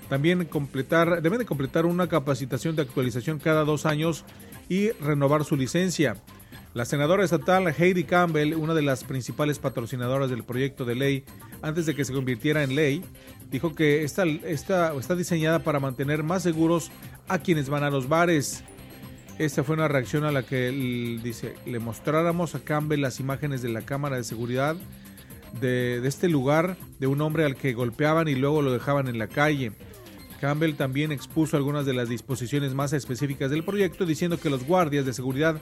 También 0.09 0.45
completar, 0.45 1.21
deben 1.21 1.39
de 1.39 1.45
completar 1.45 1.85
una 1.85 2.07
capacitación 2.07 2.75
de 2.75 2.81
actualización 2.81 3.39
cada 3.39 3.63
dos 3.63 3.85
años 3.85 4.25
y 4.67 4.91
renovar 4.91 5.45
su 5.45 5.55
licencia. 5.55 6.17
La 6.73 6.85
senadora 6.85 7.25
estatal 7.25 7.67
Heidi 7.67 8.05
Campbell, 8.05 8.53
una 8.53 8.73
de 8.73 8.81
las 8.81 9.03
principales 9.03 9.59
patrocinadoras 9.59 10.29
del 10.29 10.43
proyecto 10.43 10.85
de 10.85 10.95
ley, 10.95 11.25
antes 11.61 11.85
de 11.85 11.95
que 11.95 12.05
se 12.05 12.13
convirtiera 12.13 12.63
en 12.63 12.75
ley, 12.75 13.03
dijo 13.49 13.75
que 13.75 14.03
esta, 14.03 14.23
esta 14.25 14.93
está 14.93 15.15
diseñada 15.15 15.59
para 15.59 15.81
mantener 15.81 16.23
más 16.23 16.43
seguros 16.43 16.89
a 17.27 17.39
quienes 17.39 17.69
van 17.69 17.83
a 17.83 17.89
los 17.89 18.07
bares. 18.07 18.63
Esta 19.37 19.63
fue 19.63 19.75
una 19.75 19.89
reacción 19.89 20.23
a 20.23 20.31
la 20.31 20.43
que 20.43 20.69
dice, 21.21 21.55
le 21.65 21.79
mostráramos 21.79 22.55
a 22.55 22.61
Campbell 22.61 23.01
las 23.01 23.19
imágenes 23.19 23.61
de 23.61 23.69
la 23.69 23.81
cámara 23.81 24.15
de 24.15 24.23
seguridad 24.23 24.77
de, 25.59 26.05
este 26.05 26.29
lugar 26.29 26.77
de 26.99 27.07
un 27.07 27.21
hombre 27.21 27.45
al 27.45 27.55
que 27.55 27.73
golpeaban 27.73 28.27
y 28.27 28.35
luego 28.35 28.61
lo 28.61 28.71
dejaban 28.71 29.07
en 29.07 29.17
la 29.17 29.27
calle. 29.27 29.71
Campbell 30.39 30.73
también 30.73 31.11
expuso 31.11 31.57
algunas 31.57 31.85
de 31.85 31.93
las 31.93 32.09
disposiciones 32.09 32.73
más 32.73 32.93
específicas 32.93 33.51
del 33.51 33.63
proyecto, 33.63 34.05
diciendo 34.05 34.39
que 34.39 34.49
los 34.49 34.65
guardias 34.65 35.05
de 35.05 35.13
seguridad 35.13 35.61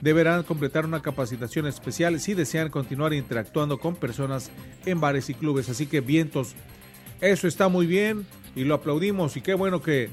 deberán 0.00 0.42
completar 0.42 0.86
una 0.86 1.02
capacitación 1.02 1.66
especial 1.66 2.18
si 2.20 2.34
desean 2.34 2.70
continuar 2.70 3.12
interactuando 3.12 3.78
con 3.78 3.96
personas 3.96 4.50
en 4.86 5.00
bares 5.00 5.30
y 5.30 5.34
clubes. 5.34 5.68
Así 5.68 5.86
que 5.86 6.00
vientos, 6.00 6.54
eso 7.20 7.46
está 7.46 7.68
muy 7.68 7.86
bien 7.86 8.26
y 8.54 8.64
lo 8.64 8.74
aplaudimos 8.74 9.36
y 9.36 9.40
qué 9.40 9.54
bueno 9.54 9.82
que, 9.82 10.10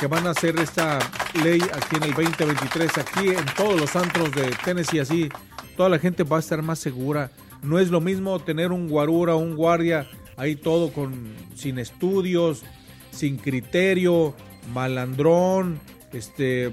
que 0.00 0.06
van 0.06 0.26
a 0.26 0.30
hacer 0.30 0.58
esta 0.58 0.98
ley 1.42 1.60
aquí 1.72 1.96
en 1.96 2.02
el 2.04 2.14
2023, 2.14 2.98
aquí 2.98 3.28
en 3.28 3.44
todos 3.56 3.80
los 3.80 3.94
antros 3.96 4.32
de 4.32 4.50
Tennessee, 4.64 5.00
así 5.00 5.28
toda 5.76 5.88
la 5.88 5.98
gente 5.98 6.24
va 6.24 6.38
a 6.38 6.40
estar 6.40 6.62
más 6.62 6.78
segura. 6.78 7.30
No 7.64 7.78
es 7.78 7.90
lo 7.90 8.00
mismo 8.00 8.38
tener 8.40 8.70
un 8.72 8.88
guarura, 8.88 9.34
un 9.34 9.56
guardia 9.56 10.06
ahí 10.36 10.54
todo 10.56 10.92
con 10.92 11.34
sin 11.56 11.78
estudios, 11.78 12.62
sin 13.10 13.36
criterio, 13.36 14.34
malandrón, 14.72 15.78
este 16.12 16.70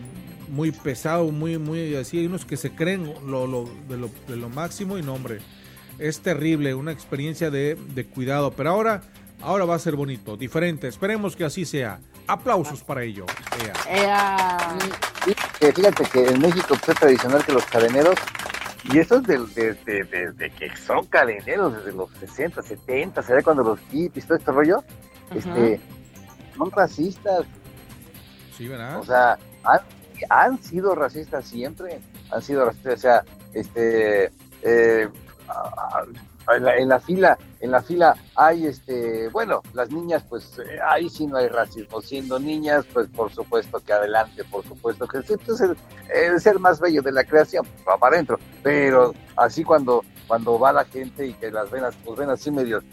muy 0.49 0.71
pesado, 0.71 1.31
muy 1.31 1.57
muy 1.57 1.95
así, 1.95 2.19
hay 2.19 2.25
unos 2.25 2.43
que 2.45 2.57
se 2.57 2.71
creen 2.71 3.13
lo, 3.25 3.47
lo- 3.47 3.69
de, 3.87 3.97
lo, 3.97 4.09
de 4.27 4.35
lo 4.35 4.49
máximo 4.49 4.97
y 4.97 5.01
no 5.01 5.13
hombre, 5.13 5.39
es 5.97 6.19
terrible, 6.19 6.73
una 6.75 6.91
experiencia 6.91 7.49
de, 7.49 7.75
de 7.93 8.05
cuidado, 8.05 8.51
pero 8.51 8.71
ahora 8.71 9.01
ahora 9.41 9.65
va 9.65 9.75
a 9.75 9.79
ser 9.79 9.95
bonito, 9.95 10.35
diferente, 10.37 10.87
esperemos 10.87 11.35
que 11.35 11.45
así 11.45 11.65
sea. 11.65 11.99
Aplausos 12.27 12.83
para 12.83 13.03
ello. 13.03 13.25
Ea. 13.89 14.77
Fíjate 15.73 16.03
que 16.11 16.27
en 16.27 16.39
México 16.39 16.75
es 16.75 16.81
tradicional 16.95 17.43
que 17.43 17.51
los 17.51 17.65
cadeneros, 17.65 18.15
y 18.85 18.97
eso 18.99 19.17
es 19.17 19.23
de, 19.23 19.37
de, 19.37 19.73
de- 20.05 20.31
de- 20.31 20.49
que 20.51 20.75
son 20.77 21.05
cadeneros 21.05 21.77
desde 21.77 21.93
los 21.93 22.09
60, 22.19 22.61
70, 22.61 23.21
¿sabes? 23.21 23.43
Cuando 23.43 23.63
los 23.63 23.79
hippies, 23.91 24.25
todo 24.25 24.37
este 24.37 24.51
rollo, 24.51 24.83
este, 25.35 25.79
son 26.57 26.71
racistas. 26.71 27.45
Sí, 28.57 28.67
¿verdad? 28.67 28.99
O 28.99 29.03
sea, 29.05 29.37
han, 29.63 29.79
han 30.29 30.63
sido 30.63 30.95
racistas 30.95 31.45
siempre, 31.45 31.99
han 32.31 32.41
sido 32.41 32.65
racistas, 32.65 32.93
o 32.93 32.97
sea, 32.97 33.23
este, 33.53 34.31
eh, 34.63 35.09
la, 36.59 36.75
en 36.77 36.89
la 36.89 36.99
fila, 36.99 37.37
en 37.61 37.71
la 37.71 37.81
fila 37.81 38.15
hay, 38.35 38.65
este, 38.65 39.29
bueno, 39.29 39.61
las 39.73 39.89
niñas, 39.91 40.23
pues 40.27 40.57
eh, 40.59 40.79
ahí 40.83 41.09
sí 41.09 41.27
no 41.27 41.37
hay 41.37 41.47
racismo, 41.47 42.01
siendo 42.01 42.39
niñas, 42.39 42.85
pues 42.91 43.07
por 43.07 43.31
supuesto 43.31 43.79
que 43.79 43.93
adelante, 43.93 44.43
por 44.45 44.65
supuesto 44.65 45.07
que 45.07 45.21
pues 45.21 45.61
el, 45.61 45.77
el 46.13 46.41
ser 46.41 46.59
más 46.59 46.79
bello 46.79 47.01
de 47.01 47.11
la 47.11 47.23
creación, 47.23 47.65
pues, 47.65 47.87
va 47.87 47.97
para 47.97 48.15
adentro, 48.15 48.39
pero 48.63 49.13
así 49.35 49.63
cuando, 49.63 50.03
cuando 50.27 50.59
va 50.59 50.73
la 50.73 50.85
gente 50.85 51.27
y 51.27 51.33
que 51.33 51.51
las 51.51 51.69
venas, 51.69 51.95
pues 52.03 52.17
ven 52.17 52.29
así 52.29 52.49
medios, 52.49 52.83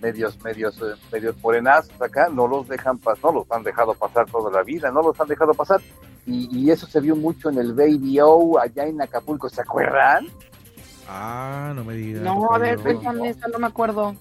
medios, 0.00 0.40
medios, 0.42 0.76
eh, 0.78 0.94
medios 1.10 1.36
morenazos 1.42 2.00
acá, 2.00 2.28
no 2.28 2.46
los 2.46 2.68
dejan 2.68 2.98
pasar, 2.98 3.24
no 3.24 3.40
los 3.40 3.50
han 3.50 3.64
dejado 3.64 3.94
pasar 3.94 4.30
toda 4.30 4.50
la 4.52 4.62
vida, 4.62 4.90
no 4.92 5.02
los 5.02 5.18
han 5.20 5.28
dejado 5.28 5.52
pasar, 5.52 5.80
y, 6.26 6.48
y 6.56 6.70
eso 6.70 6.86
se 6.86 7.00
vio 7.00 7.16
mucho 7.16 7.50
en 7.50 7.58
el 7.58 7.72
Baby 7.72 8.20
O 8.20 8.58
allá 8.58 8.86
en 8.86 9.02
Acapulco, 9.02 9.48
¿se 9.48 9.60
acuerdan? 9.60 10.28
Ah, 11.14 11.72
no 11.76 11.84
me 11.84 11.94
digas. 11.94 12.22
No, 12.22 12.50
a 12.54 12.58
ver, 12.58 12.78
cuéntame 12.78 13.28
esta, 13.28 13.46
no 13.48 13.58
me 13.58 13.66
acuerdo. 13.66 14.16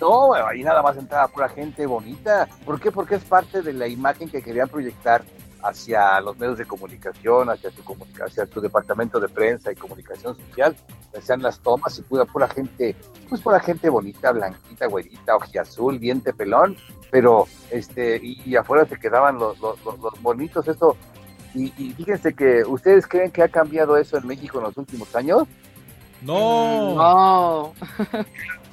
No, 0.00 0.34
ahí 0.34 0.62
nada 0.62 0.82
más 0.82 0.96
entraba 0.96 1.28
pura 1.28 1.48
gente 1.48 1.86
bonita. 1.86 2.46
¿Por 2.64 2.78
qué? 2.80 2.90
Porque 2.92 3.14
es 3.14 3.24
parte 3.24 3.62
de 3.62 3.72
la 3.72 3.86
imagen 3.88 4.28
que 4.28 4.42
querían 4.42 4.68
proyectar 4.68 5.22
hacia 5.62 6.20
los 6.20 6.38
medios 6.38 6.58
de 6.58 6.66
comunicación, 6.66 7.48
hacia 7.50 7.70
su, 7.70 7.82
hacia 8.24 8.46
su 8.46 8.60
departamento 8.60 9.18
de 9.20 9.28
prensa 9.28 9.72
y 9.72 9.74
comunicación 9.74 10.36
social. 10.36 10.76
Hacían 11.16 11.40
las 11.42 11.58
tomas 11.60 11.98
y 11.98 12.02
pura, 12.02 12.24
pura 12.26 12.46
gente, 12.48 12.94
pues 13.28 13.40
pura 13.40 13.58
gente 13.58 13.88
bonita, 13.88 14.32
blanquita, 14.32 14.86
güerita, 14.86 15.36
ojiazul, 15.36 15.98
diente 15.98 16.32
pelón, 16.34 16.76
pero 17.10 17.46
este, 17.70 18.16
y, 18.22 18.42
y 18.44 18.56
afuera 18.56 18.84
se 18.86 18.98
quedaban 18.98 19.38
los, 19.38 19.58
los, 19.60 19.82
los- 19.84 19.98
los 19.98 20.22
bonitos, 20.22 20.68
esto. 20.68 20.94
Y, 21.54 21.72
y 21.78 21.92
fíjense 21.94 22.34
que, 22.34 22.64
¿ustedes 22.66 23.06
creen 23.06 23.30
que 23.30 23.42
ha 23.42 23.48
cambiado 23.48 23.96
eso 23.96 24.18
en 24.18 24.26
México 24.26 24.58
en 24.58 24.64
los 24.64 24.76
últimos 24.76 25.14
años? 25.16 25.44
No. 26.26 26.94
No. 26.94 27.72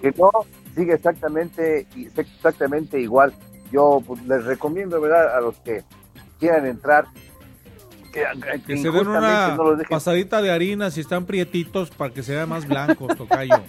que 0.02 0.14
no 0.18 0.32
sigue 0.76 0.94
exactamente 0.94 1.88
exactamente 2.18 3.00
igual. 3.00 3.34
Yo 3.72 4.02
pues, 4.06 4.22
les 4.26 4.44
recomiendo, 4.46 5.00
¿verdad? 5.00 5.36
A 5.36 5.42
los 5.42 5.56
que 5.58 5.84
quieran 6.40 6.66
entrar, 6.68 7.06
que, 8.12 8.24
Que 8.68 8.78
se 8.78 8.92
den 8.92 9.08
una 9.08 9.56
no 9.56 9.64
los 9.64 9.78
dejen. 9.80 9.90
pasadita 9.90 10.42
de 10.42 10.52
harina 10.52 10.92
si 10.92 11.02
están 11.02 11.26
prietitos 11.26 11.90
para 11.90 12.14
que 12.14 12.22
se 12.22 12.34
vean 12.36 12.50
más 12.50 12.68
blancos, 12.68 13.16
tocayo. 13.18 13.62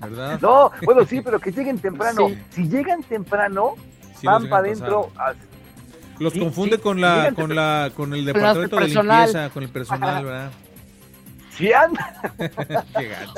¿Verdad? 0.00 0.38
No, 0.42 0.70
bueno, 0.84 1.04
sí, 1.06 1.20
pero 1.22 1.38
que 1.40 1.50
lleguen 1.50 1.78
temprano. 1.78 2.28
Sí. 2.28 2.38
Si 2.50 2.68
llegan 2.68 3.02
temprano, 3.02 3.74
Sí, 4.20 4.26
van 4.26 4.48
para 4.48 4.66
adentro. 4.66 5.10
Los 6.18 6.32
Sí, 6.34 6.38
confunde 6.40 6.76
sí, 6.76 6.82
con 6.82 7.00
la, 7.00 7.32
con 7.34 7.54
la, 7.54 7.90
con 7.96 8.14
el 8.14 8.24
departamento 8.24 8.76
de 8.76 8.82
personal. 8.82 9.24
limpieza, 9.24 9.50
con 9.50 9.62
el 9.62 9.68
personal, 9.70 10.24
¿verdad? 10.24 10.50
Sí, 11.56 11.72
anda. 11.72 12.34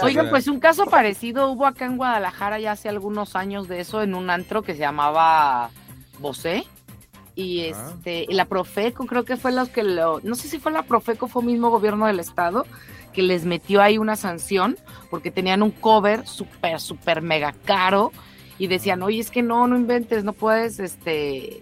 Oigan, 0.03 0.31
pues 0.31 0.49
un 0.49 0.59
caso 0.61 0.87
parecido 0.87 1.51
hubo 1.51 1.67
acá 1.67 1.85
en 1.85 1.97
Guadalajara 1.97 2.59
ya 2.59 2.73
hace 2.73 2.89
algunos 2.89 3.37
años 3.37 3.69
de 3.69 3.81
eso 3.81 4.03
en 4.03 4.15
un 4.15 4.31
antro 4.31 4.63
que 4.63 4.73
se 4.75 4.81
llamaba 4.81 5.71
Bosé. 6.19 6.65
Y 7.35 7.71
Ah. 7.73 7.91
este, 7.95 8.25
y 8.29 8.33
la 8.35 8.47
Profeco 8.47 9.05
creo 9.07 9.25
que 9.27 9.37
fue 9.37 9.53
los 9.53 9.69
que 9.69 9.83
lo, 9.83 10.21
no 10.23 10.35
sé 10.35 10.49
si 10.49 10.59
fue 10.59 10.73
la 10.73 10.83
Profeco, 10.83 11.29
fue 11.29 11.43
mismo 11.43 11.69
gobierno 11.69 12.07
del 12.07 12.19
estado, 12.21 12.65
que 13.13 13.21
les 13.23 13.45
metió 13.45 13.83
ahí 13.83 13.99
una 13.99 14.17
sanción 14.17 14.79
porque 15.11 15.31
tenían 15.31 15.63
un 15.63 15.71
cover 15.71 16.27
súper, 16.27 16.81
súper 16.81 17.21
mega 17.21 17.55
caro 17.67 18.13
y 18.59 18.69
decían, 18.69 19.03
oye, 19.03 19.21
es 19.21 19.31
que 19.31 19.43
no, 19.43 19.67
no 19.67 19.77
inventes, 19.77 20.25
no 20.25 20.33
puedes, 20.33 20.79
este, 20.79 21.61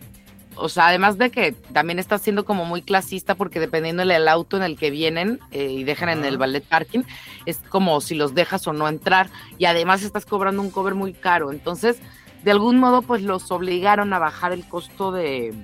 o 0.57 0.69
sea, 0.69 0.89
además 0.89 1.19
de 1.19 1.31
que 1.31 1.53
también 1.53 1.99
está 1.99 2.19
siendo 2.19 2.45
como 2.45 2.65
muy 2.65 2.83
clasista 2.83 3.35
porque 3.35 3.61
dependiendo 3.61 4.05
del 4.05 4.29
auto 4.29 4.57
en 4.57 4.63
el 4.63 4.79
que 4.79 4.91
vienen 4.91 5.41
eh, 5.51 5.71
y 5.71 5.85
dejan 5.85 6.09
en 6.09 6.25
el 6.25 6.39
ballet 6.39 6.65
parking, 6.65 7.03
es 7.47 7.59
como 7.69 8.01
si 8.01 8.15
los 8.15 8.35
dejas 8.35 8.67
o 8.67 8.73
no 8.73 8.89
entrar 8.89 9.31
y 9.59 9.65
además 9.65 10.03
estás 10.03 10.27
cobrando 10.27 10.63
un 10.63 10.71
cover 10.71 10.95
muy 10.95 11.13
caro. 11.13 11.53
Entonces, 11.53 11.99
de 12.43 12.51
algún 12.51 12.79
modo, 12.79 13.03
pues 13.03 13.23
los 13.23 13.51
obligaron 13.51 14.13
a 14.13 14.19
bajar 14.19 14.53
el 14.53 14.69
costo 14.69 15.13
de, 15.13 15.55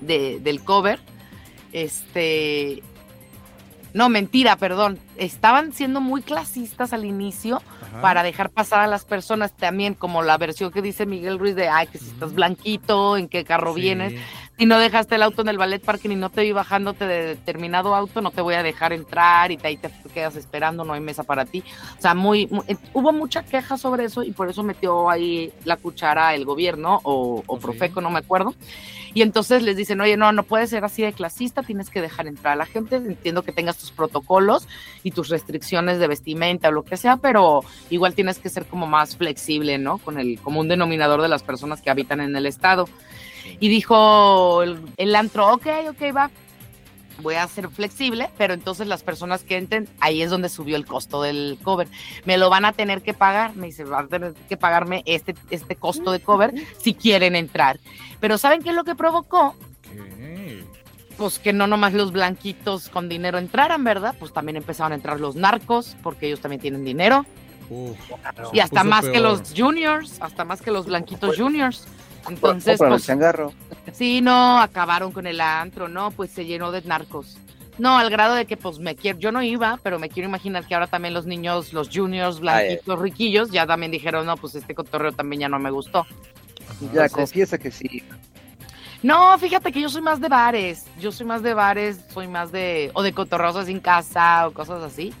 de 0.00 0.38
del 0.40 0.62
cover. 0.62 1.00
Este, 1.72 2.82
no, 3.92 4.08
mentira, 4.08 4.56
perdón. 4.56 4.98
Estaban 5.16 5.72
siendo 5.72 6.00
muy 6.00 6.22
clasistas 6.22 6.92
al 6.92 7.04
inicio 7.04 7.62
Ajá. 7.94 8.02
para 8.02 8.22
dejar 8.22 8.50
pasar 8.50 8.80
a 8.80 8.86
las 8.86 9.04
personas 9.04 9.56
también, 9.56 9.94
como 9.94 10.22
la 10.22 10.36
versión 10.38 10.70
que 10.70 10.82
dice 10.82 11.06
Miguel 11.06 11.38
Ruiz 11.38 11.54
de, 11.56 11.68
ay, 11.68 11.86
que 11.86 11.98
si 11.98 12.06
estás 12.10 12.34
blanquito, 12.34 13.16
en 13.16 13.28
qué 13.28 13.44
carro 13.44 13.74
Sí. 13.74 13.80
vienes. 13.82 14.14
Si 14.56 14.66
no 14.66 14.78
dejaste 14.78 15.16
el 15.16 15.22
auto 15.24 15.42
en 15.42 15.48
el 15.48 15.58
ballet 15.58 15.82
parking 15.82 16.10
y 16.10 16.14
no 16.14 16.30
te 16.30 16.42
vi 16.42 16.52
bajándote 16.52 17.06
de 17.08 17.24
determinado 17.26 17.92
auto, 17.92 18.20
no 18.20 18.30
te 18.30 18.40
voy 18.40 18.54
a 18.54 18.62
dejar 18.62 18.92
entrar 18.92 19.50
y 19.50 19.56
te, 19.56 19.66
ahí 19.66 19.76
te 19.76 19.90
quedas 20.14 20.36
esperando, 20.36 20.84
no 20.84 20.92
hay 20.92 21.00
mesa 21.00 21.24
para 21.24 21.44
ti. 21.44 21.64
O 21.98 22.00
sea, 22.00 22.14
muy, 22.14 22.46
mu- 22.46 22.62
eh, 22.68 22.76
hubo 22.92 23.12
mucha 23.12 23.42
queja 23.42 23.76
sobre 23.76 24.04
eso 24.04 24.22
y 24.22 24.30
por 24.30 24.48
eso 24.48 24.62
metió 24.62 25.10
ahí 25.10 25.52
la 25.64 25.76
cuchara 25.76 26.34
el 26.36 26.44
gobierno 26.44 27.00
o, 27.02 27.42
o 27.44 27.58
Profeco, 27.58 28.00
no 28.00 28.10
me 28.10 28.20
acuerdo. 28.20 28.54
Y 29.12 29.22
entonces 29.22 29.62
les 29.62 29.76
dicen, 29.76 30.00
oye, 30.00 30.16
no, 30.16 30.30
no 30.30 30.44
puedes 30.44 30.70
ser 30.70 30.84
así 30.84 31.02
de 31.02 31.12
clasista, 31.12 31.62
tienes 31.62 31.90
que 31.90 32.00
dejar 32.00 32.28
entrar 32.28 32.52
a 32.52 32.56
la 32.56 32.66
gente. 32.66 32.96
Entiendo 32.96 33.42
que 33.42 33.50
tengas 33.52 33.76
tus 33.76 33.90
protocolos 33.90 34.68
y 35.02 35.10
tus 35.10 35.30
restricciones 35.30 35.98
de 35.98 36.06
vestimenta 36.08 36.68
o 36.68 36.72
lo 36.72 36.84
que 36.84 36.96
sea, 36.96 37.16
pero 37.16 37.62
igual 37.90 38.14
tienes 38.14 38.38
que 38.38 38.48
ser 38.50 38.66
como 38.66 38.86
más 38.86 39.16
flexible, 39.16 39.78
¿no? 39.78 39.98
Con 39.98 40.18
el 40.20 40.40
común 40.40 40.68
denominador 40.68 41.22
de 41.22 41.28
las 41.28 41.42
personas 41.42 41.80
que 41.82 41.90
habitan 41.90 42.20
en 42.20 42.34
el 42.36 42.46
estado. 42.46 42.88
Y 43.60 43.68
dijo 43.68 44.62
el, 44.62 44.78
el 44.96 45.14
antro, 45.16 45.52
ok, 45.52 45.66
ok, 45.90 46.16
va, 46.16 46.30
voy 47.22 47.34
a 47.34 47.46
ser 47.46 47.68
flexible, 47.68 48.30
pero 48.36 48.54
entonces 48.54 48.86
las 48.86 49.02
personas 49.02 49.42
que 49.42 49.56
entren, 49.56 49.88
ahí 50.00 50.22
es 50.22 50.30
donde 50.30 50.48
subió 50.48 50.76
el 50.76 50.86
costo 50.86 51.22
del 51.22 51.58
cover. 51.62 51.88
Me 52.24 52.38
lo 52.38 52.50
van 52.50 52.64
a 52.64 52.72
tener 52.72 53.02
que 53.02 53.14
pagar, 53.14 53.54
me 53.56 53.66
dice, 53.66 53.84
van 53.84 54.06
a 54.06 54.08
tener 54.08 54.34
que 54.48 54.56
pagarme 54.56 55.02
este, 55.06 55.34
este 55.50 55.76
costo 55.76 56.12
de 56.12 56.20
cover 56.20 56.52
si 56.80 56.94
quieren 56.94 57.36
entrar. 57.36 57.78
Pero 58.20 58.38
¿saben 58.38 58.62
qué 58.62 58.70
es 58.70 58.76
lo 58.76 58.84
que 58.84 58.94
provocó? 58.94 59.54
Pues 61.16 61.38
que 61.38 61.52
no 61.52 61.66
nomás 61.66 61.92
los 61.92 62.10
blanquitos 62.10 62.88
con 62.88 63.08
dinero 63.08 63.38
entraran, 63.38 63.84
¿verdad? 63.84 64.16
Pues 64.18 64.32
también 64.32 64.56
empezaron 64.56 64.92
a 64.92 64.94
entrar 64.96 65.20
los 65.20 65.36
narcos, 65.36 65.96
porque 66.02 66.26
ellos 66.26 66.40
también 66.40 66.60
tienen 66.60 66.84
dinero. 66.84 67.24
y 68.52 68.60
hasta 68.60 68.82
más 68.82 69.08
que 69.08 69.20
los 69.20 69.54
juniors, 69.56 70.20
hasta 70.20 70.44
más 70.44 70.60
que 70.60 70.72
los 70.72 70.86
blanquitos 70.86 71.36
juniors. 71.36 71.86
Entonces, 72.28 72.78
pues. 72.90 73.02
Sí, 73.92 74.20
no, 74.20 74.58
acabaron 74.60 75.12
con 75.12 75.26
el 75.26 75.40
antro, 75.40 75.88
no, 75.88 76.10
pues 76.10 76.30
se 76.30 76.44
llenó 76.44 76.72
de 76.72 76.82
narcos. 76.82 77.36
No, 77.76 77.98
al 77.98 78.08
grado 78.08 78.34
de 78.34 78.46
que 78.46 78.56
pues 78.56 78.78
me 78.78 78.94
quiero, 78.94 79.18
yo 79.18 79.32
no 79.32 79.42
iba, 79.42 79.78
pero 79.82 79.98
me 79.98 80.08
quiero 80.08 80.28
imaginar 80.28 80.64
que 80.64 80.74
ahora 80.74 80.86
también 80.86 81.12
los 81.12 81.26
niños, 81.26 81.72
los 81.72 81.90
juniors, 81.92 82.38
blanquitos, 82.40 82.98
riquillos, 83.00 83.50
ya 83.50 83.66
también 83.66 83.90
dijeron, 83.90 84.26
no, 84.26 84.36
pues 84.36 84.54
este 84.54 84.74
cotorreo 84.76 85.10
también 85.12 85.40
ya 85.40 85.48
no 85.48 85.58
me 85.58 85.70
gustó. 85.72 86.06
Ya, 86.92 87.08
confiesa 87.08 87.58
que 87.58 87.70
sí. 87.72 88.02
No, 89.02 89.36
fíjate 89.38 89.70
que 89.70 89.80
yo 89.82 89.88
soy 89.90 90.00
más 90.02 90.20
de 90.20 90.28
bares, 90.28 90.86
yo 90.98 91.12
soy 91.12 91.26
más 91.26 91.42
de 91.42 91.52
bares, 91.52 91.98
soy 92.12 92.26
más 92.28 92.52
de, 92.52 92.90
o 92.94 93.02
de 93.02 93.12
cotorreos 93.12 93.68
en 93.68 93.80
casa 93.80 94.46
o 94.46 94.52
cosas 94.52 94.82
así. 94.82 95.12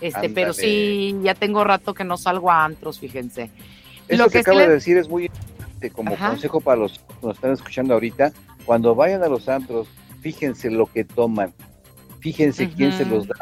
Este, 0.00 0.28
pero 0.30 0.52
sí, 0.62 1.16
ya 1.22 1.34
tengo 1.34 1.64
rato 1.64 1.92
que 1.92 2.04
no 2.04 2.16
salgo 2.16 2.50
a 2.50 2.64
antros, 2.64 3.00
fíjense. 3.00 3.50
Eso 4.08 4.22
lo 4.22 4.28
que 4.30 4.38
que 4.38 4.38
sí 4.38 4.50
acaba 4.50 4.60
le- 4.60 4.68
de 4.68 4.74
decir 4.74 4.96
es 4.96 5.08
muy 5.08 5.28
importante 5.86 5.90
como 5.90 6.14
Ajá. 6.14 6.30
consejo 6.30 6.60
para 6.60 6.80
los 6.80 6.98
que 6.98 7.14
nos 7.26 7.36
están 7.36 7.52
escuchando 7.52 7.94
ahorita. 7.94 8.32
Cuando 8.64 8.94
vayan 8.94 9.22
a 9.22 9.28
los 9.28 9.48
antros, 9.48 9.88
fíjense 10.20 10.70
lo 10.70 10.86
que 10.86 11.04
toman, 11.04 11.54
fíjense 12.20 12.68
quién 12.70 12.92
se 12.92 13.06
los 13.06 13.26
da, 13.26 13.36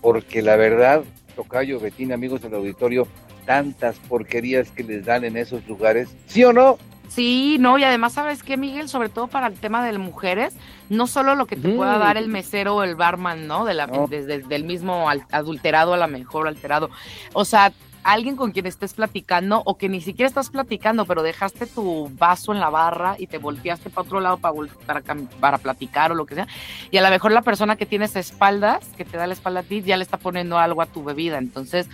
porque 0.00 0.42
la 0.42 0.56
verdad, 0.56 1.02
Tocayo, 1.34 1.80
Betín, 1.80 2.12
amigos 2.12 2.42
del 2.42 2.54
auditorio, 2.54 3.08
tantas 3.46 3.98
porquerías 3.98 4.70
que 4.70 4.84
les 4.84 5.04
dan 5.04 5.24
en 5.24 5.36
esos 5.36 5.66
lugares, 5.66 6.14
¿sí 6.26 6.44
o 6.44 6.52
no? 6.52 6.78
Sí, 7.08 7.56
no, 7.60 7.76
y 7.76 7.84
además, 7.84 8.14
¿sabes 8.14 8.42
qué, 8.42 8.56
Miguel? 8.56 8.88
Sobre 8.88 9.10
todo 9.10 9.26
para 9.26 9.46
el 9.48 9.54
tema 9.54 9.84
de 9.84 9.98
mujeres, 9.98 10.54
no 10.88 11.06
solo 11.06 11.34
lo 11.34 11.46
que 11.46 11.56
te 11.56 11.68
pueda 11.68 11.98
dar 11.98 12.16
el 12.16 12.28
mesero 12.28 12.76
o 12.76 12.82
el 12.84 12.94
barman, 12.94 13.46
¿no? 13.46 13.66
De 13.66 13.74
la, 13.74 13.86
No. 13.86 14.06
desde 14.06 14.38
del 14.38 14.64
mismo 14.64 15.10
al- 15.10 15.26
adulterado 15.30 15.92
a 15.92 15.98
la 15.98 16.06
mejor 16.06 16.48
alterado. 16.48 16.88
O 17.34 17.44
sea, 17.44 17.72
alguien 18.04 18.36
con 18.36 18.52
quien 18.52 18.66
estés 18.66 18.94
platicando 18.94 19.62
o 19.64 19.76
que 19.76 19.88
ni 19.88 20.00
siquiera 20.00 20.28
estás 20.28 20.50
platicando, 20.50 21.04
pero 21.04 21.22
dejaste 21.22 21.66
tu 21.66 22.10
vaso 22.18 22.52
en 22.52 22.60
la 22.60 22.70
barra 22.70 23.16
y 23.18 23.26
te 23.26 23.38
volteaste 23.38 23.90
para 23.90 24.06
otro 24.06 24.20
lado 24.20 24.38
para, 24.38 24.54
para, 24.86 25.02
para 25.40 25.58
platicar 25.58 26.12
o 26.12 26.14
lo 26.14 26.26
que 26.26 26.34
sea. 26.34 26.48
Y 26.90 26.96
a 26.96 27.02
lo 27.02 27.10
mejor 27.10 27.32
la 27.32 27.42
persona 27.42 27.76
que 27.76 27.86
tienes 27.86 28.16
espaldas, 28.16 28.86
que 28.96 29.04
te 29.04 29.16
da 29.16 29.26
la 29.26 29.34
espalda 29.34 29.60
a 29.60 29.64
ti, 29.64 29.82
ya 29.82 29.96
le 29.96 30.02
está 30.02 30.16
poniendo 30.16 30.58
algo 30.58 30.82
a 30.82 30.86
tu 30.86 31.04
bebida. 31.04 31.38
Entonces, 31.38 31.88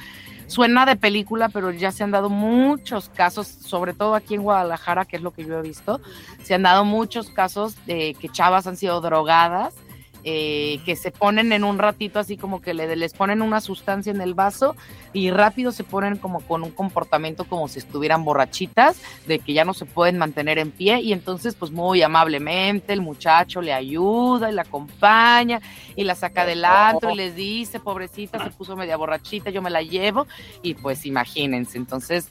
suena 0.48 0.86
de 0.86 0.96
película, 0.96 1.48
pero 1.48 1.70
ya 1.70 1.92
se 1.92 2.02
han 2.02 2.10
dado 2.10 2.30
muchos 2.30 3.08
casos, 3.10 3.46
sobre 3.46 3.92
todo 3.92 4.14
aquí 4.14 4.34
en 4.34 4.42
Guadalajara, 4.42 5.04
que 5.04 5.16
es 5.16 5.22
lo 5.22 5.32
que 5.32 5.44
yo 5.44 5.58
he 5.58 5.62
visto, 5.62 6.00
se 6.42 6.54
han 6.54 6.62
dado 6.62 6.84
muchos 6.84 7.30
casos 7.30 7.76
de 7.86 8.14
que 8.18 8.28
chavas 8.28 8.66
han 8.66 8.76
sido 8.76 9.00
drogadas, 9.00 9.74
eh, 10.24 10.80
que 10.84 10.96
se 10.96 11.10
ponen 11.10 11.52
en 11.52 11.64
un 11.64 11.78
ratito 11.78 12.18
así 12.18 12.36
como 12.36 12.60
que 12.60 12.74
le, 12.74 12.96
les 12.96 13.12
ponen 13.12 13.40
una 13.40 13.60
sustancia 13.60 14.10
en 14.10 14.20
el 14.20 14.34
vaso 14.34 14.74
y 15.12 15.30
rápido 15.30 15.72
se 15.72 15.84
ponen 15.84 16.16
como 16.16 16.40
con 16.40 16.62
un 16.62 16.70
comportamiento 16.70 17.44
como 17.44 17.68
si 17.68 17.78
estuvieran 17.78 18.24
borrachitas, 18.24 19.00
de 19.26 19.38
que 19.38 19.52
ya 19.52 19.64
no 19.64 19.74
se 19.74 19.86
pueden 19.86 20.18
mantener 20.18 20.58
en 20.58 20.70
pie 20.70 21.00
y 21.00 21.12
entonces 21.12 21.54
pues 21.54 21.70
muy 21.70 22.02
amablemente 22.02 22.92
el 22.92 23.00
muchacho 23.00 23.62
le 23.62 23.72
ayuda 23.72 24.50
y 24.50 24.54
la 24.54 24.62
acompaña 24.62 25.60
y 25.94 26.04
la 26.04 26.14
saca 26.14 26.44
del 26.44 26.64
antro 26.64 27.10
y 27.10 27.16
les 27.16 27.34
dice, 27.34 27.80
pobrecita, 27.80 28.42
se 28.42 28.50
puso 28.50 28.76
media 28.76 28.96
borrachita, 28.96 29.50
yo 29.50 29.62
me 29.62 29.70
la 29.70 29.82
llevo 29.82 30.26
y 30.62 30.74
pues 30.74 31.06
imagínense, 31.06 31.78
entonces 31.78 32.28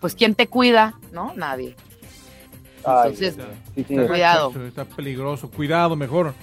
pues 0.00 0.14
¿quién 0.14 0.34
te 0.34 0.48
cuida? 0.48 0.94
¿No? 1.12 1.32
Nadie. 1.34 1.76
Entonces, 2.78 3.36
Sí, 3.74 3.84
sí. 3.86 3.94
Está 3.94 4.06
Cuidado. 4.08 4.52
Está 4.66 4.84
peligroso. 4.84 5.48
Cuidado, 5.50 5.96
mejor. 5.96 6.34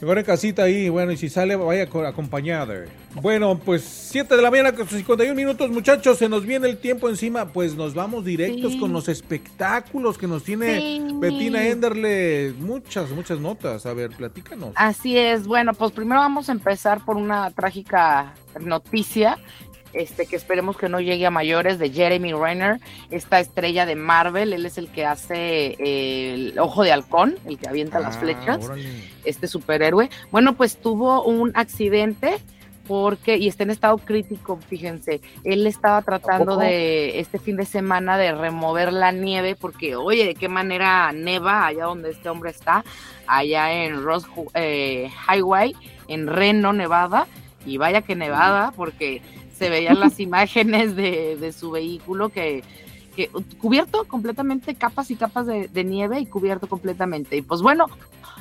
Mejor 0.00 0.18
en 0.18 0.24
casita 0.24 0.62
ahí. 0.62 0.88
Bueno, 0.88 1.12
y 1.12 1.16
si 1.18 1.28
sale, 1.28 1.56
vaya 1.56 1.86
co- 1.88 2.06
acompañada. 2.06 2.86
Bueno, 3.14 3.58
pues 3.62 3.82
7 3.82 4.34
de 4.34 4.40
la 4.42 4.50
mañana 4.50 4.72
con 4.72 4.88
51 4.88 5.34
minutos, 5.34 5.70
muchachos. 5.70 6.16
Se 6.18 6.28
nos 6.28 6.46
viene 6.46 6.68
el 6.68 6.78
tiempo 6.78 7.08
encima. 7.08 7.46
Pues 7.52 7.74
nos 7.74 7.92
vamos 7.94 8.24
directos 8.24 8.72
Sí. 8.72 8.78
con 8.80 8.92
los 8.92 9.08
espectáculos 9.08 10.16
que 10.16 10.26
nos 10.26 10.42
tiene 10.42 10.78
Sí. 10.78 11.02
Betina 11.14 11.66
Enderle. 11.66 12.54
Muchas, 12.58 13.10
muchas 13.10 13.40
notas. 13.40 13.84
A 13.84 13.92
ver, 13.92 14.10
platícanos. 14.10 14.72
Así 14.76 15.18
es, 15.18 15.46
bueno, 15.46 15.74
pues 15.74 15.92
primero 15.92 16.20
vamos 16.20 16.48
a 16.48 16.52
empezar 16.52 17.04
por 17.04 17.16
una 17.16 17.50
trágica 17.50 18.32
noticia, 18.58 19.38
este 19.92 20.26
que 20.26 20.36
esperemos 20.36 20.76
que 20.76 20.88
no 20.88 21.00
llegue 21.00 21.26
a 21.26 21.30
mayores, 21.30 21.78
de 21.78 21.90
Jeremy 21.90 22.32
Renner, 22.32 22.80
esta 23.10 23.40
estrella 23.40 23.86
de 23.86 23.96
Marvel, 23.96 24.52
él 24.52 24.66
es 24.66 24.78
el 24.78 24.88
que 24.88 25.04
hace 25.06 25.76
eh, 25.78 26.34
el 26.34 26.58
ojo 26.58 26.82
de 26.82 26.92
halcón, 26.92 27.36
el 27.46 27.58
que 27.58 27.68
avienta 27.68 27.98
las 27.98 28.16
Ah, 28.16 28.20
flechas, 28.20 28.64
órale. 28.64 29.04
este 29.24 29.46
superhéroe. 29.46 30.10
Bueno, 30.30 30.54
pues 30.54 30.76
tuvo 30.76 31.22
un 31.24 31.52
accidente 31.54 32.38
porque, 32.86 33.36
y 33.36 33.46
está 33.46 33.62
en 33.62 33.70
estado 33.70 33.98
crítico, 33.98 34.58
fíjense, 34.68 35.20
él 35.44 35.64
estaba 35.68 36.02
tratando 36.02 36.56
de, 36.56 37.20
este 37.20 37.38
fin 37.38 37.56
de 37.56 37.64
semana, 37.64 38.18
de 38.18 38.32
remover 38.32 38.92
la 38.92 39.12
nieve, 39.12 39.54
porque, 39.54 39.94
oye, 39.94 40.26
¿de 40.26 40.34
qué 40.34 40.48
manera 40.48 41.12
neva 41.12 41.66
allá 41.66 41.84
donde 41.84 42.10
este 42.10 42.28
hombre 42.28 42.50
está? 42.50 42.84
Allá 43.28 43.84
en 43.84 44.02
Ross 44.02 44.26
eh, 44.54 45.08
Highway, 45.28 45.76
en 46.08 46.26
Reno, 46.26 46.72
Nevada, 46.72 47.28
y 47.64 47.76
vaya 47.76 48.02
que 48.02 48.16
nevada, 48.16 48.72
porque 48.74 49.22
se 49.60 49.68
veían 49.68 50.00
las 50.00 50.18
imágenes 50.20 50.96
de, 50.96 51.52
su 51.52 51.70
vehículo 51.70 52.30
que, 52.30 52.64
cubierto 53.60 54.04
completamente, 54.04 54.74
capas 54.74 55.10
y 55.10 55.16
capas 55.16 55.46
de, 55.46 55.84
nieve 55.84 56.18
y 56.18 56.24
cubierto 56.24 56.66
completamente. 56.66 57.36
Y 57.36 57.42
pues 57.42 57.60
bueno, 57.60 57.84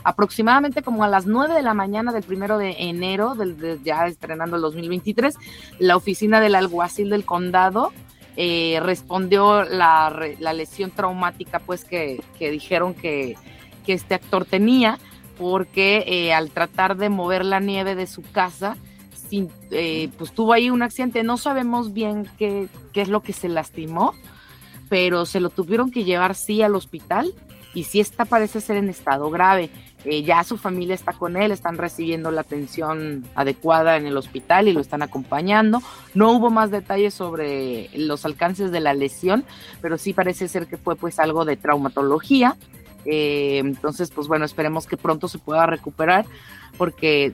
aproximadamente 0.05 0.81
como 0.81 1.03
a 1.03 1.09
las 1.09 1.25
9 1.25 1.53
de 1.53 1.61
la 1.61 1.73
mañana 1.73 2.13
del 2.13 2.23
primero 2.23 2.57
de 2.57 2.73
enero, 2.79 3.35
del, 3.35 3.57
de- 3.57 3.79
ya 3.83 4.07
estrenando 4.07 4.55
el 4.55 4.61
2023, 4.61 5.35
la 5.79 5.97
oficina 5.97 6.39
del 6.39 6.55
alguacil 6.55 7.09
del 7.09 7.25
condado 7.25 7.91
eh, 8.37 8.79
respondió 8.81 9.65
la, 9.65 10.09
lesión 10.53 10.91
traumática 10.91 11.59
pues 11.59 11.83
que, 11.83 12.23
dijeron 12.39 12.93
que, 12.93 13.35
que 13.85 13.91
este 13.91 14.15
actor 14.15 14.45
tenía 14.45 14.97
porque 15.37 16.05
eh, 16.07 16.33
al 16.33 16.49
tratar 16.51 16.95
de 16.95 17.09
mover 17.09 17.43
la 17.43 17.59
nieve 17.59 17.95
de 17.95 18.07
su 18.07 18.21
casa, 18.21 18.77
eh, 19.71 20.09
pues 20.17 20.31
tuvo 20.31 20.53
ahí 20.53 20.69
un 20.69 20.81
accidente. 20.81 21.23
No 21.23 21.37
sabemos 21.37 21.93
bien 21.93 22.27
qué, 22.37 22.67
qué 22.93 23.01
es 23.01 23.09
lo 23.09 23.21
que 23.21 23.33
se 23.33 23.49
lastimó, 23.49 24.13
pero 24.89 25.25
se 25.25 25.39
lo 25.39 25.49
tuvieron 25.49 25.91
que 25.91 26.03
llevar 26.03 26.35
sí 26.35 26.61
al 26.61 26.75
hospital 26.75 27.33
y 27.73 27.83
sí 27.83 27.99
está, 27.99 28.25
parece 28.25 28.61
ser 28.61 28.77
en 28.77 28.89
estado 28.89 29.29
grave. 29.29 29.69
Eh, 30.05 30.23
ya 30.23 30.43
su 30.43 30.57
familia 30.57 30.95
está 30.95 31.11
con 31.11 31.35
él, 31.35 31.51
están 31.51 31.77
recibiendo 31.77 32.31
la 32.31 32.41
atención 32.41 33.25
adecuada 33.35 33.97
en 33.97 34.05
el 34.05 34.15
hospital 34.15 34.67
y 34.67 34.73
lo 34.73 34.79
están 34.79 35.01
acompañando. 35.01 35.81
No 36.13 36.31
hubo 36.31 36.49
más 36.49 36.71
detalles 36.71 37.13
sobre 37.13 37.89
los 37.93 38.25
alcances 38.25 38.71
de 38.71 38.79
la 38.79 38.93
lesión, 38.93 39.43
pero 39.81 39.97
sí 39.97 40.13
parece 40.13 40.47
ser 40.47 40.67
que 40.67 40.77
fue 40.77 40.95
pues 40.95 41.19
algo 41.19 41.43
de 41.43 41.57
traumatología. 41.57 42.55
Eh, 43.05 43.57
entonces, 43.59 44.09
pues 44.09 44.27
bueno, 44.27 44.45
esperemos 44.45 44.87
que 44.87 44.97
pronto 44.97 45.27
se 45.27 45.37
pueda 45.37 45.65
recuperar 45.65 46.25
porque 46.77 47.33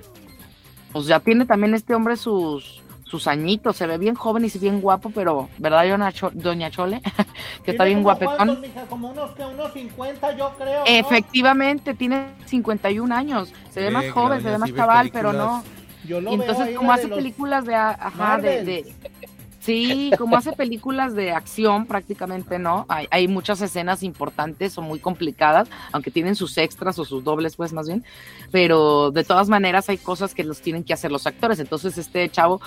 pues 0.96 1.08
ya 1.08 1.20
tiene 1.20 1.46
también 1.46 1.74
este 1.74 1.94
hombre 1.94 2.16
sus, 2.16 2.82
sus 3.04 3.28
añitos, 3.28 3.76
se 3.76 3.86
ve 3.86 3.98
bien 3.98 4.16
joven 4.16 4.46
y 4.46 4.58
bien 4.60 4.80
guapo, 4.80 5.12
pero, 5.14 5.50
¿verdad, 5.58 5.86
doña, 5.90 6.10
Cho- 6.14 6.32
doña 6.34 6.72
Chole? 6.72 7.02
que 7.66 7.72
está 7.72 7.84
bien 7.84 7.98
¿Tiene 8.02 8.04
como 8.04 8.04
guapetón. 8.04 8.36
cuántos, 8.38 8.60
mija? 8.62 8.82
Como 8.86 9.10
unos, 9.10 9.32
que 9.32 9.44
unos 9.44 9.74
50, 9.74 10.38
yo 10.38 10.54
creo. 10.58 10.80
¿no? 10.80 10.86
Efectivamente, 10.86 11.96
tiene 11.96 12.28
51 12.46 13.12
años, 13.14 13.52
se 13.72 13.82
ve 13.82 13.88
Ve 13.88 13.92
más 13.92 14.10
joven, 14.12 14.42
se 14.42 14.50
ve 14.50 14.58
más 14.58 14.72
cabal, 14.72 15.10
pero 15.12 15.34
no. 15.34 15.66
Yo 16.08 16.22
lo 16.22 16.32
Y 16.32 16.38
veo 16.38 16.48
entonces, 16.50 16.78
como 16.78 16.94
de 16.94 17.00
hace 17.00 17.08
películas 17.10 17.66
de, 17.66 17.76
ajá, 17.76 18.38
de- 18.38 18.96
sí, 19.66 20.12
como 20.18 20.38
hace 20.38 20.54
películas 20.54 21.16
de 21.16 21.32
acción 21.32 21.86
prácticamente, 21.86 22.60
¿no? 22.60 22.86
Hay, 22.88 23.08
hay 23.12 23.28
muchas 23.28 23.62
escenas 23.62 24.04
importantes 24.04 24.78
o 24.78 24.82
muy 24.82 25.00
complicadas, 25.00 25.70
aunque 25.92 26.12
tienen 26.12 26.36
sus 26.36 26.58
extras 26.58 27.00
o 27.00 27.06
sus 27.06 27.24
dobles, 27.24 27.56
pues 27.56 27.74
más 27.74 27.88
bien, 27.88 28.04
pero 28.52 29.12
de 29.12 29.24
todas 29.24 29.50
maneras 29.50 29.90
hay 29.90 29.98
cosas 29.98 30.34
que 30.34 30.44
los 30.44 30.62
tienen 30.62 30.84
que 30.84 30.94
hacer 30.94 31.12
los 31.12 31.28
actores, 31.28 31.60
entonces 31.60 31.98
este 31.98 32.30
chavo, 32.30 32.62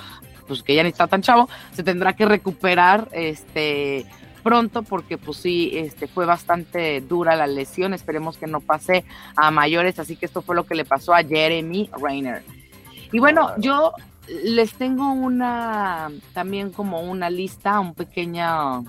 pues 0.46 0.62
que 0.62 0.74
ya 0.74 0.82
ni 0.82 0.88
está 0.90 1.06
tan 1.06 1.22
chavo, 1.22 1.48
se 1.72 1.82
tendrá 1.82 2.14
que 2.14 2.26
recuperar, 2.26 3.08
este 3.12 4.06
pronto 4.42 4.82
porque 4.82 5.18
pues 5.18 5.38
sí, 5.38 5.72
este 5.74 6.06
fue 6.06 6.24
bastante 6.24 7.00
dura 7.00 7.36
la 7.36 7.46
lesión, 7.46 7.92
esperemos 7.92 8.38
que 8.38 8.46
no 8.46 8.60
pase 8.60 9.04
a 9.36 9.50
mayores, 9.50 9.98
así 9.98 10.16
que 10.16 10.26
esto 10.26 10.42
fue 10.42 10.56
lo 10.56 10.64
que 10.64 10.74
le 10.74 10.84
pasó 10.84 11.14
a 11.14 11.22
Jeremy 11.22 11.90
Rayner. 12.00 12.42
Y 13.12 13.18
bueno, 13.18 13.52
yo 13.58 13.92
les 14.44 14.74
tengo 14.74 15.12
una, 15.12 16.10
también 16.34 16.70
como 16.70 17.00
una 17.00 17.30
lista, 17.30 17.80
un 17.80 17.94
pequeña, 17.94 18.80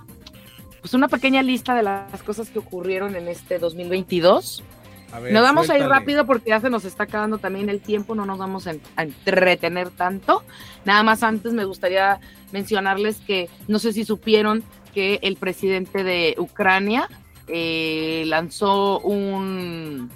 pues 0.81 0.93
una 0.93 1.07
pequeña 1.07 1.41
lista 1.41 1.75
de 1.75 1.83
las 1.83 2.23
cosas 2.23 2.49
que 2.49 2.59
ocurrieron 2.59 3.15
en 3.15 3.27
este 3.27 3.59
2022. 3.59 4.63
A 5.11 5.19
ver, 5.19 5.33
Nos 5.33 5.41
vamos 5.41 5.69
a 5.69 5.73
ir 5.73 5.79
suéltale. 5.81 5.99
rápido 5.99 6.25
porque 6.25 6.49
ya 6.49 6.59
se 6.59 6.69
nos 6.69 6.85
está 6.85 7.03
acabando 7.03 7.39
también 7.39 7.69
el 7.69 7.81
tiempo, 7.81 8.13
no 8.13 8.25
nos 8.25 8.37
vamos 8.37 8.67
a, 8.67 8.73
a 8.95 9.03
entretener 9.03 9.89
tanto. 9.89 10.43
Nada 10.85 11.01
más 11.03 11.23
antes 11.23 11.53
me 11.53 11.65
gustaría 11.65 12.19
mencionarles 12.51 13.17
que 13.21 13.49
no 13.67 13.79
sé 13.79 13.91
si 13.93 14.05
supieron 14.05 14.63
que 14.93 15.19
el 15.23 15.35
presidente 15.35 16.03
de 16.03 16.35
Ucrania 16.37 17.09
eh, 17.47 18.23
lanzó 18.27 18.99
un 18.99 20.11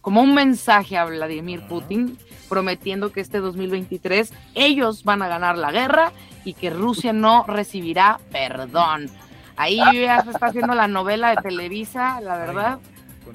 como 0.00 0.22
un 0.22 0.34
mensaje 0.34 0.96
a 0.96 1.04
Vladimir 1.04 1.62
Putin 1.68 2.16
prometiendo 2.50 3.12
que 3.12 3.20
este 3.20 3.38
2023 3.38 4.30
ellos 4.54 5.04
van 5.04 5.22
a 5.22 5.28
ganar 5.28 5.56
la 5.56 5.72
guerra 5.72 6.12
y 6.44 6.52
que 6.52 6.68
Rusia 6.68 7.14
no 7.14 7.44
recibirá 7.46 8.20
perdón. 8.30 9.08
Ahí 9.56 9.78
ya 9.78 10.22
se 10.22 10.30
está 10.30 10.46
haciendo 10.46 10.74
la 10.74 10.88
novela 10.88 11.30
de 11.30 11.36
Televisa, 11.36 12.20
la 12.20 12.36
verdad 12.36 12.78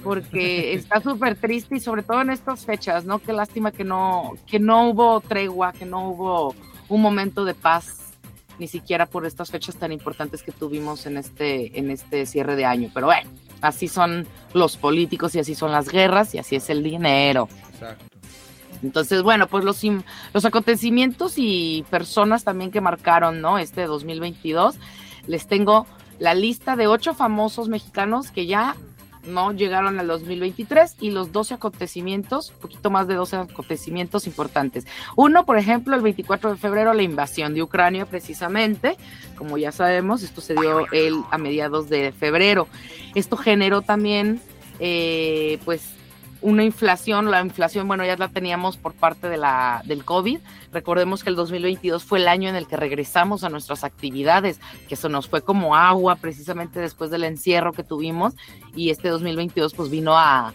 porque 0.04 0.74
está 0.76 1.02
súper 1.02 1.36
triste 1.36 1.76
y 1.76 1.80
sobre 1.80 2.04
todo 2.04 2.22
en 2.22 2.30
estas 2.30 2.66
fechas, 2.66 3.06
¿no? 3.06 3.20
Qué 3.20 3.34
lástima 3.34 3.72
que 3.72 3.84
no, 3.84 4.34
que 4.48 4.60
no 4.60 4.90
hubo 4.90 5.22
tregua, 5.22 5.74
que 5.74 5.86
no 5.86 6.10
hubo 6.10 6.56
un 6.88 7.02
momento 7.02 7.46
de 7.46 7.54
paz, 7.54 8.14
ni 8.60 8.68
siquiera 8.68 9.06
por 9.06 9.26
estas 9.26 9.52
fechas 9.52 9.76
tan 9.76 9.92
importantes 9.92 10.44
que 10.44 10.52
tuvimos 10.52 11.06
en 11.06 11.18
este, 11.18 11.78
en 11.78 11.92
este 11.92 12.26
cierre 12.26 12.56
de 12.56 12.66
año. 12.66 12.90
Pero 12.94 13.08
bueno, 13.08 13.30
así 13.62 13.88
son 13.88 14.28
los 14.54 14.78
políticos 14.78 15.36
y 15.36 15.40
así 15.40 15.56
son 15.56 15.72
las 15.72 15.90
guerras 15.90 16.34
y 16.36 16.40
así 16.40 16.56
es 16.56 16.70
el 16.70 16.84
dinero. 16.84 17.50
Exacto. 17.74 18.15
Entonces, 18.86 19.24
bueno, 19.24 19.48
pues 19.48 19.66
los, 19.66 19.82
los 20.34 20.46
acontecimientos 20.46 21.34
y 21.38 21.84
personas 21.90 22.44
también 22.44 22.72
que 22.72 22.82
marcaron, 22.82 23.42
¿no? 23.42 23.58
Este 23.58 23.86
2022, 23.86 24.76
les 25.28 25.48
tengo 25.48 25.88
la 26.20 26.34
lista 26.34 26.76
de 26.76 26.88
ocho 26.88 27.14
famosos 27.14 27.68
mexicanos 27.68 28.32
que 28.32 28.46
ya 28.46 28.76
no 29.28 29.52
llegaron 29.52 30.00
al 30.00 30.08
2023 30.08 30.98
y 31.02 31.10
los 31.12 31.32
12 31.32 31.56
acontecimientos, 31.56 32.52
poquito 32.62 32.90
más 32.90 33.08
de 33.08 33.16
12 33.16 33.38
acontecimientos 33.38 34.28
importantes. 34.28 34.86
Uno, 35.16 35.46
por 35.46 35.58
ejemplo, 35.58 35.96
el 35.96 36.02
24 36.02 36.52
de 36.52 36.58
febrero, 36.58 36.94
la 36.94 37.02
invasión 37.02 37.54
de 37.54 37.64
Ucrania, 37.64 38.06
precisamente, 38.06 38.98
como 39.36 39.58
ya 39.58 39.72
sabemos, 39.72 40.24
esto 40.24 40.42
se 40.42 40.54
dio 40.54 40.86
el, 40.92 41.24
a 41.32 41.38
mediados 41.38 41.90
de 41.90 42.12
febrero. 42.12 42.68
Esto 43.16 43.36
generó 43.38 43.82
también, 43.82 44.40
eh, 44.80 45.60
pues, 45.66 45.95
una 46.42 46.64
inflación, 46.64 47.32
la 47.32 47.42
inflación, 47.42 47.88
bueno, 47.88 48.06
ya 48.06 48.18
la 48.18 48.28
teníamos 48.28 48.78
por 48.78 48.94
parte 48.94 49.30
de 49.30 49.38
la, 49.38 49.82
del 49.86 50.04
COVID. 50.06 50.40
Recordemos 50.72 51.24
que 51.24 51.30
el 51.30 51.36
2022 51.36 52.04
fue 52.04 52.20
el 52.20 52.28
año 52.28 52.50
en 52.50 52.56
el 52.56 52.68
que 52.68 52.78
regresamos 52.78 53.44
a 53.44 53.50
nuestras 53.50 53.84
actividades, 53.84 54.60
que 54.88 54.96
eso 54.96 55.10
nos 55.10 55.28
fue 55.28 55.42
como 55.42 55.76
agua 55.76 56.16
precisamente 56.16 56.80
después 56.80 57.10
del 57.10 57.24
encierro 57.24 57.74
que 57.74 57.84
tuvimos 57.84 58.36
y 58.76 58.90
este 58.90 59.10
2022 59.10 59.74
pues 59.74 59.90
vino 59.90 60.18
a, 60.18 60.54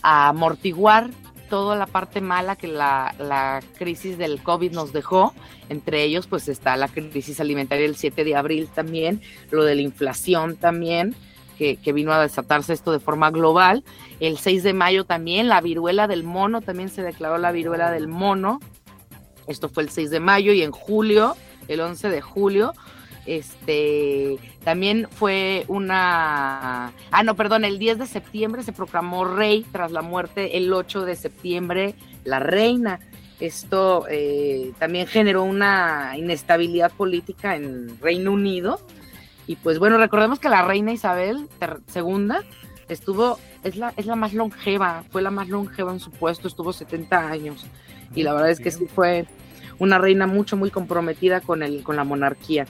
amortiguar 0.00 1.10
toda 1.50 1.74
la 1.74 1.86
parte 1.86 2.20
mala 2.20 2.54
que 2.54 2.68
la, 2.68 3.14
la 3.18 3.60
crisis 3.78 4.16
del 4.16 4.40
COVID 4.42 4.72
nos 4.72 4.92
dejó. 4.92 5.34
Entre 5.68 6.04
ellos 6.04 6.26
pues 6.26 6.48
está 6.48 6.76
la 6.76 6.88
crisis 6.88 7.40
alimentaria 7.40 7.84
el 7.84 7.96
7 7.96 8.24
de 8.24 8.36
abril 8.36 8.68
también, 8.72 9.20
lo 9.50 9.64
de 9.64 9.74
la 9.74 9.82
inflación 9.82 10.56
también, 10.56 11.16
que, 11.58 11.92
vino 11.92 12.12
a 12.12 12.22
desatarse 12.22 12.72
esto 12.72 12.92
de 12.92 13.00
forma 13.00 13.30
global. 13.30 13.84
El 14.20 14.38
6 14.38 14.62
de 14.62 14.72
mayo 14.72 15.04
también, 15.04 15.48
la 15.48 15.60
viruela 15.60 16.06
del 16.06 16.22
mono, 16.22 16.60
también 16.60 16.88
se 16.88 17.02
declaró 17.02 17.36
la 17.38 17.52
viruela 17.52 17.90
del 17.90 18.08
mono. 18.08 18.60
Esto 19.46 19.68
fue 19.68 19.82
el 19.82 19.90
6 19.90 20.10
de 20.10 20.20
mayo 20.20 20.52
y 20.52 20.62
en 20.62 20.70
julio, 20.70 21.36
el 21.66 21.80
11 21.80 22.10
de 22.10 22.20
julio, 22.20 22.72
este 23.26 24.38
también 24.64 25.06
fue 25.10 25.64
una 25.68 26.92
ah 27.10 27.22
no 27.22 27.34
perdón 27.34 27.66
el 27.66 27.78
10 27.78 27.98
de 27.98 28.06
septiembre 28.06 28.62
se 28.62 28.72
proclamó 28.72 29.26
rey 29.26 29.66
tras 29.70 29.92
la 29.92 30.00
muerte 30.00 30.56
el 30.56 30.72
8 30.72 31.04
de 31.04 31.14
septiembre 31.14 31.94
la 32.24 32.38
reina 32.38 33.00
esto 33.38 34.06
eh, 34.08 34.72
también 34.78 35.06
generó 35.06 35.42
una 35.42 36.14
inestabilidad 36.16 36.90
política 36.90 37.54
en 37.54 38.00
Reino 38.00 38.32
Unido 38.32 38.80
y 39.48 39.56
pues 39.56 39.80
bueno 39.80 39.98
recordemos 39.98 40.38
que 40.38 40.48
la 40.48 40.62
reina 40.62 40.92
Isabel 40.92 41.48
II 41.94 42.28
estuvo 42.88 43.40
es 43.64 43.74
la 43.74 43.92
es 43.96 44.06
la 44.06 44.14
más 44.14 44.32
longeva 44.32 45.02
fue 45.10 45.22
la 45.22 45.32
más 45.32 45.48
longeva 45.48 45.92
en 45.92 45.98
su 45.98 46.12
puesto 46.12 46.46
estuvo 46.46 46.72
70 46.72 47.28
años 47.28 47.66
y 48.14 48.22
la 48.22 48.32
verdad 48.32 48.50
es 48.50 48.60
que 48.60 48.70
sí 48.70 48.86
fue 48.86 49.26
una 49.78 49.98
reina 49.98 50.26
mucho, 50.26 50.56
muy 50.56 50.70
comprometida 50.70 51.40
con, 51.40 51.62
el, 51.62 51.82
con 51.82 51.96
la 51.96 52.04
monarquía. 52.04 52.66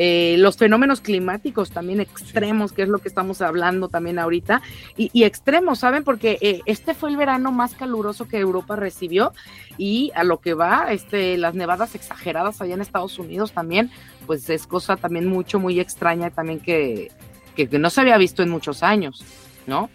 Eh, 0.00 0.36
los 0.38 0.56
fenómenos 0.56 1.00
climáticos 1.00 1.70
también 1.72 1.98
extremos, 2.00 2.70
que 2.72 2.82
es 2.82 2.88
lo 2.88 2.98
que 2.98 3.08
estamos 3.08 3.42
hablando 3.42 3.88
también 3.88 4.18
ahorita, 4.20 4.62
y, 4.96 5.10
y 5.12 5.24
extremos, 5.24 5.80
¿saben? 5.80 6.04
Porque 6.04 6.38
eh, 6.40 6.60
este 6.66 6.94
fue 6.94 7.10
el 7.10 7.16
verano 7.16 7.50
más 7.50 7.74
caluroso 7.74 8.28
que 8.28 8.38
Europa 8.38 8.76
recibió 8.76 9.32
y 9.76 10.12
a 10.14 10.22
lo 10.22 10.40
que 10.40 10.54
va, 10.54 10.92
este, 10.92 11.36
las 11.36 11.54
nevadas 11.54 11.96
exageradas 11.96 12.60
allá 12.60 12.74
en 12.74 12.80
Estados 12.80 13.18
Unidos 13.18 13.50
también, 13.52 13.90
pues 14.26 14.48
es 14.48 14.66
cosa 14.68 14.96
también 14.96 15.26
mucho, 15.26 15.58
muy 15.58 15.80
extraña 15.80 16.30
también 16.30 16.60
que, 16.60 17.10
que, 17.56 17.68
que 17.68 17.78
no 17.80 17.90
se 17.90 18.00
había 18.00 18.16
visto 18.18 18.42
en 18.44 18.50
muchos 18.50 18.84
años, 18.84 19.24
¿no? 19.66 19.90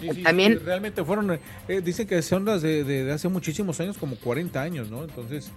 Sí, 0.00 0.08
sí, 0.14 0.22
También- 0.22 0.60
realmente 0.64 1.04
fueron, 1.04 1.38
eh, 1.68 1.80
dicen 1.80 2.06
que 2.08 2.22
son 2.22 2.44
las 2.44 2.62
de, 2.62 2.84
de- 2.84 3.04
de 3.04 3.12
hace 3.12 3.28
muchísimos 3.28 3.78
años, 3.80 3.98
como 3.98 4.16
40 4.16 4.60
años, 4.62 4.90
¿no? 4.90 5.04
Entonces, 5.04 5.50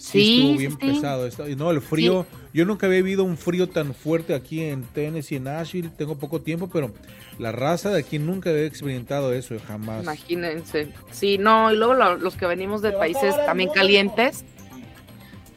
sí, 0.00 0.10
Sí, 0.24 0.40
estuvo 0.40 0.58
bien 0.58 0.70
sí. 0.72 0.76
pesado. 0.78 1.26
esto. 1.26 1.48
Y 1.48 1.56
No, 1.56 1.70
el 1.70 1.80
frío, 1.80 2.26
yo 2.54 2.64
nunca 2.64 2.86
había 2.86 2.98
vivido 3.02 3.22
un 3.24 3.36
frío 3.36 3.68
tan 3.68 3.94
fuerte 3.94 4.34
aquí 4.34 4.62
en 4.62 4.82
Tennessee, 4.84 5.36
en 5.36 5.44
Nashville, 5.44 5.90
tengo 5.96 6.16
poco 6.18 6.40
tiempo, 6.40 6.68
pero 6.72 6.92
la 7.38 7.52
raza 7.52 7.90
de 7.90 8.00
aquí 8.00 8.18
nunca 8.18 8.50
había 8.50 8.64
experimentado 8.64 9.32
eso, 9.32 9.54
jamás. 9.66 10.02
Imagínense. 10.02 10.92
Sí, 11.10 11.38
no, 11.38 11.70
y 11.72 11.76
luego 11.76 11.94
lo- 11.94 12.16
los 12.16 12.34
que 12.36 12.46
venimos 12.46 12.82
de 12.82 12.92
países 12.92 13.34
también 13.46 13.68
mundo, 13.68 13.80
calientes, 13.80 14.44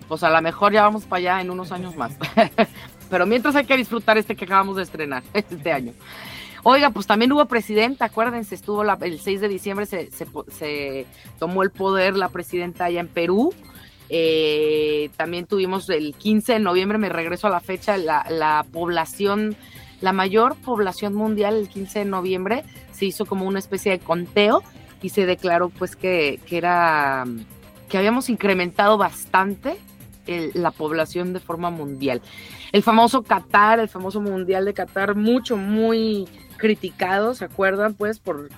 pues 0.07 0.24
a 0.24 0.30
lo 0.30 0.41
mejor 0.41 0.74
ya 0.74 0.84
vamos 0.84 1.06
para 1.06 1.20
allá 1.20 1.41
en 1.41 1.49
unos 1.49 1.72
años 1.72 1.95
más. 1.95 2.14
Pero 3.10 3.26
mientras 3.26 3.56
hay 3.56 3.65
que 3.65 3.78
disfrutar 3.78 4.18
este 4.18 4.36
que 4.36 4.45
acabamos 4.45 4.76
de 4.78 4.84
estrenar 4.84 5.24
este 5.34 5.72
año. 5.72 5.94
Oiga, 6.65 6.91
pues 6.91 7.06
también 7.06 7.32
hubo 7.32 7.45
presidenta, 7.45 8.06
acuérdense, 8.06 8.56
estuvo 8.56 8.84
la- 8.84 8.98
el 9.02 9.20
6 9.20 9.41
de 9.41 9.48
diciembre, 9.49 9.86
se, 9.86 10.10
se 10.11 11.06
tomó 11.40 11.61
el 11.64 11.72
poder 11.72 12.15
la 12.15 12.30
presidenta 12.30 12.86
allá 12.86 12.99
en 13.02 13.07
Perú. 13.07 13.53
Eh, 14.15 15.10
también 15.18 15.48
tuvimos 15.48 15.90
el 15.90 16.14
15 16.14 16.53
de 16.53 16.60
noviembre, 16.60 16.99
me 16.99 17.10
regreso 17.10 17.48
a 17.48 17.49
la 17.49 17.60
fecha, 17.60 17.98
la, 17.98 18.23
la 18.30 18.64
población, 18.72 19.56
la 20.02 20.14
mayor 20.14 20.56
población 20.57 21.15
mundial, 21.15 21.56
el 21.56 21.68
15 21.68 21.99
de 21.99 22.06
noviembre, 22.06 22.64
se 22.91 23.06
hizo 23.06 23.26
como 23.26 23.48
una 23.48 23.57
especie 23.57 23.91
de 23.91 23.98
conteo 23.98 24.61
y 25.02 25.10
se 25.10 25.26
declaró 25.26 25.69
pues 25.69 25.95
que, 25.95 26.40
que 26.45 26.57
era 26.57 27.26
que 27.90 27.98
habíamos 27.98 28.30
incrementado 28.30 28.99
bastante 28.99 29.77
la 30.27 30.69
población 30.69 31.34
de 31.34 31.40
forma 31.40 31.72
mundial. 31.72 32.22
El 32.72 32.84
famoso 32.84 33.23
Qatar, 33.23 33.80
el 33.80 33.90
famoso 33.90 34.22
mundial 34.22 34.65
de 34.65 34.76
Qatar, 34.76 35.15
mucho, 35.15 35.57
muy 35.57 36.27
criticado, 36.57 37.34
¿se 37.34 37.45
acuerdan? 37.45 37.95
Pues 37.95 38.19
por, 38.19 38.49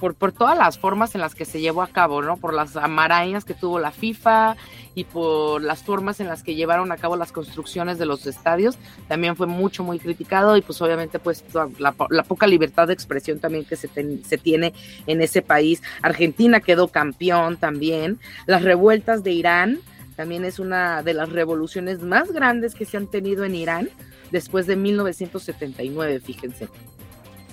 por, 0.00 0.32
todas 0.32 0.56
las 0.56 0.78
formas 0.78 1.14
en 1.14 1.20
las 1.20 1.34
que 1.34 1.44
se 1.44 1.60
llevó 1.60 1.82
a 1.82 1.88
cabo, 1.88 2.22
¿no? 2.22 2.36
Por 2.36 2.54
las 2.54 2.76
amarañas 2.76 3.44
que 3.44 3.54
tuvo 3.54 3.78
la 3.78 3.90
FIFA 3.92 4.56
y 4.94 5.04
por 5.04 5.62
las 5.62 5.82
formas 5.82 6.18
en 6.20 6.26
las 6.26 6.42
que 6.42 6.54
llevaron 6.54 6.90
a 6.90 6.96
cabo 6.96 7.16
las 7.16 7.30
construcciones 7.30 7.98
de 7.98 8.06
los 8.06 8.26
estadios, 8.26 8.78
también 9.08 9.36
fue 9.36 9.46
mucho, 9.46 9.84
muy 9.84 9.98
criticado 9.98 10.56
y 10.56 10.62
pues 10.62 10.80
obviamente 10.82 11.18
pues 11.18 11.44
la, 11.78 11.94
la 12.08 12.22
poca 12.24 12.46
libertad 12.46 12.88
de 12.88 12.94
expresión 12.94 13.38
también 13.38 13.64
que 13.64 13.76
se, 13.76 13.88
ten, 13.88 14.24
se 14.24 14.38
tiene 14.38 14.72
en 15.06 15.20
ese 15.20 15.42
país. 15.42 15.82
Argentina 16.02 16.60
quedó 16.60 16.88
campeón 16.88 17.56
también, 17.58 18.18
las 18.46 18.62
revueltas 18.62 19.22
de 19.22 19.32
Irán, 19.32 19.80
también 20.16 20.44
es 20.44 20.58
una 20.58 21.02
de 21.02 21.14
las 21.14 21.30
revoluciones 21.30 22.02
más 22.02 22.32
grandes 22.32 22.74
que 22.74 22.84
se 22.84 22.96
han 22.96 23.06
tenido 23.06 23.44
en 23.44 23.54
Irán 23.54 23.90
después 24.30 24.66
de 24.66 24.76
1979, 24.76 26.20
fíjense. 26.20 26.68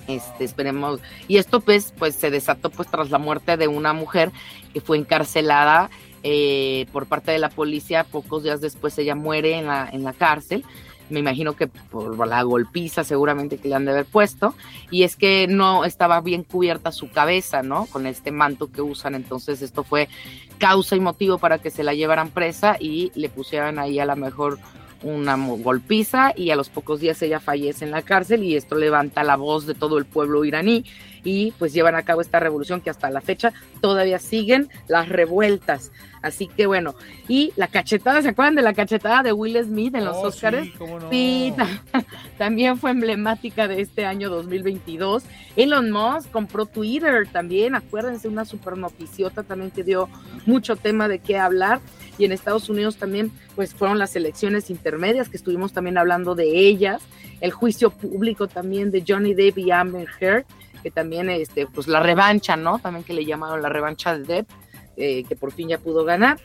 Este, 0.08 0.44
esperemos, 0.44 1.00
y 1.28 1.36
esto 1.36 1.60
pues, 1.60 1.92
pues 1.98 2.14
se 2.14 2.30
desató 2.30 2.70
pues 2.70 2.88
tras 2.88 3.10
la 3.10 3.18
muerte 3.18 3.58
de 3.58 3.68
una 3.68 3.92
mujer 3.92 4.32
que 4.72 4.80
fue 4.80 4.96
encarcelada 4.96 5.90
eh, 6.22 6.86
por 6.92 7.04
parte 7.04 7.30
de 7.30 7.38
la 7.38 7.50
policía, 7.50 8.04
pocos 8.04 8.42
días 8.42 8.62
después 8.62 8.96
ella 8.98 9.14
muere 9.14 9.58
en 9.58 9.66
la, 9.66 9.86
en 9.92 10.04
la 10.04 10.14
cárcel, 10.14 10.64
me 11.10 11.20
imagino 11.20 11.56
que 11.56 11.66
por 11.66 12.26
la 12.26 12.42
golpiza 12.42 13.04
seguramente 13.04 13.58
que 13.58 13.68
le 13.68 13.74
han 13.74 13.84
de 13.84 13.92
haber 13.92 14.06
puesto, 14.06 14.54
y 14.90 15.02
es 15.02 15.14
que 15.14 15.46
no 15.46 15.84
estaba 15.84 16.20
bien 16.22 16.42
cubierta 16.42 16.90
su 16.90 17.10
cabeza, 17.10 17.62
¿no? 17.62 17.86
Con 17.86 18.06
este 18.06 18.30
manto 18.30 18.70
que 18.70 18.82
usan, 18.82 19.14
entonces 19.14 19.62
esto 19.62 19.84
fue 19.84 20.08
causa 20.58 20.96
y 20.96 21.00
motivo 21.00 21.38
para 21.38 21.58
que 21.58 21.70
se 21.70 21.84
la 21.84 21.94
llevaran 21.94 22.30
presa 22.30 22.76
y 22.80 23.12
le 23.14 23.28
pusieran 23.28 23.78
ahí 23.78 23.98
a 24.00 24.06
la 24.06 24.16
mejor 24.16 24.58
una 25.02 25.36
golpiza 25.36 26.32
y 26.36 26.50
a 26.50 26.56
los 26.56 26.68
pocos 26.68 27.00
días 27.00 27.20
ella 27.22 27.40
fallece 27.40 27.84
en 27.84 27.90
la 27.92 28.02
cárcel 28.02 28.42
y 28.42 28.56
esto 28.56 28.74
levanta 28.74 29.22
la 29.22 29.36
voz 29.36 29.66
de 29.66 29.74
todo 29.74 29.98
el 29.98 30.04
pueblo 30.06 30.44
iraní 30.44 30.84
y 31.24 31.52
pues 31.58 31.72
llevan 31.72 31.94
a 31.94 32.02
cabo 32.02 32.20
esta 32.20 32.40
revolución 32.40 32.80
que 32.80 32.90
hasta 32.90 33.10
la 33.10 33.20
fecha 33.20 33.52
todavía 33.80 34.18
siguen 34.18 34.68
las 34.88 35.08
revueltas. 35.08 35.92
Así 36.20 36.48
que 36.48 36.66
bueno, 36.66 36.94
y 37.28 37.52
la 37.54 37.68
cachetada, 37.68 38.22
¿se 38.22 38.30
acuerdan 38.30 38.56
de 38.56 38.62
la 38.62 38.72
cachetada 38.74 39.22
de 39.22 39.32
Will 39.32 39.62
Smith 39.62 39.94
en 39.94 40.04
los 40.04 40.16
Oh, 40.16 40.28
Oscars? 40.28 40.64
sí, 40.64 40.72
cómo 40.76 40.98
no. 40.98 41.10
Sí, 41.10 41.54
también 42.38 42.76
fue 42.78 42.90
emblemática 42.90 43.68
de 43.68 43.80
este 43.80 44.04
año 44.04 44.28
2022. 44.30 45.22
Elon 45.56 45.90
Musk 45.90 46.30
compró 46.30 46.66
Twitter 46.66 47.28
también, 47.30 47.74
acuérdense, 47.76 48.26
una 48.28 48.44
super 48.44 48.76
noticiota 48.76 49.42
también 49.44 49.70
que 49.70 49.84
dio 49.84 50.08
mucho 50.46 50.74
tema 50.76 51.06
de 51.08 51.18
qué 51.20 51.38
hablar. 51.38 51.80
Y 52.18 52.24
en 52.24 52.32
Estados 52.32 52.68
Unidos 52.68 52.96
también, 52.96 53.30
pues 53.54 53.74
fueron 53.74 53.98
las 53.98 54.16
elecciones 54.16 54.70
intermedias 54.70 55.28
que 55.28 55.36
estuvimos 55.36 55.72
también 55.72 55.96
hablando 55.96 56.34
de 56.34 56.48
ellas, 56.50 57.00
el 57.40 57.52
juicio 57.52 57.90
público 57.90 58.48
también 58.48 58.90
de 58.90 59.04
Johnny 59.06 59.34
Depp 59.34 59.58
y 59.58 59.70
Amber 59.70 60.08
Heard, 60.20 60.44
que 60.82 60.90
también, 60.90 61.30
este, 61.30 61.66
pues 61.66 61.86
la 61.86 62.00
revancha, 62.00 62.56
¿no? 62.56 62.78
También 62.78 63.04
que 63.04 63.12
le 63.12 63.24
llamaron 63.24 63.62
la 63.62 63.68
revancha 63.68 64.16
de 64.16 64.24
Depp, 64.24 64.48
eh, 64.96 65.24
que 65.24 65.36
por 65.36 65.52
fin 65.52 65.68
ya 65.68 65.78
pudo 65.78 66.04
ganar. 66.04 66.38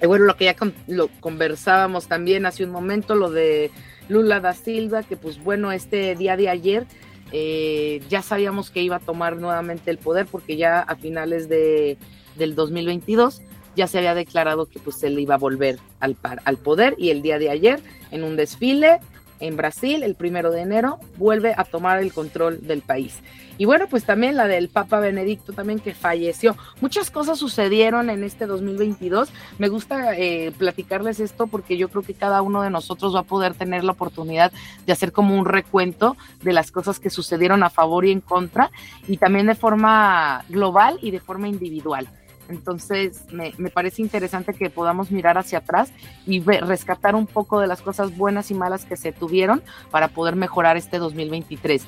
Y 0.00 0.06
bueno, 0.06 0.24
lo 0.24 0.36
que 0.36 0.44
ya 0.46 0.56
lo 0.86 1.08
conversábamos 1.20 2.06
también 2.06 2.46
hace 2.46 2.64
un 2.64 2.70
momento, 2.70 3.14
lo 3.14 3.30
de 3.30 3.70
Lula 4.08 4.40
da 4.40 4.54
Silva, 4.54 5.02
que 5.02 5.16
pues 5.16 5.42
bueno, 5.42 5.72
este 5.72 6.14
día 6.14 6.36
de 6.36 6.48
ayer 6.48 6.86
eh, 7.32 8.02
ya 8.08 8.22
sabíamos 8.22 8.70
que 8.70 8.82
iba 8.82 8.96
a 8.96 9.00
tomar 9.00 9.36
nuevamente 9.36 9.90
el 9.90 9.98
poder 9.98 10.26
porque 10.26 10.56
ya 10.56 10.80
a 10.80 10.96
finales 10.96 11.48
de, 11.48 11.96
del 12.36 12.54
2022 12.54 13.42
ya 13.76 13.86
se 13.86 13.98
había 13.98 14.14
declarado 14.14 14.66
que 14.66 14.78
pues 14.78 15.02
él 15.02 15.18
iba 15.18 15.34
a 15.34 15.38
volver 15.38 15.78
al, 16.00 16.16
al 16.44 16.56
poder 16.56 16.94
y 16.98 17.10
el 17.10 17.22
día 17.22 17.38
de 17.38 17.50
ayer 17.50 17.80
en 18.10 18.24
un 18.24 18.36
desfile 18.36 19.00
en 19.40 19.56
Brasil, 19.56 20.02
el 20.02 20.14
primero 20.14 20.50
de 20.50 20.60
enero, 20.60 20.98
vuelve 21.16 21.54
a 21.56 21.64
tomar 21.64 21.98
el 22.00 22.12
control 22.12 22.66
del 22.66 22.82
país. 22.82 23.18
Y 23.56 23.66
bueno, 23.66 23.86
pues 23.88 24.04
también 24.04 24.36
la 24.36 24.46
del 24.46 24.70
Papa 24.70 25.00
Benedicto 25.00 25.52
también 25.52 25.80
que 25.80 25.92
falleció. 25.92 26.56
Muchas 26.80 27.10
cosas 27.10 27.38
sucedieron 27.38 28.08
en 28.08 28.24
este 28.24 28.46
2022. 28.46 29.30
Me 29.58 29.68
gusta 29.68 30.16
eh, 30.16 30.52
platicarles 30.56 31.20
esto 31.20 31.46
porque 31.46 31.76
yo 31.76 31.90
creo 31.90 32.02
que 32.02 32.14
cada 32.14 32.40
uno 32.40 32.62
de 32.62 32.70
nosotros 32.70 33.14
va 33.14 33.20
a 33.20 33.24
poder 33.24 33.52
tener 33.52 33.84
la 33.84 33.92
oportunidad 33.92 34.50
de 34.86 34.92
hacer 34.92 35.12
como 35.12 35.38
un 35.38 35.44
recuento 35.44 36.16
de 36.42 36.54
las 36.54 36.70
cosas 36.70 36.98
que 36.98 37.10
sucedieron 37.10 37.62
a 37.62 37.68
favor 37.68 38.06
y 38.06 38.12
en 38.12 38.22
contra 38.22 38.70
y 39.06 39.18
también 39.18 39.46
de 39.46 39.54
forma 39.54 40.42
global 40.48 40.98
y 41.02 41.10
de 41.10 41.20
forma 41.20 41.48
individual. 41.48 42.08
Entonces, 42.50 43.24
me, 43.32 43.54
me 43.56 43.70
parece 43.70 44.02
interesante 44.02 44.52
que 44.52 44.70
podamos 44.70 45.10
mirar 45.10 45.38
hacia 45.38 45.58
atrás 45.58 45.92
y 46.26 46.40
rescatar 46.40 47.14
un 47.14 47.26
poco 47.26 47.60
de 47.60 47.66
las 47.66 47.80
cosas 47.80 48.16
buenas 48.16 48.50
y 48.50 48.54
malas 48.54 48.84
que 48.84 48.96
se 48.96 49.12
tuvieron 49.12 49.62
para 49.90 50.08
poder 50.08 50.36
mejorar 50.36 50.76
este 50.76 50.98
2023. 50.98 51.86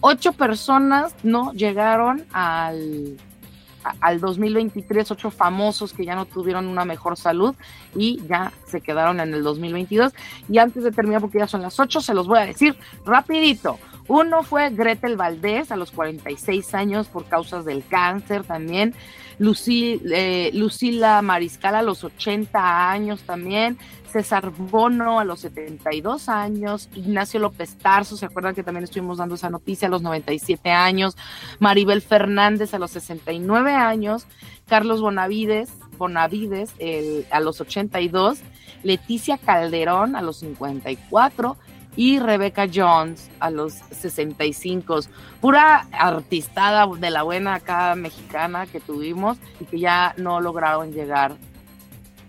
Ocho 0.00 0.32
personas 0.32 1.14
no 1.22 1.52
llegaron 1.52 2.24
al, 2.32 3.16
al 4.00 4.20
2023, 4.20 5.10
ocho 5.10 5.30
famosos 5.30 5.92
que 5.92 6.04
ya 6.04 6.14
no 6.14 6.26
tuvieron 6.26 6.66
una 6.66 6.84
mejor 6.84 7.16
salud 7.16 7.54
y 7.94 8.20
ya 8.26 8.52
se 8.66 8.80
quedaron 8.80 9.20
en 9.20 9.32
el 9.34 9.42
2022. 9.42 10.12
Y 10.48 10.58
antes 10.58 10.84
de 10.84 10.92
terminar, 10.92 11.20
porque 11.20 11.38
ya 11.38 11.46
son 11.46 11.62
las 11.62 11.78
ocho, 11.80 12.00
se 12.00 12.14
los 12.14 12.26
voy 12.26 12.38
a 12.38 12.46
decir 12.46 12.76
rapidito. 13.04 13.78
Uno 14.08 14.42
fue 14.42 14.70
Gretel 14.70 15.16
Valdés 15.16 15.70
a 15.70 15.76
los 15.76 15.90
46 15.90 16.74
años 16.74 17.08
por 17.08 17.26
causas 17.26 17.64
del 17.64 17.84
cáncer 17.86 18.44
también. 18.44 18.94
Lucy, 19.38 20.00
eh, 20.12 20.50
Lucila 20.54 21.22
Mariscal 21.22 21.74
a 21.74 21.82
los 21.82 22.04
80 22.04 22.90
años 22.90 23.22
también. 23.22 23.78
César 24.12 24.50
Bono 24.50 25.20
a 25.20 25.24
los 25.24 25.40
72 25.40 26.28
años. 26.28 26.88
Ignacio 26.94 27.40
López 27.40 27.76
Tarso, 27.78 28.16
¿se 28.16 28.26
acuerdan 28.26 28.54
que 28.54 28.62
también 28.62 28.84
estuvimos 28.84 29.18
dando 29.18 29.36
esa 29.36 29.48
noticia 29.48 29.88
a 29.88 29.90
los 29.90 30.02
97 30.02 30.70
años? 30.70 31.16
Maribel 31.60 32.02
Fernández 32.02 32.74
a 32.74 32.78
los 32.78 32.90
69 32.90 33.72
años. 33.72 34.26
Carlos 34.68 35.00
Bonavides, 35.00 35.70
Bonavides 35.96 36.74
a 37.30 37.40
los 37.40 37.60
82. 37.60 38.40
Leticia 38.82 39.38
Calderón 39.38 40.16
a 40.16 40.22
los 40.22 40.38
54 40.38 41.56
y 41.96 42.18
Rebecca 42.18 42.66
Jones 42.72 43.30
a 43.40 43.50
los 43.50 43.74
65. 43.74 45.00
Pura 45.40 45.86
artistada 45.92 46.86
de 46.86 47.10
la 47.10 47.22
buena 47.22 47.54
acá 47.54 47.94
mexicana 47.94 48.66
que 48.66 48.80
tuvimos 48.80 49.38
y 49.60 49.64
que 49.64 49.78
ya 49.78 50.14
no 50.16 50.40
lograron 50.40 50.92
llegar 50.92 51.36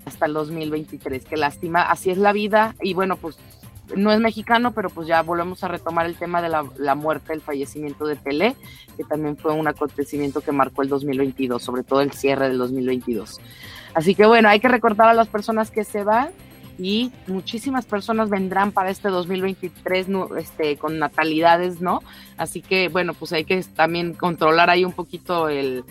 hasta 0.06 0.26
el 0.26 0.34
2023. 0.34 1.24
Qué 1.26 1.38
lástima, 1.38 1.84
así 1.84 2.10
es 2.10 2.18
la 2.18 2.34
vida 2.34 2.76
y 2.82 2.94
bueno, 2.94 3.16
pues 3.16 3.38
no 3.96 4.12
es 4.12 4.20
mexicano, 4.20 4.72
pero 4.72 4.90
pues 4.90 5.08
ya 5.08 5.22
volvemos 5.22 5.64
a 5.64 5.68
retomar 5.68 6.06
el 6.06 6.16
tema 6.16 6.42
de 6.42 6.50
la, 6.50 6.66
la 6.78 6.96
muerte, 6.96 7.34
el 7.34 7.42
fallecimiento 7.42 8.06
de 8.06 8.16
Pelé, 8.16 8.56
que 8.98 9.04
también 9.04 9.38
fue 9.38 9.54
un 9.54 9.68
acontecimiento 9.68 10.42
que 10.42 10.52
marcó 10.52 10.82
el 10.82 10.90
2022, 10.90 11.62
sobre 11.62 11.84
todo 11.84 12.02
el 12.02 12.12
cierre 12.12 12.50
del 12.50 12.58
2022. 12.58 13.40
Así 13.94 14.16
que 14.16 14.26
bueno, 14.26 14.50
hay 14.50 14.60
que 14.60 14.68
recordar 14.68 15.10
a 15.10 15.14
las 15.14 15.28
personas 15.28 15.70
que 15.70 15.84
se 15.84 16.04
van 16.04 16.30
y 16.80 17.12
muchísimas 17.28 17.86
personas 17.86 18.30
vendrán 18.30 18.72
para 18.72 18.90
este 18.90 19.10
2023 19.10 20.08
nu- 20.08 20.36
este, 20.36 20.78
con 20.78 21.00
natalidades, 21.00 21.82
¿no? 21.82 22.02
Así 22.38 22.62
que 22.62 22.90
bueno, 22.90 23.14
pues 23.14 23.34
hay 23.34 23.46
que 23.46 23.62
también 23.76 24.14
controlar 24.14 24.70
ahí 24.70 24.84
un 24.86 24.92
poquito 24.94 25.50
el, 25.50 25.84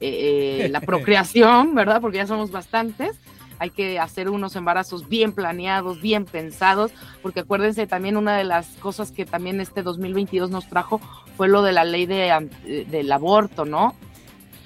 eh, 0.00 0.64
eh, 0.64 0.68
la 0.70 0.80
procreación, 0.82 1.74
¿verdad? 1.74 2.00
Porque 2.00 2.18
ya 2.18 2.26
somos 2.26 2.50
bastantes. 2.50 3.16
Hay 3.58 3.70
que 3.70 3.98
hacer 3.98 4.28
unos 4.28 4.54
embarazos 4.54 5.08
bien 5.08 5.32
planeados, 5.32 6.02
bien 6.02 6.26
pensados, 6.26 6.92
porque 7.22 7.40
acuérdense 7.40 7.86
también 7.86 8.18
una 8.18 8.36
de 8.36 8.44
las 8.44 8.66
cosas 8.76 9.12
que 9.12 9.24
también 9.24 9.62
este 9.62 9.82
2022 9.82 10.50
nos 10.50 10.68
trajo 10.68 11.00
fue 11.38 11.48
lo 11.48 11.62
de 11.62 11.72
la 11.72 11.84
ley 11.84 12.04
de, 12.04 12.28
eh, 12.66 12.86
del 12.90 13.10
aborto, 13.10 13.64
¿no? 13.64 13.94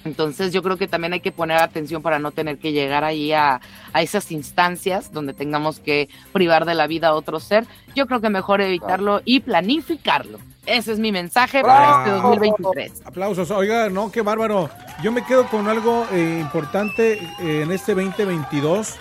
Entonces 0.05 0.53
yo 0.53 0.63
creo 0.63 0.77
que 0.77 0.87
también 0.87 1.13
hay 1.13 1.19
que 1.19 1.31
poner 1.31 1.57
atención 1.57 2.01
para 2.01 2.19
no 2.19 2.31
tener 2.31 2.57
que 2.57 2.71
llegar 2.71 3.03
ahí 3.03 3.33
a, 3.33 3.61
a 3.93 4.01
esas 4.01 4.31
instancias 4.31 5.13
donde 5.13 5.33
tengamos 5.33 5.79
que 5.79 6.09
privar 6.33 6.65
de 6.65 6.75
la 6.75 6.87
vida 6.87 7.09
a 7.09 7.13
otro 7.13 7.39
ser. 7.39 7.65
Yo 7.95 8.07
creo 8.07 8.21
que 8.21 8.29
mejor 8.29 8.61
evitarlo 8.61 9.21
y 9.25 9.41
planificarlo. 9.41 10.39
Ese 10.65 10.91
es 10.93 10.99
mi 10.99 11.11
mensaje 11.11 11.61
para 11.61 11.99
este 11.99 12.11
2023. 12.11 13.01
Aplausos. 13.05 13.49
Oiga, 13.51 13.89
no, 13.89 14.11
qué 14.11 14.21
bárbaro. 14.21 14.69
Yo 15.01 15.11
me 15.11 15.25
quedo 15.25 15.47
con 15.47 15.67
algo 15.67 16.05
eh, 16.11 16.37
importante 16.39 17.13
eh, 17.13 17.61
en 17.63 17.71
este 17.71 17.95
2022. 17.95 18.95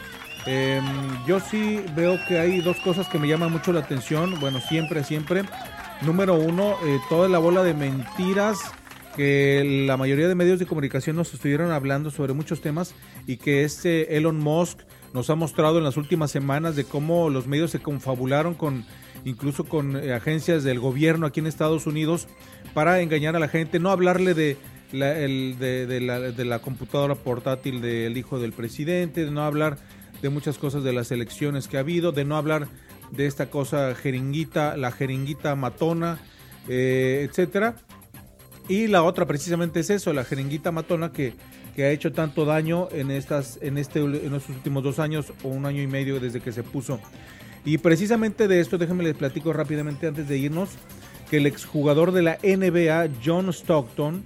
Eh, 0.46 0.80
yo 1.26 1.38
sí 1.38 1.84
veo 1.94 2.18
que 2.26 2.38
hay 2.38 2.60
dos 2.60 2.78
cosas 2.80 3.08
que 3.08 3.18
me 3.18 3.28
llaman 3.28 3.52
mucho 3.52 3.72
la 3.72 3.80
atención. 3.80 4.40
Bueno, 4.40 4.60
siempre, 4.60 5.04
siempre. 5.04 5.42
Número 6.00 6.34
uno, 6.34 6.76
eh, 6.84 6.98
toda 7.10 7.28
la 7.28 7.38
bola 7.38 7.62
de 7.62 7.74
mentiras 7.74 8.58
que 9.20 9.84
la 9.86 9.98
mayoría 9.98 10.28
de 10.28 10.34
medios 10.34 10.58
de 10.58 10.64
comunicación 10.64 11.14
nos 11.14 11.34
estuvieron 11.34 11.72
hablando 11.72 12.10
sobre 12.10 12.32
muchos 12.32 12.62
temas 12.62 12.94
y 13.26 13.36
que 13.36 13.64
este 13.64 14.16
Elon 14.16 14.38
Musk 14.38 14.78
nos 15.12 15.28
ha 15.28 15.34
mostrado 15.34 15.76
en 15.76 15.84
las 15.84 15.98
últimas 15.98 16.30
semanas 16.30 16.74
de 16.74 16.84
cómo 16.84 17.28
los 17.28 17.46
medios 17.46 17.70
se 17.70 17.80
confabularon 17.80 18.54
con 18.54 18.86
incluso 19.26 19.64
con 19.64 19.94
eh, 19.94 20.14
agencias 20.14 20.64
del 20.64 20.80
gobierno 20.80 21.26
aquí 21.26 21.40
en 21.40 21.48
Estados 21.48 21.86
Unidos 21.86 22.28
para 22.72 23.02
engañar 23.02 23.36
a 23.36 23.40
la 23.40 23.48
gente, 23.48 23.78
no 23.78 23.90
hablarle 23.90 24.32
de 24.32 24.56
la, 24.90 25.12
de 25.12 26.44
la 26.46 26.58
computadora 26.60 27.14
portátil 27.14 27.82
del 27.82 28.16
hijo 28.16 28.38
del 28.38 28.54
presidente, 28.54 29.26
de 29.26 29.30
no 29.30 29.42
hablar 29.42 29.76
de 30.22 30.30
muchas 30.30 30.56
cosas 30.56 30.82
de 30.82 30.94
las 30.94 31.12
elecciones 31.12 31.68
que 31.68 31.76
ha 31.76 31.80
habido, 31.80 32.12
de 32.12 32.24
no 32.24 32.38
hablar 32.38 32.68
de 33.10 33.26
esta 33.26 33.50
cosa 33.50 33.94
jeringuita, 33.94 34.78
la 34.78 34.90
jeringuita 34.92 35.54
matona, 35.56 36.18
eh, 36.70 37.26
etcétera. 37.28 37.76
Y 38.70 38.86
la 38.86 39.02
otra 39.02 39.26
precisamente 39.26 39.80
es 39.80 39.90
eso, 39.90 40.12
la 40.12 40.22
jeringuita 40.22 40.70
matona 40.70 41.10
que, 41.10 41.34
que 41.74 41.82
ha 41.82 41.90
hecho 41.90 42.12
tanto 42.12 42.44
daño 42.44 42.88
en 42.92 43.10
estas, 43.10 43.58
en 43.62 43.78
este, 43.78 43.98
en 43.98 44.32
estos 44.32 44.50
últimos 44.50 44.84
dos 44.84 45.00
años 45.00 45.32
o 45.42 45.48
un 45.48 45.66
año 45.66 45.82
y 45.82 45.88
medio 45.88 46.20
desde 46.20 46.40
que 46.40 46.52
se 46.52 46.62
puso. 46.62 47.00
Y 47.64 47.78
precisamente 47.78 48.46
de 48.46 48.60
esto, 48.60 48.78
déjenme 48.78 49.02
les 49.02 49.16
platico 49.16 49.52
rápidamente 49.52 50.06
antes 50.06 50.28
de 50.28 50.38
irnos, 50.38 50.70
que 51.28 51.38
el 51.38 51.46
exjugador 51.46 52.12
de 52.12 52.22
la 52.22 52.38
NBA, 52.44 53.08
John 53.24 53.48
Stockton, 53.48 54.22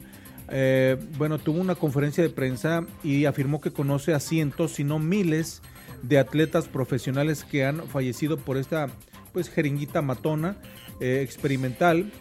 eh, 0.50 0.98
bueno, 1.16 1.38
tuvo 1.38 1.58
una 1.58 1.74
conferencia 1.74 2.22
de 2.22 2.28
prensa 2.28 2.84
y 3.02 3.24
afirmó 3.24 3.62
que 3.62 3.70
conoce 3.70 4.12
a 4.12 4.20
cientos, 4.20 4.72
si 4.72 4.84
no 4.84 4.98
miles, 4.98 5.62
de 6.02 6.18
atletas 6.18 6.68
profesionales 6.68 7.44
que 7.44 7.64
han 7.64 7.88
fallecido 7.88 8.36
por 8.36 8.58
esta 8.58 8.88
pues 9.32 9.48
jeringuita 9.48 10.02
matona 10.02 10.58
eh, 11.00 11.22
experimental. 11.24 12.12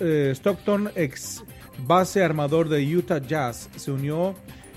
Eh, 0.00 0.32
Stockton, 0.34 0.90
ex 0.94 1.44
base 1.86 2.22
armador 2.22 2.68
de 2.68 2.96
Utah 2.96 3.18
Jazz, 3.18 3.68
se 3.76 3.90
unió 3.90 4.34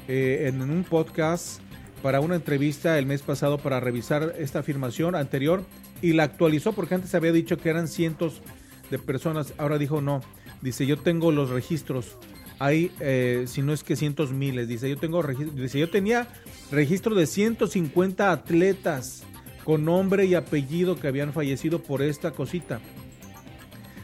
eh, 0.07 0.45
en 0.47 0.61
un 0.61 0.83
podcast 0.83 1.61
para 2.01 2.21
una 2.21 2.35
entrevista 2.35 2.97
el 2.97 3.05
mes 3.05 3.21
pasado 3.21 3.57
para 3.57 3.79
revisar 3.79 4.35
esta 4.37 4.59
afirmación 4.59 5.15
anterior 5.15 5.63
y 6.01 6.13
la 6.13 6.23
actualizó 6.23 6.73
porque 6.73 6.95
antes 6.95 7.13
había 7.15 7.31
dicho 7.31 7.57
que 7.57 7.69
eran 7.69 7.87
cientos 7.87 8.41
de 8.89 8.99
personas, 8.99 9.53
ahora 9.57 9.77
dijo 9.77 10.01
no, 10.01 10.21
dice 10.61 10.85
yo 10.85 10.97
tengo 10.97 11.31
los 11.31 11.49
registros, 11.49 12.17
hay, 12.59 12.91
eh, 12.99 13.45
si 13.47 13.61
no 13.61 13.73
es 13.73 13.83
que 13.83 13.95
cientos 13.95 14.31
miles, 14.31 14.67
dice 14.67 14.89
yo 14.89 14.97
tengo 14.97 15.21
dice 15.23 15.79
yo 15.79 15.89
tenía 15.89 16.27
registro 16.71 17.15
de 17.15 17.27
150 17.27 18.31
atletas 18.31 19.23
con 19.63 19.83
nombre 19.83 20.25
y 20.25 20.35
apellido 20.35 20.95
que 20.95 21.09
habían 21.09 21.33
fallecido 21.33 21.83
por 21.83 22.01
esta 22.01 22.31
cosita. 22.31 22.79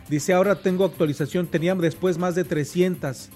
Dice, 0.09 0.33
ahora 0.33 0.55
tengo 0.55 0.85
actualización, 0.85 1.47
tenía 1.47 1.75
después 1.75 2.17
más 2.17 2.35
de 2.35 2.43
300. 2.43 3.29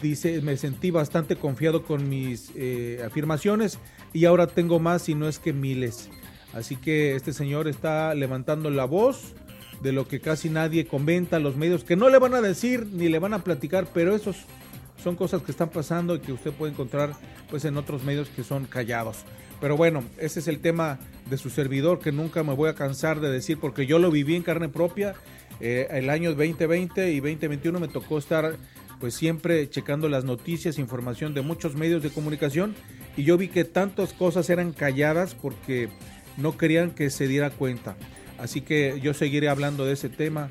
Dice, 0.00 0.40
me 0.42 0.56
sentí 0.56 0.90
bastante 0.90 1.36
confiado 1.36 1.84
con 1.84 2.08
mis 2.08 2.52
eh, 2.56 3.02
afirmaciones 3.04 3.78
y 4.12 4.24
ahora 4.24 4.46
tengo 4.46 4.78
más 4.78 5.08
y 5.08 5.14
no 5.14 5.28
es 5.28 5.38
que 5.38 5.52
miles. 5.52 6.08
Así 6.54 6.76
que 6.76 7.16
este 7.16 7.32
señor 7.32 7.68
está 7.68 8.14
levantando 8.14 8.70
la 8.70 8.84
voz 8.84 9.34
de 9.82 9.92
lo 9.92 10.06
que 10.06 10.20
casi 10.20 10.48
nadie 10.48 10.86
comenta, 10.86 11.38
los 11.38 11.56
medios 11.56 11.82
que 11.84 11.96
no 11.96 12.08
le 12.08 12.18
van 12.18 12.34
a 12.34 12.40
decir 12.40 12.86
ni 12.92 13.08
le 13.08 13.18
van 13.18 13.34
a 13.34 13.42
platicar, 13.42 13.88
pero 13.92 14.14
esos 14.14 14.36
son 15.02 15.16
cosas 15.16 15.42
que 15.42 15.50
están 15.50 15.70
pasando 15.70 16.14
y 16.14 16.20
que 16.20 16.32
usted 16.32 16.52
puede 16.52 16.72
encontrar 16.72 17.14
pues 17.50 17.64
en 17.64 17.76
otros 17.76 18.04
medios 18.04 18.28
que 18.28 18.44
son 18.44 18.66
callados. 18.66 19.24
Pero 19.60 19.76
bueno, 19.76 20.02
ese 20.18 20.40
es 20.40 20.48
el 20.48 20.60
tema 20.60 20.98
de 21.30 21.38
su 21.38 21.48
servidor 21.50 22.00
que 22.00 22.12
nunca 22.12 22.42
me 22.42 22.54
voy 22.54 22.68
a 22.68 22.74
cansar 22.74 23.20
de 23.20 23.30
decir 23.30 23.58
porque 23.60 23.86
yo 23.86 23.98
lo 23.98 24.10
viví 24.10 24.34
en 24.34 24.42
carne 24.42 24.68
propia. 24.68 25.14
Eh, 25.64 25.86
el 25.92 26.10
año 26.10 26.30
2020 26.34 27.12
y 27.12 27.20
2021 27.20 27.78
me 27.78 27.86
tocó 27.86 28.18
estar 28.18 28.56
pues 28.98 29.14
siempre 29.14 29.70
checando 29.70 30.08
las 30.08 30.24
noticias, 30.24 30.76
información 30.78 31.34
de 31.34 31.42
muchos 31.42 31.76
medios 31.76 32.02
de 32.02 32.10
comunicación 32.10 32.74
y 33.16 33.22
yo 33.22 33.38
vi 33.38 33.46
que 33.48 33.64
tantas 33.64 34.12
cosas 34.12 34.50
eran 34.50 34.72
calladas 34.72 35.34
porque 35.36 35.88
no 36.36 36.56
querían 36.58 36.90
que 36.90 37.10
se 37.10 37.28
diera 37.28 37.50
cuenta. 37.50 37.96
Así 38.38 38.60
que 38.60 38.98
yo 39.00 39.14
seguiré 39.14 39.48
hablando 39.48 39.84
de 39.86 39.92
ese 39.92 40.08
tema 40.08 40.50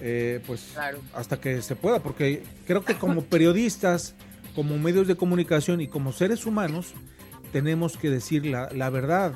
eh, 0.00 0.40
pues 0.46 0.70
Claro. 0.72 0.98
hasta 1.14 1.38
que 1.38 1.60
se 1.60 1.76
pueda, 1.76 2.02
porque 2.02 2.42
creo 2.66 2.82
que 2.84 2.94
como 2.94 3.24
periodistas, 3.24 4.14
como 4.54 4.78
medios 4.78 5.06
de 5.06 5.16
comunicación 5.16 5.82
y 5.82 5.88
como 5.88 6.12
seres 6.12 6.46
humanos, 6.46 6.94
tenemos 7.52 7.96
que 7.98 8.08
decir 8.10 8.46
la, 8.46 8.70
la 8.72 8.88
verdad. 8.90 9.34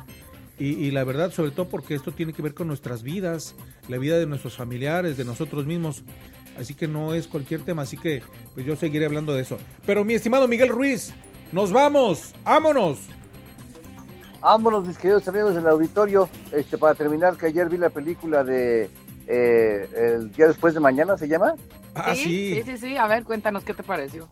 Y, 0.60 0.74
y 0.74 0.90
la 0.92 1.02
verdad, 1.04 1.32
sobre 1.32 1.50
todo 1.50 1.68
porque 1.68 1.94
esto 1.94 2.12
tiene 2.12 2.32
que 2.32 2.42
ver 2.42 2.54
con 2.54 2.68
nuestras 2.68 3.02
vidas, 3.02 3.56
la 3.88 3.98
vida 3.98 4.18
de 4.18 4.26
nuestros 4.26 4.56
familiares, 4.56 5.16
de 5.16 5.24
nosotros 5.24 5.66
mismos. 5.66 6.04
Así 6.58 6.74
que 6.74 6.86
no 6.86 7.14
es 7.14 7.26
cualquier 7.26 7.62
tema, 7.62 7.82
así 7.82 7.96
que 7.96 8.22
pues 8.54 8.66
yo 8.66 8.76
seguiré 8.76 9.06
hablando 9.06 9.32
de 9.34 9.40
eso. 9.40 9.56
Pero 9.86 10.04
mi 10.04 10.14
estimado 10.14 10.46
Miguel 10.46 10.68
Ruiz, 10.68 11.14
nos 11.50 11.72
vamos, 11.72 12.34
vámonos. 12.44 12.98
Vámonos, 14.40 14.86
mis 14.86 14.98
queridos 14.98 15.26
amigos 15.28 15.54
del 15.54 15.66
auditorio. 15.66 16.28
Este, 16.52 16.78
para 16.78 16.94
terminar, 16.94 17.36
que 17.36 17.46
ayer 17.46 17.68
vi 17.68 17.76
la 17.76 17.90
película 17.90 18.44
de 18.44 18.90
eh, 19.26 19.88
El 19.94 20.32
día 20.32 20.48
después 20.48 20.74
de 20.74 20.80
mañana, 20.80 21.16
¿se 21.16 21.28
llama? 21.28 21.54
Ah, 21.94 22.14
sí, 22.14 22.54
sí, 22.54 22.62
sí, 22.64 22.78
sí. 22.78 22.96
A 22.96 23.06
ver, 23.06 23.24
cuéntanos 23.24 23.64
qué 23.64 23.74
te 23.74 23.82
pareció. 23.82 24.28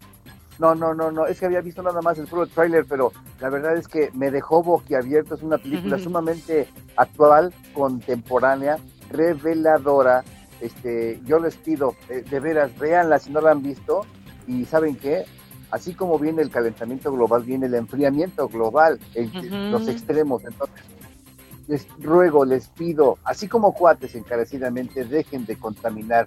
No, 0.58 0.74
no, 0.74 0.92
no, 0.92 1.12
no, 1.12 1.26
es 1.26 1.38
que 1.38 1.46
había 1.46 1.60
visto 1.60 1.82
nada 1.82 2.00
más 2.02 2.18
el 2.18 2.26
puro 2.26 2.46
trailer, 2.46 2.84
pero 2.84 3.12
la 3.40 3.48
verdad 3.48 3.76
es 3.76 3.86
que 3.86 4.10
me 4.12 4.30
dejó 4.30 4.62
boquiabierto. 4.62 5.36
Es 5.36 5.42
una 5.42 5.58
película 5.58 5.98
sumamente 5.98 6.68
actual, 6.96 7.52
contemporánea, 7.74 8.78
reveladora. 9.10 10.24
Este, 10.60 11.20
yo 11.24 11.38
les 11.38 11.56
pido, 11.56 11.94
eh, 12.08 12.24
de 12.28 12.40
veras, 12.40 12.76
véanla 12.78 13.20
si 13.20 13.30
no 13.30 13.40
la 13.40 13.52
han 13.52 13.62
visto. 13.62 14.04
Y 14.48 14.64
¿saben 14.64 14.96
qué? 14.96 15.26
Así 15.70 15.94
como 15.94 16.18
viene 16.18 16.42
el 16.42 16.50
calentamiento 16.50 17.12
global, 17.12 17.42
viene 17.44 17.66
el 17.66 17.74
enfriamiento 17.74 18.48
global, 18.48 18.98
en 19.14 19.28
Ujú. 19.28 19.46
los 19.70 19.86
extremos. 19.86 20.42
Entonces, 20.44 20.82
les 21.68 21.86
ruego, 22.00 22.44
les 22.44 22.66
pido, 22.68 23.18
así 23.24 23.46
como 23.46 23.74
cuates 23.74 24.14
encarecidamente, 24.14 25.04
dejen 25.04 25.44
de 25.44 25.56
contaminar 25.56 26.26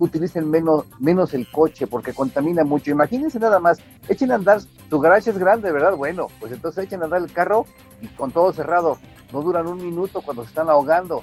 utilicen 0.00 0.50
menos, 0.50 0.86
menos 0.98 1.32
el 1.34 1.48
coche 1.50 1.86
porque 1.86 2.12
contamina 2.12 2.64
mucho. 2.64 2.90
Imagínense 2.90 3.38
nada 3.38 3.60
más, 3.60 3.78
echen 4.08 4.32
a 4.32 4.36
andar, 4.36 4.60
su 4.88 4.98
garage 4.98 5.30
es 5.30 5.38
grande, 5.38 5.70
¿verdad? 5.70 5.94
Bueno, 5.94 6.26
pues 6.40 6.50
entonces 6.52 6.84
echen 6.84 7.02
a 7.02 7.04
andar 7.04 7.22
el 7.22 7.32
carro 7.32 7.66
y 8.00 8.08
con 8.08 8.32
todo 8.32 8.52
cerrado. 8.52 8.98
No 9.32 9.42
duran 9.42 9.68
un 9.68 9.76
minuto 9.76 10.22
cuando 10.22 10.42
se 10.42 10.48
están 10.48 10.68
ahogando. 10.68 11.22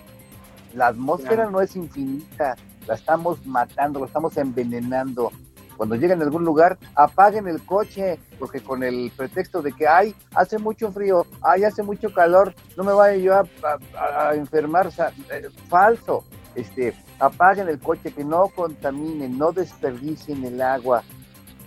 La 0.73 0.87
atmósfera 0.87 1.35
Claro. 1.35 1.51
no 1.51 1.61
es 1.61 1.75
infinita, 1.75 2.55
la 2.87 2.93
estamos 2.95 3.45
matando, 3.45 3.99
la 3.99 4.05
estamos 4.05 4.37
envenenando. 4.37 5.31
Cuando 5.75 5.95
lleguen 5.95 6.21
a 6.21 6.25
algún 6.25 6.43
lugar, 6.43 6.77
apaguen 6.95 7.47
el 7.47 7.63
coche, 7.63 8.19
porque 8.39 8.61
con 8.61 8.81
el 8.83 9.11
pretexto 9.15 9.61
de 9.61 9.73
que, 9.73 9.87
ay, 9.87 10.15
hace 10.33 10.57
mucho 10.57 10.91
frío, 10.91 11.25
ay, 11.41 11.63
hace 11.65 11.83
mucho 11.83 12.11
calor, 12.13 12.55
no 12.75 12.83
me 12.83 12.93
vaya 12.93 13.17
yo 13.17 13.35
a, 13.35 13.43
a- 13.99 14.29
a 14.29 14.35
enfermar, 14.35 14.89
eh, 15.29 15.49
falso. 15.69 16.23
Este, 16.55 16.95
apaguen 17.19 17.67
el 17.69 17.79
coche, 17.79 18.11
que 18.11 18.23
no 18.23 18.47
contaminen, 18.49 19.37
no 19.37 19.51
desperdicien 19.51 20.43
el 20.45 20.61
agua, 20.61 21.03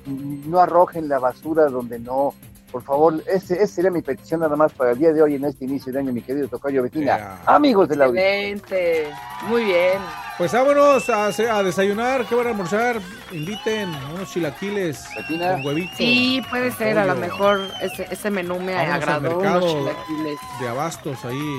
no 0.07 0.59
arrojen 0.61 1.09
la 1.09 1.19
basura 1.19 1.67
donde 1.67 1.99
no. 1.99 2.35
Por 2.73 2.85
favor, 2.85 3.21
ese, 3.27 3.55
esa 3.61 3.67
sería 3.75 3.91
mi 3.91 4.01
petición 4.01 4.41
nada 4.41 4.55
más 4.55 4.73
para 4.73 4.93
el 4.93 4.99
día 4.99 5.13
de 5.13 5.21
hoy 5.21 5.35
en 5.35 5.45
este 5.45 5.65
inicio 5.65 5.93
de 5.93 5.99
año, 5.99 6.13
mi 6.13 6.23
querido 6.23 6.47
Tocayo 6.47 6.85
Betina. 6.85 7.39
Amigos 7.45 7.89
de 7.89 7.97
la 7.97 8.05
audiencia. 8.05 8.53
Excelente. 8.79 9.11
Muy 9.49 9.65
bien. 9.65 9.99
Pues 10.39 10.53
vámonos 10.53 11.11
a, 11.11 11.27
a 11.27 11.63
desayunar, 11.65 12.25
¿qué 12.27 12.35
van 12.37 12.47
a 12.47 12.51
almorzar? 12.51 13.01
Inviten 13.33 13.91
unos 14.15 14.31
chilaquiles 14.33 15.05
Betina. 15.17 15.55
con 15.55 15.67
huevito. 15.67 15.93
Sí, 15.97 16.41
puede 16.49 16.71
ser. 16.71 16.97
A 16.97 17.07
lo 17.07 17.17
mejor 17.17 17.61
ese, 17.83 18.07
ese 18.09 18.31
menú 18.31 18.61
me 18.61 18.75
al 18.77 18.93
agradó. 18.93 19.37
mercado. 19.37 19.59
Unos 19.59 19.73
chilaquiles. 19.73 20.39
de 20.61 20.69
abastos 20.69 21.25
ahí 21.25 21.59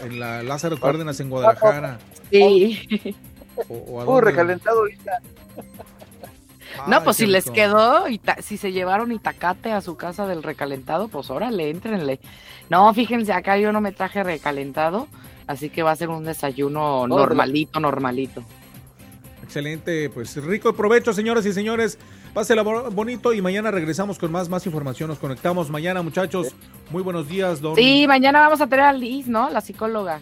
en 0.00 0.20
la 0.20 0.42
Lázaro 0.42 0.78
Cárdenas 0.78 1.18
en 1.20 1.30
Guadalajara. 1.30 1.98
Sí. 2.32 3.14
O, 3.68 4.02
Uh, 4.04 4.20
recalentado 4.20 4.78
ahorita. 4.80 5.12
No, 6.88 6.96
Ay, 6.96 7.02
pues 7.04 7.18
si 7.18 7.26
les 7.26 7.50
quedó, 7.50 8.08
ita- 8.08 8.40
si 8.40 8.56
se 8.56 8.72
llevaron 8.72 9.12
itacate 9.12 9.72
a 9.72 9.82
su 9.82 9.96
casa 9.96 10.26
del 10.26 10.42
recalentado, 10.42 11.08
pues 11.08 11.28
órale, 11.30 11.68
éntrenle. 11.68 12.18
No, 12.70 12.92
fíjense, 12.94 13.32
acá 13.34 13.58
yo 13.58 13.72
no 13.72 13.82
me 13.82 13.92
traje 13.92 14.22
recalentado, 14.22 15.06
así 15.46 15.68
que 15.68 15.82
va 15.82 15.90
a 15.90 15.96
ser 15.96 16.08
un 16.08 16.24
desayuno 16.24 17.06
No, 17.06 17.18
normalito, 17.18 17.78
normalito. 17.78 18.42
Excelente, 19.42 20.08
pues 20.08 20.34
rico 20.42 20.72
provecho, 20.72 21.12
señoras 21.12 21.44
y 21.44 21.52
señores. 21.52 21.98
Pásela 22.32 22.62
bo- 22.62 22.90
bonito 22.90 23.34
y 23.34 23.42
mañana 23.42 23.70
regresamos 23.70 24.18
con 24.18 24.32
más, 24.32 24.48
más 24.48 24.64
información. 24.64 25.08
Nos 25.10 25.18
conectamos 25.18 25.68
mañana, 25.68 26.00
muchachos. 26.00 26.54
Muy 26.90 27.02
buenos 27.02 27.28
días, 27.28 27.60
don. 27.60 27.76
Sí, 27.76 28.06
mañana 28.08 28.40
vamos 28.40 28.62
a 28.62 28.66
tener 28.66 28.86
a 28.86 28.92
Liz, 28.94 29.26
¿no? 29.28 29.50
La 29.50 29.60
psicóloga. 29.60 30.20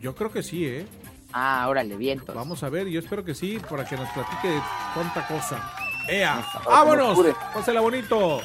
Yo 0.00 0.16
creo 0.16 0.32
que 0.32 0.42
sí, 0.42 0.66
¿eh? 0.66 0.86
Ah, 1.32 1.66
órale, 1.68 1.96
vientos. 1.96 2.34
Vamos 2.34 2.62
a 2.62 2.68
ver, 2.68 2.88
yo 2.88 3.00
espero 3.00 3.24
que 3.24 3.34
sí, 3.34 3.60
para 3.70 3.84
que 3.84 3.96
nos 3.96 4.08
platique 4.10 4.48
de 4.48 4.62
tanta 4.94 5.26
cosa. 5.26 5.58
¡Ea! 6.08 6.44
¡Vámonos! 6.66 7.18
Pásela 7.54 7.80
bonito. 7.80 8.40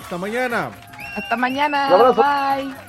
Hasta 0.00 0.18
mañana. 0.18 0.70
Hasta 1.16 1.36
mañana. 1.36 1.88
Un 1.88 2.00
abrazo. 2.00 2.22
Bye. 2.22 2.87